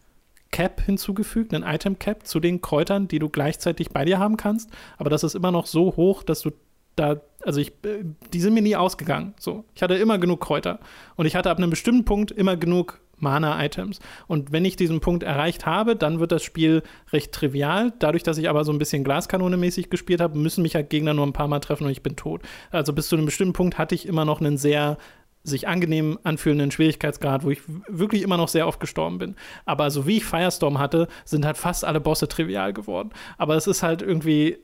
Cap 0.52 0.82
hinzugefügt, 0.82 1.54
einen 1.54 1.64
Item 1.64 2.00
Cap 2.00 2.26
zu 2.26 2.40
den 2.40 2.62
Kräutern, 2.62 3.08
die 3.08 3.20
du 3.20 3.30
gleichzeitig 3.30 3.90
bei 3.90 4.06
dir 4.06 4.20
haben 4.20 4.38
kannst, 4.38 4.70
aber 4.98 5.10
das 5.10 5.24
ist 5.24 5.36
immer 5.36 5.52
noch 5.52 5.66
so 5.66 5.96
hoch, 5.96 6.24
dass 6.24 6.42
du 6.42 6.52
da, 6.96 7.22
also 7.44 7.60
ich, 7.60 7.70
äh, 7.84 8.04
die 8.34 8.40
sind 8.40 8.54
mir 8.54 8.62
nie 8.62 8.76
ausgegangen. 8.76 9.34
So, 9.40 9.66
ich 9.76 9.84
hatte 9.84 9.96
immer 9.96 10.18
genug 10.18 10.42
Kräuter 10.42 10.80
und 11.16 11.26
ich 11.26 11.36
hatte 11.36 11.50
ab 11.50 11.58
einem 11.58 11.70
bestimmten 11.70 12.06
Punkt 12.06 12.32
immer 12.32 12.58
genug 12.58 13.00
Mana-Items. 13.18 14.00
Und 14.28 14.52
wenn 14.52 14.66
ich 14.66 14.76
diesen 14.76 15.00
Punkt 15.00 15.24
erreicht 15.24 15.66
habe, 15.66 15.96
dann 15.96 16.20
wird 16.20 16.32
das 16.32 16.44
Spiel 16.44 16.84
recht 17.12 17.32
trivial. 17.32 17.94
Dadurch, 18.00 18.24
dass 18.24 18.38
ich 18.38 18.50
aber 18.50 18.64
so 18.66 18.72
ein 18.72 18.78
bisschen 18.78 19.04
Glaskanone-mäßig 19.04 19.90
gespielt 19.90 20.22
habe, 20.22 20.38
müssen 20.38 20.62
mich 20.62 20.76
halt 20.76 20.90
Gegner 20.90 21.14
nur 21.14 21.26
ein 21.26 21.34
paar 21.34 21.48
Mal 21.48 21.60
treffen 21.60 21.86
und 21.86 21.92
ich 21.92 22.04
bin 22.04 22.16
tot. 22.16 22.42
Also 22.70 22.94
bis 22.94 23.08
zu 23.08 23.16
einem 23.16 23.26
bestimmten 23.26 23.54
Punkt 23.54 23.78
hatte 23.78 23.96
ich 23.96 24.08
immer 24.08 24.26
noch 24.26 24.42
einen 24.42 24.58
sehr 24.58 24.98
sich 25.46 25.68
angenehm 25.68 26.20
anfühlenden 26.24 26.72
Schwierigkeitsgrad, 26.72 27.44
wo 27.44 27.50
ich 27.50 27.62
wirklich 27.90 28.22
immer 28.22 28.38
noch 28.38 28.48
sehr 28.48 28.66
oft 28.66 28.80
gestorben 28.80 29.18
bin. 29.18 29.36
Aber 29.66 29.92
so 29.92 30.08
wie 30.08 30.18
ich 30.18 30.26
Firestorm 30.26 30.80
hatte, 30.80 31.08
sind 31.26 31.46
halt 31.46 31.58
fast 31.58 31.84
alle 31.84 32.00
Bosse 32.00 32.30
trivial 32.30 32.72
geworden. 32.72 33.10
Aber 33.38 33.56
es 33.56 33.68
ist 33.68 33.84
halt 33.84 34.02
irgendwie 34.02 34.58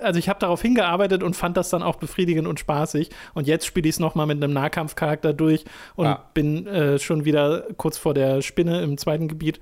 also 0.00 0.18
ich 0.18 0.28
habe 0.28 0.38
darauf 0.38 0.62
hingearbeitet 0.62 1.22
und 1.22 1.34
fand 1.34 1.56
das 1.56 1.70
dann 1.70 1.82
auch 1.82 1.96
befriedigend 1.96 2.46
und 2.46 2.60
spaßig. 2.60 3.10
Und 3.34 3.46
jetzt 3.46 3.66
spiele 3.66 3.88
ich 3.88 3.96
es 3.96 4.00
nochmal 4.00 4.26
mit 4.26 4.42
einem 4.42 4.52
Nahkampfcharakter 4.52 5.32
durch 5.32 5.64
und 5.96 6.06
ja. 6.06 6.24
bin 6.34 6.66
äh, 6.66 6.98
schon 6.98 7.24
wieder 7.24 7.66
kurz 7.76 7.98
vor 7.98 8.14
der 8.14 8.42
Spinne 8.42 8.82
im 8.82 8.96
zweiten 8.98 9.28
Gebiet. 9.28 9.60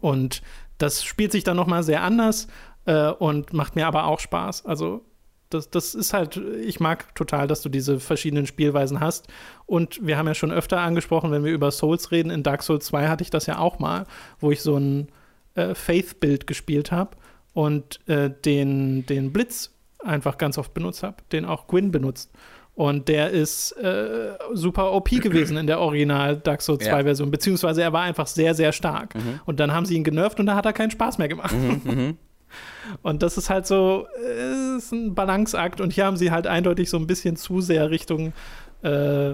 Und 0.00 0.42
das 0.78 1.04
spielt 1.04 1.32
sich 1.32 1.44
dann 1.44 1.56
nochmal 1.56 1.82
sehr 1.82 2.02
anders 2.02 2.48
äh, 2.86 3.10
und 3.10 3.52
macht 3.52 3.76
mir 3.76 3.86
aber 3.86 4.04
auch 4.04 4.20
Spaß. 4.20 4.66
Also 4.66 5.04
das, 5.50 5.70
das 5.70 5.94
ist 5.94 6.12
halt, 6.12 6.36
ich 6.36 6.78
mag 6.78 7.14
total, 7.14 7.46
dass 7.46 7.62
du 7.62 7.68
diese 7.68 8.00
verschiedenen 8.00 8.46
Spielweisen 8.46 9.00
hast. 9.00 9.28
Und 9.66 10.04
wir 10.04 10.18
haben 10.18 10.26
ja 10.26 10.34
schon 10.34 10.52
öfter 10.52 10.80
angesprochen, 10.80 11.30
wenn 11.30 11.44
wir 11.44 11.52
über 11.52 11.70
Souls 11.70 12.10
reden, 12.10 12.30
in 12.30 12.42
Dark 12.42 12.62
Souls 12.62 12.86
2 12.86 13.08
hatte 13.08 13.22
ich 13.22 13.30
das 13.30 13.46
ja 13.46 13.58
auch 13.58 13.78
mal, 13.78 14.04
wo 14.40 14.50
ich 14.50 14.62
so 14.62 14.76
ein 14.76 15.08
äh, 15.54 15.74
Faith-Bild 15.74 16.46
gespielt 16.46 16.92
habe 16.92 17.16
und 17.58 17.98
äh, 18.08 18.30
den, 18.44 19.04
den 19.06 19.32
Blitz 19.32 19.74
einfach 19.98 20.38
ganz 20.38 20.58
oft 20.58 20.74
benutzt 20.74 21.02
habe, 21.02 21.16
den 21.32 21.44
auch 21.44 21.66
Gwyn 21.66 21.90
benutzt. 21.90 22.30
Und 22.76 23.08
der 23.08 23.30
ist 23.30 23.72
äh, 23.72 24.38
super 24.52 24.92
OP 24.92 25.10
gewesen 25.10 25.56
in 25.56 25.66
der 25.66 25.80
Original 25.80 26.36
Dark 26.36 26.62
Souls 26.62 26.84
2 26.84 26.90
ja. 26.90 27.02
Version, 27.02 27.32
beziehungsweise 27.32 27.82
er 27.82 27.92
war 27.92 28.02
einfach 28.02 28.28
sehr, 28.28 28.54
sehr 28.54 28.70
stark. 28.70 29.16
Mhm. 29.16 29.40
Und 29.44 29.58
dann 29.58 29.72
haben 29.72 29.86
sie 29.86 29.96
ihn 29.96 30.04
genervt 30.04 30.38
und 30.38 30.46
da 30.46 30.54
hat 30.54 30.66
er 30.66 30.72
keinen 30.72 30.92
Spaß 30.92 31.18
mehr 31.18 31.26
gemacht. 31.26 31.52
Mhm, 31.52 31.80
mhm. 31.84 32.16
und 33.02 33.24
das 33.24 33.36
ist 33.36 33.50
halt 33.50 33.66
so, 33.66 34.06
äh, 34.24 34.76
ist 34.76 34.92
ein 34.92 35.16
Balanceakt 35.16 35.80
und 35.80 35.92
hier 35.92 36.04
haben 36.04 36.16
sie 36.16 36.30
halt 36.30 36.46
eindeutig 36.46 36.88
so 36.88 36.96
ein 36.96 37.08
bisschen 37.08 37.34
zu 37.34 37.60
sehr 37.60 37.90
Richtung 37.90 38.34
äh, 38.84 39.32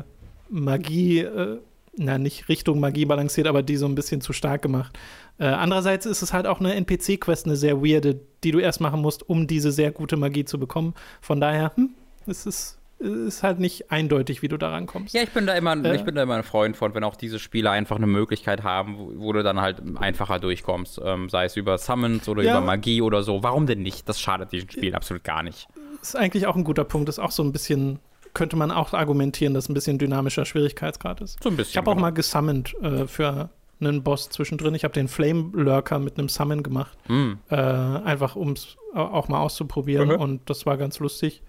Magie, 0.49 1.19
äh, 1.19 1.59
na, 1.99 2.17
nicht 2.17 2.49
Richtung 2.49 2.81
Magie 2.81 3.05
balanciert, 3.05 3.47
aber 3.47 3.63
die 3.63 3.77
so 3.77 3.85
ein 3.85 3.95
bisschen 3.95 4.23
zu 4.23 4.33
stark 4.33 4.63
gemacht. 4.63 4.99
Äh, 5.39 5.47
andererseits 5.47 6.07
ist 6.07 6.23
es 6.23 6.33
halt 6.33 6.47
auch 6.47 6.61
eine 6.61 6.75
NPC-Quest, 6.75 7.47
eine 7.47 7.57
sehr 7.57 7.83
weirde, 7.83 8.21
die 8.45 8.51
du 8.53 8.61
erst 8.61 8.81
machen 8.81 9.01
musst, 9.01 9.29
um 9.29 9.47
diese 9.47 9.73
sehr 9.73 9.91
gute 9.91 10.17
Magie 10.17 10.45
zu 10.45 10.59
bekommen. 10.59 10.95
Von 11.21 11.41
daher, 11.41 11.73
hm, 11.75 11.91
es 12.27 12.47
ist 12.47 12.79
ist 13.01 13.43
halt 13.43 13.59
nicht 13.59 13.91
eindeutig, 13.91 14.41
wie 14.41 14.49
du 14.49 14.57
da 14.57 14.71
rankommst. 14.71 15.15
Ja, 15.15 15.23
ich 15.23 15.31
bin 15.31 15.47
da 15.47 15.55
immer, 15.55 15.77
äh, 15.85 15.97
ich 15.97 16.05
bin 16.05 16.15
da 16.15 16.23
immer 16.23 16.37
ein 16.37 16.43
Freund 16.43 16.77
von, 16.77 16.95
wenn 16.95 17.05
auch 17.05 17.17
diese 17.17 17.39
Spiele 17.39 17.71
einfach 17.71 17.97
eine 17.97 18.07
Möglichkeit 18.07 18.63
haben, 18.63 18.97
wo, 18.97 19.13
wo 19.17 19.33
du 19.33 19.43
dann 19.43 19.61
halt 19.61 19.83
einfacher 19.97 20.39
durchkommst, 20.39 21.01
ähm, 21.05 21.29
sei 21.29 21.45
es 21.45 21.57
über 21.57 21.77
Summons 21.77 22.29
oder 22.29 22.43
ja. 22.43 22.57
über 22.57 22.65
Magie 22.65 23.03
oder 23.03 23.23
so. 23.23 23.43
Warum 23.43 23.67
denn 23.67 23.83
nicht? 23.83 24.09
Das 24.09 24.21
schadet 24.21 24.53
diesem 24.53 24.71
Spiel 24.71 24.95
absolut 24.95 25.25
gar 25.25 25.43
nicht. 25.43 25.69
Ist 26.01 26.17
eigentlich 26.17 26.47
auch 26.47 26.57
ein 26.57 26.65
guter 26.65 26.85
Punkt. 26.85 27.09
Ist 27.09 27.19
auch 27.19 27.33
so 27.33 27.43
ein 27.43 27.53
bisschen 27.53 27.99
könnte 28.33 28.57
man 28.57 28.73
auch 28.73 28.93
argumentieren, 28.95 29.55
dass 29.55 29.69
ein 29.69 29.75
bisschen 29.75 29.97
dynamischer 29.97 30.45
Schwierigkeitsgrad 30.45 31.21
ist. 31.21 31.41
So 31.43 31.51
ein 31.51 31.57
bisschen. 31.57 31.71
Ich 31.71 31.77
habe 31.77 31.91
auch 31.91 31.95
genau. 31.95 32.07
mal 32.07 32.11
gesammelt 32.11 32.75
äh, 32.83 33.07
für 33.07 33.49
einen 33.81 34.03
Boss 34.03 34.29
zwischendrin. 34.31 34.75
Ich 34.75 34.85
habe 34.85 34.95
den 34.95 35.09
Flame 35.09 35.51
Lurker 35.53 35.99
mit 35.99 36.19
einem 36.19 36.29
Summon 36.29 36.63
gemacht. 36.63 36.97
Mm. 37.09 37.33
Äh, 37.51 37.57
einfach 37.57 38.37
um 38.37 38.53
es 38.53 38.77
auch 38.95 39.29
mal 39.29 39.41
auszuprobieren. 39.41 40.11
Mhm. 40.11 40.15
Und 40.21 40.51
das 40.51 40.67
war 40.67 40.77
ganz 40.77 41.01
lustig. 41.01 41.43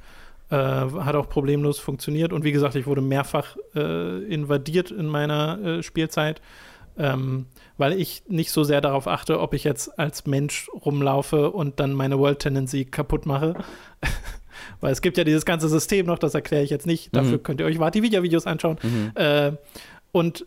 Äh, 0.50 0.56
hat 0.56 1.16
auch 1.16 1.30
problemlos 1.30 1.80
funktioniert. 1.80 2.34
Und 2.34 2.44
wie 2.44 2.52
gesagt, 2.52 2.76
ich 2.76 2.88
wurde 2.88 3.02
mehrfach 3.02 3.56
äh, 3.76 4.24
invadiert 4.26 4.92
in 4.92 5.08
meiner 5.08 5.60
äh, 5.64 5.84
Spielzeit. 5.84 6.42
Ähm, 6.98 7.48
weil 7.78 7.92
ich 7.94 8.24
nicht 8.30 8.52
so 8.52 8.64
sehr 8.64 8.80
darauf 8.80 9.08
achte, 9.08 9.42
ob 9.42 9.54
ich 9.54 9.66
jetzt 9.66 10.00
als 10.00 10.26
Mensch 10.26 10.70
rumlaufe 10.74 11.52
und 11.52 11.82
dann 11.82 11.92
meine 11.94 12.18
World 12.20 12.40
Tendency 12.40 12.86
kaputt 12.86 13.26
mache. 13.26 13.54
weil 14.80 14.94
es 14.94 15.02
gibt 15.02 15.18
ja 15.18 15.26
dieses 15.26 15.46
ganze 15.46 15.68
System 15.68 16.06
noch, 16.06 16.18
das 16.20 16.34
erkläre 16.36 16.64
ich 16.64 16.70
jetzt 16.70 16.86
nicht. 16.88 17.14
Dafür 17.16 17.34
Mhm. 17.38 17.44
könnt 17.44 17.60
ihr 17.60 17.66
euch 17.66 17.80
Vatividia-Videos 17.80 18.48
anschauen. 18.48 18.78
Mhm. 18.82 19.12
Äh, 19.16 19.52
und 20.14 20.46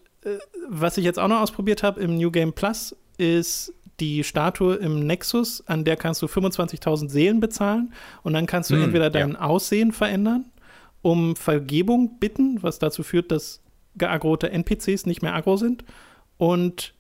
was 0.69 0.97
ich 0.99 1.05
jetzt 1.05 1.19
auch 1.19 1.29
noch 1.29 1.41
ausprobiert 1.41 1.83
habe 1.83 2.01
im 2.01 2.17
New 2.17 2.31
Game 2.31 2.53
Plus 2.53 2.97
ist 3.17 3.73
die 4.01 4.23
Statue 4.23 4.77
im 4.77 5.07
Nexus, 5.07 5.63
an 5.67 5.85
der 5.85 5.97
kannst 5.97 6.23
du 6.23 6.27
25.000 6.27 7.09
Seelen 7.09 7.41
bezahlen 7.41 7.93
und 8.23 8.33
dann 8.33 8.47
kannst 8.47 8.71
du 8.71 8.77
Hm, 8.77 8.85
entweder 8.85 9.07
ja. 9.07 9.11
dein 9.11 9.37
Aussehen 9.37 9.93
verändern, 9.93 10.47
um 11.03 11.35
Vergebung 11.35 12.19
bitten, 12.21 12.63
was 12.63 12.79
dazu 12.79 13.03
führt, 13.03 13.33
dass 13.33 13.61
geaggrote 13.97 14.51
NPCs 14.51 15.07
nicht 15.07 15.23
mehr 15.23 15.35
aggro 15.35 15.57
sind 15.57 15.85
und 16.37 16.95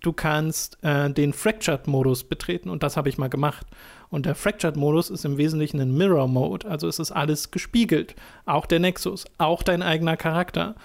du 0.00 0.12
kannst 0.12 0.78
äh, 0.82 1.10
den 1.10 1.32
Fractured-Modus 1.32 2.24
betreten 2.24 2.68
und 2.68 2.82
das 2.82 2.96
habe 2.96 3.08
ich 3.08 3.18
mal 3.18 3.28
gemacht. 3.28 3.66
Und 4.08 4.26
der 4.26 4.34
Fractured-Modus 4.34 5.10
ist 5.10 5.24
im 5.24 5.36
Wesentlichen 5.36 5.80
ein 5.80 5.96
Mirror-Mode, 5.96 6.68
also 6.68 6.86
es 6.86 6.98
ist 6.98 7.12
alles 7.12 7.50
gespiegelt. 7.50 8.14
Auch 8.44 8.66
der 8.66 8.78
Nexus, 8.78 9.24
auch 9.38 9.62
dein 9.62 9.82
eigener 9.82 10.16
Charakter. 10.16 10.76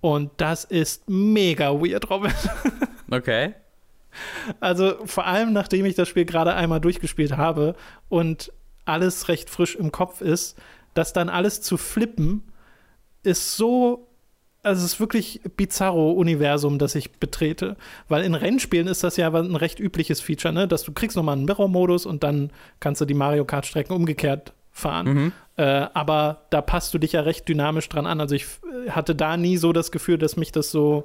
Und 0.00 0.30
das 0.38 0.64
ist 0.64 1.08
mega 1.08 1.72
weird, 1.72 2.08
Robin. 2.10 2.32
Okay. 3.12 3.54
Also 4.60 5.04
vor 5.04 5.26
allem, 5.26 5.52
nachdem 5.52 5.84
ich 5.84 5.96
das 5.96 6.08
Spiel 6.08 6.24
gerade 6.24 6.54
einmal 6.54 6.80
durchgespielt 6.80 7.36
habe 7.36 7.74
und 8.08 8.52
alles 8.84 9.26
recht 9.26 9.50
frisch 9.50 9.74
im 9.74 9.90
Kopf 9.90 10.20
ist, 10.20 10.56
das 10.94 11.12
dann 11.12 11.28
alles 11.28 11.60
zu 11.60 11.76
flippen, 11.76 12.44
ist 13.24 13.56
so, 13.56 14.06
also 14.62 14.84
es 14.84 14.92
ist 14.92 15.00
wirklich 15.00 15.40
bizarro 15.56 16.12
Universum, 16.12 16.78
das 16.78 16.94
ich 16.94 17.10
betrete. 17.18 17.76
Weil 18.08 18.22
in 18.22 18.36
Rennspielen 18.36 18.86
ist 18.86 19.02
das 19.02 19.16
ja 19.16 19.28
ein 19.32 19.56
recht 19.56 19.80
übliches 19.80 20.20
Feature, 20.20 20.54
ne? 20.54 20.68
dass 20.68 20.84
du 20.84 20.92
kriegst 20.92 21.16
nochmal 21.16 21.36
einen 21.36 21.46
Mirror-Modus 21.46 22.06
und 22.06 22.22
dann 22.22 22.52
kannst 22.78 23.00
du 23.00 23.06
die 23.06 23.14
Mario 23.14 23.44
Kart-Strecken 23.44 23.92
umgekehrt 23.92 24.52
fahren. 24.72 25.06
Mhm. 25.06 25.32
Äh, 25.56 25.86
aber 25.94 26.46
da 26.50 26.62
passt 26.62 26.94
du 26.94 26.98
dich 26.98 27.12
ja 27.12 27.20
recht 27.22 27.48
dynamisch 27.48 27.88
dran 27.88 28.06
an. 28.06 28.20
Also 28.20 28.34
ich 28.34 28.46
äh, 28.86 28.90
hatte 28.90 29.14
da 29.14 29.36
nie 29.36 29.56
so 29.56 29.72
das 29.72 29.90
Gefühl, 29.90 30.18
dass 30.18 30.36
mich 30.36 30.52
das 30.52 30.70
so 30.70 31.04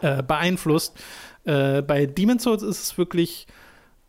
äh, 0.00 0.22
beeinflusst. 0.22 0.98
Äh, 1.44 1.82
bei 1.82 2.06
Demon's 2.06 2.42
Souls 2.42 2.62
ist 2.62 2.82
es 2.82 2.98
wirklich 2.98 3.46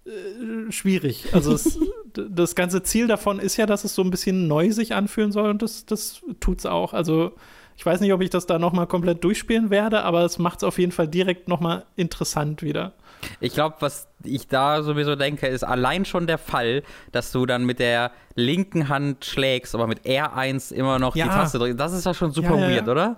äh, 0.05 0.71
schwierig. 0.71 1.27
Also 1.33 1.53
es, 1.53 1.79
das 2.13 2.55
ganze 2.55 2.83
Ziel 2.83 3.07
davon 3.07 3.39
ist 3.39 3.57
ja, 3.57 3.65
dass 3.65 3.83
es 3.83 3.93
so 3.93 4.01
ein 4.01 4.09
bisschen 4.09 4.47
neu 4.47 4.71
sich 4.71 4.95
anfühlen 4.95 5.31
soll 5.31 5.49
und 5.49 5.61
das, 5.61 5.85
das 5.85 6.21
tut's 6.39 6.65
auch. 6.65 6.93
Also 6.93 7.33
ich 7.77 7.85
weiß 7.85 8.01
nicht, 8.01 8.13
ob 8.13 8.21
ich 8.21 8.29
das 8.29 8.45
da 8.45 8.59
noch 8.59 8.73
mal 8.73 8.85
komplett 8.85 9.23
durchspielen 9.23 9.69
werde, 9.69 10.03
aber 10.03 10.23
es 10.23 10.37
macht 10.39 10.59
es 10.59 10.63
auf 10.63 10.77
jeden 10.77 10.91
Fall 10.91 11.07
direkt 11.07 11.47
noch 11.47 11.59
mal 11.59 11.85
interessant 11.95 12.61
wieder. 12.61 12.93
Ich 13.39 13.53
glaube, 13.53 13.75
was 13.79 14.07
ich 14.23 14.47
da 14.47 14.81
sowieso 14.83 15.15
denke, 15.15 15.47
ist 15.47 15.63
allein 15.63 16.05
schon 16.05 16.27
der 16.27 16.37
Fall, 16.37 16.83
dass 17.11 17.31
du 17.31 17.45
dann 17.45 17.65
mit 17.65 17.79
der 17.79 18.11
linken 18.35 18.89
Hand 18.89 19.25
schlägst, 19.25 19.75
aber 19.75 19.87
mit 19.87 20.05
R1 20.05 20.73
immer 20.73 20.99
noch 20.99 21.15
Ja. 21.15 21.25
die 21.25 21.29
Taste 21.31 21.59
drückst. 21.59 21.79
Das 21.79 21.93
ist 21.93 22.05
ja 22.05 22.13
schon 22.13 22.31
super 22.31 22.55
Ja, 22.57 22.69
ja, 22.69 22.75
weird, 22.77 22.87
oder? 22.87 23.17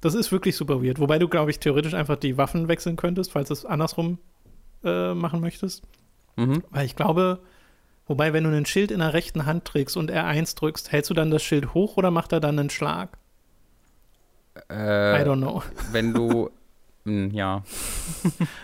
Das 0.00 0.14
ist 0.14 0.30
wirklich 0.30 0.56
super 0.56 0.82
weird. 0.82 1.00
Wobei 1.00 1.18
du, 1.18 1.28
glaube 1.28 1.50
ich, 1.50 1.58
theoretisch 1.58 1.94
einfach 1.94 2.16
die 2.16 2.36
Waffen 2.38 2.68
wechseln 2.68 2.96
könntest, 2.96 3.32
falls 3.32 3.48
du 3.48 3.54
es 3.54 3.64
andersrum 3.64 4.18
äh, 4.84 5.12
machen 5.14 5.40
möchtest. 5.40 5.82
Mhm. 6.36 6.62
Weil 6.70 6.86
ich 6.86 6.94
glaube, 6.94 7.40
wobei, 8.06 8.32
wenn 8.32 8.44
du 8.44 8.50
ein 8.56 8.64
Schild 8.66 8.90
in 8.92 9.00
der 9.00 9.12
rechten 9.12 9.44
Hand 9.44 9.64
trägst 9.64 9.96
und 9.96 10.12
R1 10.12 10.56
drückst, 10.56 10.92
hältst 10.92 11.10
du 11.10 11.14
dann 11.14 11.30
das 11.32 11.42
Schild 11.42 11.74
hoch 11.74 11.96
oder 11.96 12.10
macht 12.12 12.32
er 12.32 12.38
dann 12.40 12.58
einen 12.58 12.70
Schlag? 12.70 13.18
I 14.70 14.72
Äh, 14.72 15.24
don't 15.24 15.36
know. 15.38 15.62
wenn 15.92 16.12
du. 16.14 16.50
Hm, 17.08 17.30
ja. 17.32 17.62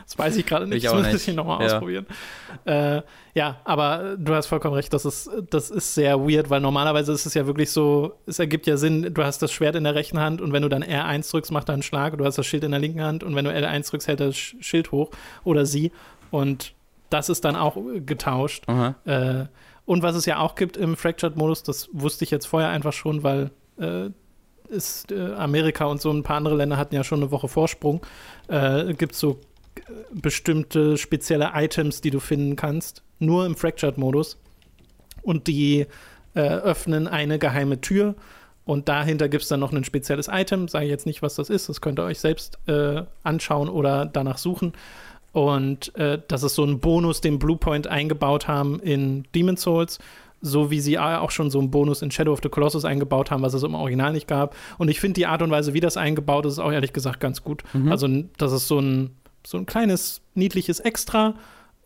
Das 0.05 0.19
weiß 0.19 0.37
ich 0.37 0.47
gerade 0.47 0.67
nicht. 0.67 0.85
Ich 0.85 0.91
Das 0.91 1.13
muss 1.13 1.27
ich 1.29 1.35
nochmal 1.35 1.61
Ja. 1.61 1.67
ausprobieren. 1.75 2.07
Äh, 2.67 3.03
ja, 3.35 3.57
aber 3.65 4.17
du 4.19 4.35
hast 4.35 4.47
vollkommen 4.47 4.75
recht. 4.75 4.93
Das 4.93 5.05
ist, 5.05 5.29
das 5.51 5.71
ist 5.71 5.95
sehr 5.95 6.21
weird, 6.21 6.51
weil 6.51 6.61
normalerweise 6.61 7.13
ist 7.13 7.27
es 7.27 7.35
ja 7.35 7.47
wirklich 7.47 7.71
so, 7.71 8.15
es 8.27 8.39
ergibt 8.39 8.67
ja 8.67 8.77
Sinn, 8.77 9.13
du 9.13 9.25
hast 9.25 9.41
das 9.43 9.51
Schwert 9.51 9.75
in 9.77 9.85
der 9.85 9.95
rechten 9.95 10.21
Hand 10.21 10.41
und 10.41 10.53
wenn 10.53 10.63
du 10.63 10.69
dann 10.69 10.85
R1 10.85 11.31
drückst, 11.31 11.51
macht 11.51 11.69
er 11.69 11.73
einen 11.75 11.83
Schlag. 11.83 12.17
Du 12.19 12.25
hast 12.25 12.37
das 12.39 12.47
Schild 12.47 12.63
in 12.65 12.71
der 12.71 12.81
linken 12.81 13.03
Hand 13.03 13.25
und 13.25 13.35
wenn 13.35 13.45
du 13.45 13.51
L1 13.51 13.91
drückst, 13.91 14.07
hält 14.09 14.21
er 14.21 14.27
das 14.29 14.37
Sch- 14.37 14.55
Schild 14.63 14.93
hoch 14.93 15.11
oder 15.43 15.67
sie. 15.67 15.91
Und 16.31 16.75
das 17.11 17.29
ist 17.29 17.45
dann 17.45 17.57
auch 17.57 17.77
getauscht. 18.07 18.65
Äh, 19.05 19.45
und 19.87 20.03
was 20.03 20.17
es 20.17 20.27
ja 20.27 20.39
auch 20.39 20.55
gibt 20.55 20.77
im 20.77 20.97
Fractured-Modus, 20.97 21.63
das 21.63 21.89
wusste 21.93 22.25
ich 22.25 22.31
jetzt 22.31 22.47
vorher 22.47 22.71
einfach 22.71 22.93
schon, 22.93 23.23
weil 23.23 23.51
äh, 23.79 24.11
ist, 24.69 25.13
äh, 25.13 25.33
Amerika 25.35 25.85
und 25.87 26.01
so 26.01 26.11
ein 26.11 26.23
paar 26.23 26.37
andere 26.37 26.57
Länder 26.57 26.77
hatten 26.77 26.95
ja 26.95 27.05
schon 27.05 27.21
eine 27.21 27.31
Woche 27.31 27.49
Vorsprung. 27.49 28.05
Äh, 28.49 28.95
gibt 28.95 29.15
so 29.15 29.41
äh, 29.77 29.81
bestimmte 30.13 30.97
spezielle 30.97 31.53
Items, 31.55 32.01
die 32.01 32.11
du 32.11 32.21
finden 32.21 32.57
kannst, 32.57 33.03
nur 33.19 33.47
im 33.47 33.57
Fractured-Modus. 33.57 34.39
Und 35.23 35.47
die 35.47 35.87
äh, 36.35 36.41
öffnen 36.41 37.09
eine 37.09 37.39
geheime 37.39 37.81
Tür. 37.81 38.15
Und 38.65 38.89
dahinter 38.89 39.29
gibt 39.29 39.43
es 39.43 39.49
dann 39.49 39.61
noch 39.61 39.73
ein 39.73 39.85
spezielles 39.85 40.29
Item. 40.29 40.69
Sage 40.69 40.87
ich 40.87 40.91
jetzt 40.91 41.07
nicht, 41.07 41.23
was 41.23 41.35
das 41.35 41.51
ist. 41.51 41.69
Das 41.69 41.81
könnt 41.81 41.99
ihr 41.99 42.05
euch 42.05 42.21
selbst 42.21 42.59
äh, 42.67 43.03
anschauen 43.23 43.69
oder 43.69 44.07
danach 44.07 44.39
suchen. 44.39 44.73
Und 45.33 45.95
äh, 45.97 46.21
das 46.29 46.45
ist 46.45 46.55
so 46.55 46.65
ein 46.65 46.79
Bonus, 46.79 47.21
den 47.21 47.39
Bluepoint 47.39 47.89
eingebaut 47.89 48.47
haben 48.47 48.79
in 48.81 49.25
Demon's 49.35 49.63
Souls, 49.63 49.99
so 50.45 50.71
wie 50.71 50.81
sie 50.81 50.99
auch 50.99 51.31
schon 51.31 51.51
so 51.51 51.59
einen 51.59 51.71
Bonus 51.71 52.03
in 52.03 52.11
Shadow 52.11 52.33
of 52.33 52.41
the 52.43 52.51
Colossus 52.51 52.85
eingebaut 52.85 53.31
haben, 53.31 53.43
was 53.43 53.55
es 53.55 53.63
im 53.63 53.75
Original 53.75 54.13
nicht 54.13 54.29
gab. 54.29 54.55
Und 54.77 54.89
ich 54.89 55.01
finde 55.01 55.15
die 55.15 55.27
Art 55.27 55.41
und 55.41 55.51
Weise, 55.51 55.73
wie 55.73 55.81
das 55.81 55.97
eingebaut 55.97 56.45
ist, 56.45 56.59
auch 56.59 56.71
ehrlich 56.71 56.93
gesagt 56.93 57.19
ganz 57.19 57.43
gut. 57.43 57.63
Mhm. 57.73 57.91
Also 57.91 58.07
das 58.37 58.53
ist 58.53 58.69
so 58.69 58.79
ein, 58.79 59.17
so 59.47 59.57
ein 59.57 59.65
kleines, 59.65 60.21
niedliches 60.35 60.81
Extra, 60.81 61.35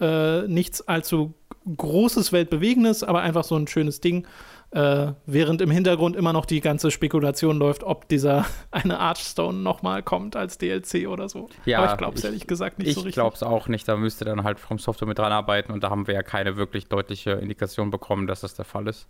äh, 0.00 0.42
nichts 0.48 0.86
allzu 0.88 1.34
großes, 1.76 2.32
weltbewegendes, 2.32 3.04
aber 3.04 3.20
einfach 3.20 3.44
so 3.44 3.54
ein 3.56 3.68
schönes 3.68 4.00
Ding. 4.00 4.26
Äh, 4.70 5.12
während 5.24 5.62
im 5.62 5.70
Hintergrund 5.70 6.14
immer 6.14 6.34
noch 6.34 6.44
die 6.44 6.60
ganze 6.60 6.90
Spekulation 6.90 7.56
läuft, 7.58 7.84
ob 7.84 8.06
dieser 8.08 8.44
eine 8.70 8.98
Archstone 9.00 9.58
nochmal 9.58 10.02
kommt 10.02 10.36
als 10.36 10.58
DLC 10.58 11.08
oder 11.08 11.30
so. 11.30 11.48
Ja, 11.64 11.78
aber 11.78 11.92
ich 11.92 11.96
glaube 11.98 12.14
es 12.14 12.20
ich- 12.20 12.24
ehrlich 12.26 12.46
gesagt 12.46 12.78
nicht 12.78 12.88
so 12.88 12.92
Ich 12.92 12.96
richtig. 12.98 13.14
glaube 13.14 13.34
es 13.34 13.42
auch 13.42 13.68
nicht. 13.68 13.88
Da 13.88 13.96
müsste 13.96 14.26
dann 14.26 14.44
halt 14.44 14.60
From 14.60 14.78
Software 14.78 15.08
mit 15.08 15.18
dran 15.18 15.32
arbeiten 15.32 15.72
und 15.72 15.82
da 15.84 15.88
haben 15.90 16.06
wir 16.06 16.12
ja 16.14 16.22
keine 16.22 16.56
wirklich 16.58 16.88
deutliche 16.88 17.30
Indikation 17.32 17.90
bekommen, 17.90 18.26
dass 18.26 18.42
das 18.42 18.52
der 18.54 18.66
Fall 18.66 18.86
ist. 18.88 19.06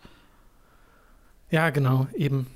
Ja, 1.50 1.70
genau, 1.70 2.06
eben. 2.14 2.46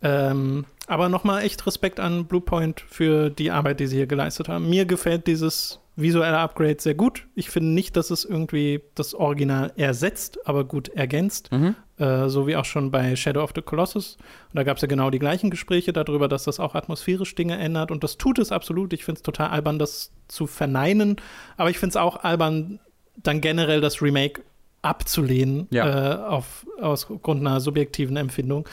Ähm, 0.00 0.64
aber 0.86 1.08
nochmal 1.10 1.42
echt 1.42 1.66
Respekt 1.66 2.00
an 2.00 2.26
Bluepoint 2.26 2.80
für 2.80 3.30
die 3.30 3.50
Arbeit, 3.50 3.80
die 3.80 3.86
sie 3.88 3.96
hier 3.96 4.06
geleistet 4.06 4.48
haben. 4.48 4.70
Mir 4.70 4.86
gefällt 4.86 5.26
dieses 5.26 5.80
visuelle 6.00 6.38
Upgrade 6.38 6.76
sehr 6.78 6.94
gut. 6.94 7.26
Ich 7.34 7.50
finde 7.50 7.70
nicht, 7.70 7.96
dass 7.96 8.10
es 8.10 8.24
irgendwie 8.24 8.80
das 8.94 9.14
Original 9.14 9.72
ersetzt, 9.76 10.38
aber 10.46 10.64
gut 10.64 10.88
ergänzt. 10.90 11.50
Mhm. 11.50 11.74
Äh, 11.98 12.28
so 12.28 12.46
wie 12.46 12.54
auch 12.56 12.64
schon 12.64 12.90
bei 12.92 13.16
Shadow 13.16 13.42
of 13.42 13.50
the 13.54 13.62
Colossus. 13.62 14.16
Und 14.50 14.56
da 14.56 14.62
gab 14.62 14.76
es 14.76 14.82
ja 14.82 14.88
genau 14.88 15.10
die 15.10 15.18
gleichen 15.18 15.50
Gespräche 15.50 15.92
darüber, 15.92 16.28
dass 16.28 16.44
das 16.44 16.60
auch 16.60 16.74
atmosphärisch 16.76 17.34
Dinge 17.34 17.58
ändert. 17.58 17.90
Und 17.90 18.04
das 18.04 18.16
tut 18.16 18.38
es 18.38 18.52
absolut. 18.52 18.92
Ich 18.92 19.04
finde 19.04 19.18
es 19.18 19.22
total 19.22 19.48
albern, 19.48 19.78
das 19.80 20.12
zu 20.28 20.46
verneinen. 20.46 21.16
Aber 21.56 21.70
ich 21.70 21.78
finde 21.78 21.90
es 21.90 21.96
auch 21.96 22.22
albern, 22.22 22.78
dann 23.16 23.40
generell 23.40 23.80
das 23.80 24.00
Remake 24.00 24.42
abzulehnen, 24.82 25.66
Ja. 25.70 26.12
äh, 26.12 26.26
auf, 26.28 26.64
aus 26.80 27.08
Grund 27.08 27.40
einer 27.40 27.60
subjektiven 27.60 28.16
Empfindung. 28.16 28.68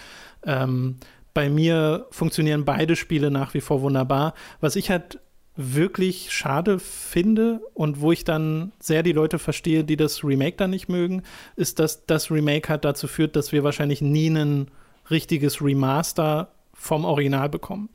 Ähm, 0.46 0.98
bei 1.34 1.50
mir 1.50 2.06
funktionieren 2.12 2.64
beide 2.64 2.96
Spiele 2.96 3.32
nach 3.32 3.54
wie 3.54 3.62
vor 3.62 3.82
wunderbar. 3.82 4.36
Was 4.62 4.76
ich 4.76 4.90
halt 4.90 5.20
wirklich 5.58 6.32
schade 6.34 6.80
finde 6.80 7.62
und 7.74 8.02
wo 8.02 8.12
ich 8.12 8.24
dann 8.26 8.72
sehr 8.80 9.04
die 9.04 9.14
Leute 9.14 9.40
verstehe, 9.40 9.84
die 9.84 9.96
das 9.98 10.24
Remake 10.24 10.58
dann 10.58 10.72
nicht 10.72 10.90
mögen, 10.90 11.24
ist, 11.56 11.80
dass 11.80 12.06
das 12.06 12.30
Remake 12.30 12.68
halt 12.70 12.84
dazu 12.84 13.08
führt, 13.08 13.36
dass 13.36 13.52
wir 13.52 13.64
wahrscheinlich 13.64 14.02
nie 14.02 14.28
ein 14.28 14.68
richtiges 15.10 15.62
Remaster 15.62 16.50
vom 16.74 17.06
Original 17.06 17.48
bekommen. 17.50 17.90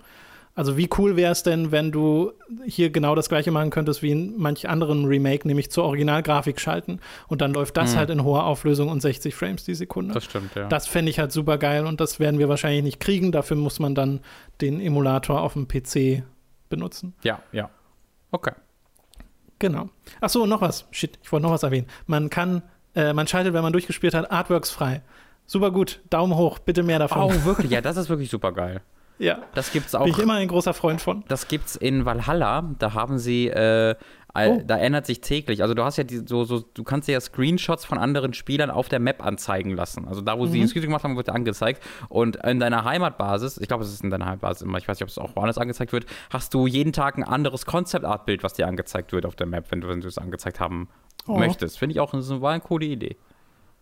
Also 0.56 0.76
wie 0.76 0.88
cool 0.98 1.16
wäre 1.16 1.32
es 1.32 1.42
denn, 1.42 1.70
wenn 1.70 1.92
du 1.92 2.32
hier 2.66 2.90
genau 2.90 3.14
das 3.14 3.28
gleiche 3.28 3.50
machen 3.50 3.70
könntest 3.70 4.02
wie 4.02 4.10
in 4.10 4.34
manch 4.36 4.68
anderen 4.68 5.04
Remake, 5.04 5.46
nämlich 5.46 5.70
zur 5.70 5.84
Originalgrafik 5.84 6.60
schalten 6.60 6.98
und 7.28 7.40
dann 7.40 7.52
läuft 7.54 7.76
das 7.76 7.92
Mhm. 7.94 7.98
halt 7.98 8.10
in 8.10 8.24
hoher 8.24 8.44
Auflösung 8.44 8.88
und 8.88 9.00
60 9.00 9.34
Frames 9.34 9.64
die 9.64 9.74
Sekunde. 9.74 10.12
Das 10.12 10.24
stimmt, 10.24 10.54
ja. 10.56 10.66
Das 10.68 10.86
fände 10.88 11.10
ich 11.10 11.18
halt 11.18 11.30
super 11.30 11.56
geil 11.56 11.86
und 11.86 12.00
das 12.00 12.18
werden 12.20 12.38
wir 12.40 12.48
wahrscheinlich 12.48 12.82
nicht 12.82 13.00
kriegen. 13.00 13.32
Dafür 13.32 13.56
muss 13.56 13.78
man 13.78 13.94
dann 13.94 14.20
den 14.60 14.80
Emulator 14.80 15.40
auf 15.40 15.52
dem 15.52 15.68
PC 15.68 16.24
benutzen. 16.70 17.14
ja, 17.22 17.42
ja. 17.52 17.68
Okay. 18.30 18.52
Genau. 19.58 19.90
Ach 20.20 20.30
so, 20.30 20.46
noch 20.46 20.62
was. 20.62 20.86
Shit, 20.90 21.18
ich 21.22 21.30
wollte 21.30 21.42
noch 21.42 21.52
was 21.52 21.62
erwähnen. 21.62 21.86
Man 22.06 22.30
kann, 22.30 22.62
äh, 22.94 23.12
man 23.12 23.26
schaltet, 23.26 23.52
wenn 23.52 23.62
man 23.62 23.72
durchgespielt 23.72 24.14
hat, 24.14 24.30
Artworks 24.30 24.70
frei. 24.70 25.02
Super 25.46 25.70
gut. 25.70 26.00
Daumen 26.10 26.34
hoch. 26.36 26.60
Bitte 26.60 26.82
mehr 26.82 26.98
davon. 26.98 27.22
Oh, 27.22 27.34
wirklich? 27.44 27.70
Ja, 27.70 27.80
das 27.80 27.96
ist 27.96 28.08
wirklich 28.08 28.30
super 28.30 28.52
geil. 28.52 28.80
Ja. 29.20 29.42
Das 29.54 29.70
gibt's 29.70 29.94
auch. 29.94 30.04
Bin 30.04 30.14
ich 30.14 30.18
immer 30.18 30.34
ein 30.34 30.48
großer 30.48 30.72
Freund 30.72 31.00
von. 31.00 31.24
Das 31.28 31.46
gibt's 31.46 31.76
in 31.76 32.06
Valhalla. 32.06 32.74
Da 32.78 32.94
haben 32.94 33.18
sie 33.18 33.48
äh, 33.48 33.94
Oh. 34.32 34.62
Da 34.64 34.78
ändert 34.78 35.06
sich 35.06 35.20
täglich. 35.20 35.62
Also 35.62 35.74
du 35.74 35.84
hast 35.84 35.96
ja 35.96 36.04
die, 36.04 36.22
so, 36.24 36.44
so, 36.44 36.60
du 36.60 36.84
kannst 36.84 37.08
dir 37.08 37.12
ja 37.12 37.20
Screenshots 37.20 37.84
von 37.84 37.98
anderen 37.98 38.32
Spielern 38.32 38.70
auf 38.70 38.88
der 38.88 39.00
Map 39.00 39.24
anzeigen 39.24 39.74
lassen. 39.74 40.06
Also 40.06 40.20
da, 40.20 40.38
wo 40.38 40.44
mhm. 40.44 40.50
sie 40.50 40.58
den 40.60 40.68
Screenshot 40.68 40.88
gemacht 40.88 41.04
haben, 41.04 41.16
wird 41.16 41.28
dir 41.28 41.34
angezeigt. 41.34 41.82
Und 42.08 42.36
in 42.36 42.60
deiner 42.60 42.84
Heimatbasis, 42.84 43.58
ich 43.58 43.68
glaube, 43.68 43.84
es 43.84 43.92
ist 43.92 44.04
in 44.04 44.10
deiner 44.10 44.26
Heimatbasis 44.26 44.62
immer, 44.62 44.78
ich 44.78 44.86
weiß 44.86 44.98
nicht, 44.98 45.02
ob 45.02 45.08
es 45.08 45.18
auch 45.18 45.34
woanders 45.34 45.58
angezeigt 45.58 45.92
wird, 45.92 46.06
hast 46.30 46.54
du 46.54 46.66
jeden 46.66 46.92
Tag 46.92 47.18
ein 47.18 47.24
anderes 47.24 47.66
Concept-Art-Bild, 47.66 48.42
was 48.42 48.52
dir 48.52 48.68
angezeigt 48.68 49.12
wird 49.12 49.26
auf 49.26 49.34
der 49.34 49.46
Map, 49.46 49.66
wenn 49.70 49.80
du, 49.80 49.88
wenn 49.88 50.00
du 50.00 50.08
es 50.08 50.18
angezeigt 50.18 50.60
haben 50.60 50.88
oh. 51.26 51.36
möchtest. 51.36 51.78
Finde 51.78 51.94
ich 51.94 52.00
auch, 52.00 52.12
das 52.12 52.30
war 52.40 52.52
eine 52.52 52.60
coole 52.60 52.86
Idee. 52.86 53.16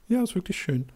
Ja, 0.08 0.22
ist 0.22 0.34
wirklich 0.34 0.58
schön. 0.58 0.86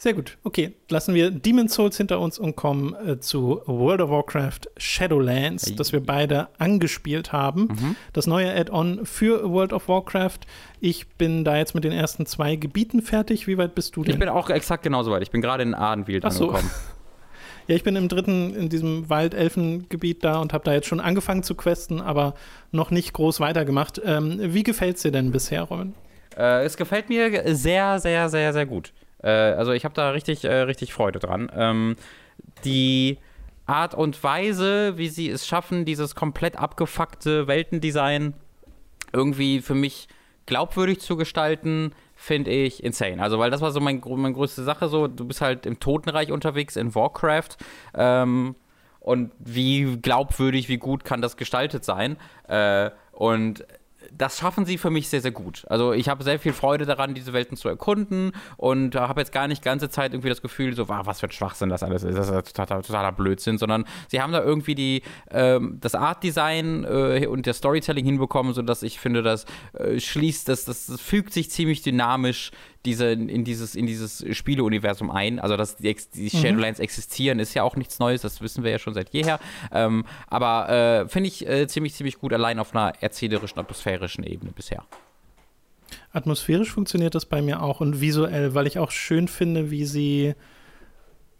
Sehr 0.00 0.14
gut. 0.14 0.38
Okay, 0.44 0.76
lassen 0.90 1.12
wir 1.12 1.32
Demon's 1.32 1.74
Souls 1.74 1.96
hinter 1.96 2.20
uns 2.20 2.38
und 2.38 2.54
kommen 2.54 2.94
äh, 2.94 3.18
zu 3.18 3.60
World 3.66 4.00
of 4.00 4.10
Warcraft 4.10 4.60
Shadowlands, 4.76 5.74
das 5.74 5.92
wir 5.92 6.00
beide 6.00 6.46
angespielt 6.58 7.32
haben. 7.32 7.62
Mhm. 7.62 7.96
Das 8.12 8.28
neue 8.28 8.54
Add-on 8.54 9.04
für 9.04 9.50
World 9.50 9.72
of 9.72 9.88
Warcraft. 9.88 10.38
Ich 10.80 11.08
bin 11.08 11.44
da 11.44 11.56
jetzt 11.56 11.74
mit 11.74 11.82
den 11.82 11.90
ersten 11.90 12.26
zwei 12.26 12.54
Gebieten 12.54 13.02
fertig. 13.02 13.48
Wie 13.48 13.58
weit 13.58 13.74
bist 13.74 13.96
du 13.96 14.04
denn? 14.04 14.14
Ich 14.14 14.20
bin 14.20 14.28
auch 14.28 14.50
exakt 14.50 14.84
genauso 14.84 15.10
weit. 15.10 15.22
Ich 15.22 15.32
bin 15.32 15.40
gerade 15.40 15.64
in 15.64 15.74
Ardenwild 15.74 16.24
Ach 16.24 16.30
so. 16.30 16.50
angekommen. 16.50 16.70
Ja, 17.66 17.76
ich 17.76 17.82
bin 17.82 17.96
im 17.96 18.08
dritten, 18.08 18.54
in 18.54 18.70
diesem 18.70 19.10
Wald-Elfen-Gebiet 19.10 20.24
da 20.24 20.40
und 20.40 20.54
habe 20.54 20.64
da 20.64 20.72
jetzt 20.72 20.86
schon 20.86 21.00
angefangen 21.00 21.42
zu 21.42 21.54
questen, 21.54 22.00
aber 22.00 22.32
noch 22.72 22.90
nicht 22.90 23.12
groß 23.12 23.40
weitergemacht. 23.40 24.00
Ähm, 24.02 24.38
wie 24.40 24.62
gefällt 24.62 24.96
es 24.96 25.02
dir 25.02 25.12
denn 25.12 25.32
bisher, 25.32 25.64
Robin? 25.64 25.94
Äh, 26.34 26.64
es 26.64 26.78
gefällt 26.78 27.10
mir 27.10 27.54
sehr, 27.54 27.98
sehr, 27.98 28.30
sehr, 28.30 28.54
sehr 28.54 28.64
gut. 28.64 28.94
Äh, 29.22 29.30
also 29.30 29.72
ich 29.72 29.84
habe 29.84 29.94
da 29.94 30.10
richtig, 30.10 30.44
äh, 30.44 30.52
richtig 30.52 30.92
Freude 30.92 31.18
dran. 31.18 31.50
Ähm, 31.54 31.96
die 32.64 33.18
Art 33.66 33.94
und 33.94 34.22
Weise, 34.22 34.96
wie 34.96 35.08
sie 35.08 35.28
es 35.28 35.46
schaffen, 35.46 35.84
dieses 35.84 36.14
komplett 36.14 36.56
abgefuckte 36.56 37.46
Weltendesign 37.46 38.34
irgendwie 39.12 39.60
für 39.60 39.74
mich 39.74 40.08
glaubwürdig 40.46 41.00
zu 41.00 41.16
gestalten, 41.16 41.92
finde 42.14 42.50
ich 42.50 42.82
insane. 42.82 43.22
Also, 43.22 43.38
weil 43.38 43.50
das 43.50 43.60
war 43.60 43.70
so 43.70 43.80
mein, 43.80 44.02
meine 44.04 44.32
größte 44.32 44.64
Sache. 44.64 44.88
So, 44.88 45.06
du 45.06 45.26
bist 45.26 45.40
halt 45.40 45.66
im 45.66 45.78
Totenreich 45.78 46.32
unterwegs 46.32 46.76
in 46.76 46.94
Warcraft. 46.94 47.56
Ähm, 47.94 48.54
und 49.00 49.32
wie 49.38 49.98
glaubwürdig, 49.98 50.68
wie 50.68 50.78
gut 50.78 51.04
kann 51.04 51.20
das 51.20 51.36
gestaltet 51.36 51.84
sein? 51.84 52.16
Äh, 52.48 52.90
und 53.12 53.64
das 54.12 54.38
schaffen 54.38 54.64
sie 54.64 54.78
für 54.78 54.90
mich 54.90 55.08
sehr, 55.08 55.20
sehr 55.20 55.30
gut. 55.30 55.64
Also 55.68 55.92
ich 55.92 56.08
habe 56.08 56.24
sehr 56.24 56.38
viel 56.38 56.52
Freude 56.52 56.86
daran, 56.86 57.14
diese 57.14 57.32
Welten 57.32 57.56
zu 57.56 57.68
erkunden 57.68 58.32
und 58.56 58.94
äh, 58.94 58.98
habe 58.98 59.20
jetzt 59.20 59.32
gar 59.32 59.48
nicht 59.48 59.62
ganze 59.62 59.88
Zeit 59.88 60.12
irgendwie 60.12 60.28
das 60.28 60.42
Gefühl, 60.42 60.74
so, 60.74 60.88
wow, 60.88 61.04
was 61.04 61.20
für 61.20 61.26
ein 61.26 61.32
Schwachsinn 61.32 61.68
das 61.68 61.82
alles 61.82 62.02
ist, 62.02 62.16
das 62.16 62.30
ist 62.30 62.56
totaler, 62.56 62.82
totaler 62.82 63.12
Blödsinn, 63.12 63.58
sondern 63.58 63.84
sie 64.08 64.20
haben 64.20 64.32
da 64.32 64.42
irgendwie 64.42 64.74
die, 64.74 65.02
ähm, 65.30 65.78
das 65.80 65.94
Art-Design 65.94 66.84
äh, 66.84 67.26
und 67.26 67.46
der 67.46 67.54
Storytelling 67.54 68.04
hinbekommen, 68.04 68.52
sodass 68.52 68.82
ich 68.82 69.00
finde, 69.00 69.22
das 69.22 69.46
äh, 69.74 70.00
schließt, 70.00 70.48
das, 70.48 70.64
das, 70.64 70.86
das 70.86 71.00
fügt 71.00 71.32
sich 71.32 71.50
ziemlich 71.50 71.82
dynamisch 71.82 72.50
diese, 72.84 73.06
in 73.06 73.44
dieses, 73.44 73.74
in 73.74 73.86
dieses 73.86 74.24
Spieleuniversum 74.36 75.10
ein. 75.10 75.38
Also, 75.38 75.56
dass 75.56 75.76
die, 75.76 75.94
die 76.14 76.24
mhm. 76.24 76.40
Shadowlands 76.40 76.78
mhm. 76.78 76.84
existieren, 76.84 77.38
ist 77.38 77.54
ja 77.54 77.62
auch 77.62 77.76
nichts 77.76 77.98
Neues, 77.98 78.22
das 78.22 78.40
wissen 78.40 78.64
wir 78.64 78.70
ja 78.70 78.78
schon 78.78 78.94
seit 78.94 79.10
jeher. 79.10 79.40
Ähm, 79.72 80.04
aber 80.28 80.68
äh, 80.68 81.08
finde 81.08 81.28
ich 81.28 81.46
äh, 81.46 81.66
ziemlich, 81.66 81.94
ziemlich 81.94 82.18
gut, 82.18 82.32
allein 82.32 82.58
auf 82.58 82.74
einer 82.74 82.94
erzählerischen, 83.00 83.58
atmosphärischen 83.58 84.24
Ebene 84.24 84.52
bisher. 84.52 84.84
Atmosphärisch 86.12 86.70
funktioniert 86.70 87.14
das 87.14 87.26
bei 87.26 87.42
mir 87.42 87.62
auch 87.62 87.80
und 87.80 88.00
visuell, 88.00 88.54
weil 88.54 88.66
ich 88.66 88.78
auch 88.78 88.90
schön 88.90 89.28
finde, 89.28 89.70
wie 89.70 89.84
sie. 89.84 90.34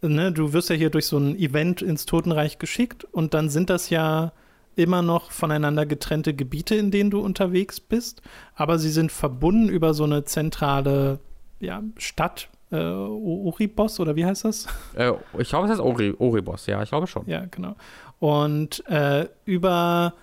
Ne, 0.01 0.31
du 0.31 0.53
wirst 0.53 0.69
ja 0.69 0.77
hier 0.77 0.89
durch 0.89 1.07
so 1.07 1.17
ein 1.17 1.37
Event 1.37 1.81
ins 1.81 2.05
Totenreich 2.05 2.57
geschickt 2.57 3.03
und 3.03 3.33
dann 3.33 3.49
sind 3.49 3.69
das 3.69 3.89
ja 3.89 4.31
immer 4.77 5.01
noch 5.01 5.31
voneinander 5.31 5.85
getrennte 5.85 6.33
Gebiete, 6.33 6.75
in 6.75 6.89
denen 6.89 7.11
du 7.11 7.19
unterwegs 7.19 7.81
bist, 7.81 8.21
aber 8.55 8.79
sie 8.79 8.91
sind 8.91 9.11
verbunden 9.11 9.67
über 9.67 9.93
so 9.93 10.05
eine 10.05 10.23
zentrale 10.23 11.19
ja, 11.59 11.83
Stadt, 11.97 12.49
äh, 12.71 12.77
Oribos 12.77 13.99
oder 13.99 14.15
wie 14.15 14.25
heißt 14.25 14.45
das? 14.45 14.67
Äh, 14.95 15.11
ich 15.37 15.49
glaube, 15.49 15.65
es 15.65 15.71
heißt 15.71 15.81
Ori, 15.81 16.13
Oribos, 16.17 16.65
ja, 16.67 16.81
ich 16.83 16.89
glaube 16.89 17.07
schon. 17.07 17.23
Ja, 17.27 17.45
genau. 17.49 17.75
Und 18.19 18.85
äh, 18.87 19.27
über 19.45 20.13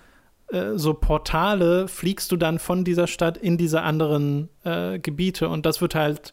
äh, 0.51 0.73
so 0.75 0.93
Portale 0.93 1.87
fliegst 1.87 2.31
du 2.31 2.37
dann 2.37 2.59
von 2.59 2.83
dieser 2.83 3.07
Stadt 3.07 3.37
in 3.37 3.57
diese 3.57 3.81
anderen 3.81 4.49
äh, 4.63 4.99
Gebiete 4.99 5.49
und 5.49 5.65
das 5.65 5.81
wird 5.81 5.95
halt 5.95 6.31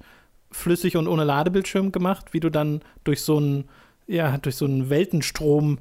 flüssig 0.51 0.97
und 0.97 1.09
ohne 1.09 1.25
Ladebildschirm 1.25 1.91
gemacht, 1.91 2.33
wie 2.33 2.41
du 2.41 2.51
dann 2.51 2.83
durch 3.03 3.23
so 3.23 3.39
einen, 3.39 3.69
ja, 4.07 4.39
durch 4.39 4.57
so 4.57 4.67
einen 4.67 4.89
Weltenstrom 4.89 5.79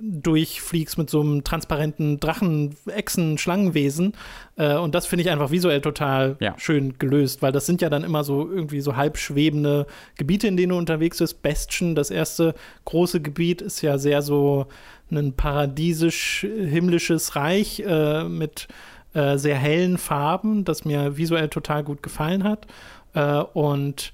durchfliegst 0.00 0.98
mit 0.98 1.10
so 1.10 1.20
einem 1.20 1.44
transparenten 1.44 2.18
Drachen, 2.20 2.76
Echsen, 2.86 3.38
Schlangenwesen. 3.38 4.12
Äh, 4.56 4.76
und 4.76 4.94
das 4.94 5.06
finde 5.06 5.22
ich 5.22 5.30
einfach 5.30 5.50
visuell 5.50 5.80
total 5.80 6.36
ja. 6.40 6.54
schön 6.58 6.98
gelöst, 6.98 7.42
weil 7.42 7.52
das 7.52 7.66
sind 7.66 7.82
ja 7.82 7.90
dann 7.90 8.04
immer 8.04 8.24
so 8.24 8.50
irgendwie 8.50 8.80
so 8.80 8.96
halb 8.96 9.18
schwebende 9.18 9.86
Gebiete, 10.16 10.48
in 10.48 10.56
denen 10.56 10.70
du 10.70 10.78
unterwegs 10.78 11.18
bist. 11.18 11.42
Bestien, 11.42 11.94
das 11.94 12.10
erste 12.10 12.54
große 12.84 13.20
Gebiet, 13.20 13.62
ist 13.62 13.82
ja 13.82 13.98
sehr 13.98 14.22
so 14.22 14.66
ein 15.10 15.34
paradiesisch-himmlisches 15.34 17.36
Reich 17.36 17.80
äh, 17.80 18.24
mit 18.24 18.68
äh, 19.14 19.38
sehr 19.38 19.56
hellen 19.56 19.98
Farben, 19.98 20.64
das 20.64 20.84
mir 20.84 21.16
visuell 21.16 21.48
total 21.48 21.84
gut 21.84 22.02
gefallen 22.02 22.42
hat. 22.44 22.66
Äh, 23.14 23.42
und 23.54 24.12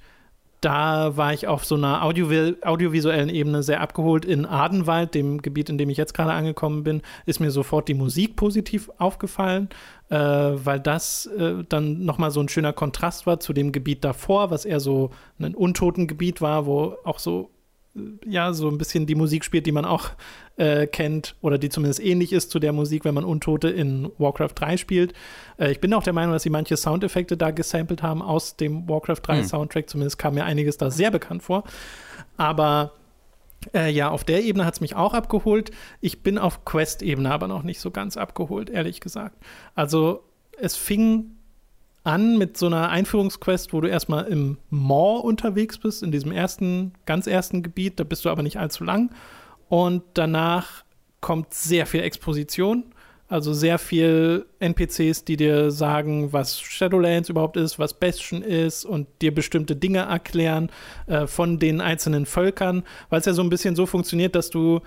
da 0.63 1.17
war 1.17 1.33
ich 1.33 1.47
auf 1.47 1.65
so 1.65 1.75
einer 1.75 2.03
Audio 2.03 2.53
audiovisuellen 2.61 3.29
Ebene 3.29 3.63
sehr 3.63 3.81
abgeholt. 3.81 4.23
In 4.23 4.45
Adenwald, 4.45 5.13
dem 5.13 5.41
Gebiet, 5.41 5.69
in 5.69 5.77
dem 5.77 5.89
ich 5.89 5.97
jetzt 5.97 6.13
gerade 6.13 6.31
angekommen 6.31 6.83
bin, 6.83 7.01
ist 7.25 7.41
mir 7.41 7.51
sofort 7.51 7.89
die 7.89 7.93
Musik 7.93 8.37
positiv 8.37 8.89
aufgefallen, 8.97 9.69
äh, 10.09 10.17
weil 10.17 10.79
das 10.79 11.25
äh, 11.25 11.63
dann 11.67 12.05
nochmal 12.05 12.31
so 12.31 12.39
ein 12.39 12.47
schöner 12.47 12.71
Kontrast 12.71 13.27
war 13.27 13.41
zu 13.41 13.51
dem 13.51 13.73
Gebiet 13.73 14.05
davor, 14.05 14.51
was 14.51 14.63
eher 14.63 14.79
so 14.79 15.09
ein 15.37 15.53
Untotengebiet 15.53 16.41
war, 16.41 16.65
wo 16.65 16.95
auch 17.03 17.19
so 17.19 17.49
ja, 18.25 18.53
so 18.53 18.69
ein 18.69 18.77
bisschen 18.77 19.05
die 19.05 19.15
Musik 19.15 19.45
spielt, 19.45 19.65
die 19.65 19.71
man 19.71 19.85
auch 19.85 20.09
äh, 20.55 20.87
kennt 20.87 21.35
oder 21.41 21.57
die 21.57 21.69
zumindest 21.69 22.03
ähnlich 22.03 22.33
ist 22.33 22.49
zu 22.49 22.59
der 22.59 22.73
Musik, 22.73 23.05
wenn 23.05 23.13
man 23.13 23.23
Untote 23.23 23.69
in 23.69 24.11
Warcraft 24.17 24.53
3 24.55 24.77
spielt. 24.77 25.13
Äh, 25.59 25.71
ich 25.71 25.79
bin 25.79 25.93
auch 25.93 26.03
der 26.03 26.13
Meinung, 26.13 26.33
dass 26.33 26.43
sie 26.43 26.49
manche 26.49 26.75
Soundeffekte 26.75 27.37
da 27.37 27.51
gesampelt 27.51 28.01
haben 28.01 28.21
aus 28.21 28.55
dem 28.55 28.89
Warcraft 28.89 29.21
3 29.23 29.37
mhm. 29.37 29.43
Soundtrack. 29.45 29.89
Zumindest 29.89 30.17
kam 30.17 30.33
mir 30.33 30.45
einiges 30.45 30.77
da 30.77 30.89
sehr 30.89 31.11
bekannt 31.11 31.43
vor. 31.43 31.63
Aber 32.35 32.93
äh, 33.73 33.91
ja, 33.91 34.09
auf 34.09 34.23
der 34.23 34.43
Ebene 34.43 34.65
hat 34.65 34.75
es 34.75 34.81
mich 34.81 34.95
auch 34.95 35.13
abgeholt. 35.13 35.71
Ich 36.01 36.23
bin 36.23 36.39
auf 36.39 36.65
Quest-Ebene 36.65 37.31
aber 37.31 37.47
noch 37.47 37.63
nicht 37.63 37.79
so 37.79 37.91
ganz 37.91 38.17
abgeholt, 38.17 38.69
ehrlich 38.71 39.01
gesagt. 39.01 39.37
Also 39.75 40.23
es 40.59 40.75
fing 40.75 41.37
an 42.03 42.37
mit 42.37 42.57
so 42.57 42.67
einer 42.67 42.89
Einführungsquest, 42.89 43.73
wo 43.73 43.81
du 43.81 43.87
erstmal 43.87 44.25
im 44.25 44.57
Maw 44.69 45.21
unterwegs 45.21 45.77
bist, 45.77 46.03
in 46.03 46.11
diesem 46.11 46.31
ersten, 46.31 46.93
ganz 47.05 47.27
ersten 47.27 47.63
Gebiet. 47.63 47.99
Da 47.99 48.03
bist 48.03 48.25
du 48.25 48.29
aber 48.29 48.43
nicht 48.43 48.57
allzu 48.57 48.83
lang. 48.83 49.11
Und 49.69 50.03
danach 50.13 50.83
kommt 51.21 51.53
sehr 51.53 51.85
viel 51.85 52.01
Exposition. 52.01 52.83
Also 53.29 53.53
sehr 53.53 53.79
viel 53.79 54.45
NPCs, 54.59 55.23
die 55.23 55.37
dir 55.37 55.71
sagen, 55.71 56.33
was 56.33 56.59
Shadowlands 56.59 57.29
überhaupt 57.29 57.57
ist, 57.57 57.79
was 57.79 57.95
Bastion 57.95 58.43
ist 58.43 58.85
und 58.85 59.07
dir 59.21 59.33
bestimmte 59.33 59.75
Dinge 59.75 59.99
erklären 59.99 60.69
äh, 61.07 61.25
von 61.25 61.57
den 61.57 61.81
einzelnen 61.81 62.27
Völkern, 62.27 62.83
weil 63.09 63.21
es 63.21 63.25
ja 63.25 63.33
so 63.33 63.41
ein 63.41 63.49
bisschen 63.49 63.75
so 63.75 63.87
funktioniert, 63.87 64.35
dass 64.35 64.51
du 64.51 64.81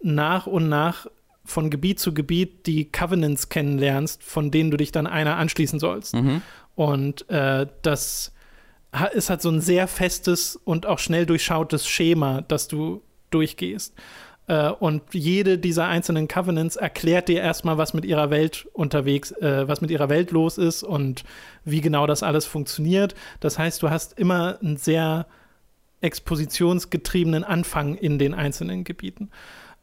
nach 0.00 0.48
und 0.48 0.68
nach 0.68 1.06
von 1.44 1.70
Gebiet 1.70 2.00
zu 2.00 2.14
Gebiet 2.14 2.66
die 2.66 2.90
Covenants 2.90 3.48
kennenlernst, 3.48 4.22
von 4.22 4.50
denen 4.50 4.70
du 4.70 4.76
dich 4.76 4.92
dann 4.92 5.06
einer 5.06 5.36
anschließen 5.36 5.78
sollst. 5.78 6.14
Mhm. 6.14 6.42
Und 6.74 7.28
äh, 7.28 7.66
das 7.82 8.32
ist 9.14 9.30
halt 9.30 9.42
so 9.42 9.50
ein 9.50 9.60
sehr 9.60 9.88
festes 9.88 10.56
und 10.56 10.86
auch 10.86 10.98
schnell 10.98 11.26
durchschautes 11.26 11.86
Schema, 11.86 12.42
das 12.42 12.68
du 12.68 13.02
durchgehst. 13.30 13.94
Äh, 14.46 14.70
und 14.70 15.02
jede 15.12 15.58
dieser 15.58 15.86
einzelnen 15.86 16.28
Covenants 16.28 16.76
erklärt 16.76 17.28
dir 17.28 17.40
erstmal, 17.40 17.78
was 17.78 17.94
mit 17.94 18.04
ihrer 18.04 18.30
Welt 18.30 18.68
unterwegs, 18.72 19.32
äh, 19.32 19.66
was 19.66 19.80
mit 19.80 19.90
ihrer 19.90 20.08
Welt 20.08 20.30
los 20.30 20.58
ist 20.58 20.82
und 20.82 21.24
wie 21.64 21.80
genau 21.80 22.06
das 22.06 22.22
alles 22.22 22.44
funktioniert. 22.44 23.14
Das 23.40 23.58
heißt, 23.58 23.82
du 23.82 23.90
hast 23.90 24.18
immer 24.18 24.58
einen 24.60 24.76
sehr 24.76 25.26
expositionsgetriebenen 26.00 27.44
Anfang 27.44 27.94
in 27.94 28.18
den 28.18 28.34
einzelnen 28.34 28.84
Gebieten. 28.84 29.30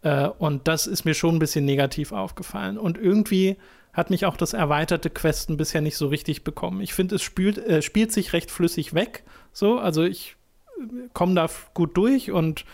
Äh, 0.02 0.28
und 0.28 0.68
das 0.68 0.88
ist 0.88 1.06
mir 1.06 1.14
schon 1.14 1.36
ein 1.36 1.40
bisschen 1.40 1.66
negativ 1.66 2.12
aufgefallen. 2.12 2.78
Und 2.78 2.98
irgendwie 2.98 3.58
hat 3.94 4.10
mich 4.10 4.26
auch 4.26 4.38
das 4.38 4.54
erweiterte 4.54 5.10
Questen 5.10 5.58
bisher 5.58 5.82
nicht 5.82 5.98
so 5.98 6.08
richtig 6.08 6.44
bekommen. 6.44 6.82
Ich 6.82 6.94
finde, 6.94 7.16
es 7.16 7.22
spielt, 7.22 7.58
äh, 7.58 7.82
spielt 7.82 8.12
sich 8.12 8.34
recht 8.34 8.52
flüssig 8.52 8.94
weg. 8.94 9.24
So, 9.52 9.80
also 9.80 10.04
ich 10.04 10.36
äh, 10.80 11.08
komme 11.14 11.36
da 11.36 11.48
gut 11.74 11.98
durch 11.98 12.32
und 12.32 12.66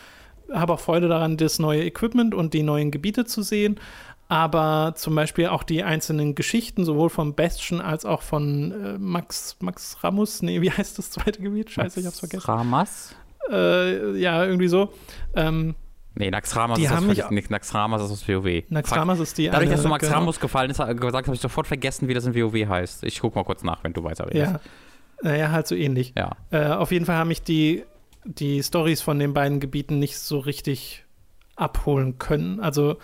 habe 0.51 0.73
auch 0.73 0.79
Freude 0.79 1.07
daran, 1.07 1.37
das 1.37 1.59
neue 1.59 1.83
Equipment 1.83 2.35
und 2.35 2.53
die 2.53 2.63
neuen 2.63 2.91
Gebiete 2.91 3.25
zu 3.25 3.41
sehen. 3.41 3.79
Aber 4.27 4.93
zum 4.95 5.13
Beispiel 5.13 5.47
auch 5.47 5.63
die 5.63 5.83
einzelnen 5.83 6.33
Geschichten, 6.33 6.83
sowohl 6.83 7.09
von 7.09 7.35
Bastion 7.35 7.79
als 7.79 8.05
auch 8.05 8.23
von 8.23 8.71
äh, 8.71 8.97
Max, 8.97 9.57
Max 9.61 10.03
Ramus, 10.03 10.41
nee, 10.41 10.61
wie 10.61 10.71
heißt 10.71 10.97
das 10.97 11.11
zweite 11.11 11.41
Gebiet? 11.41 11.69
Scheiße, 11.69 11.83
Max 11.83 11.97
ich 11.97 12.05
hab's 12.05 12.19
vergessen. 12.19 12.45
Ramas? 12.45 13.15
Äh, 13.51 14.17
ja, 14.17 14.43
irgendwie 14.43 14.67
so. 14.67 14.91
Ähm, 15.35 15.75
Nee, 16.17 16.31
Naxxramas 16.31 16.77
Die 16.77 16.85
ist 16.85 16.91
haben 16.91 17.07
das 17.09 17.19
völlig, 17.19 17.49
Naxxramas 17.49 18.01
ist 18.03 18.11
aus 18.11 18.27
WoW. 18.27 18.63
Naxxramas 18.69 19.19
ist 19.19 19.37
die 19.37 19.49
Dadurch, 19.49 19.69
dass 19.69 19.83
du 19.83 19.89
Max 19.89 20.05
genau. 20.05 20.19
Ramos 20.19 20.39
gefallen 20.39 20.71
ist, 20.71 20.77
gesagt 20.77 21.27
habe 21.27 21.35
ich 21.35 21.41
sofort 21.41 21.67
vergessen, 21.67 22.07
wie 22.07 22.13
das 22.13 22.25
in 22.25 22.33
WoW 22.35 22.53
heißt. 22.67 23.03
Ich 23.03 23.19
guck 23.19 23.35
mal 23.35 23.43
kurz 23.43 23.63
nach, 23.63 23.83
wenn 23.83 23.91
du 23.93 24.03
weiterredest. 24.03 24.53
Ja, 24.53 24.59
naja, 25.21 25.51
halt 25.51 25.67
so 25.67 25.75
ähnlich. 25.75 26.13
Ja. 26.17 26.31
Äh, 26.51 26.67
auf 26.67 26.91
jeden 26.91 27.05
Fall 27.05 27.15
haben 27.17 27.27
mich 27.27 27.41
die, 27.43 27.83
die 28.23 28.63
Stories 28.63 29.01
von 29.01 29.19
den 29.19 29.33
beiden 29.33 29.59
Gebieten 29.59 29.99
nicht 29.99 30.17
so 30.17 30.39
richtig 30.39 31.03
abholen 31.55 32.17
können. 32.17 32.59
Also 32.59 32.97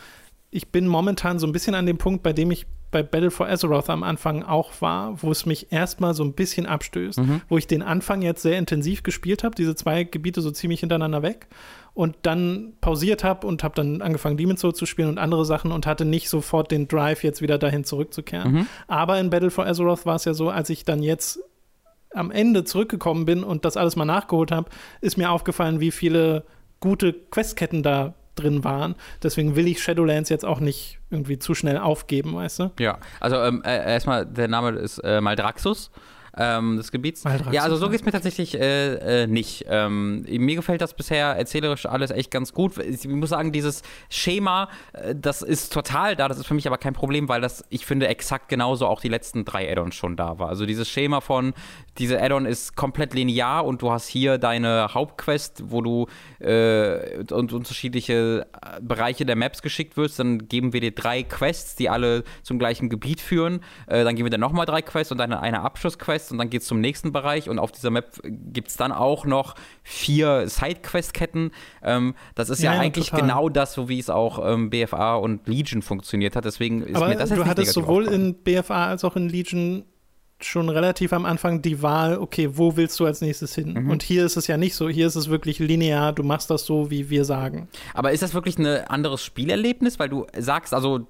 ich 0.50 0.70
bin 0.72 0.88
momentan 0.88 1.40
so 1.40 1.48
ein 1.48 1.52
bisschen 1.54 1.76
an 1.76 1.86
dem 1.86 1.98
Punkt, 1.98 2.24
bei 2.24 2.34
dem 2.34 2.52
ich 2.52 2.66
bei 2.92 3.04
Battle 3.04 3.32
for 3.32 3.48
Azeroth 3.48 3.90
am 3.90 4.04
Anfang 4.04 4.44
auch 4.44 4.74
war, 4.82 5.22
wo 5.24 5.32
es 5.32 5.46
mich 5.46 5.72
erstmal 5.72 6.14
so 6.14 6.26
ein 6.26 6.34
bisschen 6.34 6.66
abstößt, 6.66 7.20
Mhm. 7.20 7.42
wo 7.48 7.58
ich 7.58 7.66
den 7.66 7.82
Anfang 7.82 8.22
jetzt 8.22 8.42
sehr 8.42 8.58
intensiv 8.58 9.02
gespielt 9.04 9.46
habe, 9.46 9.56
diese 9.56 9.76
zwei 9.76 10.04
Gebiete 10.04 10.42
so 10.42 10.52
ziemlich 10.52 10.82
hintereinander 10.82 11.22
weg 11.22 11.48
und 11.94 12.16
dann 12.22 12.74
pausiert 12.80 13.24
habe 13.24 13.46
und 13.46 13.64
habe 13.64 13.76
dann 13.76 14.02
angefangen 14.02 14.38
Demon's 14.38 14.62
Souls 14.62 14.78
zu 14.78 14.86
spielen 14.86 15.10
und 15.10 15.18
andere 15.18 15.46
Sachen 15.46 15.72
und 15.72 15.86
hatte 15.86 16.06
nicht 16.06 16.30
sofort 16.30 16.72
den 16.72 16.88
Drive 16.88 17.24
jetzt 17.24 17.42
wieder 17.42 17.58
dahin 17.58 17.84
zurückzukehren. 17.84 18.52
Mhm. 18.52 18.68
Aber 18.88 19.20
in 19.20 19.30
Battle 19.30 19.52
for 19.52 19.66
Azeroth 19.66 20.06
war 20.06 20.16
es 20.16 20.26
ja 20.26 20.34
so, 20.34 20.50
als 20.50 20.70
ich 20.70 20.86
dann 20.86 21.04
jetzt 21.04 21.40
am 22.14 22.32
Ende 22.32 22.64
zurückgekommen 22.64 23.26
bin 23.26 23.44
und 23.44 23.66
das 23.66 23.78
alles 23.78 23.96
mal 23.96 24.06
nachgeholt 24.06 24.52
habe, 24.52 24.70
ist 25.02 25.18
mir 25.18 25.32
aufgefallen, 25.32 25.80
wie 25.80 25.92
viele 25.92 26.44
gute 26.80 27.14
Questketten 27.14 27.84
da 27.84 28.14
drin 28.36 28.64
waren. 28.64 28.96
Deswegen 29.24 29.56
will 29.56 29.68
ich 29.68 29.82
Shadowlands 29.82 30.30
jetzt 30.30 30.46
auch 30.46 30.60
nicht 30.60 31.00
irgendwie 31.10 31.40
zu 31.40 31.54
schnell 31.54 31.78
aufgeben, 31.78 32.36
weißt 32.36 32.60
du? 32.60 32.72
Ja, 32.80 33.00
also 33.20 33.38
ähm, 33.38 33.62
äh, 33.66 33.94
erstmal, 33.94 34.26
der 34.26 34.48
Name 34.48 34.72
ist 34.72 35.00
äh, 35.00 35.22
Maldraxus. 35.22 35.92
Ähm, 36.38 36.78
des 36.78 36.92
Gebiets. 36.92 37.24
Ja, 37.52 37.64
also 37.64 37.76
so 37.76 37.86
ja. 37.86 37.92
geht 37.92 38.02
es 38.02 38.06
mir 38.06 38.14
tatsächlich 38.14 38.58
äh, 38.58 39.24
äh, 39.24 39.28
nicht. 39.28 39.66
Ähm, 39.68 40.26
mir 40.30 40.56
gefällt 40.56 40.80
das 40.80 40.94
bisher 40.94 41.28
erzählerisch 41.28 41.86
alles 41.86 42.10
echt 42.12 42.32
ganz 42.32 42.54
gut. 42.54 42.78
Ich 42.78 43.06
muss 43.08 43.32
sagen, 43.32 43.52
dieses 43.52 43.82
Schema, 44.10 44.70
äh, 44.94 45.14
das 45.14 45.42
ist 45.42 45.74
total 45.74 46.16
da. 46.16 46.30
Das 46.30 46.38
ist 46.38 46.48
für 46.48 46.54
mich 46.54 46.68
aber 46.68 46.78
kein 46.78 46.94
Problem, 46.94 47.28
weil 47.28 47.42
das, 47.42 47.66
ich 47.70 47.86
finde, 47.86 48.08
exakt 48.08 48.48
genauso 48.48 48.88
auch 48.88 49.02
die 49.02 49.10
letzten 49.10 49.44
drei 49.44 49.70
Add-ons 49.70 49.96
schon 49.96 50.16
da 50.16 50.40
war. 50.40 50.48
Also 50.48 50.66
dieses 50.66 50.90
Schema 50.90 51.20
von, 51.20 51.54
diese 51.98 52.22
Add-on 52.22 52.46
ist 52.46 52.76
komplett 52.76 53.14
linear 53.14 53.66
und 53.66 53.82
du 53.82 53.92
hast 53.92 54.08
hier 54.08 54.38
deine 54.38 54.94
Hauptquest, 54.94 55.64
wo 55.68 55.82
du 55.82 56.08
äh, 56.40 57.24
und 57.32 57.52
unterschiedliche 57.52 58.48
äh, 58.62 58.82
Bereiche 58.82 59.26
der 59.26 59.36
Maps 59.36 59.62
geschickt 59.62 59.98
wirst. 59.98 60.18
Dann 60.18 60.48
geben 60.48 60.72
wir 60.72 60.80
dir 60.80 60.92
drei 60.92 61.24
Quests, 61.24 61.76
die 61.76 61.90
alle 61.90 62.24
zum 62.44 62.60
gleichen 62.60 62.90
Gebiet 62.90 63.20
führen. 63.20 63.60
Äh, 63.88 64.04
dann 64.06 64.16
geben 64.16 64.28
wir 64.28 64.30
dir 64.32 64.38
nochmal 64.38 64.66
drei 64.66 64.82
Quests 64.82 65.12
und 65.12 65.18
dann 65.18 65.34
eine 65.34 65.62
Abschlussquest 65.62 66.32
und 66.32 66.38
dann 66.38 66.50
geht 66.50 66.62
es 66.62 66.68
zum 66.68 66.80
nächsten 66.80 67.12
Bereich. 67.12 67.50
Und 67.50 67.60
auf 67.60 67.72
dieser 67.74 67.90
Map 67.90 68.22
gibt 68.24 68.70
es 68.70 68.78
dann 68.78 68.94
auch 68.94 69.26
noch 69.26 69.56
vier 69.84 70.48
Side-Quest-Ketten. 70.48 71.52
Ähm, 71.84 72.16
das 72.36 72.50
ist 72.50 72.64
ja, 72.64 72.74
Ja, 72.74 72.80
eigentlich 72.80 73.10
total. 73.10 73.22
genau 73.22 73.50
das, 73.50 73.74
so 73.74 73.90
wie 73.90 74.00
es 74.00 74.10
auch 74.10 74.40
ähm, 74.50 74.70
BFA 74.70 75.16
und 75.16 75.46
Legion 75.48 75.82
funktioniert 75.82 76.38
hat. 76.38 76.46
Deswegen 76.46 76.84
ist 76.84 76.96
Aber 76.96 77.10
mir 77.10 77.16
das 77.16 77.30
jetzt 77.32 77.40
du 77.40 77.46
hattest 77.46 77.74
sowohl 77.74 78.06
in 78.08 78.36
BFA 78.36 78.88
als 78.88 79.04
auch 79.04 79.18
in 79.18 79.28
Legion 79.28 79.84
schon 80.46 80.70
relativ 80.70 81.14
am 81.14 81.26
Anfang 81.26 81.62
die 81.62 81.82
Wahl, 81.82 82.18
okay, 82.18 82.50
wo 82.54 82.76
willst 82.76 83.00
du 83.00 83.06
als 83.06 83.22
nächstes 83.22 83.56
hin? 83.56 83.74
Mhm. 83.74 83.90
Und 83.90 84.04
hier 84.04 84.26
ist 84.26 84.38
es 84.38 84.48
ja 84.48 84.58
nicht 84.58 84.76
so. 84.76 84.90
Hier 84.90 85.08
ist 85.08 85.16
es 85.16 85.30
wirklich 85.30 85.60
linear, 85.60 86.14
du 86.14 86.24
machst 86.24 86.50
das 86.50 86.66
so, 86.66 86.90
wie 86.90 87.10
wir 87.10 87.26
sagen. 87.26 87.68
Aber 87.94 88.12
ist 88.12 88.24
das 88.24 88.34
wirklich 88.34 88.58
ein 88.58 88.66
anderes 88.66 89.24
Spielerlebnis? 89.24 90.00
Weil 90.00 90.10
du 90.10 90.28
sagst, 90.38 90.74
also 90.74 91.06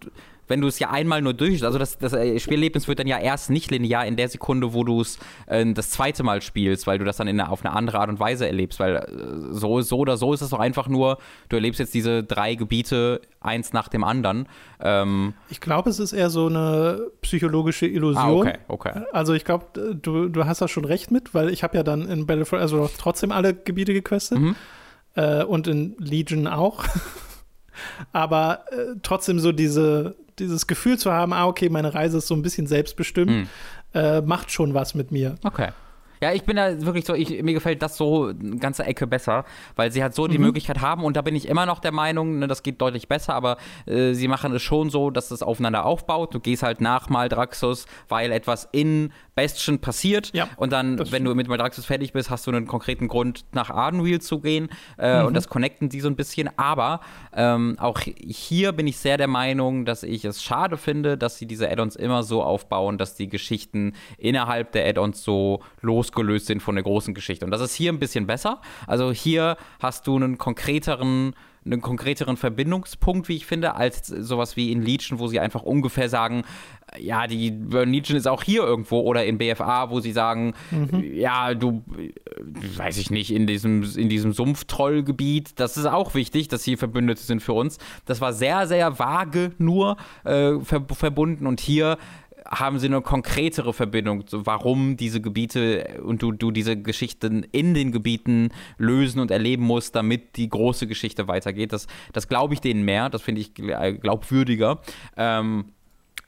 wenn 0.47 0.59
du 0.59 0.67
es 0.67 0.79
ja 0.79 0.89
einmal 0.89 1.21
nur 1.21 1.33
durch, 1.33 1.63
also 1.63 1.79
das, 1.79 1.97
das 1.97 2.11
äh, 2.13 2.37
Spielerlebnis 2.39 2.87
wird 2.87 2.99
dann 2.99 3.07
ja 3.07 3.17
erst 3.19 3.49
nicht 3.49 3.71
linear 3.71 4.05
in 4.05 4.17
der 4.17 4.27
Sekunde, 4.27 4.73
wo 4.73 4.83
du 4.83 4.99
es 5.01 5.17
äh, 5.47 5.65
das 5.73 5.89
zweite 5.91 6.23
Mal 6.23 6.41
spielst, 6.41 6.87
weil 6.87 6.97
du 6.99 7.05
das 7.05 7.17
dann 7.17 7.27
in, 7.27 7.39
eine- 7.39 7.49
auf 7.49 7.63
eine 7.63 7.73
andere 7.73 7.99
Art 7.99 8.09
und 8.09 8.19
Weise 8.19 8.45
erlebst. 8.47 8.79
Weil 8.79 8.95
äh, 8.97 9.53
so, 9.53 9.81
so 9.81 9.97
oder 9.99 10.17
so 10.17 10.33
ist 10.33 10.41
es 10.41 10.49
doch 10.49 10.59
einfach 10.59 10.87
nur, 10.89 11.19
du 11.49 11.55
erlebst 11.55 11.79
jetzt 11.79 11.93
diese 11.93 12.23
drei 12.23 12.55
Gebiete 12.55 13.21
eins 13.39 13.71
nach 13.71 13.87
dem 13.87 14.03
anderen. 14.03 14.47
Ähm, 14.81 15.33
Ich 15.49 15.61
glaube, 15.61 15.89
es 15.89 15.99
ist 15.99 16.11
eher 16.13 16.29
so 16.29 16.47
eine 16.47 17.07
psychologische 17.21 17.87
Illusion. 17.87 18.23
ah, 18.23 18.31
okay, 18.31 18.57
okay. 18.67 19.01
Also 19.13 19.33
ich 19.33 19.45
glaube, 19.45 19.65
du, 20.01 20.27
du 20.27 20.45
hast 20.45 20.61
da 20.61 20.67
schon 20.67 20.83
recht 20.85 21.11
mit, 21.11 21.33
weil 21.33 21.49
ich 21.49 21.63
habe 21.63 21.77
ja 21.77 21.83
dann 21.83 22.07
in 22.09 22.25
Battle 22.25 22.45
for 22.45 22.59
Azeroth 22.59 22.91
trotzdem 22.97 23.31
alle 23.31 23.53
Gebiete 23.53 23.93
gequestet 23.93 24.39
Mhm. 24.39 24.55
äh, 25.15 25.43
und 25.43 25.67
in 25.67 25.95
Legion 25.97 26.47
auch. 26.47 26.83
Aber 28.11 28.65
äh, 28.71 28.95
trotzdem 29.01 29.39
so 29.39 29.51
diese, 29.51 30.15
dieses 30.41 30.67
Gefühl 30.67 30.97
zu 30.97 31.11
haben, 31.11 31.33
ah, 31.33 31.45
okay, 31.47 31.69
meine 31.69 31.93
Reise 31.93 32.17
ist 32.17 32.27
so 32.27 32.35
ein 32.35 32.41
bisschen 32.41 32.67
selbstbestimmt, 32.67 33.31
Mhm. 33.31 33.47
äh, 33.93 34.21
macht 34.21 34.51
schon 34.51 34.73
was 34.73 34.93
mit 34.95 35.11
mir. 35.11 35.35
Okay. 35.43 35.69
Ja, 36.21 36.31
ich 36.33 36.43
bin 36.43 36.55
da 36.55 36.79
wirklich 36.85 37.05
so, 37.05 37.13
ich, 37.15 37.41
mir 37.41 37.53
gefällt 37.53 37.81
das 37.81 37.97
so 37.97 38.27
eine 38.27 38.57
ganze 38.57 38.83
Ecke 38.85 39.07
besser, 39.07 39.43
weil 39.75 39.91
sie 39.91 40.03
halt 40.03 40.13
so 40.13 40.27
die 40.27 40.37
Mhm. 40.37 40.45
Möglichkeit 40.45 40.79
haben 40.81 41.03
und 41.03 41.17
da 41.17 41.21
bin 41.21 41.35
ich 41.35 41.47
immer 41.47 41.65
noch 41.65 41.79
der 41.79 41.91
Meinung, 41.91 42.39
ne, 42.39 42.47
das 42.47 42.61
geht 42.63 42.79
deutlich 42.81 43.07
besser, 43.07 43.33
aber 43.33 43.57
äh, 43.87 44.13
sie 44.13 44.27
machen 44.27 44.53
es 44.53 44.61
schon 44.61 44.89
so, 44.89 45.09
dass 45.09 45.31
es 45.31 45.41
aufeinander 45.43 45.85
aufbaut. 45.85 46.33
Du 46.33 46.39
gehst 46.39 46.63
halt 46.63 46.79
nach 46.81 47.09
Maldraxxus, 47.09 47.85
weil 48.07 48.31
etwas 48.31 48.69
in 48.71 49.11
Bastion 49.33 49.79
passiert 49.79 50.31
Ja, 50.33 50.47
und 50.57 50.71
dann, 50.71 50.97
das 50.97 51.11
wenn 51.11 51.23
du 51.23 51.33
mit 51.33 51.47
Maldraxxus 51.47 51.85
fertig 51.85 52.13
bist, 52.13 52.29
hast 52.29 52.45
du 52.45 52.51
einen 52.51 52.67
konkreten 52.67 53.07
Grund, 53.07 53.45
nach 53.53 53.69
Ardenweald 53.71 54.23
zu 54.23 54.39
gehen 54.39 54.69
äh, 54.97 55.21
Mhm. 55.21 55.27
und 55.27 55.33
das 55.33 55.47
connecten 55.47 55.89
die 55.89 56.01
so 56.01 56.07
ein 56.07 56.15
bisschen, 56.15 56.49
aber 56.57 57.01
ähm, 57.33 57.77
auch 57.79 57.99
hier 57.99 58.71
bin 58.73 58.85
ich 58.87 58.97
sehr 58.97 59.17
der 59.17 59.27
Meinung, 59.27 59.85
dass 59.85 60.03
ich 60.03 60.23
es 60.25 60.43
schade 60.43 60.77
finde, 60.77 61.17
dass 61.17 61.37
sie 61.37 61.45
diese 61.47 61.69
Add-ons 61.71 61.95
immer 61.95 62.21
so 62.23 62.43
aufbauen, 62.43 62.97
dass 62.99 63.15
die 63.15 63.27
Geschichten 63.27 63.93
innerhalb 64.17 64.71
der 64.73 64.87
Add-ons 64.87 65.23
so 65.23 65.61
losgelöst 66.11 66.47
sind 66.47 66.61
von 66.61 66.75
der 66.75 66.83
großen 66.83 67.13
Geschichte. 67.13 67.45
Und 67.45 67.51
das 67.51 67.61
ist 67.61 67.73
hier 67.73 67.91
ein 67.91 67.99
bisschen 67.99 68.27
besser. 68.27 68.61
Also 68.87 69.11
hier 69.11 69.57
hast 69.79 70.07
du 70.07 70.15
einen 70.15 70.37
konkreteren 70.37 71.33
einen 71.63 71.81
konkreteren 71.81 72.37
Verbindungspunkt, 72.37 73.29
wie 73.29 73.35
ich 73.35 73.45
finde, 73.45 73.75
als 73.75 74.07
sowas 74.07 74.55
wie 74.57 74.71
in 74.71 74.81
Legion, 74.81 75.19
wo 75.19 75.27
sie 75.27 75.39
einfach 75.39 75.61
ungefähr 75.61 76.09
sagen, 76.09 76.41
ja, 76.99 77.27
die 77.27 77.51
Burn 77.51 77.93
Legion 77.93 78.17
ist 78.17 78.27
auch 78.27 78.41
hier 78.41 78.63
irgendwo 78.63 79.01
oder 79.01 79.25
in 79.25 79.37
BFA, 79.37 79.91
wo 79.91 79.99
sie 79.99 80.11
sagen, 80.11 80.55
ja, 81.13 81.53
du, 81.53 81.83
äh, 81.99 82.13
weiß 82.77 82.97
ich 82.97 83.11
nicht, 83.11 83.31
in 83.31 83.45
diesem, 83.45 83.83
in 83.95 84.09
diesem 84.09 84.33
Sumpftrollgebiet, 84.33 85.59
das 85.59 85.77
ist 85.77 85.85
auch 85.85 86.15
wichtig, 86.15 86.47
dass 86.47 86.63
sie 86.63 86.77
Verbündete 86.77 87.21
sind 87.21 87.41
für 87.43 87.53
uns. 87.53 87.77
Das 88.05 88.21
war 88.21 88.33
sehr, 88.33 88.65
sehr 88.65 88.97
vage 88.97 89.51
nur 89.59 89.97
äh, 90.23 90.59
ver 90.61 90.83
verbunden 90.91 91.45
und 91.45 91.59
hier 91.61 91.99
haben 92.51 92.79
sie 92.79 92.87
eine 92.87 93.01
konkretere 93.01 93.73
Verbindung, 93.73 94.25
so 94.27 94.45
warum 94.45 94.97
diese 94.97 95.21
Gebiete 95.21 96.01
und 96.03 96.21
du, 96.21 96.33
du 96.33 96.51
diese 96.51 96.75
Geschichten 96.75 97.43
in 97.53 97.73
den 97.73 97.93
Gebieten 97.93 98.49
lösen 98.77 99.21
und 99.21 99.31
erleben 99.31 99.63
musst, 99.63 99.95
damit 99.95 100.35
die 100.35 100.49
große 100.49 100.85
Geschichte 100.85 101.29
weitergeht. 101.29 101.71
Das, 101.71 101.87
das 102.11 102.27
glaube 102.27 102.53
ich 102.53 102.59
denen 102.59 102.83
mehr, 102.83 103.09
das 103.09 103.21
finde 103.21 103.39
ich 103.39 103.53
gl- 103.53 103.93
glaubwürdiger. 103.93 104.81
Ähm, 105.15 105.71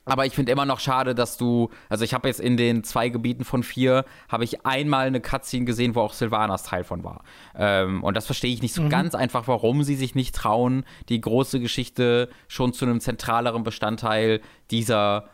aber 0.05 0.25
ich 0.25 0.33
finde 0.33 0.51
immer 0.51 0.65
noch 0.65 0.79
schade, 0.79 1.15
dass 1.15 1.37
du, 1.37 1.69
also 1.87 2.03
ich 2.03 2.13
habe 2.13 2.27
jetzt 2.27 2.39
in 2.39 2.57
den 2.57 2.83
zwei 2.83 3.09
Gebieten 3.09 3.43
von 3.45 3.63
vier, 3.63 4.03
habe 4.27 4.43
ich 4.43 4.65
einmal 4.65 5.07
eine 5.07 5.21
Cutscene 5.21 5.65
gesehen, 5.65 5.95
wo 5.95 6.01
auch 6.01 6.13
Sylvanas 6.13 6.63
Teil 6.63 6.83
von 6.83 7.03
war. 7.03 7.23
Ähm, 7.55 8.03
und 8.03 8.15
das 8.15 8.25
verstehe 8.25 8.53
ich 8.53 8.61
nicht 8.61 8.73
so 8.73 8.87
ganz 8.89 9.15
einfach, 9.15 9.47
warum 9.47 9.83
sie 9.83 9.95
sich 9.95 10.15
nicht 10.15 10.35
trauen, 10.35 10.83
die 11.09 11.19
große 11.19 11.59
Geschichte 11.59 12.29
schon 12.47 12.73
zu 12.73 12.85
einem 12.85 12.99
zentraleren 12.99 13.63
Bestandteil 13.63 14.41
dieser 14.71 15.29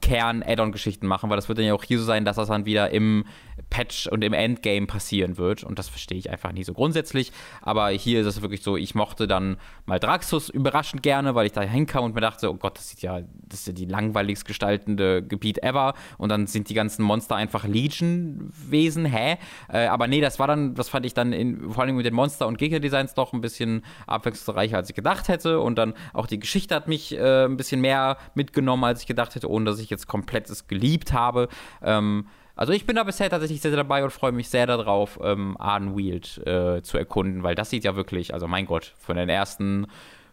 Kern-Add-on-Geschichten 0.00 1.06
machen, 1.06 1.30
weil 1.30 1.36
das 1.36 1.48
wird 1.48 1.58
dann 1.58 1.66
ja 1.66 1.74
auch 1.74 1.84
hier 1.84 1.98
so 1.98 2.04
sein, 2.04 2.24
dass 2.24 2.36
das 2.36 2.48
dann 2.48 2.64
wieder 2.64 2.90
im 2.90 3.24
Patch 3.68 4.06
und 4.06 4.22
im 4.24 4.32
Endgame 4.32 4.86
passieren 4.86 5.36
wird. 5.36 5.64
Und 5.64 5.78
das 5.78 5.88
verstehe 5.88 6.18
ich 6.18 6.30
einfach 6.30 6.52
nie 6.52 6.64
so 6.64 6.72
grundsätzlich. 6.72 7.32
Aber 7.62 7.88
hier 7.90 8.20
ist 8.20 8.26
es 8.26 8.42
wirklich 8.42 8.62
so, 8.62 8.76
ich 8.76 8.94
mochte 8.94 9.26
dann 9.26 9.56
mal 9.86 9.98
Draxus 9.98 10.48
überraschend 10.48 11.02
gerne, 11.02 11.34
weil 11.34 11.46
ich 11.46 11.52
da 11.52 11.62
hinkam 11.62 12.04
und 12.04 12.14
mir 12.14 12.20
dachte, 12.20 12.50
oh 12.50 12.54
Gott, 12.54 12.78
das 12.78 12.90
sieht 12.90 13.02
ja, 13.02 13.20
das 13.42 13.60
ist 13.60 13.66
ja 13.66 13.72
die 13.72 13.84
langweiligst 13.84 14.44
gestaltende 14.44 15.22
Gebiet 15.22 15.62
ever. 15.62 15.94
Und 16.18 16.30
dann 16.30 16.46
sind 16.46 16.68
die 16.68 16.74
ganzen 16.74 17.02
Monster 17.02 17.36
einfach 17.36 17.64
Legion-Wesen, 17.64 19.04
hä? 19.04 19.36
Äh, 19.68 19.86
aber 19.86 20.06
nee, 20.06 20.20
das 20.20 20.38
war 20.38 20.46
dann, 20.46 20.74
das 20.74 20.88
fand 20.88 21.06
ich 21.06 21.14
dann 21.14 21.32
in, 21.32 21.70
vor 21.70 21.84
allem 21.84 21.96
mit 21.96 22.06
den 22.06 22.14
Monster- 22.14 22.46
und 22.46 22.58
Gegnerdesigns 22.58 23.14
doch 23.14 23.32
ein 23.32 23.40
bisschen 23.40 23.82
abwechslungsreicher, 24.06 24.76
als 24.76 24.90
ich 24.90 24.96
gedacht 24.96 25.28
hätte. 25.28 25.60
Und 25.60 25.76
dann 25.76 25.94
auch 26.12 26.26
die 26.26 26.38
Geschichte 26.38 26.74
hat 26.74 26.88
mich 26.88 27.16
äh, 27.16 27.44
ein 27.44 27.56
bisschen 27.56 27.80
mehr 27.80 28.16
mitgenommen, 28.34 28.84
als 28.84 29.00
ich 29.00 29.06
gedacht 29.06 29.34
hätte, 29.34 29.50
ohne 29.50 29.66
dass 29.66 29.78
ich 29.80 29.90
jetzt 29.90 30.06
komplett 30.06 30.48
es 30.50 30.68
geliebt 30.68 31.12
habe. 31.12 31.48
Ähm, 31.82 32.26
also 32.60 32.74
ich 32.74 32.84
bin 32.84 32.96
da 32.96 33.04
bisher 33.04 33.30
tatsächlich 33.30 33.62
sehr, 33.62 33.70
sehr 33.70 33.78
dabei 33.78 34.04
und 34.04 34.10
freue 34.10 34.32
mich 34.32 34.50
sehr 34.50 34.66
darauf, 34.66 35.18
ähm, 35.22 35.56
Ardenweald 35.58 36.38
äh, 36.46 36.82
zu 36.82 36.98
erkunden, 36.98 37.42
weil 37.42 37.54
das 37.54 37.70
sieht 37.70 37.84
ja 37.84 37.96
wirklich, 37.96 38.34
also 38.34 38.46
mein 38.46 38.66
Gott, 38.66 38.92
von 38.98 39.16
den 39.16 39.30
ersten 39.30 39.86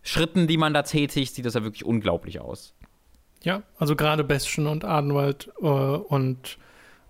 Schritten, 0.04 0.45
die 0.45 0.58
man 0.58 0.74
da 0.74 0.84
tätigt, 0.84 1.34
sieht 1.36 1.45
das 1.45 1.54
ja 1.54 1.64
wirklich 1.64 1.86
unglaublich 1.86 2.41
aus. 2.41 2.74
Ja, 3.44 3.64
also 3.80 3.95
gerade 3.95 4.26
Bastion 4.26 4.68
und 4.68 4.84
Ardenwald 4.84 5.49
äh, 5.62 5.66
und 5.66 6.58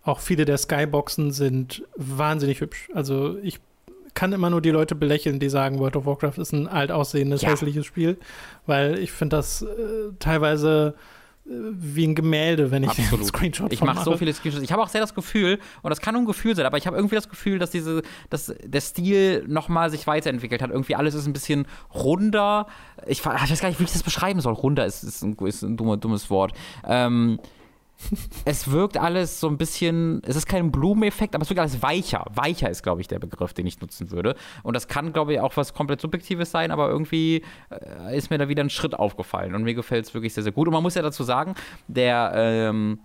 auch 0.03 0.19
viele 0.19 0.45
der 0.45 0.59
Skyboxen 0.59 1.31
sind 1.31 1.83
wahnsinnig 1.95 2.61
hübsch. 2.61 2.87
Also 2.93 3.37
ich 3.41 3.59
kann 4.13 4.33
immer 4.33 4.51
nur 4.51 4.61
die 4.61 4.69
Leute 4.71 4.93
belächeln, 4.93 5.39
die 5.39 5.49
sagen, 5.49 5.79
World 5.79 5.95
of 5.95 6.05
Warcraft 6.05 6.37
ist 6.37 6.51
ein 6.51 6.67
alt 6.67 6.91
aussehendes, 6.91 7.41
Ja. 7.41 7.49
hässliches 7.49 7.85
Spiel, 7.87 8.17
weil 8.67 8.99
ich 8.99 9.11
finde 9.11 9.35
das 9.37 9.63
äh, 9.63 9.67
teilweise 10.19 10.93
wie 11.49 12.05
ein 12.05 12.15
Gemälde, 12.15 12.71
wenn 12.71 12.83
ich 12.83 12.89
Absolut. 12.89 13.13
einen 13.13 13.23
Screenshot 13.25 13.71
Ich 13.71 13.81
mache 13.81 14.03
so 14.03 14.17
viele 14.17 14.33
Screenshots. 14.33 14.63
Ich 14.63 14.71
habe 14.71 14.81
auch 14.81 14.89
sehr 14.89 15.01
das 15.01 15.13
Gefühl, 15.13 15.59
und 15.81 15.89
das 15.89 16.01
kann 16.01 16.13
nur 16.13 16.23
ein 16.23 16.25
Gefühl 16.25 16.55
sein, 16.55 16.65
aber 16.65 16.77
ich 16.77 16.87
habe 16.87 16.97
irgendwie 16.97 17.15
das 17.15 17.29
Gefühl, 17.29 17.57
dass 17.57 17.71
diese, 17.71 18.01
dass 18.29 18.53
der 18.63 18.81
Stil 18.81 19.45
nochmal 19.47 19.89
sich 19.89 20.07
weiterentwickelt 20.07 20.61
hat. 20.61 20.71
Irgendwie 20.71 20.95
alles 20.95 21.13
ist 21.13 21.25
ein 21.25 21.33
bisschen 21.33 21.65
runder. 21.93 22.67
Ich, 23.05 23.19
ich 23.19 23.25
weiß 23.25 23.61
gar 23.61 23.69
nicht, 23.69 23.79
wie 23.79 23.85
ich 23.85 23.93
das 23.93 24.03
beschreiben 24.03 24.41
soll. 24.41 24.53
Runder 24.53 24.85
ist, 24.85 25.03
ist, 25.03 25.23
ein, 25.23 25.37
ist 25.45 25.63
ein 25.63 25.77
dummes 25.77 26.29
Wort. 26.29 26.51
Ähm, 26.85 27.39
es 28.45 28.71
wirkt 28.71 28.97
alles 28.97 29.39
so 29.39 29.47
ein 29.47 29.57
bisschen, 29.57 30.21
es 30.25 30.35
ist 30.35 30.47
kein 30.47 30.71
Blumeneffekt, 30.71 31.35
aber 31.35 31.43
es 31.43 31.49
wirkt 31.49 31.59
alles 31.59 31.81
weicher. 31.81 32.25
Weicher 32.33 32.69
ist, 32.69 32.83
glaube 32.83 33.01
ich, 33.01 33.07
der 33.07 33.19
Begriff, 33.19 33.53
den 33.53 33.65
ich 33.65 33.81
nutzen 33.81 34.11
würde. 34.11 34.35
Und 34.63 34.75
das 34.75 34.87
kann, 34.87 35.13
glaube 35.13 35.33
ich, 35.33 35.39
auch 35.39 35.57
was 35.57 35.73
komplett 35.73 36.01
Subjektives 36.01 36.51
sein, 36.51 36.71
aber 36.71 36.89
irgendwie 36.89 37.43
äh, 37.69 38.17
ist 38.17 38.29
mir 38.29 38.37
da 38.37 38.47
wieder 38.47 38.63
ein 38.63 38.69
Schritt 38.69 38.93
aufgefallen 38.93 39.55
und 39.55 39.63
mir 39.63 39.73
gefällt 39.73 40.05
es 40.05 40.13
wirklich 40.13 40.33
sehr, 40.33 40.43
sehr 40.43 40.51
gut. 40.51 40.67
Und 40.67 40.73
man 40.73 40.83
muss 40.83 40.95
ja 40.95 41.01
dazu 41.01 41.23
sagen, 41.23 41.55
der, 41.87 42.31
ähm, 42.35 42.99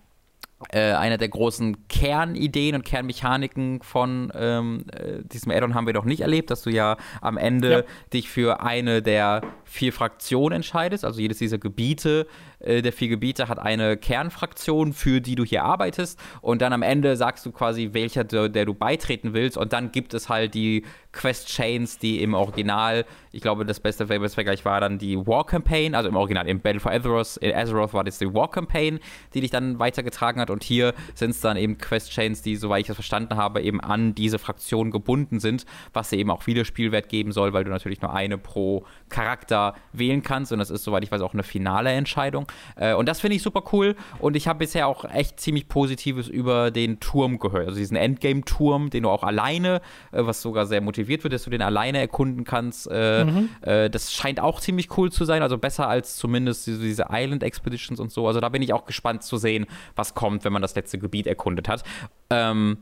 äh, 0.71 0.93
einer 0.93 1.17
der 1.17 1.29
großen 1.29 1.87
Kernideen 1.87 2.75
und 2.75 2.85
Kernmechaniken 2.85 3.81
von 3.81 4.31
ähm, 4.35 4.85
äh, 4.91 5.23
diesem 5.23 5.51
Addon 5.51 5.73
haben 5.73 5.85
wir 5.85 5.93
doch 5.93 6.05
nicht 6.05 6.21
erlebt, 6.21 6.51
dass 6.51 6.63
du 6.63 6.69
ja 6.69 6.97
am 7.21 7.37
Ende 7.37 7.71
ja. 7.71 7.83
dich 8.13 8.29
für 8.29 8.61
eine 8.61 9.01
der 9.01 9.41
vier 9.65 9.91
Fraktionen 9.91 10.57
entscheidest. 10.57 11.03
Also 11.03 11.19
jedes 11.19 11.39
dieser 11.39 11.57
Gebiete, 11.57 12.27
äh, 12.63 12.81
der 12.81 12.93
vier 12.93 13.09
Gebiete 13.09 13.47
hat 13.47 13.59
eine 13.59 13.97
Kernfraktion, 13.97 14.93
für 14.93 15.21
die 15.21 15.35
du 15.35 15.43
hier 15.43 15.63
arbeitest. 15.63 16.19
Und 16.41 16.61
dann 16.61 16.73
am 16.73 16.81
Ende 16.81 17.15
sagst 17.15 17.45
du 17.45 17.51
quasi, 17.51 17.89
welcher 17.93 18.23
der, 18.23 18.49
der 18.49 18.65
du 18.65 18.73
beitreten 18.73 19.33
willst. 19.33 19.57
Und 19.57 19.73
dann 19.73 19.91
gibt 19.91 20.13
es 20.13 20.29
halt 20.29 20.53
die 20.53 20.83
Quest-Chains, 21.11 21.99
die 21.99 22.21
im 22.21 22.33
Original, 22.33 23.05
ich 23.31 23.41
glaube, 23.41 23.65
das 23.65 23.79
beste 23.79 24.07
Vergleich 24.07 24.65
war 24.65 24.81
dann 24.81 24.97
die 24.97 25.15
War 25.15 25.45
Campaign, 25.45 25.93
also 25.95 26.09
im 26.09 26.15
Original, 26.15 26.47
im 26.47 26.59
Battle 26.59 26.79
for 26.79 26.91
Azeroth, 26.91 27.37
in 27.37 27.53
Azeroth 27.53 27.93
war 27.93 28.03
das 28.03 28.17
die 28.17 28.33
War 28.33 28.49
Campaign, 28.49 28.99
die 29.33 29.41
dich 29.41 29.51
dann 29.51 29.79
weitergetragen 29.79 30.41
hat. 30.41 30.49
Und 30.49 30.63
hier 30.63 30.93
sind 31.13 31.31
es 31.31 31.41
dann 31.41 31.55
eben 31.55 31.77
Quest-Chains, 31.77 32.41
die, 32.41 32.55
soweit 32.55 32.81
ich 32.81 32.87
das 32.87 32.95
verstanden 32.95 33.35
habe, 33.35 33.61
eben 33.61 33.79
an 33.79 34.15
diese 34.15 34.39
Fraktion 34.39 34.91
gebunden 34.91 35.39
sind, 35.39 35.65
was 35.93 36.09
dir 36.09 36.17
eben 36.17 36.31
auch 36.31 36.47
wieder 36.47 36.65
Spielwert 36.65 37.09
geben 37.09 37.31
soll, 37.31 37.53
weil 37.53 37.63
du 37.63 37.69
natürlich 37.69 38.01
nur 38.01 38.13
eine 38.13 38.37
pro 38.37 38.85
Charakter 39.09 39.75
wählen 39.91 40.23
kannst. 40.23 40.51
Und 40.51 40.59
das 40.59 40.71
ist, 40.71 40.83
soweit 40.83 41.03
ich 41.03 41.11
weiß, 41.11 41.21
auch 41.21 41.33
eine 41.33 41.43
finale 41.43 41.91
Entscheidung. 41.91 42.47
Äh, 42.75 42.93
und 42.93 43.07
das 43.07 43.21
finde 43.21 43.35
ich 43.35 43.41
super 43.41 43.63
cool. 43.71 43.95
Und 44.19 44.35
ich 44.35 44.47
habe 44.47 44.59
bisher 44.59 44.87
auch 44.87 45.05
echt 45.05 45.39
ziemlich 45.39 45.67
Positives 45.67 46.27
über 46.27 46.71
den 46.71 46.99
Turm 46.99 47.39
gehört. 47.39 47.67
Also 47.67 47.79
diesen 47.79 47.97
Endgame-Turm, 47.97 48.89
den 48.89 49.03
du 49.03 49.09
auch 49.09 49.23
alleine, 49.23 49.81
äh, 50.11 50.25
was 50.25 50.41
sogar 50.41 50.65
sehr 50.65 50.81
motiviert 50.81 51.23
wird, 51.23 51.33
dass 51.33 51.43
du 51.43 51.49
den 51.49 51.61
alleine 51.61 51.99
erkunden 51.99 52.43
kannst. 52.43 52.87
Äh, 52.91 53.25
mhm. 53.25 53.49
äh, 53.61 53.89
das 53.89 54.13
scheint 54.13 54.39
auch 54.39 54.59
ziemlich 54.59 54.97
cool 54.97 55.11
zu 55.11 55.25
sein, 55.25 55.41
also 55.41 55.57
besser 55.57 55.87
als 55.87 56.17
zumindest 56.17 56.67
diese, 56.67 56.81
diese 56.81 57.07
Island 57.11 57.43
Expeditions 57.43 57.99
und 57.99 58.11
so. 58.11 58.27
Also 58.27 58.39
da 58.39 58.49
bin 58.49 58.61
ich 58.61 58.73
auch 58.73 58.85
gespannt 58.85 59.23
zu 59.23 59.37
sehen, 59.37 59.65
was 59.95 60.13
kommt, 60.13 60.43
wenn 60.45 60.53
man 60.53 60.61
das 60.61 60.75
letzte 60.75 60.97
Gebiet 60.99 61.27
erkundet 61.27 61.67
hat. 61.67 61.83
Ähm, 62.29 62.77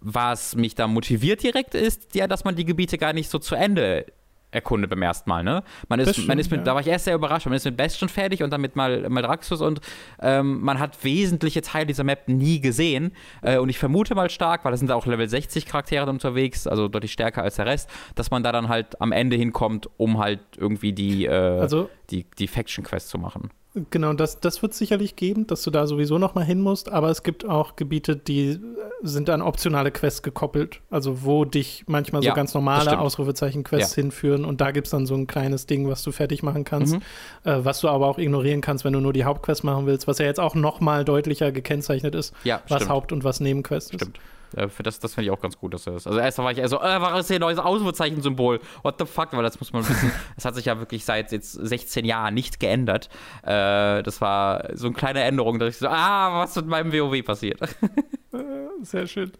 was 0.00 0.54
mich 0.54 0.74
da 0.74 0.86
motiviert 0.86 1.42
direkt 1.42 1.74
ist, 1.74 2.14
ja, 2.14 2.26
dass 2.26 2.44
man 2.44 2.54
die 2.54 2.64
Gebiete 2.64 2.98
gar 2.98 3.12
nicht 3.12 3.28
so 3.28 3.38
zu 3.38 3.54
Ende 3.54 4.06
erkundet 4.50 4.90
beim 4.90 5.02
ersten 5.02 5.28
Mal, 5.28 5.44
ne? 5.44 5.62
Man 5.88 6.00
ist, 6.00 6.12
stimmt, 6.12 6.28
man 6.28 6.38
ist 6.38 6.50
mit, 6.50 6.60
ja. 6.60 6.64
da 6.64 6.74
war 6.74 6.80
ich 6.80 6.86
erst 6.86 7.04
sehr 7.04 7.14
überrascht, 7.14 7.46
man 7.46 7.54
ist 7.54 7.64
mit 7.64 7.76
Bastion 7.76 8.08
fertig 8.08 8.42
und 8.42 8.50
dann 8.50 8.60
mit 8.60 8.76
mal, 8.76 9.08
Maldraxxus 9.08 9.60
und 9.60 9.80
ähm, 10.20 10.60
man 10.62 10.78
hat 10.78 11.04
wesentliche 11.04 11.60
Teile 11.60 11.86
dieser 11.86 12.04
Map 12.04 12.28
nie 12.28 12.60
gesehen 12.60 13.12
äh, 13.42 13.58
und 13.58 13.68
ich 13.68 13.78
vermute 13.78 14.14
mal 14.14 14.30
stark, 14.30 14.64
weil 14.64 14.72
da 14.72 14.78
sind 14.78 14.90
auch 14.90 15.06
Level 15.06 15.28
60 15.28 15.66
Charaktere 15.66 16.08
unterwegs, 16.08 16.66
also 16.66 16.88
deutlich 16.88 17.12
stärker 17.12 17.42
als 17.42 17.56
der 17.56 17.66
Rest, 17.66 17.90
dass 18.14 18.30
man 18.30 18.42
da 18.42 18.52
dann 18.52 18.68
halt 18.68 19.00
am 19.00 19.12
Ende 19.12 19.36
hinkommt, 19.36 19.88
um 19.96 20.18
halt 20.18 20.40
irgendwie 20.56 20.92
die, 20.92 21.26
äh, 21.26 21.30
also, 21.30 21.90
die, 22.10 22.24
die 22.38 22.48
Faction 22.48 22.84
Quest 22.84 23.08
zu 23.08 23.18
machen. 23.18 23.50
Genau, 23.90 24.12
das, 24.12 24.40
das 24.40 24.62
wird 24.62 24.72
es 24.72 24.78
sicherlich 24.78 25.16
geben, 25.16 25.46
dass 25.46 25.62
du 25.62 25.70
da 25.70 25.86
sowieso 25.86 26.18
noch 26.18 26.34
mal 26.34 26.44
hin 26.44 26.60
musst, 26.60 26.90
aber 26.90 27.10
es 27.10 27.22
gibt 27.22 27.44
auch 27.44 27.76
Gebiete, 27.76 28.16
die 28.16 28.58
sind 29.02 29.30
an 29.30 29.42
optionale 29.42 29.90
Quests 29.90 30.22
gekoppelt, 30.22 30.80
also 30.90 31.22
wo 31.24 31.44
dich 31.44 31.84
manchmal 31.86 32.22
so 32.22 32.28
ja, 32.28 32.34
ganz 32.34 32.54
normale 32.54 32.98
Ausrufezeichen-Quests 32.98 33.96
ja. 33.96 34.02
hinführen 34.02 34.44
und 34.44 34.60
da 34.60 34.70
gibt 34.70 34.86
es 34.86 34.90
dann 34.90 35.06
so 35.06 35.14
ein 35.14 35.26
kleines 35.26 35.66
Ding, 35.66 35.88
was 35.88 36.02
du 36.02 36.12
fertig 36.12 36.42
machen 36.42 36.64
kannst, 36.64 36.94
mhm. 36.94 37.00
äh, 37.44 37.64
was 37.64 37.80
du 37.80 37.88
aber 37.88 38.06
auch 38.06 38.18
ignorieren 38.18 38.60
kannst, 38.60 38.84
wenn 38.84 38.92
du 38.92 39.00
nur 39.00 39.12
die 39.12 39.24
Hauptquest 39.24 39.64
machen 39.64 39.86
willst, 39.86 40.08
was 40.08 40.18
ja 40.18 40.26
jetzt 40.26 40.40
auch 40.40 40.54
noch 40.54 40.80
mal 40.80 41.04
deutlicher 41.04 41.52
gekennzeichnet 41.52 42.14
ist, 42.14 42.34
ja, 42.44 42.62
was 42.68 42.78
stimmt. 42.82 42.90
Haupt- 42.90 43.12
und 43.12 43.24
was 43.24 43.40
Nebenquest 43.40 43.94
ist. 43.94 44.00
Stimmt. 44.00 44.18
Äh, 44.56 44.68
für 44.68 44.82
das 44.82 44.98
das 44.98 45.14
finde 45.14 45.26
ich 45.26 45.30
auch 45.30 45.40
ganz 45.40 45.58
gut, 45.58 45.74
dass 45.74 45.86
er 45.86 45.94
das. 45.94 46.06
Also 46.06 46.18
erst 46.18 46.38
war 46.38 46.50
ich 46.50 46.58
eher 46.58 46.68
so, 46.68 46.80
äh, 46.80 47.00
was 47.00 47.20
ist 47.20 47.28
hier 47.28 47.38
ein 47.38 47.40
neues 47.40 47.58
Ausrufezeichen-Symbol? 47.58 48.60
What 48.82 48.96
the 48.98 49.06
fuck? 49.06 49.32
Weil 49.32 49.42
das 49.42 49.58
muss 49.60 49.72
man 49.72 49.88
wissen. 49.88 50.10
das 50.36 50.44
hat 50.44 50.54
sich 50.54 50.66
ja 50.66 50.78
wirklich 50.78 51.04
seit 51.04 51.32
jetzt 51.32 51.52
16 51.52 52.04
Jahren 52.04 52.34
nicht 52.34 52.60
geändert. 52.60 53.08
Äh, 53.42 54.02
das 54.02 54.20
war 54.20 54.68
so 54.74 54.86
eine 54.86 54.96
kleine 54.96 55.22
Änderung, 55.22 55.58
dass 55.58 55.70
ich 55.70 55.78
so, 55.78 55.88
ah, 55.88 56.42
was 56.42 56.56
mit 56.56 56.66
meinem 56.66 56.92
WoW 56.92 57.24
passiert? 57.24 57.60
Äh, 58.32 58.84
sehr 58.84 59.06
schön. 59.06 59.32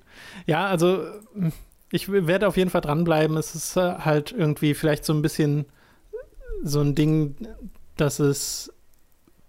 Ja, 0.46 0.66
also 0.66 1.04
ich 1.92 2.10
werde 2.10 2.48
auf 2.48 2.56
jeden 2.56 2.70
Fall 2.70 2.80
dranbleiben. 2.80 3.36
Es 3.36 3.54
ist 3.54 3.76
äh, 3.76 3.98
halt 3.98 4.32
irgendwie 4.32 4.74
vielleicht 4.74 5.04
so 5.04 5.12
ein 5.12 5.22
bisschen 5.22 5.66
so 6.62 6.80
ein 6.80 6.94
Ding, 6.94 7.36
dass 7.96 8.18
es 8.18 8.72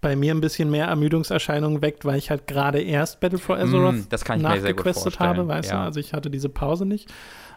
bei 0.01 0.15
mir 0.15 0.33
ein 0.33 0.41
bisschen 0.41 0.69
mehr 0.71 0.87
Ermüdungserscheinungen 0.87 1.81
weckt, 1.81 2.05
weil 2.05 2.17
ich 2.17 2.29
halt 2.29 2.47
gerade 2.47 2.81
erst 2.81 3.19
Battle 3.19 3.39
for 3.39 3.57
Azeroth 3.57 3.95
mm, 3.95 4.09
das 4.09 4.23
kann 4.23 4.37
ich 4.37 4.43
nachgequestet 4.43 5.19
habe, 5.19 5.47
weißt 5.47 5.71
ja. 5.71 5.77
du? 5.77 5.83
Also 5.83 5.99
ich 5.99 6.13
hatte 6.13 6.29
diese 6.29 6.49
Pause 6.49 6.85
nicht. 6.85 7.11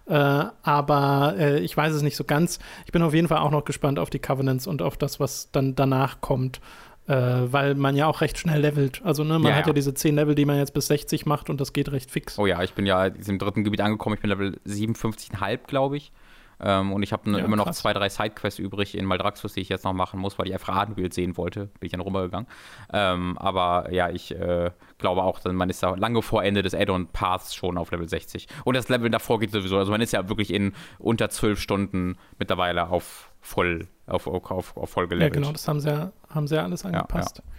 Äh, 0.07 0.15
aber 0.15 1.35
äh, 1.39 1.61
ich 1.61 1.77
weiß 1.77 1.93
es 1.93 2.03
nicht 2.03 2.17
so 2.17 2.25
ganz. 2.25 2.59
Ich 2.87 2.93
bin 2.93 3.03
auf 3.03 3.15
jeden 3.15 3.29
Fall 3.29 3.39
auch 3.39 3.53
noch 3.53 3.65
gespannt 3.65 3.99
auf 3.99 4.11
die 4.11 4.19
Covenants 4.19 4.67
und 4.67 4.83
auf 4.83 4.97
das, 4.97 5.21
was 5.21 5.51
dann 5.53 5.77
danach 5.77 6.21
kommt. 6.21 6.61
Äh, 7.09 7.15
weil 7.15 7.75
man 7.75 7.97
ja 7.97 8.07
auch 8.07 8.21
recht 8.21 8.39
schnell 8.39 8.61
levelt. 8.61 9.01
Also 9.05 9.25
ne, 9.25 9.39
man 9.39 9.51
ja, 9.51 9.57
hat 9.57 9.67
ja. 9.67 9.69
ja 9.69 9.73
diese 9.73 9.93
10 9.93 10.15
Level, 10.15 10.37
die 10.37 10.45
man 10.45 10.59
jetzt 10.59 10.73
bis 10.73 10.87
60 10.87 11.27
macht 11.27 11.51
und 11.51 11.61
das 11.61 11.73
geht 11.73 11.91
recht 11.91 12.13
fix. 12.13 12.39
Oh 12.39 12.47
ja, 12.47 12.63
ich 12.63 12.75
bin 12.75 12.87
ja 12.87 13.07
im 13.07 13.39
dritten 13.39 13.65
Gebiet 13.65 13.81
angekommen. 13.81 14.15
Ich 14.15 14.21
bin 14.21 14.31
Level 14.31 14.61
57,5, 14.67 15.67
glaube 15.67 15.97
ich. 15.97 16.13
Ähm, 16.63 16.93
und 16.93 17.03
ich 17.03 17.13
habe 17.13 17.31
ja, 17.31 17.39
immer 17.39 17.57
noch 17.57 17.71
zwei, 17.73 17.93
drei 17.93 18.09
Sidequests 18.09 18.59
übrig 18.59 18.97
in 18.97 19.05
Maldraxxus, 19.05 19.55
die 19.55 19.61
ich 19.61 19.69
jetzt 19.69 19.85
noch 19.85 19.93
machen 19.93 20.21
muss, 20.21 20.39
weil 20.39 20.47
ich 20.47 20.53
einfach 20.53 20.75
Adenbild 20.75 21.13
sehen 21.13 21.37
wollte. 21.37 21.67
Bin 21.67 21.87
ich 21.87 21.93
dann 21.93 22.01
rübergegangen. 22.01 22.47
Ähm, 22.93 23.37
aber 23.39 23.93
ja, 23.93 24.11
ich 24.11 24.33
äh, 24.33 24.71
glaube 24.99 25.23
auch, 25.23 25.41
man 25.45 25.71
ist 25.71 25.83
da 25.83 25.95
lange 25.95 26.23
vor 26.23 26.45
Ende 26.45 26.63
des 26.63 26.75
Add-on-Paths 26.75 27.55
schon 27.55 27.77
auf 27.77 27.91
Level 27.91 28.09
60. 28.09 28.47
Und 28.65 28.77
das 28.77 28.89
Level 28.89 29.11
davor 29.11 29.41
geht 29.41 29.51
sowieso. 29.51 29.77
Also 29.77 29.91
man 29.91 30.01
ist 30.01 30.13
ja 30.13 30.29
wirklich 30.29 30.53
in 30.53 30.73
unter 30.99 31.29
zwölf 31.31 31.61
Stunden 31.61 32.17
mittlerweile 32.39 32.89
auf 32.89 33.31
voll, 33.41 33.89
auf, 34.07 34.27
auf, 34.27 34.77
auf 34.77 34.91
voll 34.91 35.09
gelevelt. 35.09 35.35
Ja, 35.35 35.41
genau, 35.41 35.53
das 35.53 35.67
haben 35.67 35.81
sie 35.81 35.91
ja, 35.91 36.13
haben 36.31 36.47
sie 36.47 36.55
ja 36.55 36.63
alles 36.63 36.85
angepasst. 36.85 37.39
Ja, 37.39 37.45
ja. 37.45 37.53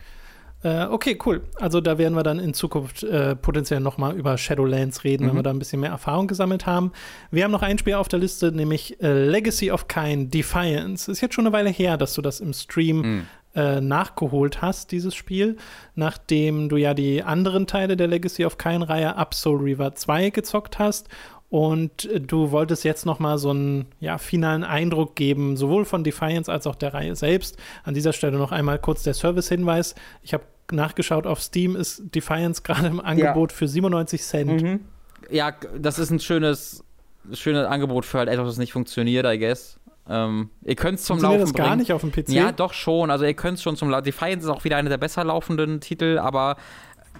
Äh, 0.64 0.86
okay, 0.86 1.18
cool. 1.26 1.42
Also 1.60 1.82
da 1.82 1.98
werden 1.98 2.16
wir 2.16 2.24
dann 2.24 2.40
in 2.40 2.54
Zukunft 2.54 3.04
äh, 3.04 3.36
potenziell 3.36 3.82
nochmal 3.82 4.16
über 4.16 4.38
Shadowlands 4.38 5.04
reden, 5.04 5.26
mhm. 5.26 5.30
wenn 5.30 5.36
wir 5.36 5.44
da 5.44 5.50
ein 5.50 5.60
bisschen 5.60 5.82
mehr 5.82 5.90
Erfahrung 5.92 6.28
gesammelt 6.28 6.66
haben. 6.66 6.94
Wir 7.32 7.44
haben 7.44 7.52
noch 7.52 7.62
ein 7.62 7.78
Spiel 7.78 7.96
auf 7.96 8.08
der 8.08 8.20
Liste, 8.20 8.52
nämlich 8.52 9.02
äh, 9.02 9.28
Legacy 9.28 9.72
of 9.72 9.88
Kain 9.88 10.30
Defiance. 10.30 11.12
Ist 11.12 11.22
jetzt 11.22 11.36
schon 11.36 11.46
eine 11.46 11.54
Weile 11.54 11.70
her, 11.70 11.98
dass 11.98 12.14
du 12.14 12.22
das 12.22 12.40
im 12.40 12.54
Stream 12.54 12.98
mhm. 13.02 13.26
Äh, 13.56 13.82
nachgeholt 13.82 14.64
hast, 14.64 14.92
dieses 14.92 15.14
Spiel, 15.14 15.58
nachdem 15.94 16.70
du 16.70 16.78
ja 16.78 16.96
die 16.96 17.22
anderen 17.22 17.68
Teile 17.68 17.96
der 17.96 18.08
Legacy 18.08 18.46
of 18.46 18.58
Kain-Reihe 18.58 19.16
Up 19.16 19.36
Soul 19.36 19.62
River 19.62 19.94
2 19.94 20.32
gezockt 20.32 20.80
hast 20.80 21.08
und 21.54 22.10
du 22.20 22.50
wolltest 22.50 22.84
jetzt 22.84 23.06
noch 23.06 23.20
mal 23.20 23.38
so 23.38 23.52
einen 23.52 23.86
ja, 24.00 24.18
finalen 24.18 24.64
Eindruck 24.64 25.16
geben, 25.16 25.56
sowohl 25.56 25.86
von 25.86 26.04
Defiance 26.04 26.52
als 26.52 26.66
auch 26.66 26.74
der 26.74 26.96
Reihe 26.96 27.16
selbst. 27.16 27.58
An 27.84 27.94
dieser 27.94 28.12
Stelle 28.12 28.40
noch 28.40 28.52
einmal 28.52 28.80
kurz 28.80 29.04
der 29.04 29.14
Service-Hinweis. 29.14 29.94
Ich 30.24 30.34
habe 30.34 30.46
nachgeschaut, 30.72 31.28
auf 31.28 31.40
Steam 31.44 31.76
ist 31.76 32.16
Defiance 32.16 32.64
gerade 32.64 32.88
im 32.88 33.00
Angebot 33.00 33.52
ja. 33.52 33.56
für 33.56 33.68
97 33.68 34.24
Cent. 34.24 34.64
Mhm. 34.64 34.80
Ja, 35.30 35.52
das 35.78 36.00
ist 36.00 36.10
ein 36.10 36.20
schönes, 36.20 36.84
schönes 37.34 37.68
Angebot 37.68 38.06
für 38.06 38.18
halt 38.18 38.30
etwas, 38.30 38.48
was 38.48 38.58
nicht 38.58 38.74
funktioniert, 38.74 39.28
I 39.28 39.38
guess. 39.38 39.80
Ähm, 40.10 40.50
ihr 40.64 40.76
könnt 40.76 40.98
es 40.98 41.06
zum 41.06 41.22
Laufen 41.22 41.40
das 41.40 41.54
bringen. 41.54 41.68
gar 41.68 41.76
nicht 41.76 41.94
auf 41.94 42.02
dem 42.02 42.12
PC? 42.12 42.30
Ja, 42.30 42.52
doch 42.52 42.74
schon. 42.74 43.12
Also 43.12 43.26
ihr 43.26 43.36
könnt 43.36 43.60
es 43.60 43.64
schon 43.64 43.76
zum 43.76 43.92
Laufen. 43.92 44.06
Defiance 44.06 44.44
ist 44.44 44.52
auch 44.52 44.64
wieder 44.64 44.78
einer 44.78 44.90
der 44.90 44.98
besser 44.98 45.24
laufenden 45.24 45.82
Titel, 45.82 46.18
aber 46.18 46.58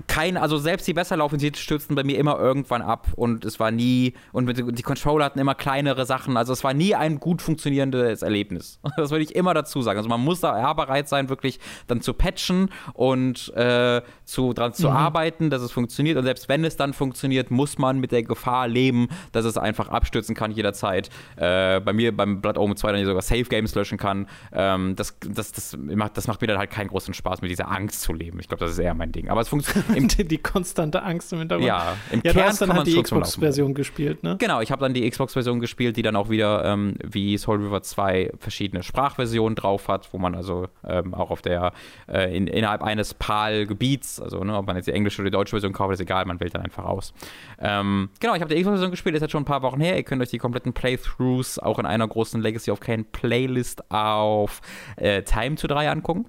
kein, 0.08 0.38
also 0.38 0.58
selbst 0.58 0.88
die 0.88 0.94
besser 0.94 1.18
laufenden 1.18 1.46
Titel 1.46 1.60
stürzten 1.60 1.96
bei 1.96 2.04
mir 2.04 2.18
immer 2.18 2.40
irgendwann 2.40 2.82
ab 2.82 3.08
und 3.16 3.46
es 3.46 3.60
war 3.60 3.72
nie, 3.72 4.14
und 4.32 4.48
die 4.48 4.84
Controller 4.84 5.26
hatten 5.26 5.40
immer 5.40 5.56
kleinere 5.56 6.06
Sachen, 6.06 6.38
also 6.38 6.54
es 6.54 6.64
war 6.64 6.74
nie 6.74 6.96
ein 6.96 7.20
gut 7.20 7.42
funktionierendes 7.42 8.22
Erlebnis. 8.22 8.80
Das 8.96 9.12
würde 9.12 9.24
ich 9.24 9.36
immer 9.36 9.54
dazu 9.54 9.82
sagen. 9.82 9.98
Also 9.98 10.08
man 10.08 10.22
muss 10.22 10.40
da 10.40 10.58
ja 10.58 10.72
bereit 10.72 11.10
sein, 11.10 11.28
wirklich 11.28 11.60
dann 11.88 12.00
zu 12.00 12.14
patchen 12.14 12.70
und 12.94 13.52
äh, 13.56 14.02
zu, 14.24 14.54
dran 14.54 14.74
zu 14.74 14.88
mhm. 14.88 14.96
arbeiten, 14.96 15.50
dass 15.50 15.62
es 15.62 15.72
funktioniert 15.72 16.18
und 16.18 16.24
selbst 16.24 16.48
wenn 16.48 16.64
es 16.64 16.78
dann 16.78 16.94
funktioniert, 16.94 17.52
muss 17.52 17.78
man 17.78 18.00
mit 18.00 18.12
der 18.12 18.24
Gefahr 18.24 18.68
leben, 18.68 19.10
dass 19.32 19.46
es 19.46 19.58
einfach 19.58 19.90
abstürzen 19.90 20.36
kann 20.36 20.52
jederzeit. 20.52 21.10
Äh, 21.36 21.82
bei 21.82 21.92
mir 21.92 22.16
beim 22.16 22.40
Blood 22.40 22.58
Omen 22.58 22.78
2 22.78 22.92
dann 22.94 23.06
sogar 23.06 23.22
Save 23.22 23.44
Games 23.44 23.74
löschen 23.76 23.98
kann. 23.98 24.28
Ähm, 24.54 24.96
das, 24.96 25.18
das, 25.28 25.52
das, 25.52 25.76
macht, 25.78 26.16
das 26.18 26.28
macht 26.28 26.42
mir 26.42 26.48
dann 26.48 26.60
halt 26.60 26.70
keinen 26.70 26.88
großen 26.88 27.14
Spaß, 27.14 27.42
mit 27.42 27.52
dieser 27.52 27.70
Angst 27.70 28.02
zu 28.02 28.14
leben. 28.14 28.40
Ich 28.40 28.48
glaube, 28.48 28.64
das 28.64 28.72
ist 28.72 28.80
eher 28.80 28.94
mein 28.94 29.12
Ding. 29.12 29.30
Aber 29.30 29.42
es 29.42 29.50
funktioniert 29.50 29.83
die, 30.18 30.26
die, 30.26 30.38
konstante 30.38 31.04
Angst 31.04 31.34
im 31.34 31.40
Hintergrund. 31.40 31.68
Ja, 31.68 31.96
im 32.12 32.22
ja, 32.24 32.32
Kern 32.32 32.36
du 32.36 32.50
hast 32.50 32.62
dann 32.62 32.74
halt 32.74 32.88
die 32.88 33.02
Xbox-Version 33.02 33.74
gespielt, 33.74 34.24
ne? 34.24 34.38
Genau, 34.40 34.62
ich 34.62 34.72
habe 34.72 34.82
dann 34.82 34.94
die 34.94 35.10
Xbox-Version 35.10 35.60
gespielt, 35.60 35.98
die 35.98 36.02
dann 36.02 36.16
auch 36.16 36.30
wieder 36.30 36.66
ähm, 36.66 36.96
wie 37.04 37.38
Soul 37.38 37.64
River 37.64 37.82
2 37.82 38.32
verschiedene 38.38 38.84
Sprachversionen 38.84 39.56
drauf 39.56 39.88
hat, 39.88 40.14
wo 40.14 40.18
man 40.18 40.36
also 40.36 40.68
ähm, 40.88 41.14
auch 41.14 41.32
auf 41.32 41.42
der 41.42 41.74
äh, 42.08 42.36
in, 42.36 42.48
innerhalb 42.48 42.82
eines 42.82 43.14
PAL-Gebiets, 43.14 44.22
also 44.22 44.44
ne, 44.44 44.58
ob 44.58 44.68
man 44.68 44.76
jetzt 44.76 44.88
die 44.88 44.94
englische 44.94 45.22
oder 45.22 45.30
die 45.30 45.36
deutsche 45.36 45.52
Version 45.52 45.74
kauft, 45.74 45.94
ist 45.94 46.00
egal, 46.00 46.26
man 46.26 46.40
wählt 46.40 46.56
dann 46.56 46.62
einfach 46.62 46.86
aus. 46.86 47.14
Ähm, 47.60 48.10
genau, 48.20 48.36
ich 48.36 48.42
habe 48.42 48.54
die 48.54 48.60
Xbox-Version 48.60 48.92
gespielt, 48.92 49.16
ist 49.16 49.22
jetzt 49.22 49.32
schon 49.32 49.44
ein 49.44 49.46
paar 49.46 49.62
Wochen 49.62 49.80
her. 49.80 49.96
Ihr 49.98 50.04
könnt 50.04 50.22
euch 50.22 50.30
die 50.30 50.38
kompletten 50.38 50.74
Playthroughs 50.74 51.60
auch 51.60 51.80
in 51.80 51.86
einer 51.86 52.08
großen 52.08 52.42
Legacy 52.42 52.72
of 52.72 52.80
Kane 52.80 53.06
Playlist 53.12 53.90
auf 53.92 54.62
äh, 54.98 55.24
Time 55.24 55.56
to 55.56 55.68
3 55.68 55.90
angucken. 55.90 56.26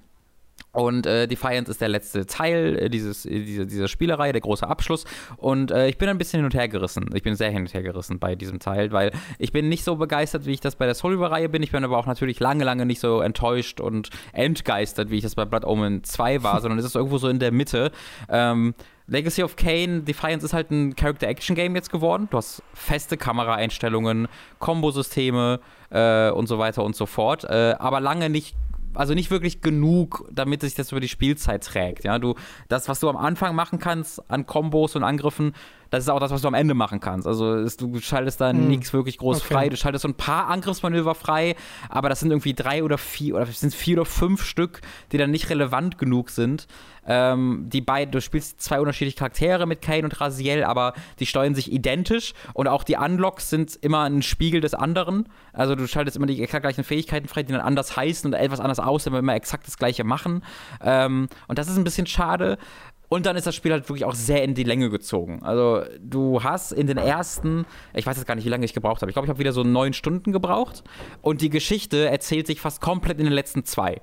Und 0.75 1.05
äh, 1.05 1.27
Defiance 1.27 1.71
ist 1.71 1.81
der 1.81 1.87
letzte 1.87 2.25
Teil 2.25 2.77
äh, 2.77 2.89
dieses, 2.89 3.25
äh, 3.25 3.39
dieser, 3.39 3.65
dieser 3.65 3.87
Spielerei, 3.87 4.31
der 4.31 4.41
große 4.41 4.67
Abschluss. 4.67 5.05
Und 5.37 5.71
äh, 5.71 5.87
ich 5.87 5.97
bin 5.97 6.09
ein 6.09 6.17
bisschen 6.17 6.39
hin 6.39 6.45
und 6.45 6.53
her 6.53 6.67
gerissen. 6.67 7.09
Ich 7.13 7.23
bin 7.23 7.35
sehr 7.35 7.49
hin 7.49 7.61
und 7.61 7.73
her 7.73 7.81
gerissen 7.81 8.19
bei 8.19 8.35
diesem 8.35 8.59
Teil, 8.59 8.91
weil 8.91 9.11
ich 9.39 9.51
bin 9.51 9.69
nicht 9.69 9.83
so 9.85 9.95
begeistert, 9.95 10.45
wie 10.45 10.51
ich 10.51 10.59
das 10.59 10.75
bei 10.75 10.85
der 10.85 10.93
Soul 10.93 11.15
Reihe 11.23 11.47
bin. 11.47 11.63
Ich 11.63 11.71
bin 11.71 11.83
aber 11.83 11.97
auch 11.97 12.07
natürlich 12.07 12.39
lange, 12.39 12.65
lange 12.65 12.85
nicht 12.85 12.99
so 12.99 13.21
enttäuscht 13.21 13.79
und 13.79 14.09
entgeistert, 14.33 15.09
wie 15.09 15.15
ich 15.15 15.23
das 15.23 15.35
bei 15.35 15.45
Blood 15.45 15.63
Omen 15.65 16.03
2 16.03 16.43
war, 16.43 16.59
sondern 16.65 16.77
es 16.77 16.85
ist 16.85 16.95
irgendwo 16.95 17.17
so 17.17 17.29
in 17.29 17.39
der 17.39 17.51
Mitte. 17.51 17.91
Ähm, 18.29 18.73
Legacy 19.07 19.43
of 19.43 19.55
Kane, 19.55 20.01
Defiance 20.01 20.43
ist 20.45 20.53
halt 20.53 20.71
ein 20.71 20.95
Character-Action-Game 20.95 21.75
jetzt 21.75 21.91
geworden. 21.91 22.27
Du 22.31 22.37
hast 22.37 22.63
feste 22.73 23.17
Kameraeinstellungen, 23.17 24.27
Kombosysteme 24.59 25.59
äh, 25.91 26.31
und 26.31 26.47
so 26.47 26.57
weiter 26.57 26.83
und 26.83 26.95
so 26.95 27.05
fort. 27.05 27.43
Äh, 27.43 27.75
aber 27.77 27.99
lange 27.99 28.29
nicht 28.29 28.55
also 28.95 29.13
nicht 29.13 29.31
wirklich 29.31 29.61
genug, 29.61 30.27
damit 30.31 30.61
sich 30.61 30.75
das 30.75 30.91
über 30.91 31.01
die 31.01 31.07
Spielzeit 31.07 31.63
trägt. 31.63 32.03
Ja, 32.03 32.19
du, 32.19 32.35
das, 32.67 32.87
was 32.87 32.99
du 32.99 33.09
am 33.09 33.17
Anfang 33.17 33.55
machen 33.55 33.79
kannst 33.79 34.29
an 34.29 34.45
Kombos 34.45 34.95
und 34.95 35.03
Angriffen, 35.03 35.53
das 35.95 36.05
ist 36.05 36.09
auch 36.09 36.19
das, 36.19 36.31
was 36.31 36.41
du 36.41 36.47
am 36.47 36.53
Ende 36.53 36.73
machen 36.73 36.99
kannst. 36.99 37.27
Also 37.27 37.55
ist, 37.55 37.81
du 37.81 37.99
schaltest 37.99 38.41
da 38.41 38.51
hm. 38.51 38.67
nichts 38.67 38.93
wirklich 38.93 39.17
groß 39.17 39.37
okay. 39.37 39.53
frei. 39.53 39.69
Du 39.69 39.77
schaltest 39.77 40.03
so 40.03 40.07
ein 40.07 40.15
paar 40.15 40.47
Angriffsmanöver 40.47 41.15
frei, 41.15 41.55
aber 41.89 42.09
das 42.09 42.19
sind 42.19 42.31
irgendwie 42.31 42.53
drei 42.53 42.83
oder 42.83 42.97
vier 42.97 43.35
oder 43.35 43.45
sind 43.45 43.73
vier 43.73 43.97
oder 43.97 44.05
fünf 44.05 44.43
Stück, 44.43 44.81
die 45.11 45.17
dann 45.17 45.31
nicht 45.31 45.49
relevant 45.49 45.97
genug 45.97 46.29
sind. 46.29 46.67
Ähm, 47.07 47.65
die 47.67 47.81
beiden, 47.81 48.11
du 48.11 48.19
spielst 48.19 48.61
zwei 48.61 48.79
unterschiedliche 48.79 49.17
Charaktere 49.17 49.67
mit 49.67 49.81
Kane 49.81 50.03
und 50.03 50.19
Raziel, 50.19 50.63
aber 50.63 50.93
die 51.19 51.25
steuern 51.25 51.53
sich 51.53 51.71
identisch 51.71 52.33
und 52.53 52.67
auch 52.67 52.83
die 52.83 52.95
Unlocks 52.95 53.49
sind 53.49 53.75
immer 53.81 54.03
ein 54.03 54.23
Spiegel 54.23 54.59
des 54.59 54.73
anderen. 54.73 55.29
Also 55.53 55.75
du 55.75 55.87
schaltest 55.87 56.17
immer 56.17 56.25
die 56.25 56.41
exakt 56.41 56.63
gleichen 56.63 56.83
Fähigkeiten 56.83 57.27
frei, 57.27 57.43
die 57.43 57.53
dann 57.53 57.61
anders 57.61 57.95
heißen 57.95 58.27
und 58.27 58.33
etwas 58.33 58.59
anders 58.59 58.79
aussehen, 58.79 59.13
aber 59.13 59.19
immer 59.19 59.35
exakt 59.35 59.67
das 59.67 59.77
gleiche 59.77 60.03
machen. 60.03 60.43
Ähm, 60.81 61.27
und 61.47 61.59
das 61.59 61.67
ist 61.67 61.77
ein 61.77 61.83
bisschen 61.83 62.07
schade. 62.07 62.57
Und 63.15 63.25
dann 63.25 63.37
ist 63.37 63.47
das 63.47 63.55
Spiel 63.55 63.71
halt 63.71 63.87
wirklich 63.87 64.03
auch 64.03 64.13
sehr 64.13 64.43
in 64.43 64.55
die 64.55 64.65
Länge 64.65 64.89
gezogen. 64.89 65.41
Also 65.41 65.85
du 66.01 66.43
hast 66.43 66.73
in 66.73 66.85
den 66.85 66.97
ersten, 66.97 67.65
ich 67.93 68.05
weiß 68.05 68.17
jetzt 68.17 68.25
gar 68.25 68.35
nicht, 68.35 68.43
wie 68.43 68.49
lange 68.49 68.65
ich 68.65 68.73
gebraucht 68.73 69.01
habe. 69.01 69.09
Ich 69.09 69.15
glaube, 69.15 69.25
ich 69.25 69.29
habe 69.29 69.39
wieder 69.39 69.53
so 69.53 69.63
neun 69.63 69.93
Stunden 69.93 70.33
gebraucht. 70.33 70.83
Und 71.21 71.39
die 71.39 71.49
Geschichte 71.49 72.09
erzählt 72.09 72.45
sich 72.45 72.59
fast 72.59 72.81
komplett 72.81 73.17
in 73.19 73.23
den 73.23 73.31
letzten 73.31 73.63
zwei. 73.63 74.01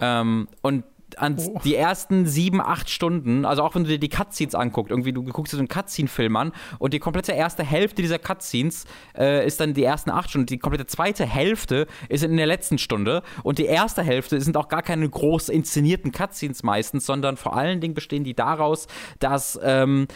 Ähm, 0.00 0.48
und 0.62 0.84
an 1.18 1.36
oh. 1.38 1.60
die 1.64 1.74
ersten 1.74 2.26
sieben, 2.26 2.60
acht 2.60 2.90
Stunden, 2.90 3.44
also 3.44 3.62
auch 3.62 3.74
wenn 3.74 3.84
du 3.84 3.90
dir 3.90 3.98
die 3.98 4.08
Cutscenes 4.08 4.54
anguckst, 4.54 4.90
irgendwie 4.90 5.12
du 5.12 5.22
guckst 5.22 5.52
dir 5.52 5.56
so 5.56 5.60
einen 5.60 5.68
Cutscene-Film 5.68 6.36
an 6.36 6.52
und 6.78 6.94
die 6.94 6.98
komplette 6.98 7.32
erste 7.32 7.62
Hälfte 7.62 8.02
dieser 8.02 8.18
Cutscenes 8.18 8.84
äh, 9.16 9.46
ist 9.46 9.60
dann 9.60 9.74
die 9.74 9.84
ersten 9.84 10.10
acht 10.10 10.30
Stunden, 10.30 10.46
die 10.46 10.58
komplette 10.58 10.86
zweite 10.86 11.26
Hälfte 11.26 11.86
ist 12.08 12.24
in 12.24 12.36
der 12.36 12.46
letzten 12.46 12.78
Stunde 12.78 13.22
und 13.42 13.58
die 13.58 13.66
erste 13.66 14.02
Hälfte 14.02 14.40
sind 14.40 14.56
auch 14.56 14.68
gar 14.68 14.82
keine 14.82 15.08
groß 15.08 15.48
inszenierten 15.48 16.12
Cutscenes 16.12 16.62
meistens, 16.62 17.06
sondern 17.06 17.36
vor 17.36 17.56
allen 17.56 17.80
Dingen 17.80 17.94
bestehen 17.94 18.24
die 18.24 18.34
daraus, 18.34 18.86
dass 19.18 19.58
ähm, 19.62 20.06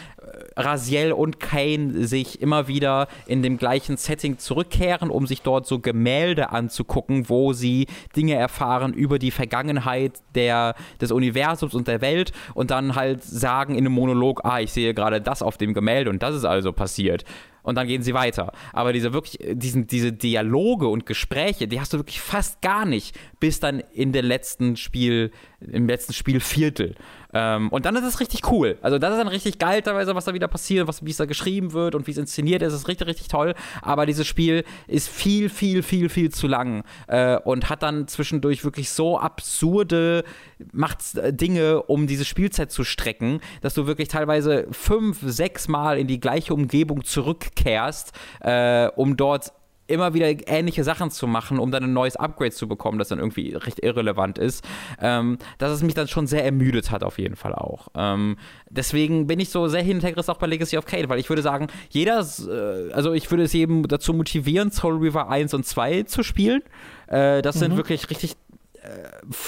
Raziel 0.55 1.11
und 1.11 1.39
Kane 1.39 2.05
sich 2.05 2.41
immer 2.41 2.67
wieder 2.67 3.07
in 3.25 3.41
dem 3.41 3.57
gleichen 3.57 3.97
Setting 3.97 4.37
zurückkehren, 4.37 5.09
um 5.09 5.27
sich 5.27 5.41
dort 5.41 5.65
so 5.65 5.79
Gemälde 5.79 6.51
anzugucken, 6.51 7.29
wo 7.29 7.53
sie 7.53 7.87
Dinge 8.15 8.35
erfahren 8.35 8.93
über 8.93 9.19
die 9.19 9.31
Vergangenheit 9.31 10.19
der 10.35 10.75
des 11.01 11.11
Universums 11.11 11.73
und 11.73 11.87
der 11.87 12.01
Welt 12.01 12.31
und 12.53 12.71
dann 12.71 12.95
halt 12.95 13.23
sagen 13.23 13.73
in 13.73 13.85
einem 13.85 13.93
Monolog, 13.93 14.41
ah, 14.43 14.59
ich 14.59 14.71
sehe 14.71 14.93
gerade 14.93 15.21
das 15.21 15.41
auf 15.41 15.57
dem 15.57 15.73
Gemälde 15.73 16.09
und 16.09 16.23
das 16.23 16.35
ist 16.35 16.45
also 16.45 16.73
passiert 16.73 17.25
und 17.63 17.75
dann 17.75 17.87
gehen 17.87 18.01
sie 18.01 18.13
weiter. 18.13 18.51
Aber 18.73 18.93
diese 18.93 19.13
wirklich, 19.13 19.37
diesen, 19.53 19.87
diese 19.87 20.11
Dialoge 20.11 20.87
und 20.87 21.05
Gespräche, 21.05 21.67
die 21.67 21.79
hast 21.79 21.93
du 21.93 21.97
wirklich 21.97 22.21
fast 22.21 22.61
gar 22.61 22.85
nicht, 22.85 23.17
bis 23.39 23.59
dann 23.59 23.79
in 23.93 24.11
der 24.11 24.23
letzten 24.23 24.75
Spiel, 24.75 25.31
im 25.59 25.87
letzten 25.87 26.13
Spielviertel. 26.13 26.95
Ähm, 27.33 27.69
und 27.69 27.85
dann 27.85 27.95
ist 27.95 28.05
es 28.05 28.19
richtig 28.19 28.49
cool. 28.51 28.77
Also 28.81 28.97
das 28.97 29.11
ist 29.11 29.17
dann 29.17 29.27
richtig 29.27 29.59
geil 29.59 29.81
teilweise, 29.81 30.15
was 30.15 30.25
da 30.25 30.33
wieder 30.33 30.47
passiert, 30.47 30.87
was, 30.87 31.05
wie 31.05 31.11
es 31.11 31.17
da 31.17 31.25
geschrieben 31.25 31.73
wird 31.73 31.95
und 31.95 32.07
wie 32.07 32.11
es 32.11 32.17
inszeniert 32.17 32.61
ist. 32.61 32.73
Das 32.73 32.81
ist 32.81 32.87
richtig, 32.87 33.07
richtig 33.07 33.27
toll. 33.27 33.53
Aber 33.81 34.05
dieses 34.05 34.25
Spiel 34.25 34.63
ist 34.87 35.09
viel, 35.09 35.49
viel, 35.49 35.83
viel, 35.83 36.09
viel 36.09 36.31
zu 36.31 36.47
lang 36.47 36.83
äh, 37.07 37.37
und 37.37 37.69
hat 37.69 37.83
dann 37.83 38.07
zwischendurch 38.07 38.63
wirklich 38.63 38.89
so 38.89 39.19
absurde 39.19 40.23
macht 40.71 41.15
äh, 41.15 41.33
Dinge, 41.33 41.83
um 41.83 42.07
diese 42.07 42.25
Spielzeit 42.25 42.71
zu 42.71 42.83
strecken, 42.83 43.41
dass 43.61 43.73
du 43.73 43.87
wirklich 43.87 44.07
teilweise 44.07 44.67
fünf, 44.71 45.19
sechs 45.21 45.67
Mal 45.67 45.97
in 45.97 46.07
die 46.07 46.19
gleiche 46.19 46.53
Umgebung 46.53 47.03
zurückkehrst, 47.03 48.11
äh, 48.41 48.87
um 48.95 49.17
dort 49.17 49.53
immer 49.89 50.13
wieder 50.13 50.27
ähnliche 50.47 50.83
Sachen 50.83 51.11
zu 51.11 51.27
machen, 51.27 51.59
um 51.59 51.71
dann 51.71 51.83
ein 51.83 51.93
neues 51.93 52.15
Upgrade 52.15 52.51
zu 52.51 52.67
bekommen, 52.67 52.99
das 52.99 53.09
dann 53.09 53.19
irgendwie 53.19 53.53
recht 53.53 53.79
irrelevant 53.83 54.37
ist, 54.37 54.63
ähm, 55.01 55.37
dass 55.57 55.71
es 55.71 55.83
mich 55.83 55.93
dann 55.93 56.07
schon 56.07 56.27
sehr 56.27 56.45
ermüdet 56.45 56.91
hat, 56.91 57.03
auf 57.03 57.17
jeden 57.17 57.35
Fall 57.35 57.55
auch. 57.55 57.89
Ähm, 57.95 58.37
deswegen 58.69 59.27
bin 59.27 59.39
ich 59.39 59.49
so 59.49 59.67
sehr 59.67 59.81
hintergerissen 59.81 60.33
auch 60.33 60.37
bei 60.37 60.47
Legacy 60.47 60.77
of 60.77 60.85
Kane, 60.85 61.09
weil 61.09 61.19
ich 61.19 61.29
würde 61.29 61.41
sagen, 61.41 61.67
jeder, 61.89 62.19
äh, 62.19 62.91
also 62.93 63.13
ich 63.13 63.29
würde 63.31 63.43
es 63.43 63.53
jedem 63.53 63.87
dazu 63.87 64.13
motivieren, 64.13 64.71
Soul 64.71 64.97
River 64.97 65.29
1 65.29 65.53
und 65.53 65.65
2 65.65 66.03
zu 66.03 66.23
spielen. 66.23 66.61
Äh, 67.07 67.41
das 67.41 67.55
mhm. 67.55 67.59
sind 67.59 67.77
wirklich 67.77 68.09
richtig 68.09 68.35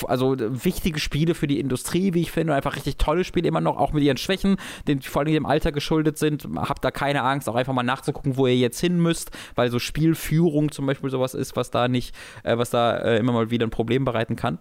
also 0.07 0.35
wichtige 0.37 0.99
Spiele 0.99 1.35
für 1.35 1.47
die 1.47 1.59
Industrie, 1.59 2.13
wie 2.13 2.21
ich 2.21 2.31
finde, 2.31 2.53
einfach 2.53 2.75
richtig 2.75 2.97
tolle 2.97 3.23
Spiele 3.23 3.47
immer 3.47 3.61
noch, 3.61 3.77
auch 3.77 3.93
mit 3.93 4.03
ihren 4.03 4.17
Schwächen, 4.17 4.57
die 4.87 4.99
vor 4.99 5.21
allem 5.21 5.33
dem 5.33 5.45
Alter 5.45 5.71
geschuldet 5.71 6.17
sind. 6.17 6.47
Habt 6.55 6.83
da 6.83 6.91
keine 6.91 7.23
Angst, 7.23 7.47
auch 7.47 7.55
einfach 7.55 7.73
mal 7.73 7.83
nachzugucken, 7.83 8.37
wo 8.37 8.47
ihr 8.47 8.57
jetzt 8.57 8.79
hin 8.79 8.99
müsst, 8.99 9.31
weil 9.55 9.71
so 9.71 9.79
Spielführung 9.79 10.71
zum 10.71 10.85
Beispiel 10.85 11.09
sowas 11.09 11.33
ist, 11.33 11.55
was 11.55 11.71
da 11.71 11.87
nicht, 11.87 12.15
äh, 12.43 12.57
was 12.57 12.69
da 12.69 12.97
äh, 12.97 13.17
immer 13.17 13.31
mal 13.31 13.51
wieder 13.51 13.65
ein 13.65 13.71
Problem 13.71 14.05
bereiten 14.05 14.35
kann. 14.35 14.59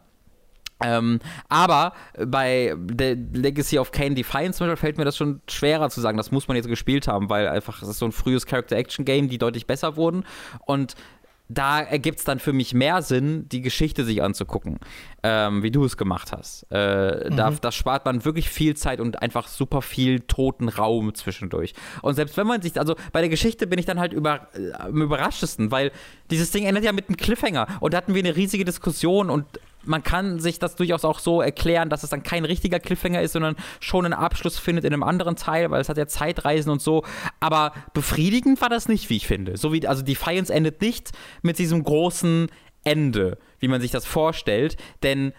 Ähm, 0.83 1.21
aber 1.49 1.93
bei 2.27 2.75
The 2.99 3.17
Legacy 3.33 3.79
of 3.79 3.93
Kane 3.93 4.15
Defiance 4.15 4.59
zum 4.59 4.67
Beispiel 4.67 4.81
fällt 4.81 4.99
mir 4.99 5.05
das 5.05 5.17
schon 5.17 5.43
schwerer 5.49 5.91
zu 5.91 6.01
sagen, 6.01 6.17
das 6.17 6.31
muss 6.31 6.49
man 6.49 6.57
jetzt 6.57 6.69
gespielt 6.69 7.07
haben, 7.07 7.29
weil 7.29 7.49
einfach 7.49 7.83
es 7.83 7.89
ist 7.89 7.99
so 7.99 8.07
ein 8.07 8.13
frühes 8.13 8.47
Character-Action-Game, 8.47 9.29
die 9.29 9.39
deutlich 9.39 9.67
besser 9.67 9.97
wurden. 9.97 10.25
Und 10.65 10.95
da 11.51 11.81
ergibt 11.81 12.20
es 12.20 12.24
dann 12.24 12.39
für 12.39 12.52
mich 12.52 12.74
mehr 12.74 13.02
Sinn, 13.02 13.48
die 13.48 13.60
Geschichte 13.60 14.05
sich 14.05 14.22
anzugucken, 14.22 14.78
ähm, 15.24 15.64
wie 15.64 15.72
du 15.72 15.85
es 15.85 15.97
gemacht 15.97 16.31
hast. 16.32 16.64
Äh, 16.70 17.28
mhm. 17.28 17.36
da, 17.36 17.51
das 17.51 17.74
spart 17.74 18.05
man 18.05 18.24
wirklich 18.24 18.48
viel 18.48 18.77
Zeit 18.77 19.01
und 19.01 19.20
einfach 19.20 19.48
super 19.48 19.82
viel 19.82 20.20
toten 20.20 20.68
Raum 20.68 21.12
zwischendurch. 21.14 21.74
Und 22.02 22.14
selbst 22.14 22.36
wenn 22.36 22.47
man 22.47 22.62
sich, 22.62 22.78
also 22.78 22.94
bei 23.12 23.20
der 23.20 23.28
Geschichte 23.28 23.66
bin 23.66 23.81
ich 23.81 23.85
dann 23.85 23.98
halt 23.98 24.12
über, 24.12 24.48
äh, 24.55 24.72
am 24.74 25.02
überraschtesten, 25.02 25.72
weil 25.72 25.90
dieses 26.31 26.52
Ding 26.52 26.64
endet 26.64 26.85
ja 26.85 26.93
mit 26.93 27.09
einem 27.09 27.16
Cliffhanger 27.16 27.66
und 27.81 27.94
da 27.94 27.98
hatten 27.98 28.14
wir 28.14 28.22
eine 28.22 28.36
riesige 28.36 28.64
Diskussion 28.64 29.28
und 29.28 29.47
man 29.85 30.02
kann 30.02 30.39
sich 30.40 30.59
das 30.59 30.77
durchaus 30.77 31.05
auch 31.05 31.19
so 31.19 31.40
erklären, 31.40 31.89
dass 31.89 32.02
es 32.02 32.11
dann 32.11 32.23
kein 32.23 32.44
richtiger 32.44 32.81
Cliffhanger 32.81 33.23
ist, 33.23 33.32
sondern 33.32 33.57
schon 33.81 34.05
einen 34.05 34.15
Abschluss 34.15 34.59
findet 34.59 34.85
in 34.85 34.93
einem 34.93 35.02
anderen 35.02 35.36
Teil, 35.36 35.70
weil 35.70 35.81
es 35.81 35.89
hat 35.89 35.97
ja 35.97 36.07
Zeitreisen 36.07 36.70
und 36.70 36.82
so. 36.82 37.05
Aber 37.40 37.73
befriedigend 37.94 38.61
war 38.61 38.69
das 38.69 38.89
nicht, 38.89 39.11
wie 39.11 39.16
ich 39.16 39.27
finde. 39.27 39.57
So 39.57 39.73
wie, 39.73 39.86
also 39.86 40.02
Defiance 40.02 40.52
endet 40.52 40.81
nicht 40.81 41.11
mit 41.43 41.59
diesem 41.59 41.82
großen 41.82 42.48
Ende, 42.85 43.39
wie 43.59 43.69
man 43.69 43.81
sich 43.81 43.90
das 43.90 44.07
vorstellt, 44.07 44.77
denn 45.02 45.32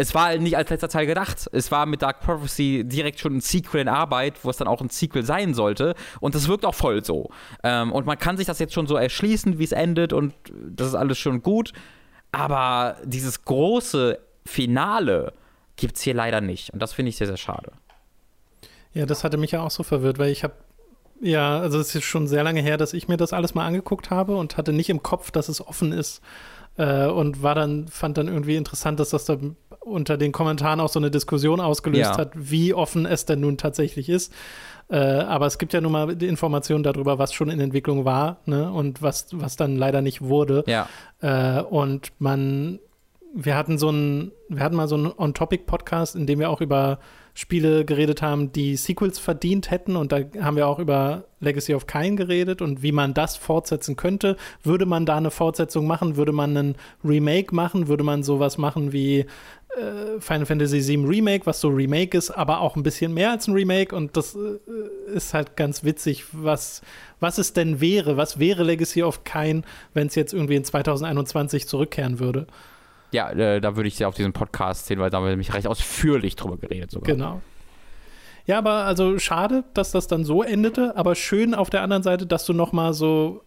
es 0.00 0.14
war 0.14 0.36
nicht 0.36 0.56
als 0.56 0.70
letzter 0.70 0.88
Teil 0.88 1.06
gedacht. 1.06 1.48
Es 1.52 1.72
war 1.72 1.84
mit 1.84 2.02
Dark 2.02 2.20
Prophecy 2.20 2.84
direkt 2.86 3.18
schon 3.18 3.36
ein 3.36 3.40
Sequel 3.40 3.80
in 3.80 3.88
Arbeit, 3.88 4.44
wo 4.44 4.50
es 4.50 4.56
dann 4.56 4.68
auch 4.68 4.80
ein 4.80 4.90
Sequel 4.90 5.24
sein 5.24 5.54
sollte. 5.54 5.96
Und 6.20 6.36
das 6.36 6.46
wirkt 6.46 6.64
auch 6.64 6.74
voll 6.74 7.04
so. 7.04 7.30
Ähm, 7.64 7.90
und 7.90 8.06
man 8.06 8.16
kann 8.16 8.36
sich 8.36 8.46
das 8.46 8.60
jetzt 8.60 8.74
schon 8.74 8.86
so 8.86 8.94
erschließen, 8.94 9.58
wie 9.58 9.64
es 9.64 9.72
endet. 9.72 10.12
Und 10.12 10.34
das 10.70 10.86
ist 10.86 10.94
alles 10.94 11.18
schon 11.18 11.42
gut. 11.42 11.72
Aber 12.32 12.96
dieses 13.04 13.44
große 13.44 14.18
Finale 14.46 15.32
gibt 15.76 15.96
es 15.96 16.02
hier 16.02 16.14
leider 16.14 16.40
nicht. 16.40 16.72
Und 16.72 16.80
das 16.80 16.92
finde 16.92 17.10
ich 17.10 17.16
sehr, 17.16 17.26
sehr 17.26 17.36
schade. 17.36 17.72
Ja, 18.92 19.06
das 19.06 19.24
hatte 19.24 19.36
mich 19.36 19.52
ja 19.52 19.62
auch 19.62 19.70
so 19.70 19.82
verwirrt, 19.82 20.18
weil 20.18 20.30
ich 20.30 20.44
habe 20.44 20.54
ja, 21.20 21.58
also 21.58 21.80
es 21.80 21.94
ist 21.94 22.04
schon 22.04 22.28
sehr 22.28 22.44
lange 22.44 22.60
her, 22.60 22.76
dass 22.76 22.92
ich 22.92 23.08
mir 23.08 23.16
das 23.16 23.32
alles 23.32 23.54
mal 23.54 23.66
angeguckt 23.66 24.10
habe 24.10 24.36
und 24.36 24.56
hatte 24.56 24.72
nicht 24.72 24.88
im 24.88 25.02
Kopf, 25.02 25.30
dass 25.30 25.48
es 25.48 25.66
offen 25.66 25.92
ist. 25.92 26.20
Äh, 26.76 27.06
und 27.06 27.42
war 27.42 27.54
dann, 27.54 27.88
fand 27.88 28.18
dann 28.18 28.28
irgendwie 28.28 28.56
interessant, 28.56 29.00
dass 29.00 29.10
das 29.10 29.24
da 29.24 29.36
unter 29.80 30.16
den 30.16 30.32
Kommentaren 30.32 30.80
auch 30.80 30.88
so 30.88 31.00
eine 31.00 31.10
Diskussion 31.10 31.60
ausgelöst 31.60 32.12
ja. 32.12 32.16
hat, 32.16 32.32
wie 32.34 32.72
offen 32.72 33.04
es 33.04 33.24
denn 33.24 33.40
nun 33.40 33.58
tatsächlich 33.58 34.08
ist. 34.08 34.32
Äh, 34.90 34.96
aber 34.96 35.46
es 35.46 35.58
gibt 35.58 35.72
ja 35.72 35.80
nun 35.80 35.92
mal 35.92 36.16
die 36.16 36.28
Informationen 36.28 36.82
darüber, 36.82 37.18
was 37.18 37.34
schon 37.34 37.50
in 37.50 37.60
Entwicklung 37.60 38.04
war 38.04 38.38
ne? 38.46 38.70
und 38.70 39.02
was, 39.02 39.26
was 39.32 39.56
dann 39.56 39.76
leider 39.76 40.00
nicht 40.00 40.22
wurde. 40.22 40.64
Ja. 40.66 40.88
Äh, 41.20 41.62
und 41.62 42.12
man 42.18 42.80
wir 43.34 43.56
hatten 43.56 43.78
so 43.78 43.88
einen, 43.88 44.32
wir 44.48 44.62
hatten 44.62 44.76
mal 44.76 44.88
so 44.88 44.96
einen 44.96 45.12
On-Topic-Podcast, 45.16 46.16
in 46.16 46.26
dem 46.26 46.38
wir 46.38 46.50
auch 46.50 46.60
über 46.60 46.98
Spiele 47.38 47.84
geredet 47.84 48.20
haben, 48.20 48.50
die 48.50 48.74
Sequels 48.74 49.20
verdient 49.20 49.70
hätten. 49.70 49.94
Und 49.94 50.10
da 50.10 50.22
haben 50.40 50.56
wir 50.56 50.66
auch 50.66 50.80
über 50.80 51.22
Legacy 51.38 51.72
of 51.72 51.86
Kain 51.86 52.16
geredet 52.16 52.60
und 52.60 52.82
wie 52.82 52.90
man 52.90 53.14
das 53.14 53.36
fortsetzen 53.36 53.94
könnte. 53.94 54.36
Würde 54.64 54.86
man 54.86 55.06
da 55.06 55.18
eine 55.18 55.30
Fortsetzung 55.30 55.86
machen? 55.86 56.16
Würde 56.16 56.32
man 56.32 56.56
einen 56.56 56.74
Remake 57.04 57.54
machen? 57.54 57.86
Würde 57.86 58.02
man 58.02 58.24
sowas 58.24 58.58
machen 58.58 58.92
wie 58.92 59.20
äh, 59.20 60.18
Final 60.18 60.46
Fantasy 60.46 60.84
VII 60.84 61.06
Remake, 61.06 61.46
was 61.46 61.60
so 61.60 61.68
Remake 61.68 62.18
ist, 62.18 62.32
aber 62.32 62.60
auch 62.60 62.74
ein 62.74 62.82
bisschen 62.82 63.14
mehr 63.14 63.30
als 63.30 63.46
ein 63.46 63.54
Remake? 63.54 63.94
Und 63.94 64.16
das 64.16 64.34
äh, 64.34 65.14
ist 65.14 65.32
halt 65.32 65.56
ganz 65.56 65.84
witzig, 65.84 66.24
was, 66.32 66.82
was 67.20 67.38
es 67.38 67.52
denn 67.52 67.80
wäre. 67.80 68.16
Was 68.16 68.40
wäre 68.40 68.64
Legacy 68.64 69.04
of 69.04 69.22
Kain, 69.22 69.64
wenn 69.94 70.08
es 70.08 70.16
jetzt 70.16 70.34
irgendwie 70.34 70.56
in 70.56 70.64
2021 70.64 71.68
zurückkehren 71.68 72.18
würde? 72.18 72.48
Ja, 73.10 73.30
äh, 73.30 73.60
da 73.60 73.76
würde 73.76 73.88
ich 73.88 73.96
sehr 73.96 74.08
auf 74.08 74.14
diesen 74.14 74.32
Podcast 74.32 74.86
sehen, 74.86 74.98
weil 74.98 75.10
da 75.10 75.18
haben 75.18 75.24
wir 75.24 75.30
nämlich 75.30 75.54
recht 75.54 75.66
ausführlich 75.66 76.36
drüber 76.36 76.56
geredet 76.56 76.90
sogar. 76.90 77.14
Genau. 77.14 77.40
Ja, 78.46 78.58
aber 78.58 78.84
also 78.84 79.18
schade, 79.18 79.64
dass 79.74 79.92
das 79.92 80.06
dann 80.06 80.24
so 80.24 80.42
endete, 80.42 80.96
aber 80.96 81.14
schön 81.14 81.54
auf 81.54 81.68
der 81.68 81.82
anderen 81.82 82.02
Seite, 82.02 82.26
dass 82.26 82.46
du 82.46 82.54
noch 82.54 82.72
mal 82.72 82.94
so 82.94 83.42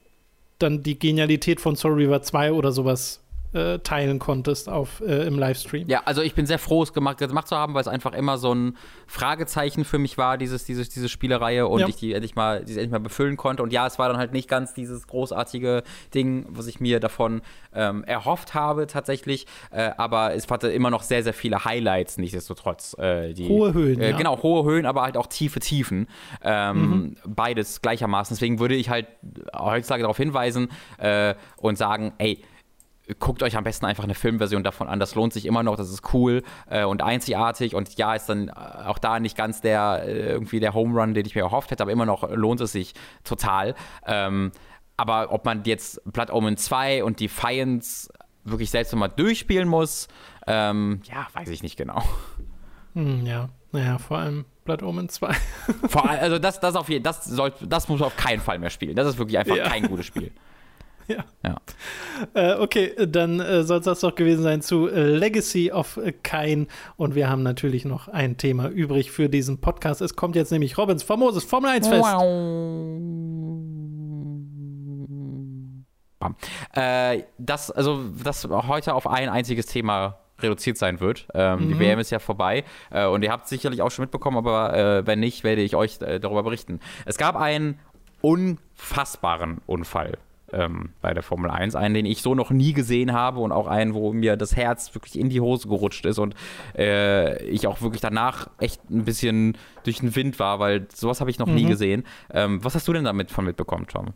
dann 0.59 0.83
die 0.83 0.99
Genialität 0.99 1.59
von 1.59 1.75
Soul 1.75 1.93
River 1.93 2.21
2 2.21 2.53
oder 2.53 2.71
sowas 2.71 3.20
äh, 3.53 3.79
teilen 3.79 4.19
konntest 4.19 4.69
auf, 4.69 5.01
äh, 5.01 5.25
im 5.25 5.37
Livestream. 5.37 5.87
Ja, 5.87 6.01
also 6.05 6.21
ich 6.21 6.35
bin 6.35 6.45
sehr 6.45 6.59
froh, 6.59 6.83
es 6.83 6.93
gemacht, 6.93 7.17
gemacht 7.17 7.47
zu 7.47 7.55
haben, 7.55 7.73
weil 7.73 7.81
es 7.81 7.87
einfach 7.87 8.13
immer 8.13 8.37
so 8.37 8.53
ein 8.53 8.77
Fragezeichen 9.07 9.85
für 9.85 9.97
mich 9.97 10.17
war, 10.17 10.37
dieses, 10.37 10.63
dieses, 10.65 10.89
diese 10.89 11.09
Spielereihe 11.09 11.67
und 11.67 11.81
ja. 11.81 11.87
ich 11.87 11.95
die 11.95 12.13
endlich 12.13 12.35
mal, 12.35 12.63
die 12.63 12.73
endlich 12.73 12.91
mal 12.91 12.99
befüllen 12.99 13.37
konnte. 13.37 13.63
Und 13.63 13.73
ja, 13.73 13.87
es 13.87 13.99
war 13.99 14.07
dann 14.07 14.17
halt 14.17 14.31
nicht 14.31 14.47
ganz 14.47 14.73
dieses 14.73 15.07
großartige 15.07 15.83
Ding, 16.13 16.45
was 16.49 16.67
ich 16.67 16.79
mir 16.79 16.99
davon 16.99 17.41
ähm, 17.73 18.03
erhofft 18.03 18.53
habe 18.53 18.87
tatsächlich, 18.87 19.47
äh, 19.71 19.91
aber 19.97 20.33
es 20.33 20.49
hatte 20.49 20.69
immer 20.69 20.89
noch 20.89 21.03
sehr, 21.03 21.23
sehr 21.23 21.33
viele 21.33 21.65
Highlights, 21.65 22.17
nichtsdestotrotz. 22.17 22.97
Äh, 22.97 23.33
die, 23.33 23.47
hohe 23.47 23.73
Höhen, 23.73 23.99
äh, 23.99 24.11
ja. 24.11 24.17
Genau, 24.17 24.41
hohe 24.41 24.69
Höhen, 24.69 24.85
aber 24.85 25.01
halt 25.01 25.17
auch 25.17 25.27
tiefe 25.27 25.59
Tiefen. 25.59 26.07
Ähm, 26.43 26.77
mhm. 26.77 27.15
Beides 27.25 27.81
gleichermaßen. 27.81 28.35
Deswegen 28.35 28.59
würde 28.59 28.75
ich 28.75 28.89
halt 28.89 29.07
heutzutage 29.57 30.03
darauf 30.03 30.17
hinweisen 30.17 30.69
äh, 30.97 31.35
und 31.57 31.77
sagen, 31.77 32.13
ey, 32.17 32.41
guckt 33.19 33.43
euch 33.43 33.57
am 33.57 33.63
besten 33.63 33.85
einfach 33.85 34.03
eine 34.03 34.15
Filmversion 34.15 34.63
davon 34.63 34.87
an. 34.87 34.99
Das 34.99 35.15
lohnt 35.15 35.33
sich 35.33 35.45
immer 35.45 35.63
noch, 35.63 35.75
das 35.75 35.89
ist 35.89 36.13
cool 36.13 36.43
äh, 36.69 36.83
und 36.83 37.01
einzigartig. 37.01 37.75
Und 37.75 37.97
ja, 37.97 38.13
ist 38.15 38.27
dann 38.27 38.49
auch 38.49 38.97
da 38.97 39.19
nicht 39.19 39.37
ganz 39.37 39.61
der 39.61 40.03
äh, 40.05 40.31
irgendwie 40.31 40.59
der 40.59 40.73
Home 40.73 40.99
Run, 40.99 41.13
den 41.13 41.25
ich 41.25 41.35
mir 41.35 41.41
erhofft 41.41 41.71
hätte, 41.71 41.83
aber 41.83 41.91
immer 41.91 42.05
noch 42.05 42.29
lohnt 42.29 42.61
es 42.61 42.71
sich 42.71 42.93
total. 43.23 43.75
Ähm, 44.05 44.51
aber 44.97 45.31
ob 45.31 45.45
man 45.45 45.63
jetzt 45.63 46.01
Blood 46.05 46.31
Omen 46.31 46.57
2 46.57 47.03
und 47.03 47.19
Defiance 47.19 48.11
wirklich 48.43 48.69
selbst 48.69 48.91
nochmal 48.91 49.09
durchspielen 49.09 49.67
muss, 49.67 50.07
ähm, 50.47 51.01
ja, 51.05 51.27
weiß 51.33 51.49
ich 51.49 51.63
nicht 51.63 51.77
genau. 51.77 52.03
Hm, 52.93 53.25
ja, 53.25 53.49
naja, 53.71 53.97
vor 53.97 54.17
allem 54.17 54.45
Blood 54.65 54.83
Omen 54.83 55.09
2. 55.09 55.33
vor 55.87 56.09
allem, 56.09 56.19
also 56.21 56.39
das, 56.39 56.59
das 56.59 56.75
auf 56.75 56.89
jeden 56.89 57.03
das 57.03 57.25
soll, 57.25 57.53
das 57.61 57.87
muss 57.89 57.99
man 57.99 58.07
auf 58.07 58.17
keinen 58.17 58.41
Fall 58.41 58.59
mehr 58.59 58.69
spielen. 58.69 58.95
Das 58.95 59.07
ist 59.07 59.17
wirklich 59.17 59.37
einfach 59.37 59.55
ja. 59.55 59.67
kein 59.67 59.87
gutes 59.87 60.05
Spiel. 60.05 60.31
Ja. 61.07 61.25
ja. 61.43 61.55
Äh, 62.33 62.59
okay, 62.59 62.93
dann 63.07 63.39
äh, 63.39 63.63
soll 63.63 63.79
es 63.79 63.85
das 63.85 63.99
doch 64.01 64.15
gewesen 64.15 64.43
sein 64.43 64.61
zu 64.61 64.87
äh, 64.87 65.03
Legacy 65.03 65.71
of 65.71 65.99
Kain. 66.23 66.67
Und 66.97 67.15
wir 67.15 67.29
haben 67.29 67.43
natürlich 67.43 67.85
noch 67.85 68.07
ein 68.07 68.37
Thema 68.37 68.69
übrig 68.69 69.11
für 69.11 69.29
diesen 69.29 69.59
Podcast. 69.59 70.01
Es 70.01 70.15
kommt 70.15 70.35
jetzt 70.35 70.51
nämlich 70.51 70.77
Robins 70.77 71.03
famoses 71.03 71.43
Formel 71.43 71.71
1 71.71 71.87
Fest. 71.87 72.03
Wow. 72.03 73.21
Äh, 76.73 77.23
das, 77.37 77.71
also, 77.71 78.03
das 78.23 78.45
heute 78.45 78.93
auf 78.93 79.07
ein 79.07 79.29
einziges 79.29 79.65
Thema 79.65 80.17
reduziert 80.39 80.77
sein 80.77 80.99
wird. 80.99 81.27
Ähm, 81.33 81.59
mhm. 81.59 81.69
Die 81.69 81.79
WM 81.79 81.99
ist 81.99 82.11
ja 82.11 82.19
vorbei 82.19 82.63
äh, 82.89 83.05
und 83.05 83.23
ihr 83.23 83.31
habt 83.31 83.45
es 83.45 83.49
sicherlich 83.49 83.81
auch 83.81 83.91
schon 83.91 84.03
mitbekommen, 84.03 84.37
aber 84.37 84.73
äh, 84.75 85.07
wenn 85.07 85.19
nicht, 85.19 85.43
werde 85.43 85.61
ich 85.61 85.75
euch 85.75 86.01
äh, 86.01 86.19
darüber 86.19 86.43
berichten. 86.43 86.79
Es 87.05 87.17
gab 87.17 87.35
einen 87.35 87.79
unfassbaren 88.21 89.61
Unfall 89.65 90.17
ähm, 90.53 90.89
bei 91.01 91.13
der 91.13 91.23
Formel 91.23 91.49
1. 91.49 91.75
Einen, 91.75 91.93
den 91.93 92.05
ich 92.05 92.21
so 92.21 92.35
noch 92.35 92.49
nie 92.49 92.73
gesehen 92.73 93.13
habe 93.13 93.39
und 93.39 93.51
auch 93.51 93.67
einen, 93.67 93.93
wo 93.93 94.13
mir 94.13 94.37
das 94.37 94.55
Herz 94.55 94.93
wirklich 94.93 95.17
in 95.17 95.29
die 95.29 95.41
Hose 95.41 95.67
gerutscht 95.67 96.05
ist 96.05 96.19
und 96.19 96.35
äh, 96.77 97.43
ich 97.45 97.67
auch 97.67 97.81
wirklich 97.81 98.01
danach 98.01 98.49
echt 98.59 98.89
ein 98.89 99.05
bisschen 99.05 99.57
durch 99.83 99.99
den 99.99 100.15
Wind 100.15 100.39
war, 100.39 100.59
weil 100.59 100.87
sowas 100.93 101.19
habe 101.19 101.29
ich 101.29 101.39
noch 101.39 101.47
mhm. 101.47 101.55
nie 101.55 101.65
gesehen. 101.65 102.03
Ähm, 102.31 102.63
was 102.63 102.75
hast 102.75 102.87
du 102.87 102.93
denn 102.93 103.03
damit 103.03 103.31
von 103.31 103.45
mitbekommen, 103.45 103.87
Tom? 103.87 104.07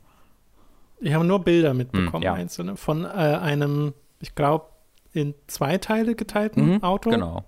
Ich 1.00 1.14
habe 1.14 1.26
nur 1.26 1.40
Bilder 1.40 1.74
mitbekommen, 1.74 2.14
hm, 2.14 2.22
ja. 2.24 2.34
einzelne, 2.34 2.78
von 2.78 3.04
äh, 3.04 3.08
einem, 3.08 3.94
ich 4.20 4.34
glaube, 4.34 4.66
in 5.14 5.34
zwei 5.48 5.78
Teile 5.78 6.16
geteilten 6.16 6.76
mhm, 6.76 6.84
Auto. 6.84 7.10
Genau. 7.10 7.44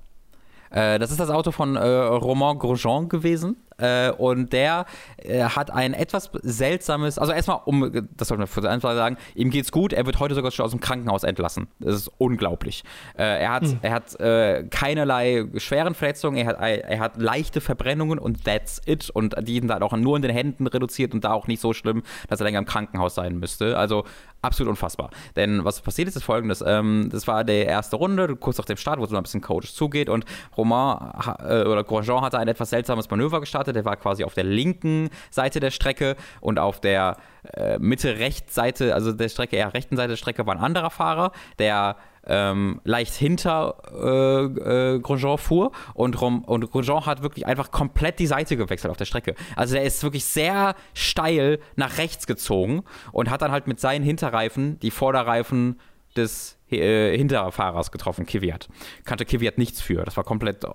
Äh, 0.70 1.00
das 1.00 1.12
ist 1.12 1.20
das 1.20 1.30
Auto 1.30 1.52
von 1.52 1.76
äh, 1.76 1.86
Romain 1.86 2.60
Grosjean 2.60 3.10
gewesen. 3.10 3.58
Äh, 3.78 4.12
und 4.12 4.54
der 4.54 4.86
äh, 5.18 5.44
hat 5.44 5.72
ein 5.72 5.94
etwas 5.94 6.30
seltsames, 6.42 7.18
also 7.18 7.32
erstmal, 7.32 7.60
um, 7.66 8.08
das 8.16 8.28
sollten 8.28 8.44
wir 8.44 8.48
für 8.48 8.68
einfach 8.70 8.94
sagen, 8.94 9.18
ihm 9.36 9.50
geht's 9.50 9.72
gut, 9.72 9.94
er 9.94 10.06
wird 10.06 10.20
heute 10.20 10.36
sogar 10.36 10.52
schon 10.52 10.66
aus 10.66 10.72
dem 10.72 10.80
Krankenhaus 10.80 11.24
entlassen. 11.24 11.68
Das 11.80 11.96
ist 11.96 12.12
unglaublich. 12.18 12.84
Äh, 13.18 13.42
er 13.44 13.52
hat, 13.52 13.64
mhm. 13.64 13.80
er 13.82 13.92
hat 13.92 14.20
äh, 14.20 14.64
keinerlei 14.70 15.46
schweren 15.58 15.94
Verletzungen, 15.94 16.38
er 16.38 16.48
hat, 16.48 16.58
er 16.60 17.00
hat 17.00 17.18
leichte 17.18 17.62
Verbrennungen 17.62 18.20
und 18.20 18.44
that's 18.46 18.82
it. 18.86 19.10
Und 19.10 19.36
die 19.48 19.56
sind 19.56 19.68
dann 19.68 19.84
auch 19.84 19.96
nur 19.96 20.16
in 20.16 20.22
den 20.22 20.32
Händen 20.32 20.68
reduziert 20.68 21.14
und 21.14 21.24
da 21.24 21.34
auch 21.34 21.48
nicht 21.48 21.62
so 21.62 21.74
schlimm, 21.74 22.04
dass 22.28 22.40
er 22.40 22.46
länger 22.46 22.60
im 22.60 22.66
Krankenhaus 22.66 23.16
sein 23.16 23.38
müsste. 23.40 23.78
Also 23.78 24.06
absolut 24.42 24.70
unfassbar. 24.72 25.10
Denn 25.36 25.64
was 25.66 25.82
passiert 25.82 26.08
ist, 26.08 26.16
ist 26.16 26.24
folgendes: 26.24 26.64
ähm, 26.66 27.10
Das 27.12 27.28
war 27.28 27.44
die 27.44 27.54
erste 27.54 27.96
Runde, 27.96 28.36
kurz 28.36 28.58
nach 28.58 28.66
dem 28.66 28.78
Start, 28.78 29.00
wo 29.00 29.04
es 29.04 29.10
so 29.10 29.18
ein 29.18 29.24
bisschen 29.24 29.42
Coach 29.42 29.74
zugeht 29.74 30.10
und 30.10 30.26
Romain 30.56 31.12
äh, 31.40 31.64
oder 31.64 31.84
Grosjean 31.84 32.22
hatte 32.22 32.38
ein 32.38 32.48
etwas 32.48 32.70
seltsames 32.70 33.10
Manöver 33.10 33.40
gestartet. 33.40 33.76
Der 33.76 33.86
war 33.86 33.96
quasi 33.98 34.24
auf 34.24 34.34
der 34.34 34.44
linken 34.44 35.10
Seite 35.30 35.60
der 35.60 35.72
Strecke 35.72 36.16
und 36.42 36.60
auf 36.60 36.80
der 36.80 37.18
äh, 37.54 37.78
Mitte-Rechts-Seite, 37.80 38.94
also 38.94 39.12
der 39.12 39.30
Strecke, 39.30 39.56
eher 39.56 39.74
rechten 39.74 39.96
Seite 39.96 40.10
der 40.10 40.18
Strecke, 40.18 40.46
war 40.46 40.56
ein 40.56 40.62
anderer 40.62 40.90
Fahrer, 40.90 41.32
der 41.60 41.96
ähm, 42.28 42.82
leicht 42.84 43.14
hinter 43.14 43.78
äh, 43.94 44.96
äh, 44.96 45.00
Grosjean 45.00 45.38
fuhr 45.38 45.72
und, 45.94 46.22
Rom, 46.22 46.44
und 46.44 46.70
Grosjean 46.72 47.06
hat 47.06 47.22
wirklich 47.22 47.46
einfach 47.46 47.72
komplett 47.72 48.20
die 48.20 48.28
Seite 48.28 48.58
gewechselt 48.58 48.92
auf 48.92 48.98
der 48.98 49.06
Strecke. 49.06 49.36
Also 49.56 49.76
er 49.76 49.84
ist 49.84 50.04
wirklich 50.04 50.26
sehr 50.26 50.76
steil 50.94 51.60
nach 51.76 51.98
rechts 51.98 52.28
gezogen 52.28 52.84
und 53.12 53.30
hat 53.30 53.42
dann 53.42 53.52
halt 53.52 53.68
mit 53.68 53.80
seinen 53.80 54.04
Hinterreifen 54.04 54.80
die 54.80 54.92
Vorderreifen 54.92 55.80
des 56.16 56.58
äh, 56.70 57.16
Hinterfahrers 57.16 57.92
getroffen, 57.92 58.26
Kvyat. 58.26 58.68
Kannte 59.06 59.26
Kvyat 59.26 59.58
nichts 59.58 59.80
für. 59.80 60.04
Das 60.04 60.18
war 60.18 60.24
komplett 60.24 60.64
äh, 60.64 60.68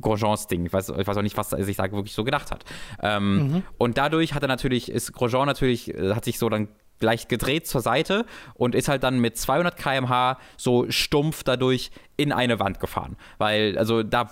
Grosjeans 0.00 0.46
Ding. 0.46 0.64
Ich 0.66 0.72
weiß, 0.72 0.90
ich 0.90 1.06
weiß 1.06 1.16
auch 1.16 1.22
nicht, 1.22 1.36
was 1.36 1.52
er 1.52 1.64
sich 1.64 1.76
da 1.76 1.90
wirklich 1.90 2.14
so 2.14 2.24
gedacht 2.24 2.50
hat. 2.50 2.64
Ähm, 3.02 3.36
mhm. 3.36 3.62
Und 3.76 3.98
dadurch 3.98 4.34
hat 4.34 4.42
er 4.42 4.48
natürlich, 4.48 4.90
ist 4.90 5.12
Grosjean 5.12 5.46
natürlich, 5.46 5.92
äh, 5.92 6.14
hat 6.14 6.24
sich 6.24 6.38
so 6.38 6.48
dann 6.48 6.68
leicht 7.04 7.28
gedreht 7.28 7.66
zur 7.66 7.80
Seite 7.80 8.26
und 8.54 8.74
ist 8.74 8.88
halt 8.88 9.02
dann 9.02 9.20
mit 9.20 9.36
200 9.36 9.76
km/h 9.76 10.38
so 10.56 10.86
stumpf 10.90 11.44
dadurch 11.44 11.90
in 12.16 12.32
eine 12.32 12.60
Wand 12.60 12.80
gefahren. 12.80 13.16
Weil, 13.38 13.76
also 13.78 14.02
da 14.02 14.30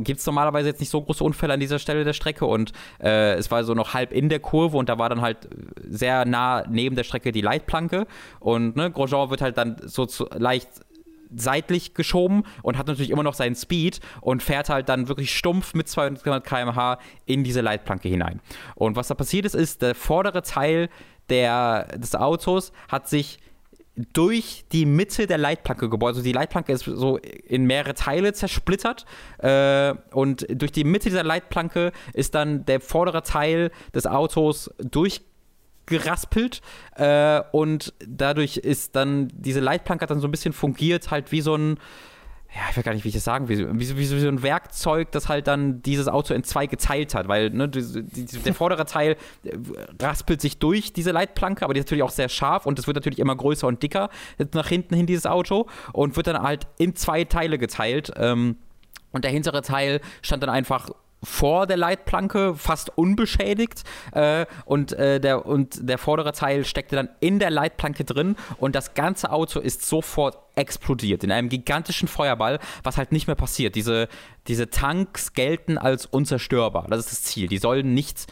gibt 0.00 0.20
es 0.20 0.26
normalerweise 0.26 0.68
jetzt 0.68 0.80
nicht 0.80 0.90
so 0.90 1.02
große 1.02 1.22
Unfälle 1.22 1.54
an 1.54 1.60
dieser 1.60 1.78
Stelle 1.78 2.04
der 2.04 2.12
Strecke 2.12 2.46
und 2.46 2.72
äh, 3.00 3.34
es 3.34 3.50
war 3.50 3.64
so 3.64 3.74
noch 3.74 3.94
halb 3.94 4.12
in 4.12 4.28
der 4.28 4.40
Kurve 4.40 4.76
und 4.76 4.88
da 4.88 4.98
war 4.98 5.08
dann 5.08 5.20
halt 5.20 5.48
sehr 5.88 6.24
nah 6.24 6.64
neben 6.68 6.96
der 6.96 7.04
Strecke 7.04 7.32
die 7.32 7.40
Leitplanke 7.40 8.06
und 8.40 8.76
ne, 8.76 8.90
Grosjean 8.90 9.30
wird 9.30 9.42
halt 9.42 9.58
dann 9.58 9.76
so 9.84 10.06
zu, 10.06 10.26
leicht 10.36 10.68
seitlich 11.36 11.94
geschoben 11.94 12.44
und 12.62 12.78
hat 12.78 12.86
natürlich 12.86 13.10
immer 13.10 13.22
noch 13.22 13.34
seinen 13.34 13.56
Speed 13.56 14.00
und 14.20 14.42
fährt 14.42 14.68
halt 14.68 14.88
dann 14.88 15.08
wirklich 15.08 15.36
stumpf 15.36 15.74
mit 15.74 15.88
200 15.88 16.44
km/h 16.44 16.98
in 17.26 17.44
diese 17.44 17.60
Leitplanke 17.60 18.08
hinein. 18.08 18.40
Und 18.74 18.96
was 18.96 19.08
da 19.08 19.14
passiert 19.14 19.44
ist, 19.44 19.54
ist, 19.54 19.82
der 19.82 19.94
vordere 19.94 20.42
Teil 20.42 20.88
der, 21.30 21.84
des 21.98 22.14
Autos 22.14 22.72
hat 22.88 23.08
sich 23.08 23.38
durch 23.96 24.64
die 24.72 24.86
Mitte 24.86 25.26
der 25.26 25.38
Leitplanke 25.38 25.88
gebohrt. 25.88 26.14
Also 26.14 26.22
die 26.22 26.32
Leitplanke 26.32 26.72
ist 26.72 26.84
so 26.84 27.18
in 27.18 27.64
mehrere 27.64 27.94
Teile 27.94 28.32
zersplittert 28.32 29.06
äh, 29.38 29.94
und 30.12 30.46
durch 30.50 30.72
die 30.72 30.84
Mitte 30.84 31.10
dieser 31.10 31.22
Leitplanke 31.22 31.92
ist 32.12 32.34
dann 32.34 32.64
der 32.64 32.80
vordere 32.80 33.22
Teil 33.22 33.70
des 33.94 34.06
Autos 34.06 34.70
durchgeraspelt 34.78 36.60
äh, 36.96 37.40
und 37.52 37.94
dadurch 38.04 38.56
ist 38.56 38.96
dann 38.96 39.28
diese 39.32 39.60
Leitplanke 39.60 40.02
hat 40.02 40.10
dann 40.10 40.20
so 40.20 40.26
ein 40.26 40.32
bisschen 40.32 40.52
fungiert 40.52 41.12
halt 41.12 41.30
wie 41.30 41.40
so 41.40 41.54
ein 41.54 41.78
ja, 42.54 42.60
ich 42.70 42.76
weiß 42.76 42.84
gar 42.84 42.94
nicht, 42.94 43.04
wie 43.04 43.08
ich 43.08 43.14
das 43.14 43.24
sagen 43.24 43.48
will, 43.48 43.68
wie, 43.72 43.96
wie, 43.96 44.04
so 44.04 44.28
ein 44.28 44.42
Werkzeug, 44.42 45.10
das 45.10 45.28
halt 45.28 45.48
dann 45.48 45.82
dieses 45.82 46.06
Auto 46.06 46.34
in 46.34 46.44
zwei 46.44 46.66
geteilt 46.66 47.14
hat, 47.14 47.26
weil 47.26 47.50
ne, 47.50 47.68
die, 47.68 48.04
die, 48.04 48.24
der 48.24 48.54
vordere 48.54 48.86
Teil 48.86 49.16
äh, 49.42 49.56
raspelt 50.00 50.40
sich 50.40 50.58
durch 50.58 50.92
diese 50.92 51.10
Leitplanke, 51.10 51.64
aber 51.64 51.74
die 51.74 51.80
ist 51.80 51.86
natürlich 51.86 52.04
auch 52.04 52.10
sehr 52.10 52.28
scharf 52.28 52.64
und 52.66 52.78
es 52.78 52.86
wird 52.86 52.94
natürlich 52.94 53.18
immer 53.18 53.34
größer 53.34 53.66
und 53.66 53.82
dicker 53.82 54.08
nach 54.52 54.68
hinten 54.68 54.94
hin, 54.94 55.06
dieses 55.06 55.26
Auto, 55.26 55.66
und 55.92 56.16
wird 56.16 56.28
dann 56.28 56.40
halt 56.42 56.68
in 56.78 56.94
zwei 56.94 57.24
Teile 57.24 57.58
geteilt. 57.58 58.12
Ähm, 58.16 58.56
und 59.10 59.24
der 59.24 59.30
hintere 59.30 59.62
Teil 59.62 60.00
stand 60.22 60.42
dann 60.42 60.50
einfach 60.50 60.90
vor 61.24 61.66
der 61.66 61.76
Leitplanke, 61.76 62.54
fast 62.54 62.96
unbeschädigt. 62.96 63.82
Äh, 64.12 64.46
und, 64.64 64.92
äh, 64.92 65.20
der, 65.20 65.46
und 65.46 65.88
der 65.88 65.98
vordere 65.98 66.32
Teil 66.32 66.64
steckte 66.64 66.96
dann 66.96 67.08
in 67.20 67.38
der 67.38 67.50
Leitplanke 67.50 68.04
drin 68.04 68.36
und 68.58 68.74
das 68.74 68.94
ganze 68.94 69.30
Auto 69.32 69.60
ist 69.60 69.86
sofort 69.86 70.38
explodiert 70.56 71.24
in 71.24 71.32
einem 71.32 71.48
gigantischen 71.48 72.08
Feuerball, 72.08 72.60
was 72.82 72.96
halt 72.96 73.12
nicht 73.12 73.26
mehr 73.26 73.36
passiert. 73.36 73.74
Diese, 73.74 74.08
diese 74.46 74.70
Tanks 74.70 75.32
gelten 75.32 75.78
als 75.78 76.06
unzerstörbar. 76.06 76.86
Das 76.88 77.00
ist 77.00 77.12
das 77.12 77.22
Ziel. 77.22 77.48
Die 77.48 77.58
sollen 77.58 77.94
nichts 77.94 78.26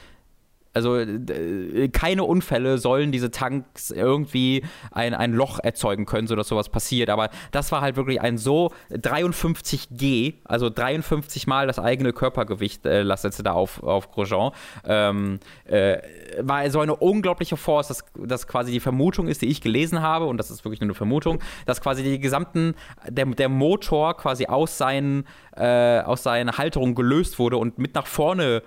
also 0.74 0.96
äh, 0.96 1.88
keine 1.92 2.24
Unfälle 2.24 2.78
sollen 2.78 3.12
diese 3.12 3.30
Tanks 3.30 3.90
irgendwie 3.90 4.64
ein, 4.90 5.14
ein 5.14 5.32
Loch 5.32 5.58
erzeugen 5.58 6.06
können, 6.06 6.26
sodass 6.26 6.48
sowas 6.48 6.68
passiert. 6.68 7.10
Aber 7.10 7.30
das 7.50 7.72
war 7.72 7.80
halt 7.82 7.96
wirklich 7.96 8.20
ein 8.20 8.38
so 8.38 8.72
53 8.90 9.88
G, 9.90 10.34
also 10.44 10.70
53 10.70 11.46
Mal 11.46 11.66
das 11.66 11.78
eigene 11.78 12.12
Körpergewicht 12.12 12.86
äh, 12.86 13.02
lastete 13.02 13.42
da 13.42 13.52
auf, 13.52 13.82
auf 13.82 14.10
Grosjean. 14.10 14.52
Ähm, 14.86 15.40
äh, 15.64 15.98
war 16.40 16.68
so 16.70 16.80
eine 16.80 16.96
unglaubliche 16.96 17.56
Force, 17.56 17.88
dass, 17.88 18.04
dass 18.14 18.46
quasi 18.46 18.72
die 18.72 18.80
Vermutung 18.80 19.28
ist, 19.28 19.42
die 19.42 19.46
ich 19.46 19.60
gelesen 19.60 20.00
habe, 20.00 20.26
und 20.26 20.38
das 20.38 20.50
ist 20.50 20.64
wirklich 20.64 20.80
nur 20.80 20.88
eine 20.88 20.94
Vermutung, 20.94 21.40
dass 21.66 21.80
quasi 21.80 22.02
die 22.02 22.18
gesamten, 22.18 22.74
der, 23.08 23.26
der 23.26 23.48
Motor 23.48 24.16
quasi 24.16 24.46
aus 24.46 24.78
seinen, 24.78 25.24
äh, 25.56 26.00
aus 26.00 26.22
seinen 26.22 26.56
Halterungen 26.56 26.94
gelöst 26.94 27.38
wurde 27.38 27.58
und 27.58 27.78
mit 27.78 27.94
nach 27.94 28.06
vorne 28.06 28.62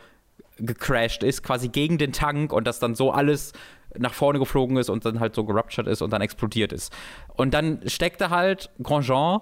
gecrashed 0.58 1.24
ist, 1.24 1.44
quasi 1.44 1.68
gegen 1.70 1.98
den 1.98 2.14
Tank 2.14 2.54
und 2.54 2.66
das 2.66 2.80
dann 2.80 2.96
so 2.96 3.12
alles 3.12 3.54
nach 3.98 4.14
vorne 4.14 4.40
geflogen 4.40 4.78
ist 4.78 4.90
und 4.90 5.06
dann 5.06 5.20
halt 5.20 5.36
so 5.36 5.46
geruptured 5.46 5.88
ist 5.88 6.02
und 6.02 6.12
dann 6.12 6.22
explodiert 6.22 6.74
ist. 6.74 6.94
Und 7.36 7.54
dann 7.54 7.82
steckte 7.88 8.30
halt 8.30 8.70
Grandjean 8.82 9.42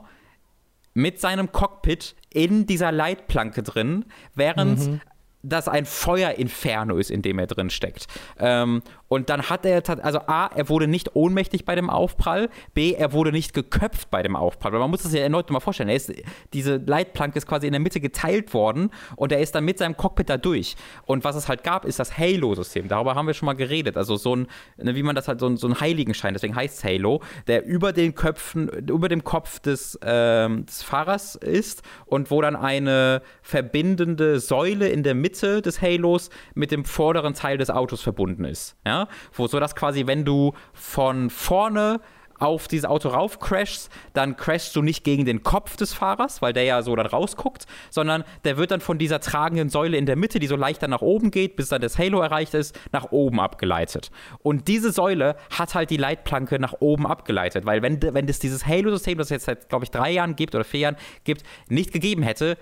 mit 0.93 1.19
seinem 1.19 1.51
Cockpit 1.51 2.15
in 2.31 2.67
dieser 2.67 2.91
Leitplanke 2.91 3.63
drin, 3.63 4.05
während 4.35 4.79
mhm 4.79 5.01
das 5.43 5.67
ein 5.67 5.85
Feuerinferno 5.85 6.97
ist, 6.97 7.11
in 7.11 7.21
dem 7.21 7.37
er 7.37 7.47
drin 7.47 7.69
steckt. 7.69 8.07
Ähm, 8.39 8.81
und 9.13 9.29
dann 9.29 9.49
hat 9.49 9.65
er, 9.65 9.83
also 10.03 10.19
A, 10.27 10.47
er 10.47 10.69
wurde 10.69 10.87
nicht 10.87 11.15
ohnmächtig 11.15 11.65
bei 11.65 11.75
dem 11.75 11.89
Aufprall, 11.89 12.49
B, 12.73 12.93
er 12.93 13.13
wurde 13.13 13.31
nicht 13.31 13.53
geköpft 13.53 14.09
bei 14.09 14.23
dem 14.23 14.35
Aufprall. 14.35 14.71
Weil 14.71 14.79
man 14.79 14.89
muss 14.89 15.03
das 15.03 15.13
ja 15.13 15.21
erneut 15.21 15.49
mal 15.49 15.59
vorstellen. 15.59 15.89
Er 15.89 15.95
ist, 15.95 16.11
diese 16.53 16.77
Leitplanke 16.77 17.37
ist 17.37 17.47
quasi 17.47 17.67
in 17.67 17.73
der 17.73 17.79
Mitte 17.79 17.99
geteilt 17.99 18.53
worden 18.53 18.89
und 19.15 19.31
er 19.31 19.39
ist 19.39 19.55
dann 19.55 19.65
mit 19.65 19.77
seinem 19.77 19.97
Cockpit 19.97 20.29
da 20.29 20.37
durch. 20.37 20.75
Und 21.05 21.23
was 21.23 21.35
es 21.35 21.47
halt 21.47 21.63
gab, 21.63 21.85
ist 21.85 21.99
das 21.99 22.17
Halo-System. 22.17 22.87
Darüber 22.87 23.15
haben 23.15 23.27
wir 23.27 23.33
schon 23.33 23.45
mal 23.45 23.53
geredet. 23.53 23.97
Also 23.97 24.15
so 24.15 24.35
ein, 24.35 24.47
ne, 24.77 24.95
wie 24.95 25.03
man 25.03 25.15
das 25.15 25.27
halt, 25.27 25.39
so 25.39 25.47
ein, 25.47 25.57
so 25.57 25.67
ein 25.67 25.79
Heiligenschein, 25.79 26.33
deswegen 26.33 26.55
heißt 26.55 26.77
es 26.77 26.83
Halo, 26.83 27.21
der 27.47 27.65
über 27.65 27.93
den 27.93 28.15
Köpfen, 28.15 28.69
über 28.69 29.09
dem 29.09 29.23
Kopf 29.23 29.59
des, 29.59 29.99
ähm, 30.03 30.65
des 30.65 30.83
Fahrers 30.83 31.35
ist 31.35 31.83
und 32.05 32.31
wo 32.31 32.41
dann 32.41 32.55
eine 32.55 33.21
verbindende 33.41 34.39
Säule 34.39 34.89
in 34.89 35.03
der 35.03 35.15
Mitte 35.15 35.33
Mitte 35.33 35.61
des 35.61 35.81
Halos 35.81 36.29
mit 36.53 36.71
dem 36.71 36.85
vorderen 36.85 37.33
Teil 37.33 37.57
des 37.57 37.69
Autos 37.69 38.01
verbunden 38.01 38.45
ist. 38.45 38.75
Ja? 38.85 39.02
Wo, 39.33 39.47
so 39.47 39.59
dass 39.59 39.75
quasi, 39.75 40.07
wenn 40.07 40.25
du 40.25 40.53
von 40.73 41.29
vorne 41.29 41.99
auf 42.43 42.67
dieses 42.67 42.85
Auto 42.85 43.09
rauf 43.09 43.39
crashst, 43.39 43.89
dann 44.13 44.35
crashst 44.35 44.75
du 44.75 44.81
nicht 44.81 45.03
gegen 45.03 45.25
den 45.25 45.43
Kopf 45.43 45.77
des 45.77 45.93
Fahrers, 45.93 46.41
weil 46.41 46.53
der 46.53 46.63
ja 46.63 46.81
so 46.81 46.95
dann 46.95 47.05
rausguckt, 47.05 47.65
sondern 47.89 48.23
der 48.43 48.57
wird 48.57 48.71
dann 48.71 48.81
von 48.81 48.97
dieser 48.97 49.19
tragenden 49.19 49.69
Säule 49.69 49.97
in 49.97 50.05
der 50.05 50.15
Mitte, 50.15 50.39
die 50.39 50.47
so 50.47 50.55
leicht 50.55 50.83
dann 50.83 50.89
nach 50.89 51.01
oben 51.01 51.31
geht, 51.31 51.55
bis 51.55 51.69
dann 51.69 51.81
das 51.81 51.97
Halo 51.97 52.19
erreicht 52.19 52.53
ist, 52.53 52.77
nach 52.91 53.11
oben 53.11 53.39
abgeleitet. 53.39 54.11
Und 54.39 54.67
diese 54.67 54.91
Säule 54.91 55.35
hat 55.57 55.75
halt 55.75 55.89
die 55.89 55.97
Leitplanke 55.97 56.59
nach 56.59 56.73
oben 56.79 57.07
abgeleitet, 57.07 57.65
weil 57.65 57.81
wenn, 57.81 58.01
wenn 58.01 58.27
es 58.27 58.39
dieses 58.39 58.65
Halo-System, 58.65 59.17
das 59.17 59.27
es 59.27 59.31
jetzt 59.31 59.45
seit, 59.45 59.69
glaube 59.69 59.85
ich, 59.85 59.91
drei 59.91 60.11
Jahren 60.11 60.35
gibt 60.35 60.55
oder 60.55 60.63
vier 60.63 60.81
Jahren 60.81 60.97
gibt, 61.23 61.43
nicht 61.69 61.93
gegeben 61.93 62.23
hätte, 62.23 62.57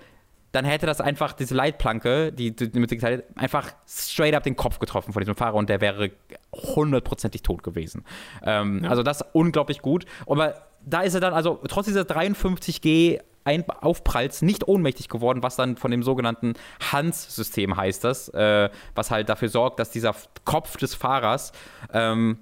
dann 0.52 0.64
hätte 0.66 0.86
das 0.86 1.00
einfach 1.00 1.32
diese 1.32 1.54
Leitplanke, 1.54 2.32
die, 2.32 2.54
die 2.54 2.78
mit 2.78 2.90
geteilt, 2.90 3.24
einfach 3.36 3.72
straight 3.88 4.34
up 4.34 4.42
den 4.42 4.56
Kopf 4.56 4.78
getroffen 4.78 5.12
von 5.12 5.20
diesem 5.20 5.34
Fahrer 5.34 5.54
und 5.54 5.68
der 5.68 5.80
wäre 5.80 6.10
hundertprozentig 6.52 7.42
tot 7.42 7.62
gewesen. 7.62 8.04
Ähm, 8.42 8.84
ja. 8.84 8.90
Also 8.90 9.02
das 9.02 9.24
unglaublich 9.32 9.80
gut. 9.80 10.04
Aber 10.26 10.54
da 10.84 11.00
ist 11.00 11.14
er 11.14 11.20
dann, 11.20 11.32
also 11.32 11.60
trotz 11.68 11.86
dieser 11.86 12.02
53G 12.02 13.20
ein 13.44 13.68
Aufpralls 13.68 14.42
nicht 14.42 14.68
ohnmächtig 14.68 15.08
geworden, 15.08 15.42
was 15.42 15.56
dann 15.56 15.76
von 15.76 15.90
dem 15.90 16.02
sogenannten 16.02 16.54
Hans-System 16.92 17.76
heißt 17.76 18.04
das, 18.04 18.28
äh, 18.28 18.70
was 18.94 19.10
halt 19.10 19.28
dafür 19.28 19.48
sorgt, 19.48 19.80
dass 19.80 19.90
dieser 19.90 20.14
Kopf 20.44 20.76
des 20.76 20.94
Fahrers 20.94 21.52
ähm, 21.92 22.38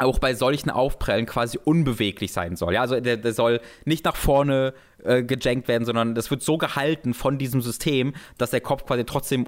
auch 0.00 0.18
bei 0.18 0.34
solchen 0.34 0.70
Aufprellen 0.70 1.26
quasi 1.26 1.58
unbeweglich 1.62 2.32
sein 2.32 2.56
soll. 2.56 2.74
Ja, 2.74 2.82
also 2.82 3.00
der, 3.00 3.16
der 3.16 3.32
soll 3.32 3.60
nicht 3.84 4.04
nach 4.04 4.16
vorne 4.16 4.74
äh, 5.04 5.22
gejankt 5.22 5.68
werden, 5.68 5.84
sondern 5.84 6.14
das 6.14 6.30
wird 6.30 6.42
so 6.42 6.58
gehalten 6.58 7.14
von 7.14 7.38
diesem 7.38 7.60
System, 7.60 8.14
dass 8.36 8.50
der 8.50 8.60
Kopf 8.60 8.84
quasi 8.86 9.04
trotzdem, 9.04 9.46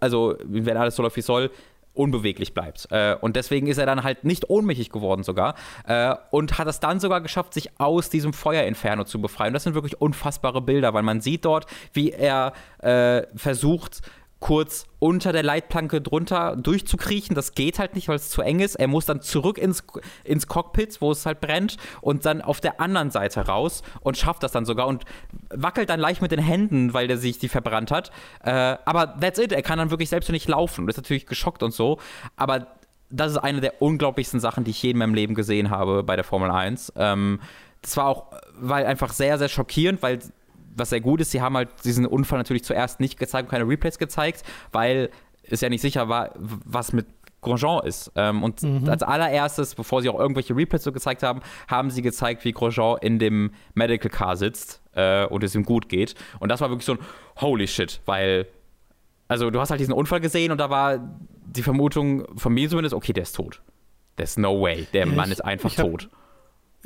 also 0.00 0.36
wenn 0.44 0.76
alles 0.76 0.96
so 0.96 1.02
läuft 1.02 1.16
wie 1.16 1.22
soll, 1.22 1.50
unbeweglich 1.96 2.54
bleibt. 2.54 2.88
Äh, 2.90 3.16
und 3.20 3.36
deswegen 3.36 3.66
ist 3.66 3.78
er 3.78 3.86
dann 3.86 4.04
halt 4.04 4.24
nicht 4.24 4.48
ohnmächtig 4.50 4.90
geworden 4.90 5.22
sogar 5.22 5.54
äh, 5.86 6.14
und 6.30 6.58
hat 6.58 6.68
es 6.68 6.78
dann 6.80 7.00
sogar 7.00 7.20
geschafft, 7.20 7.54
sich 7.54 7.80
aus 7.80 8.10
diesem 8.10 8.32
Feuerinferno 8.32 9.04
zu 9.04 9.20
befreien. 9.20 9.54
Das 9.54 9.64
sind 9.64 9.74
wirklich 9.74 10.00
unfassbare 10.00 10.60
Bilder, 10.60 10.94
weil 10.94 11.02
man 11.02 11.20
sieht 11.20 11.44
dort, 11.44 11.66
wie 11.92 12.10
er 12.10 12.52
äh, 12.78 13.22
versucht, 13.34 14.02
kurz 14.46 14.86
unter 15.00 15.32
der 15.32 15.42
Leitplanke 15.42 16.00
drunter 16.00 16.54
durchzukriechen. 16.54 17.34
Das 17.34 17.56
geht 17.56 17.80
halt 17.80 17.96
nicht, 17.96 18.06
weil 18.06 18.14
es 18.14 18.30
zu 18.30 18.42
eng 18.42 18.60
ist. 18.60 18.76
Er 18.76 18.86
muss 18.86 19.04
dann 19.04 19.20
zurück 19.20 19.58
ins, 19.58 19.82
ins 20.22 20.46
Cockpit, 20.46 21.00
wo 21.00 21.10
es 21.10 21.26
halt 21.26 21.40
brennt, 21.40 21.78
und 22.00 22.24
dann 22.26 22.42
auf 22.42 22.60
der 22.60 22.80
anderen 22.80 23.10
Seite 23.10 23.40
raus 23.48 23.82
und 24.02 24.16
schafft 24.16 24.44
das 24.44 24.52
dann 24.52 24.64
sogar 24.64 24.86
und 24.86 25.04
wackelt 25.50 25.90
dann 25.90 25.98
leicht 25.98 26.22
mit 26.22 26.30
den 26.30 26.38
Händen, 26.38 26.94
weil 26.94 27.08
der 27.08 27.18
sich 27.18 27.40
die 27.40 27.48
verbrannt 27.48 27.90
hat. 27.90 28.12
Äh, 28.44 28.76
aber 28.84 29.18
that's 29.20 29.40
it. 29.40 29.50
Er 29.50 29.62
kann 29.62 29.78
dann 29.78 29.90
wirklich 29.90 30.10
selbst 30.10 30.30
nicht 30.30 30.46
laufen. 30.46 30.88
ist 30.88 30.96
natürlich 30.96 31.26
geschockt 31.26 31.64
und 31.64 31.74
so. 31.74 31.98
Aber 32.36 32.68
das 33.10 33.32
ist 33.32 33.38
eine 33.38 33.60
der 33.60 33.82
unglaublichsten 33.82 34.38
Sachen, 34.38 34.62
die 34.62 34.70
ich 34.70 34.80
je 34.80 34.90
in 34.90 34.98
meinem 34.98 35.14
Leben 35.14 35.34
gesehen 35.34 35.70
habe 35.70 36.04
bei 36.04 36.14
der 36.14 36.24
Formel 36.24 36.52
1. 36.52 36.92
Ähm, 36.94 37.40
das 37.82 37.96
war 37.96 38.06
auch, 38.06 38.26
weil 38.56 38.86
einfach 38.86 39.12
sehr, 39.12 39.38
sehr 39.38 39.48
schockierend, 39.48 40.02
weil 40.02 40.20
was 40.76 40.90
sehr 40.90 41.00
gut 41.00 41.20
ist, 41.20 41.30
sie 41.30 41.40
haben 41.40 41.56
halt 41.56 41.68
diesen 41.84 42.06
Unfall 42.06 42.38
natürlich 42.38 42.64
zuerst 42.64 43.00
nicht 43.00 43.18
gezeigt, 43.18 43.48
keine 43.48 43.66
Replays 43.66 43.98
gezeigt, 43.98 44.42
weil 44.72 45.10
es 45.42 45.60
ja 45.60 45.68
nicht 45.68 45.80
sicher 45.80 46.08
war, 46.08 46.32
was 46.36 46.92
mit 46.92 47.06
Grosjean 47.40 47.84
ist. 47.86 48.10
Ähm, 48.16 48.42
und 48.42 48.62
mhm. 48.62 48.88
als 48.88 49.02
allererstes, 49.02 49.74
bevor 49.74 50.02
sie 50.02 50.08
auch 50.08 50.18
irgendwelche 50.18 50.56
Replays 50.56 50.82
so 50.82 50.92
gezeigt 50.92 51.22
haben, 51.22 51.40
haben 51.68 51.90
sie 51.90 52.02
gezeigt, 52.02 52.44
wie 52.44 52.52
Grosjean 52.52 52.98
in 53.00 53.18
dem 53.18 53.52
Medical 53.74 54.10
Car 54.10 54.36
sitzt 54.36 54.82
äh, 54.92 55.26
und 55.26 55.44
es 55.44 55.54
ihm 55.54 55.64
gut 55.64 55.88
geht. 55.88 56.14
Und 56.40 56.50
das 56.50 56.60
war 56.60 56.70
wirklich 56.70 56.86
so 56.86 56.94
ein 56.94 56.98
Holy 57.40 57.68
shit, 57.68 58.00
weil, 58.06 58.46
also 59.28 59.50
du 59.50 59.60
hast 59.60 59.70
halt 59.70 59.80
diesen 59.80 59.94
Unfall 59.94 60.20
gesehen 60.20 60.50
und 60.50 60.58
da 60.58 60.70
war 60.70 60.98
die 61.46 61.62
Vermutung 61.62 62.26
von 62.36 62.52
mir 62.52 62.68
zumindest, 62.68 62.94
okay, 62.94 63.12
der 63.12 63.22
ist 63.22 63.36
tot. 63.36 63.62
There's 64.16 64.36
no 64.36 64.60
way. 64.60 64.86
Der 64.92 65.06
ja, 65.06 65.12
Mann 65.12 65.26
ich, 65.26 65.32
ist 65.32 65.44
einfach 65.44 65.72
tot 65.72 66.08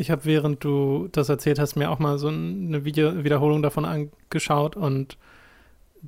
ich 0.01 0.11
habe, 0.11 0.25
während 0.25 0.65
du 0.65 1.09
das 1.13 1.29
erzählt 1.29 1.59
hast, 1.59 1.77
mir 1.77 1.91
auch 1.91 1.99
mal 1.99 2.19
so 2.19 2.29
eine 2.29 2.85
Video 2.85 3.23
Wiederholung 3.23 3.63
davon 3.63 3.85
angeschaut 3.85 4.75
und 4.75 5.19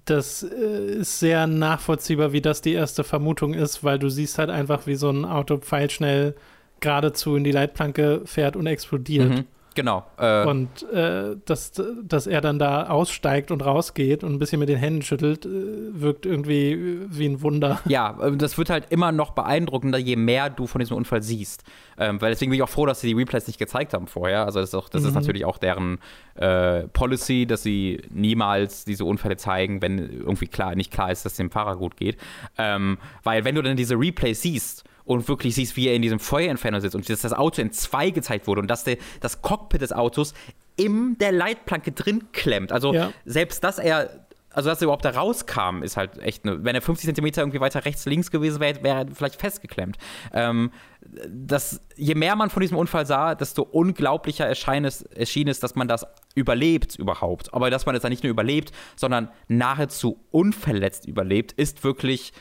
das 0.07 0.43
äh, 0.43 1.01
ist 1.01 1.21
sehr 1.21 1.47
nachvollziehbar, 1.47 2.33
wie 2.33 2.41
das 2.41 2.63
die 2.63 2.73
erste 2.73 3.05
Vermutung 3.05 3.53
ist, 3.53 3.85
weil 3.85 3.99
du 3.99 4.09
siehst 4.09 4.39
halt 4.39 4.49
einfach, 4.49 4.87
wie 4.87 4.95
so 4.95 5.11
ein 5.11 5.27
Auto 5.27 5.59
pfeilschnell 5.59 6.35
geradezu 6.81 7.37
in 7.37 7.45
die 7.45 7.53
Leitplanke 7.53 8.23
fährt 8.25 8.57
und 8.57 8.67
explodiert. 8.67 9.29
Mhm. 9.29 9.45
Genau. 9.75 10.05
Äh, 10.19 10.47
und 10.47 10.91
äh, 10.91 11.37
dass, 11.45 11.73
dass 12.03 12.27
er 12.27 12.41
dann 12.41 12.59
da 12.59 12.89
aussteigt 12.89 13.51
und 13.51 13.65
rausgeht 13.65 14.25
und 14.25 14.33
ein 14.33 14.39
bisschen 14.39 14.59
mit 14.59 14.69
den 14.69 14.79
Händen 14.79 15.03
schüttelt, 15.03 15.47
äh, 15.47 15.49
wirkt 15.93 16.27
irgendwie 16.27 16.99
wie 17.09 17.27
ein 17.27 17.43
Wunder. 17.43 17.81
Ja, 17.87 18.19
äh, 18.23 18.37
das 18.37 18.59
wird 18.59 18.71
halt 18.71 18.87
immer 18.91 19.13
noch 19.13 19.31
beeindruckender, 19.33 19.99
je 19.99 20.17
mehr 20.17 20.51
du 20.51 20.67
von 20.67 20.79
diesem 20.79 20.97
Unfall 20.97 21.23
siehst. 21.23 21.65
Ähm, 21.99 22.21
weil 22.21 22.31
deswegen 22.31 22.51
bin 22.51 22.57
ich 22.57 22.63
auch 22.63 22.69
froh, 22.69 22.87
dass 22.87 23.01
sie 23.01 23.09
die 23.09 23.15
Replays 23.15 23.47
nicht 23.47 23.59
gezeigt 23.59 23.95
haben 23.95 24.07
vorher. 24.07 24.45
Also 24.45 24.61
das 24.61 24.71
ist, 24.71 24.75
auch, 24.75 24.89
das 24.89 25.03
mhm. 25.03 25.09
ist 25.09 25.15
natürlich 25.15 25.45
auch 25.45 25.59
deren 25.59 25.99
äh, 26.35 26.89
Policy, 26.89 27.47
dass 27.47 27.63
sie 27.63 28.01
niemals 28.11 28.85
diese 28.85 29.05
Unfälle 29.05 29.37
zeigen, 29.37 29.83
wenn 29.83 29.99
irgendwie 29.99 30.47
klar, 30.47 30.75
nicht 30.75 30.91
klar 30.91 31.11
ist, 31.11 31.25
dass 31.25 31.33
es 31.33 31.37
dem 31.37 31.51
Fahrer 31.51 31.77
gut 31.77 31.97
geht. 31.97 32.17
Ähm, 32.59 32.99
weil 33.23 33.45
wenn 33.45 33.55
du 33.55 33.63
dann 33.63 33.77
diese 33.77 33.99
Replays 33.99 34.43
siehst, 34.43 34.85
und 35.05 35.29
wirklich 35.29 35.55
siehst, 35.55 35.77
wie 35.77 35.89
er 35.89 35.95
in 35.95 36.03
diesem 36.03 36.19
Feuerinferno 36.19 36.81
sitzt 36.81 36.95
und 36.95 37.09
dass 37.09 37.21
das 37.21 37.33
Auto 37.33 37.61
in 37.61 37.73
zwei 37.73 38.11
gezeigt 38.11 38.47
wurde 38.47 38.61
und 38.61 38.69
dass 38.69 38.85
der, 38.85 38.99
das 39.21 39.43
Cockpit 39.43 39.81
des 39.83 39.93
Autos 39.93 40.35
in 40.77 41.19
der 41.19 41.33
Leitplanke 41.33 41.93
drin 41.93 42.25
klemmt. 42.33 42.73
Also 42.73 42.95
ja. 42.95 43.13
selbst, 43.25 43.63
dass 43.65 43.79
er 43.79 44.27
also 44.55 44.69
dass 44.69 44.81
er 44.81 44.85
überhaupt 44.85 45.05
da 45.05 45.11
rauskam, 45.11 45.83
ist 45.83 45.97
halt 45.97 46.19
echt 46.19 46.45
eine, 46.45 46.65
wenn 46.65 46.75
er 46.75 46.83
50 46.83 47.07
Zentimeter 47.07 47.43
irgendwie 47.43 47.61
weiter 47.61 47.85
rechts, 47.85 48.05
links 48.07 48.31
gewesen 48.31 48.61
wäre, 48.61 48.83
wäre 48.83 48.99
er 48.99 49.07
vielleicht 49.15 49.41
festgeklemmt. 49.41 49.97
Ähm, 50.33 50.71
das, 51.29 51.81
je 51.97 52.15
mehr 52.15 52.37
man 52.37 52.51
von 52.51 52.61
diesem 52.61 52.77
Unfall 52.77 53.07
sah, 53.07 53.35
desto 53.35 53.63
unglaublicher 53.63 54.47
erschien 54.47 54.85
es, 54.85 55.03
erschien 55.03 55.49
es, 55.49 55.61
dass 55.61 55.75
man 55.75 55.89
das 55.89 56.07
überlebt 56.35 56.97
überhaupt. 56.97 57.53
Aber 57.55 57.71
dass 57.71 57.87
man 57.87 57.95
es 57.95 58.03
dann 58.03 58.11
nicht 58.11 58.25
nur 58.25 58.31
überlebt, 58.31 58.73
sondern 58.97 59.29
nahezu 59.49 60.19
unverletzt 60.31 61.07
überlebt, 61.07 61.53
ist 61.53 61.85
wirklich 61.85 62.33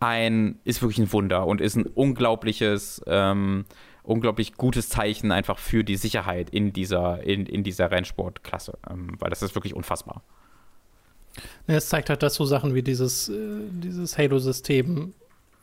ein, 0.00 0.58
ist 0.64 0.82
wirklich 0.82 0.98
ein 0.98 1.12
Wunder 1.12 1.46
und 1.46 1.60
ist 1.60 1.76
ein 1.76 1.86
unglaubliches, 1.86 3.02
ähm, 3.06 3.64
unglaublich 4.02 4.54
gutes 4.54 4.88
Zeichen 4.88 5.32
einfach 5.32 5.58
für 5.58 5.84
die 5.84 5.96
Sicherheit 5.96 6.50
in 6.50 6.72
dieser, 6.72 7.22
in, 7.22 7.46
in 7.46 7.62
dieser 7.62 7.90
Rennsportklasse. 7.90 8.78
Ähm, 8.90 9.16
weil 9.18 9.30
das 9.30 9.42
ist 9.42 9.54
wirklich 9.54 9.74
unfassbar. 9.74 10.22
Es 11.66 11.88
zeigt 11.88 12.10
halt, 12.10 12.22
dass 12.22 12.34
so 12.34 12.44
Sachen 12.44 12.74
wie 12.74 12.82
dieses, 12.82 13.28
äh, 13.28 13.60
dieses 13.70 14.18
Halo-System 14.18 15.14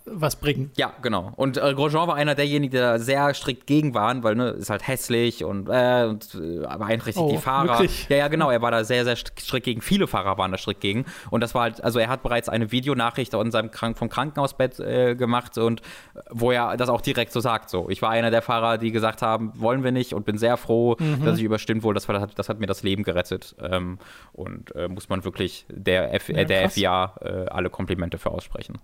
was 0.06 0.36
bringen. 0.36 0.72
Ja, 0.78 0.94
genau. 1.02 1.32
Und 1.36 1.58
äh, 1.58 1.74
Grosjean 1.74 2.08
war 2.08 2.16
einer 2.16 2.36
derjenigen, 2.36 2.72
der 2.72 3.00
sehr 3.00 3.34
strikt 3.34 3.66
gegen 3.66 3.94
waren, 3.94 4.24
weil 4.24 4.36
ne, 4.36 4.50
ist 4.50 4.70
halt 4.70 4.88
hässlich 4.88 5.44
und, 5.44 5.68
äh, 5.68 6.06
und 6.06 6.36
äh, 6.36 6.78
beeinträchtigt 6.78 7.26
oh, 7.26 7.32
die 7.32 7.38
Fahrer. 7.38 7.80
Wirklich? 7.80 8.08
Ja, 8.10 8.18
ja, 8.18 8.28
genau. 8.28 8.52
Er 8.52 8.62
war 8.62 8.72
da 8.72 8.84
sehr, 8.84 9.04
sehr 9.04 9.16
strikt 9.16 9.66
gegen. 9.66 9.82
Viele 9.82 10.08
Fahrer 10.08 10.38
waren 10.38 10.52
da 10.52 10.58
strikt 10.58 10.82
gegen. 10.82 11.06
Und 11.32 11.42
das 11.42 11.56
war 11.56 11.64
halt, 11.64 11.84
also 11.84 12.00
er 12.00 12.10
hat 12.10 12.22
bereits 12.22 12.50
eine 12.50 12.72
Videonachricht 12.72 13.34
in 13.34 13.52
seinem 13.52 13.72
Krank 13.72 13.98
vom 13.98 14.10
Krankenhausbett 14.10 14.80
äh, 14.80 15.16
gemacht 15.16 15.58
und 15.58 15.82
wo 16.30 16.52
er 16.52 16.78
das 16.78 16.90
auch 16.90 17.02
direkt 17.02 17.32
so 17.32 17.40
sagt. 17.40 17.70
So, 17.70 17.90
ich 17.90 18.02
war 18.02 18.12
einer 18.12 18.30
der 18.30 18.42
Fahrer, 18.42 18.78
die 18.78 18.92
gesagt 18.92 19.22
haben, 19.22 19.52
wollen 19.56 19.84
wir 19.84 19.92
nicht 19.92 20.14
und 20.14 20.26
bin 20.26 20.38
sehr 20.38 20.58
froh, 20.58 20.96
mhm. 21.00 21.26
dass 21.26 21.40
ich 21.40 21.44
überstimmt 21.44 21.84
wurde. 21.84 21.96
Das, 21.96 22.08
war, 22.08 22.14
das, 22.14 22.22
hat, 22.22 22.40
das 22.40 22.50
hat 22.50 22.60
mir 22.60 22.68
das 22.68 22.84
Leben 22.84 23.04
gerettet. 23.04 23.56
Ähm, 23.60 23.98
und 24.34 24.76
äh, 24.76 24.88
muss 24.88 25.10
man 25.10 25.24
wirklich 25.24 25.66
der, 25.70 26.14
F 26.14 26.30
ja, 26.30 26.44
der 26.44 26.70
FIA 26.70 27.16
äh, 27.22 27.28
alle 27.50 27.70
Komplimente 27.70 28.18
für 28.18 28.30
aussprechen. 28.30 28.80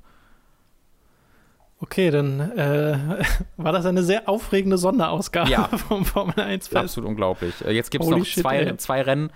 Okay, 1.81 2.11
dann 2.11 2.39
äh, 2.39 2.97
war 3.57 3.71
das 3.71 3.85
eine 3.85 4.03
sehr 4.03 4.29
aufregende 4.29 4.77
Sonderausgabe 4.77 5.49
ja. 5.49 5.63
vom 5.87 6.05
Formel 6.05 6.39
1 6.39 6.67
Fest. 6.67 6.77
Absolut 6.77 7.09
unglaublich. 7.09 7.55
Äh, 7.65 7.71
jetzt 7.71 7.89
gibt 7.89 8.03
es 8.03 8.09
noch 8.09 8.23
shit, 8.23 8.43
zwei, 8.43 8.73
zwei 8.77 9.01
Rennen. 9.01 9.31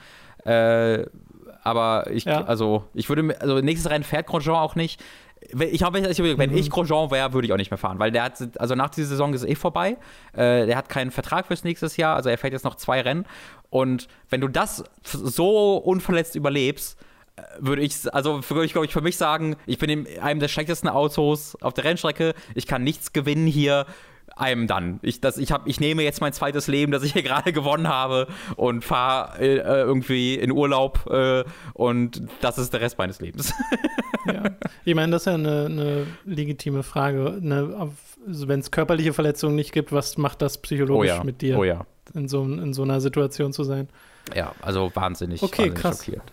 Äh, 0.45 1.05
aber 1.63 2.11
ich, 2.11 2.25
ja. 2.25 2.43
also, 2.43 2.85
ich 2.93 3.09
würde, 3.09 3.35
also 3.41 3.59
nächstes 3.59 3.91
Rennen 3.91 4.03
fährt 4.03 4.27
Grosjean 4.27 4.57
auch 4.57 4.75
nicht. 4.75 5.03
Ich 5.59 5.83
habe 5.83 6.01
wenn 6.03 6.51
mhm. 6.51 6.57
ich 6.57 6.69
Grosjean 6.69 7.09
wäre, 7.09 7.33
würde 7.33 7.47
ich 7.47 7.53
auch 7.53 7.57
nicht 7.57 7.71
mehr 7.71 7.77
fahren, 7.79 7.97
weil 7.97 8.11
der 8.11 8.23
hat, 8.23 8.59
also 8.59 8.75
nach 8.75 8.89
dieser 8.89 9.09
Saison 9.09 9.33
ist 9.33 9.41
es 9.41 9.49
eh 9.49 9.55
vorbei. 9.55 9.97
Äh, 10.33 10.67
der 10.67 10.77
hat 10.77 10.87
keinen 10.87 11.09
Vertrag 11.09 11.47
fürs 11.47 11.63
nächste 11.63 11.87
Jahr, 11.99 12.15
also 12.15 12.29
er 12.29 12.37
fährt 12.37 12.53
jetzt 12.53 12.63
noch 12.63 12.75
zwei 12.75 13.01
Rennen. 13.01 13.25
Und 13.71 14.07
wenn 14.29 14.41
du 14.41 14.47
das 14.47 14.83
so 15.03 15.77
unverletzt 15.77 16.35
überlebst, 16.35 16.99
würde 17.59 17.81
ich, 17.81 18.13
also 18.13 18.41
würde 18.49 18.65
ich 18.65 18.71
glaube 18.71 18.85
ich 18.85 18.93
für 18.93 19.01
mich 19.01 19.17
sagen, 19.17 19.55
ich 19.65 19.77
bin 19.77 19.89
in 19.89 20.19
einem 20.19 20.39
der 20.39 20.47
schlechtesten 20.47 20.87
Autos 20.87 21.55
auf 21.61 21.73
der 21.73 21.83
Rennstrecke. 21.83 22.33
Ich 22.53 22.67
kann 22.67 22.83
nichts 22.83 23.13
gewinnen 23.13 23.47
hier. 23.47 23.85
Einem 24.37 24.67
dann. 24.67 24.99
Ich, 25.01 25.21
das, 25.21 25.37
ich, 25.37 25.53
hab, 25.53 25.65
ich 25.65 25.79
nehme 25.79 26.03
jetzt 26.03 26.19
mein 26.19 26.33
zweites 26.33 26.67
Leben, 26.67 26.91
das 26.91 27.03
ich 27.03 27.13
hier 27.13 27.23
gerade 27.23 27.53
gewonnen 27.53 27.87
habe 27.87 28.27
und 28.57 28.83
fahre 28.83 29.39
äh, 29.39 29.59
irgendwie 29.59 30.33
in 30.35 30.51
Urlaub 30.51 31.09
äh, 31.09 31.45
und 31.73 32.23
das 32.41 32.57
ist 32.57 32.73
der 32.73 32.81
Rest 32.81 32.97
meines 32.97 33.21
Lebens. 33.21 33.53
ja. 34.25 34.43
Ich 34.83 34.93
meine, 34.93 35.13
das 35.13 35.21
ist 35.21 35.27
ja 35.27 35.35
eine, 35.35 35.65
eine 35.67 36.07
legitime 36.25 36.83
Frage. 36.83 37.37
Ne? 37.39 37.75
Also 38.27 38.47
Wenn 38.49 38.59
es 38.59 38.71
körperliche 38.71 39.13
Verletzungen 39.13 39.55
nicht 39.55 39.71
gibt, 39.71 39.93
was 39.93 40.17
macht 40.17 40.41
das 40.41 40.57
psychologisch 40.57 41.11
oh 41.11 41.17
ja. 41.17 41.23
mit 41.23 41.41
dir, 41.41 41.57
oh 41.57 41.63
ja. 41.63 41.85
in, 42.13 42.27
so, 42.27 42.43
in 42.43 42.73
so 42.73 42.81
einer 42.81 42.99
Situation 42.99 43.53
zu 43.53 43.63
sein? 43.63 43.87
Ja, 44.35 44.53
also 44.61 44.91
wahnsinnig, 44.95 45.43
okay, 45.43 45.69
wahnsinnig 45.69 45.81
krass. 45.81 46.05
schockiert. 46.05 46.23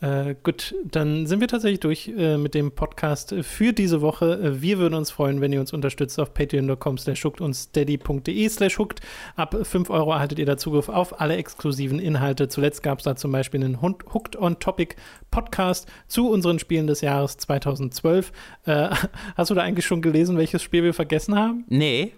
Äh, 0.00 0.34
gut, 0.42 0.74
dann 0.84 1.26
sind 1.26 1.40
wir 1.40 1.48
tatsächlich 1.48 1.80
durch 1.80 2.08
äh, 2.08 2.36
mit 2.36 2.52
dem 2.54 2.72
Podcast 2.72 3.34
für 3.40 3.72
diese 3.72 4.02
Woche. 4.02 4.34
Äh, 4.34 4.60
wir 4.60 4.78
würden 4.78 4.92
uns 4.92 5.10
freuen, 5.10 5.40
wenn 5.40 5.54
ihr 5.54 5.60
uns 5.60 5.72
unterstützt 5.72 6.20
auf 6.20 6.34
patreon.com 6.34 6.98
slash 6.98 7.24
hooked 7.24 7.40
und 7.40 7.54
steady.de 7.54 8.48
slash 8.50 8.78
hooked. 8.78 9.00
Ab 9.36 9.56
5 9.62 9.88
Euro 9.88 10.12
erhaltet 10.12 10.38
ihr 10.38 10.44
da 10.44 10.58
Zugriff 10.58 10.90
auf 10.90 11.18
alle 11.18 11.36
exklusiven 11.36 11.98
Inhalte. 11.98 12.48
Zuletzt 12.48 12.82
gab 12.82 12.98
es 12.98 13.04
da 13.04 13.16
zum 13.16 13.32
Beispiel 13.32 13.64
einen 13.64 13.80
Hooked 13.80 14.36
on 14.36 14.58
Topic 14.58 14.96
Podcast 15.30 15.90
zu 16.08 16.28
unseren 16.30 16.58
Spielen 16.58 16.86
des 16.86 17.00
Jahres 17.00 17.38
2012. 17.38 18.32
Äh, 18.66 18.90
hast 19.36 19.50
du 19.50 19.54
da 19.54 19.62
eigentlich 19.62 19.86
schon 19.86 20.02
gelesen, 20.02 20.36
welches 20.36 20.62
Spiel 20.62 20.84
wir 20.84 20.92
vergessen 20.92 21.36
haben? 21.36 21.64
Nee. 21.68 22.12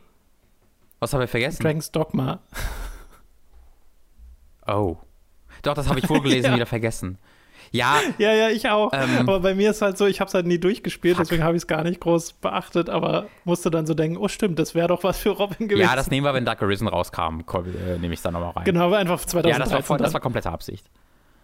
Was 0.98 1.12
haben 1.12 1.20
wir 1.20 1.28
vergessen? 1.28 1.62
Dragon's 1.62 1.92
Dogma. 1.92 2.40
Oh. 4.66 4.96
Doch, 5.62 5.74
das 5.74 5.88
habe 5.88 6.00
ich 6.00 6.06
vorgelesen, 6.09 6.50
ja. 6.50 6.56
wieder 6.56 6.66
vergessen. 6.66 7.18
Ja. 7.70 7.97
Ja, 8.19 8.32
ja, 8.32 8.49
ich 8.49 8.69
auch. 8.69 8.93
Ähm, 8.93 9.20
aber 9.20 9.40
bei 9.40 9.55
mir 9.55 9.70
ist 9.70 9.82
halt 9.82 9.97
so, 9.99 10.07
ich 10.07 10.20
habe 10.20 10.28
es 10.28 10.35
halt 10.35 10.47
nie 10.47 10.59
durchgespielt, 10.59 11.16
fuck. 11.16 11.24
deswegen 11.24 11.45
habe 11.45 11.57
ich 11.57 11.62
es 11.62 11.66
gar 11.66 11.85
nicht 11.85 12.01
groß 12.01 12.32
beachtet, 12.35 12.89
aber 12.90 13.27
musste 13.45 13.70
dann 13.70 13.86
so 13.86 13.95
denken, 13.95 14.16
oh 14.16 14.28
stimmt, 14.28 14.59
das 14.59 14.74
wäre 14.74 14.89
doch 14.89 15.05
was 15.05 15.19
für 15.19 15.31
Robin 15.31 15.69
gewesen. 15.69 15.89
Ja, 15.89 15.95
das 15.95 16.11
nehmen 16.11 16.27
wir, 16.27 16.35
wenn 16.35 16.45
Dark 16.45 16.62
Arisen 16.62 16.89
rauskam, 16.89 17.40
äh, 17.40 17.99
nehme 17.99 18.15
ich 18.15 18.19
es 18.19 18.23
dann 18.23 18.32
nochmal 18.32 18.51
rein. 18.51 18.65
Genau, 18.65 18.93
einfach 18.93 19.20
2013. 19.24 19.51
Ja, 19.51 19.59
das 19.59 19.73
war, 19.73 19.82
voll, 19.82 19.99
das 19.99 20.12
war 20.12 20.20
komplette 20.20 20.51
Absicht. 20.51 20.86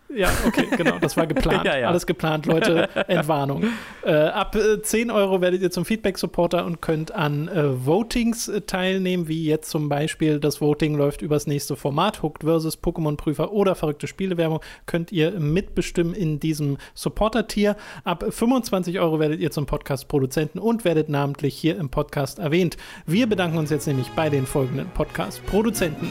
Ja, 0.08 0.30
okay, 0.46 0.66
genau, 0.76 0.98
das 0.98 1.16
war 1.16 1.26
geplant. 1.26 1.64
ja, 1.64 1.78
ja. 1.78 1.88
Alles 1.88 2.06
geplant, 2.06 2.46
Leute. 2.46 2.88
Entwarnung. 3.08 3.64
Äh, 4.04 4.12
ab 4.12 4.54
äh, 4.54 4.80
10 4.80 5.10
Euro 5.10 5.40
werdet 5.40 5.62
ihr 5.62 5.70
zum 5.70 5.84
Feedback-Supporter 5.84 6.64
und 6.66 6.80
könnt 6.80 7.12
an 7.12 7.48
äh, 7.48 7.86
Votings 7.86 8.48
äh, 8.48 8.60
teilnehmen, 8.60 9.28
wie 9.28 9.44
jetzt 9.44 9.70
zum 9.70 9.88
Beispiel 9.88 10.38
das 10.38 10.60
Voting 10.60 10.94
läuft 10.96 11.22
übers 11.22 11.46
nächste 11.46 11.74
Format, 11.74 12.22
Hooked 12.22 12.44
versus 12.44 12.80
Pokémon-Prüfer 12.80 13.52
oder 13.52 13.74
verrückte 13.74 14.06
Spielewerbung, 14.06 14.60
könnt 14.86 15.10
ihr 15.10 15.32
mitbestimmen 15.32 16.14
in 16.14 16.38
diesem 16.38 16.76
Supporter-Tier. 16.94 17.76
Ab 18.04 18.24
25 18.28 19.00
Euro 19.00 19.18
werdet 19.18 19.40
ihr 19.40 19.50
zum 19.50 19.66
Podcast-Produzenten 19.66 20.58
und 20.58 20.84
werdet 20.84 21.08
namentlich 21.08 21.56
hier 21.56 21.76
im 21.78 21.88
Podcast 21.88 22.38
erwähnt. 22.38 22.76
Wir 23.06 23.26
bedanken 23.26 23.58
uns 23.58 23.70
jetzt 23.70 23.86
nämlich 23.86 24.10
bei 24.10 24.30
den 24.30 24.46
folgenden 24.46 24.88
Podcast-Produzenten. 24.90 26.10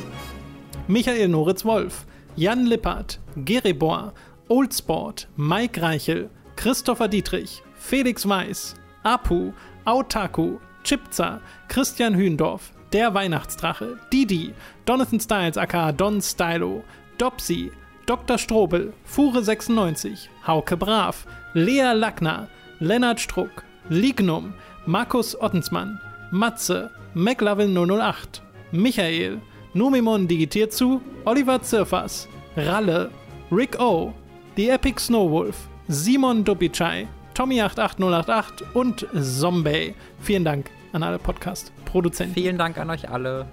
Michael 0.87 1.29
Noritz-Wolf, 1.29 2.05
Jan 2.35 2.65
Lippert, 2.65 3.19
Geribor, 3.45 4.13
Oldsport, 4.49 5.27
Mike 5.35 5.79
Reichel, 5.79 6.29
Christopher 6.55 7.07
Dietrich, 7.07 7.61
Felix 7.75 8.25
Weiß, 8.27 8.75
Apu, 9.03 9.53
Autaku, 9.85 10.59
Chipza, 10.83 11.41
Christian 11.67 12.15
Hühndorf, 12.15 12.71
Der 12.91 13.13
Weihnachtsdrache, 13.13 13.99
Didi, 14.11 14.53
Donathan 14.85 15.19
Styles 15.19 15.57
aka 15.57 15.91
Don 15.91 16.21
Stylo, 16.21 16.83
Dopsy, 17.17 17.71
Dr. 18.05 18.37
Strobel, 18.37 18.93
Fure96, 19.07 20.27
Hauke 20.45 20.75
Brav, 20.75 21.25
Lea 21.53 21.93
Lackner, 21.93 22.47
Lennart 22.79 23.19
Struck, 23.19 23.63
Lignum, 23.89 24.53
Markus 24.85 25.35
Ottensmann, 25.39 25.99
Matze, 26.31 26.89
McLovin 27.13 27.73
008, 27.75 28.41
Michael, 28.71 29.39
Numimon 29.75 30.27
digitiert 30.27 30.71
zu 30.71 31.01
Oliver 31.25 31.61
Zirfas, 31.61 32.27
Ralle, 32.55 33.09
Rick 33.51 33.79
O, 33.79 34.13
The 34.55 34.69
Epic 34.69 34.99
Snowwolf, 34.99 35.67
Simon 35.87 36.43
Dubicai, 36.43 37.07
Tommy88088 37.35 38.43
und 38.73 39.07
Zombie. 39.19 39.95
Vielen 40.19 40.43
Dank 40.43 40.69
an 40.91 41.01
alle 41.01 41.17
Podcast-Produzenten. 41.17 42.35
Vielen 42.35 42.59
Dank 42.59 42.77
an 42.77 42.91
euch 42.91 43.09
alle. 43.09 43.47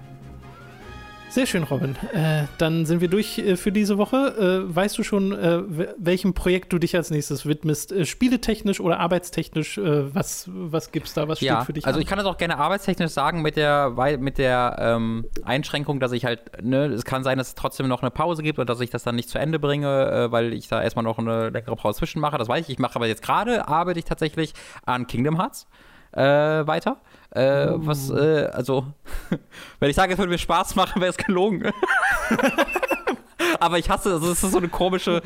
Sehr 1.31 1.47
schön, 1.47 1.63
Robin. 1.63 1.95
Äh, 2.13 2.47
dann 2.59 2.87
sind 2.87 3.01
wir 3.01 3.07
durch 3.07 3.39
äh, 3.39 3.57
für 3.57 3.71
diese 3.71 3.99
Woche. 3.99 4.67
Äh, 4.67 4.75
weißt 4.75 4.99
du 4.99 5.05
schon, 5.05 5.31
äh, 5.31 5.63
welchem 5.97 6.35
Projekt 6.35 6.73
du 6.73 6.81
dich 6.81 6.97
als 6.97 7.11
nächstes 7.11 7.47
widmest? 7.47 7.93
Äh, 7.93 8.05
spieletechnisch 8.05 8.81
oder 8.81 8.99
arbeitstechnisch? 8.99 9.79
Äh, 9.79 10.13
was 10.13 10.51
was 10.53 10.91
gibt 10.91 11.07
es 11.07 11.15
da? 11.15 11.29
Was 11.29 11.39
steht 11.39 11.63
für 11.63 11.73
dich? 11.73 11.87
Also, 11.87 11.99
an? 11.99 12.03
ich 12.03 12.09
kann 12.09 12.19
das 12.19 12.27
auch 12.27 12.37
gerne 12.37 12.59
arbeitstechnisch 12.59 13.13
sagen, 13.13 13.43
mit 13.43 13.55
der, 13.55 13.91
mit 14.19 14.39
der 14.39 14.77
ähm, 14.81 15.25
Einschränkung, 15.45 16.01
dass 16.01 16.11
ich 16.11 16.25
halt, 16.25 16.65
ne, 16.65 16.87
es 16.87 17.05
kann 17.05 17.23
sein, 17.23 17.39
dass 17.39 17.49
es 17.49 17.55
trotzdem 17.55 17.87
noch 17.87 18.03
eine 18.03 18.11
Pause 18.11 18.43
gibt 18.43 18.59
und 18.59 18.69
dass 18.69 18.81
ich 18.81 18.91
das 18.91 19.05
dann 19.05 19.15
nicht 19.15 19.29
zu 19.29 19.39
Ende 19.39 19.61
bringe, 19.61 20.29
weil 20.31 20.53
ich 20.53 20.67
da 20.67 20.83
erstmal 20.83 21.05
noch 21.05 21.19
eine 21.19 21.51
leckere 21.51 21.77
Pause 21.77 21.99
zwischen 21.99 22.21
mache. 22.21 22.39
Das 22.39 22.49
weiß 22.49 22.67
ich. 22.67 22.73
Ich 22.73 22.79
mache 22.81 22.97
aber 22.97 23.07
jetzt 23.07 23.23
gerade, 23.23 23.69
arbeite 23.69 24.01
ich 24.01 24.05
tatsächlich 24.05 24.53
an 24.85 25.07
Kingdom 25.07 25.39
Hearts 25.39 25.69
weiter. 26.13 26.97
Äh, 27.33 27.69
uh. 27.69 27.87
Was, 27.87 28.11
äh, 28.11 28.49
also, 28.53 28.87
wenn 29.79 29.91
ich 29.91 29.97
sage, 29.97 30.13
es 30.13 30.19
würde 30.19 30.31
mir 30.31 30.39
Spaß 30.39 30.75
machen, 30.75 31.01
wäre 31.01 31.11
es 31.11 31.17
gelogen. 31.17 31.71
Aber 33.61 33.79
ich 33.79 33.91
hasse, 33.91 34.13
also 34.13 34.31
es 34.31 34.43
ist 34.43 34.53
so 34.53 34.59
eine 34.59 34.69
komische, 34.69 35.23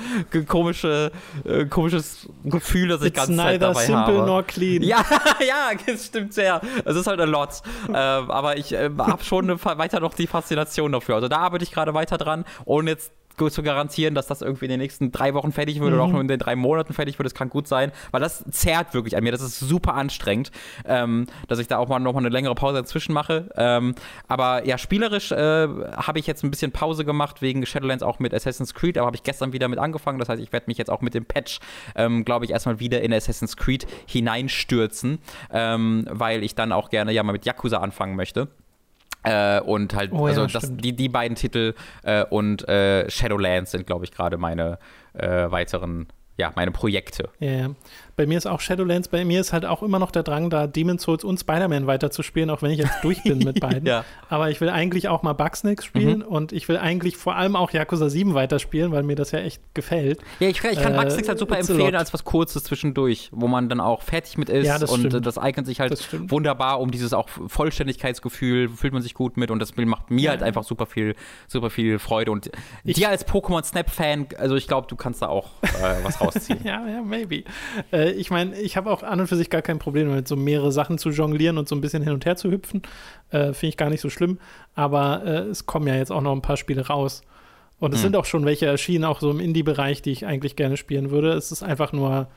komische, 0.49 1.13
äh, 1.45 1.67
komisches 1.67 2.29
Gefühl, 2.45 2.89
das 2.89 3.03
ich 3.03 3.09
It's 3.09 3.27
ganz 3.27 3.37
Zeit 3.37 3.63
dabei 3.63 3.85
simple 3.85 4.19
habe. 4.19 4.27
Nor 4.27 4.43
clean. 4.43 4.83
Ja, 4.83 5.05
ja, 5.41 5.71
das 5.87 6.07
stimmt 6.07 6.33
sehr. 6.33 6.61
Es 6.85 6.97
ist 6.97 7.07
halt 7.07 7.21
ein 7.21 7.29
Lot. 7.29 7.63
ähm, 7.89 7.95
aber 8.31 8.57
ich 8.57 8.73
äh, 8.73 8.91
habe 8.99 9.23
schon 9.25 9.51
eine, 9.51 9.65
weiter 9.65 10.01
noch 10.01 10.15
die 10.15 10.27
Faszination 10.27 10.93
dafür. 10.93 11.17
Also 11.17 11.29
da 11.29 11.39
arbeite 11.39 11.65
ich 11.65 11.73
gerade 11.73 11.95
weiter 11.95 12.19
dran 12.19 12.45
und 12.65 12.89
jetzt 12.89 13.13
zu 13.37 13.63
garantieren, 13.63 14.15
dass 14.15 14.27
das 14.27 14.43
irgendwie 14.43 14.67
in 14.67 14.71
den 14.71 14.81
nächsten 14.81 15.13
drei 15.13 15.35
Wochen 15.35 15.53
fertig 15.53 15.81
wird 15.81 15.91
mhm. 15.91 15.95
oder 15.95 16.05
auch 16.05 16.13
nur 16.13 16.21
in 16.21 16.29
den 16.29 16.39
drei 16.39 16.57
Monaten 16.57 16.93
fertig 16.93 17.19
wird. 17.19 17.27
Das 17.27 17.35
kann 17.35 17.51
gut 17.51 17.69
sein, 17.69 17.93
weil 18.11 18.21
das 18.21 18.45
zerrt 18.51 18.95
wirklich 18.95 19.17
an 19.17 19.25
mir. 19.25 19.33
Das 19.33 19.43
ist 19.43 19.61
super 19.61 19.95
anstrengend, 19.95 20.51
ähm, 20.85 21.27
dass 21.49 21.59
ich 21.59 21.69
da 21.69 21.79
auch 21.79 21.89
mal 21.89 21.99
noch 21.99 22.13
mal 22.13 22.21
eine 22.21 22.29
längere 22.29 22.55
Pause 22.55 22.75
dazwischen 22.75 23.13
mache. 23.13 23.51
Ähm, 23.57 23.95
aber 24.29 24.67
ja, 24.67 24.79
spielerisch 24.79 25.33
äh, 25.33 25.37
habe 25.37 26.19
ich 26.19 26.27
jetzt 26.27 26.45
ein 26.45 26.51
bisschen 26.51 26.73
Pause 26.73 27.05
gemacht 27.05 27.43
wegen 27.43 27.65
Shadowlands 27.67 28.03
auch 28.03 28.19
mit 28.19 28.35
Assassin's 28.35 28.75
Creed, 28.75 28.99
aber 28.99 29.07
habe 29.07 29.17
ich 29.17 29.23
gestern 29.23 29.53
wieder 29.53 29.69
mit 29.69 29.79
angefangen. 29.79 30.19
Das 30.19 30.29
heißt, 30.29 30.43
ich 30.43 30.53
werde 30.53 30.67
mich 30.69 30.79
jetzt 30.79 30.91
auch 30.91 31.01
mit 31.01 31.15
dem 31.15 31.25
Patch, 31.25 31.61
ähm, 31.97 32.25
glaube 32.25 32.45
ich, 32.45 32.51
erstmal 32.51 32.81
wieder 32.81 33.03
in 33.03 33.13
Assassin's 33.13 33.57
Creed 33.57 33.87
hineinstürzen, 34.07 35.19
ähm, 35.53 36.07
weil 36.11 36.43
ich 36.43 36.55
dann 36.55 36.73
auch 36.73 36.91
gerne 36.91 37.13
ja 37.13 37.23
mal 37.23 37.33
mit 37.33 37.45
Yakuza 37.45 37.79
anfangen 37.79 38.17
möchte. 38.17 38.49
Äh, 39.25 39.61
und 39.61 39.95
halt, 39.95 40.13
oh, 40.13 40.27
also 40.27 40.43
ja, 40.43 40.47
das, 40.49 40.71
die, 40.77 40.95
die 40.95 41.09
beiden 41.09 41.35
Titel 41.35 41.75
äh, 42.03 42.25
und 42.25 42.69
äh, 42.69 43.11
Shadowlands 43.11 43.71
sind, 43.71 43.87
glaube 43.87 44.05
ich, 44.05 44.13
gerade 44.13 44.37
meine 44.37 44.79
äh, 45.15 45.51
weiteren, 45.51 46.09
ja, 46.37 46.53
meine 46.57 46.71
Projekte. 46.71 47.31
Ja, 47.41 47.51
yeah. 47.51 47.75
Bei 48.17 48.27
mir 48.27 48.39
ist 48.39 48.47
auch 48.47 48.61
Shadowlands, 48.61 49.09
bei 49.09 49.25
mir 49.25 49.41
ist 49.41 49.53
halt 49.53 49.65
auch 49.65 49.83
immer 49.83 49.99
noch 49.99 50.11
der 50.11 50.23
Drang 50.23 50.51
da, 50.51 50.67
Demon's 50.67 51.03
Souls 51.03 51.25
und 51.25 51.41
Spider-Man 51.41 51.87
weiterzuspielen, 51.87 52.51
auch 52.51 52.63
wenn 52.63 52.71
ich 52.71 52.79
jetzt 52.79 53.03
durch 53.03 53.23
bin 53.23 53.39
mit 53.39 53.61
beiden. 53.61 53.87
ja. 53.87 54.05
Aber 54.29 54.51
ich 54.51 54.61
will 54.61 54.69
eigentlich 54.69 55.09
auch 55.09 55.23
mal 55.23 55.33
Bugsnax 55.33 55.85
spielen 55.85 56.19
mhm. 56.19 56.27
und 56.27 56.53
ich 56.53 56.69
will 56.69 56.77
eigentlich 56.77 57.17
vor 57.17 57.37
allem 57.37 57.57
auch 57.57 57.73
Yakuza 57.73 58.09
7 58.09 58.35
weiterspielen, 58.35 58.93
weil 58.93 59.03
mir 59.03 59.17
das 59.17 59.33
ja 59.33 59.41
echt 59.41 59.63
gefällt. 59.75 60.21
Ja, 60.41 60.49
ich, 60.49 60.63
ich 60.63 60.81
kann 60.81 60.95
äh, 60.95 60.97
Bugsnax 60.97 61.29
halt 61.29 61.39
super 61.39 61.59
empfehlen 61.59 61.95
als 61.95 62.13
was 62.13 62.25
Kurzes 62.25 62.65
zwischendurch, 62.65 63.31
wo 63.33 63.49
man 63.49 63.69
dann 63.69 63.81
auch 63.81 64.03
fertig 64.03 64.39
mit 64.39 64.49
ist 64.49 64.67
ja, 64.67 64.79
das 64.79 64.91
und 64.91 65.01
stimmt. 65.01 65.27
das 65.27 65.39
eignet 65.39 65.67
sich 65.67 65.81
halt 65.81 65.95
wunderbar 66.31 66.81
um 66.81 66.91
dieses 66.91 67.13
auch 67.13 67.29
Vollständigkeitsgefühl, 67.29 68.69
fühlt 68.69 68.93
man 68.93 69.03
sich 69.03 69.15
gut 69.15 69.37
mit 69.37 69.51
und 69.51 69.59
das 69.59 69.71
Spiel 69.71 69.87
macht 69.87 70.11
mir 70.11 70.23
ja. 70.23 70.31
halt 70.31 70.43
einfach 70.43 70.65
super 70.65 70.87
viel, 70.87 71.15
super 71.49 71.71
viel 71.71 71.99
Freude 71.99 72.31
und 72.31 72.51
ich, 72.85 72.95
dir 72.97 73.09
als 73.09 73.27
Pokémon 73.27 73.63
Snap-Fan, 73.65 74.29
also 74.39 74.57
ich 74.57 74.67
glaube, 74.67 74.87
du 74.89 74.97
kannst 74.97 75.23
da 75.23 75.29
auch 75.29 75.51
äh, 75.63 76.05
was 76.05 76.21
rausziehen. 76.21 76.61
ja, 76.65 76.87
ja, 76.87 77.03
maybe. 77.03 77.45
Äh, 77.93 78.04
ich 78.11 78.31
meine, 78.31 78.59
ich 78.61 78.77
habe 78.77 78.91
auch 78.91 79.03
an 79.03 79.21
und 79.21 79.27
für 79.27 79.37
sich 79.37 79.51
gar 79.51 79.63
kein 79.63 79.79
Problem 79.79 80.09
damit, 80.09 80.29
so 80.29 80.37
mehrere 80.37 80.73
Sachen 80.73 80.99
zu 80.99 81.11
jonglieren 81.11 81.59
und 81.59 81.69
so 81.69 81.75
ein 81.75 81.81
bisschen 81.81 82.03
hin 82.03 82.13
und 82.13 82.25
her 82.25 82.37
zu 82.37 82.51
hüpfen. 82.51 82.83
Äh, 83.31 83.53
Finde 83.53 83.67
ich 83.67 83.77
gar 83.77 83.91
nicht 83.91 84.01
so 84.01 84.11
schlimm. 84.11 84.39
Aber 84.75 85.23
äh, 85.25 85.39
es 85.49 85.67
kommen 85.67 85.87
ja 85.87 85.97
jetzt 85.97 86.13
auch 86.13 86.21
noch 86.21 86.33
ein 86.33 86.43
paar 86.43 86.57
Spiele 86.57 86.87
raus. 86.87 87.23
Und 87.81 87.93
es 87.93 88.01
hm. 88.01 88.05
sind 88.05 88.17
auch 88.17 88.25
schon 88.25 88.45
welche 88.45 88.67
erschienen, 88.67 89.05
auch 89.05 89.21
so 89.21 89.31
im 89.31 89.41
Indie-Bereich, 89.41 90.03
die 90.03 90.13
ich 90.13 90.27
eigentlich 90.27 90.57
gerne 90.57 90.77
spielen 90.77 91.11
würde. 91.11 91.33
Es 91.33 91.53
ist 91.53 91.63
einfach 91.63 91.93
nur, 91.93 92.29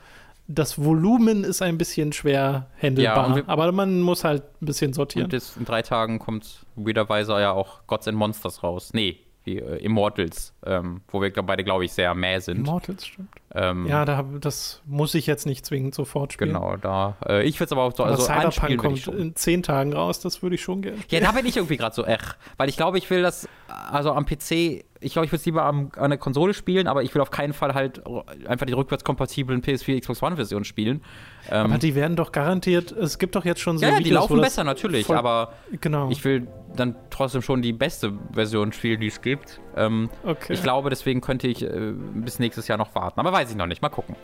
das 0.48 0.82
Volumen 0.82 1.44
ist 1.44 1.62
ein 1.62 1.78
bisschen 1.78 2.12
schwer 2.12 2.68
handelbar. 2.80 3.36
Ja, 3.36 3.44
aber 3.46 3.70
man 3.70 4.00
muss 4.00 4.24
halt 4.24 4.42
ein 4.60 4.66
bisschen 4.66 4.92
sortieren. 4.94 5.26
Und 5.26 5.32
jetzt 5.32 5.56
in 5.56 5.64
drei 5.64 5.82
Tagen 5.82 6.18
kommt 6.18 6.66
weirderweise 6.74 7.32
ja 7.40 7.52
auch 7.52 7.86
Gods 7.86 8.08
and 8.08 8.16
Monsters 8.16 8.62
raus. 8.62 8.90
Nee, 8.94 9.18
die 9.48 9.58
äh, 9.58 9.84
Immortals, 9.84 10.52
ähm, 10.66 11.00
wo 11.08 11.20
wir 11.20 11.32
beide, 11.32 11.64
glaube 11.64 11.84
ich, 11.84 11.92
sehr 11.92 12.14
mäh 12.14 12.38
sind. 12.38 12.58
Immortals, 12.58 13.06
stimmt. 13.06 13.28
Ähm, 13.54 13.86
ja, 13.86 14.04
da, 14.04 14.24
das 14.40 14.82
muss 14.84 15.14
ich 15.14 15.26
jetzt 15.26 15.46
nicht 15.46 15.64
zwingend 15.64 15.94
sofort 15.94 16.34
spielen. 16.34 16.52
Genau, 16.52 16.76
da. 16.76 17.16
Äh, 17.26 17.44
ich 17.44 17.58
würde 17.58 17.66
es 17.66 17.72
aber 17.72 17.82
auch 17.82 17.96
so. 17.96 18.04
Aber 18.04 18.12
also 18.12 18.24
Cyberpunk 18.24 18.78
kommt 18.78 19.06
in 19.08 19.34
zehn 19.34 19.62
Tagen 19.62 19.94
raus, 19.94 20.20
das 20.20 20.42
würde 20.42 20.56
ich 20.56 20.62
schon 20.62 20.82
gerne. 20.82 20.98
Ja, 21.08 21.20
da 21.20 21.32
bin 21.32 21.46
ich 21.46 21.56
irgendwie 21.56 21.78
gerade 21.78 21.94
so, 21.94 22.04
ech. 22.04 22.20
Weil 22.58 22.68
ich 22.68 22.76
glaube, 22.76 22.98
ich 22.98 23.08
will 23.08 23.22
das, 23.22 23.48
also 23.90 24.12
am 24.12 24.26
PC, 24.26 24.84
ich 25.00 25.12
glaube, 25.12 25.24
ich 25.24 25.32
würde 25.32 25.36
es 25.36 25.46
lieber 25.46 25.64
am, 25.64 25.90
an 25.96 26.10
der 26.10 26.18
Konsole 26.18 26.52
spielen, 26.52 26.86
aber 26.86 27.02
ich 27.02 27.14
will 27.14 27.22
auf 27.22 27.30
keinen 27.30 27.54
Fall 27.54 27.74
halt 27.74 28.02
einfach 28.46 28.66
die 28.66 28.74
rückwärtskompatiblen 28.74 29.62
PS4, 29.62 30.00
Xbox 30.00 30.22
One-Version 30.22 30.64
spielen. 30.64 31.02
Ähm, 31.50 31.66
aber 31.66 31.78
die 31.78 31.94
werden 31.94 32.16
doch 32.16 32.32
garantiert, 32.32 32.92
es 32.92 33.18
gibt 33.18 33.34
doch 33.34 33.46
jetzt 33.46 33.60
schon 33.60 33.78
so. 33.78 33.86
Ja, 33.86 33.92
ja 33.92 34.00
die 34.00 34.10
laufen 34.10 34.40
besser 34.40 34.64
natürlich, 34.64 35.08
aber 35.08 35.54
genau. 35.80 36.10
ich 36.10 36.22
will 36.24 36.48
dann 36.76 36.96
trotzdem 37.10 37.42
schon 37.42 37.62
die 37.62 37.72
beste 37.72 38.12
Version 38.32 38.72
spielen, 38.72 39.00
die 39.00 39.08
es 39.08 39.20
gibt. 39.20 39.60
Ähm, 39.76 40.10
okay. 40.24 40.52
Ich 40.52 40.62
glaube, 40.62 40.90
deswegen 40.90 41.20
könnte 41.20 41.48
ich 41.48 41.62
äh, 41.62 41.92
bis 42.14 42.38
nächstes 42.38 42.68
Jahr 42.68 42.78
noch 42.78 42.94
warten. 42.94 43.20
Aber 43.20 43.32
weiß 43.32 43.50
ich 43.50 43.56
noch 43.56 43.66
nicht. 43.66 43.82
Mal 43.82 43.88
gucken. 43.88 44.16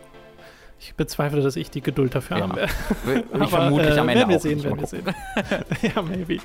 Ich 0.81 0.95
bezweifle, 0.95 1.41
dass 1.41 1.57
ich 1.57 1.71
die 1.71 1.81
Geduld 1.81 2.15
dafür 2.15 2.39
ja. 2.39 2.49
habe. 2.49 2.67
Ich 3.43 3.49
vermutlich 3.49 3.97
äh, 3.97 3.99
am 3.99 4.09
Ende 4.09 4.21
werden 4.21 4.31
wir 4.31 4.39
sehen, 4.39 4.63
werden 4.63 4.81
wir 4.81 4.87
sehen. 4.87 5.05
ja, 5.83 6.03
maybe. 6.03 6.39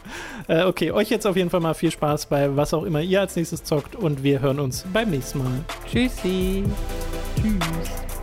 Äh, 0.48 0.64
okay, 0.64 0.92
euch 0.92 1.10
jetzt 1.10 1.26
auf 1.26 1.36
jeden 1.36 1.50
Fall 1.50 1.60
mal 1.60 1.74
viel 1.74 1.92
Spaß 1.92 2.28
bei 2.28 2.56
was 2.56 2.74
auch 2.74 2.84
immer 2.84 3.02
ihr 3.02 3.22
als 3.22 3.36
nächstes 3.36 3.64
zockt 3.64 3.96
und 3.96 4.24
wir 4.24 4.40
hören 4.40 4.60
uns 4.60 4.86
beim 4.94 5.10
nächsten 5.10 5.40
Mal. 5.40 5.66
Tschüssi. 5.86 6.64
Tschüss. 7.36 8.19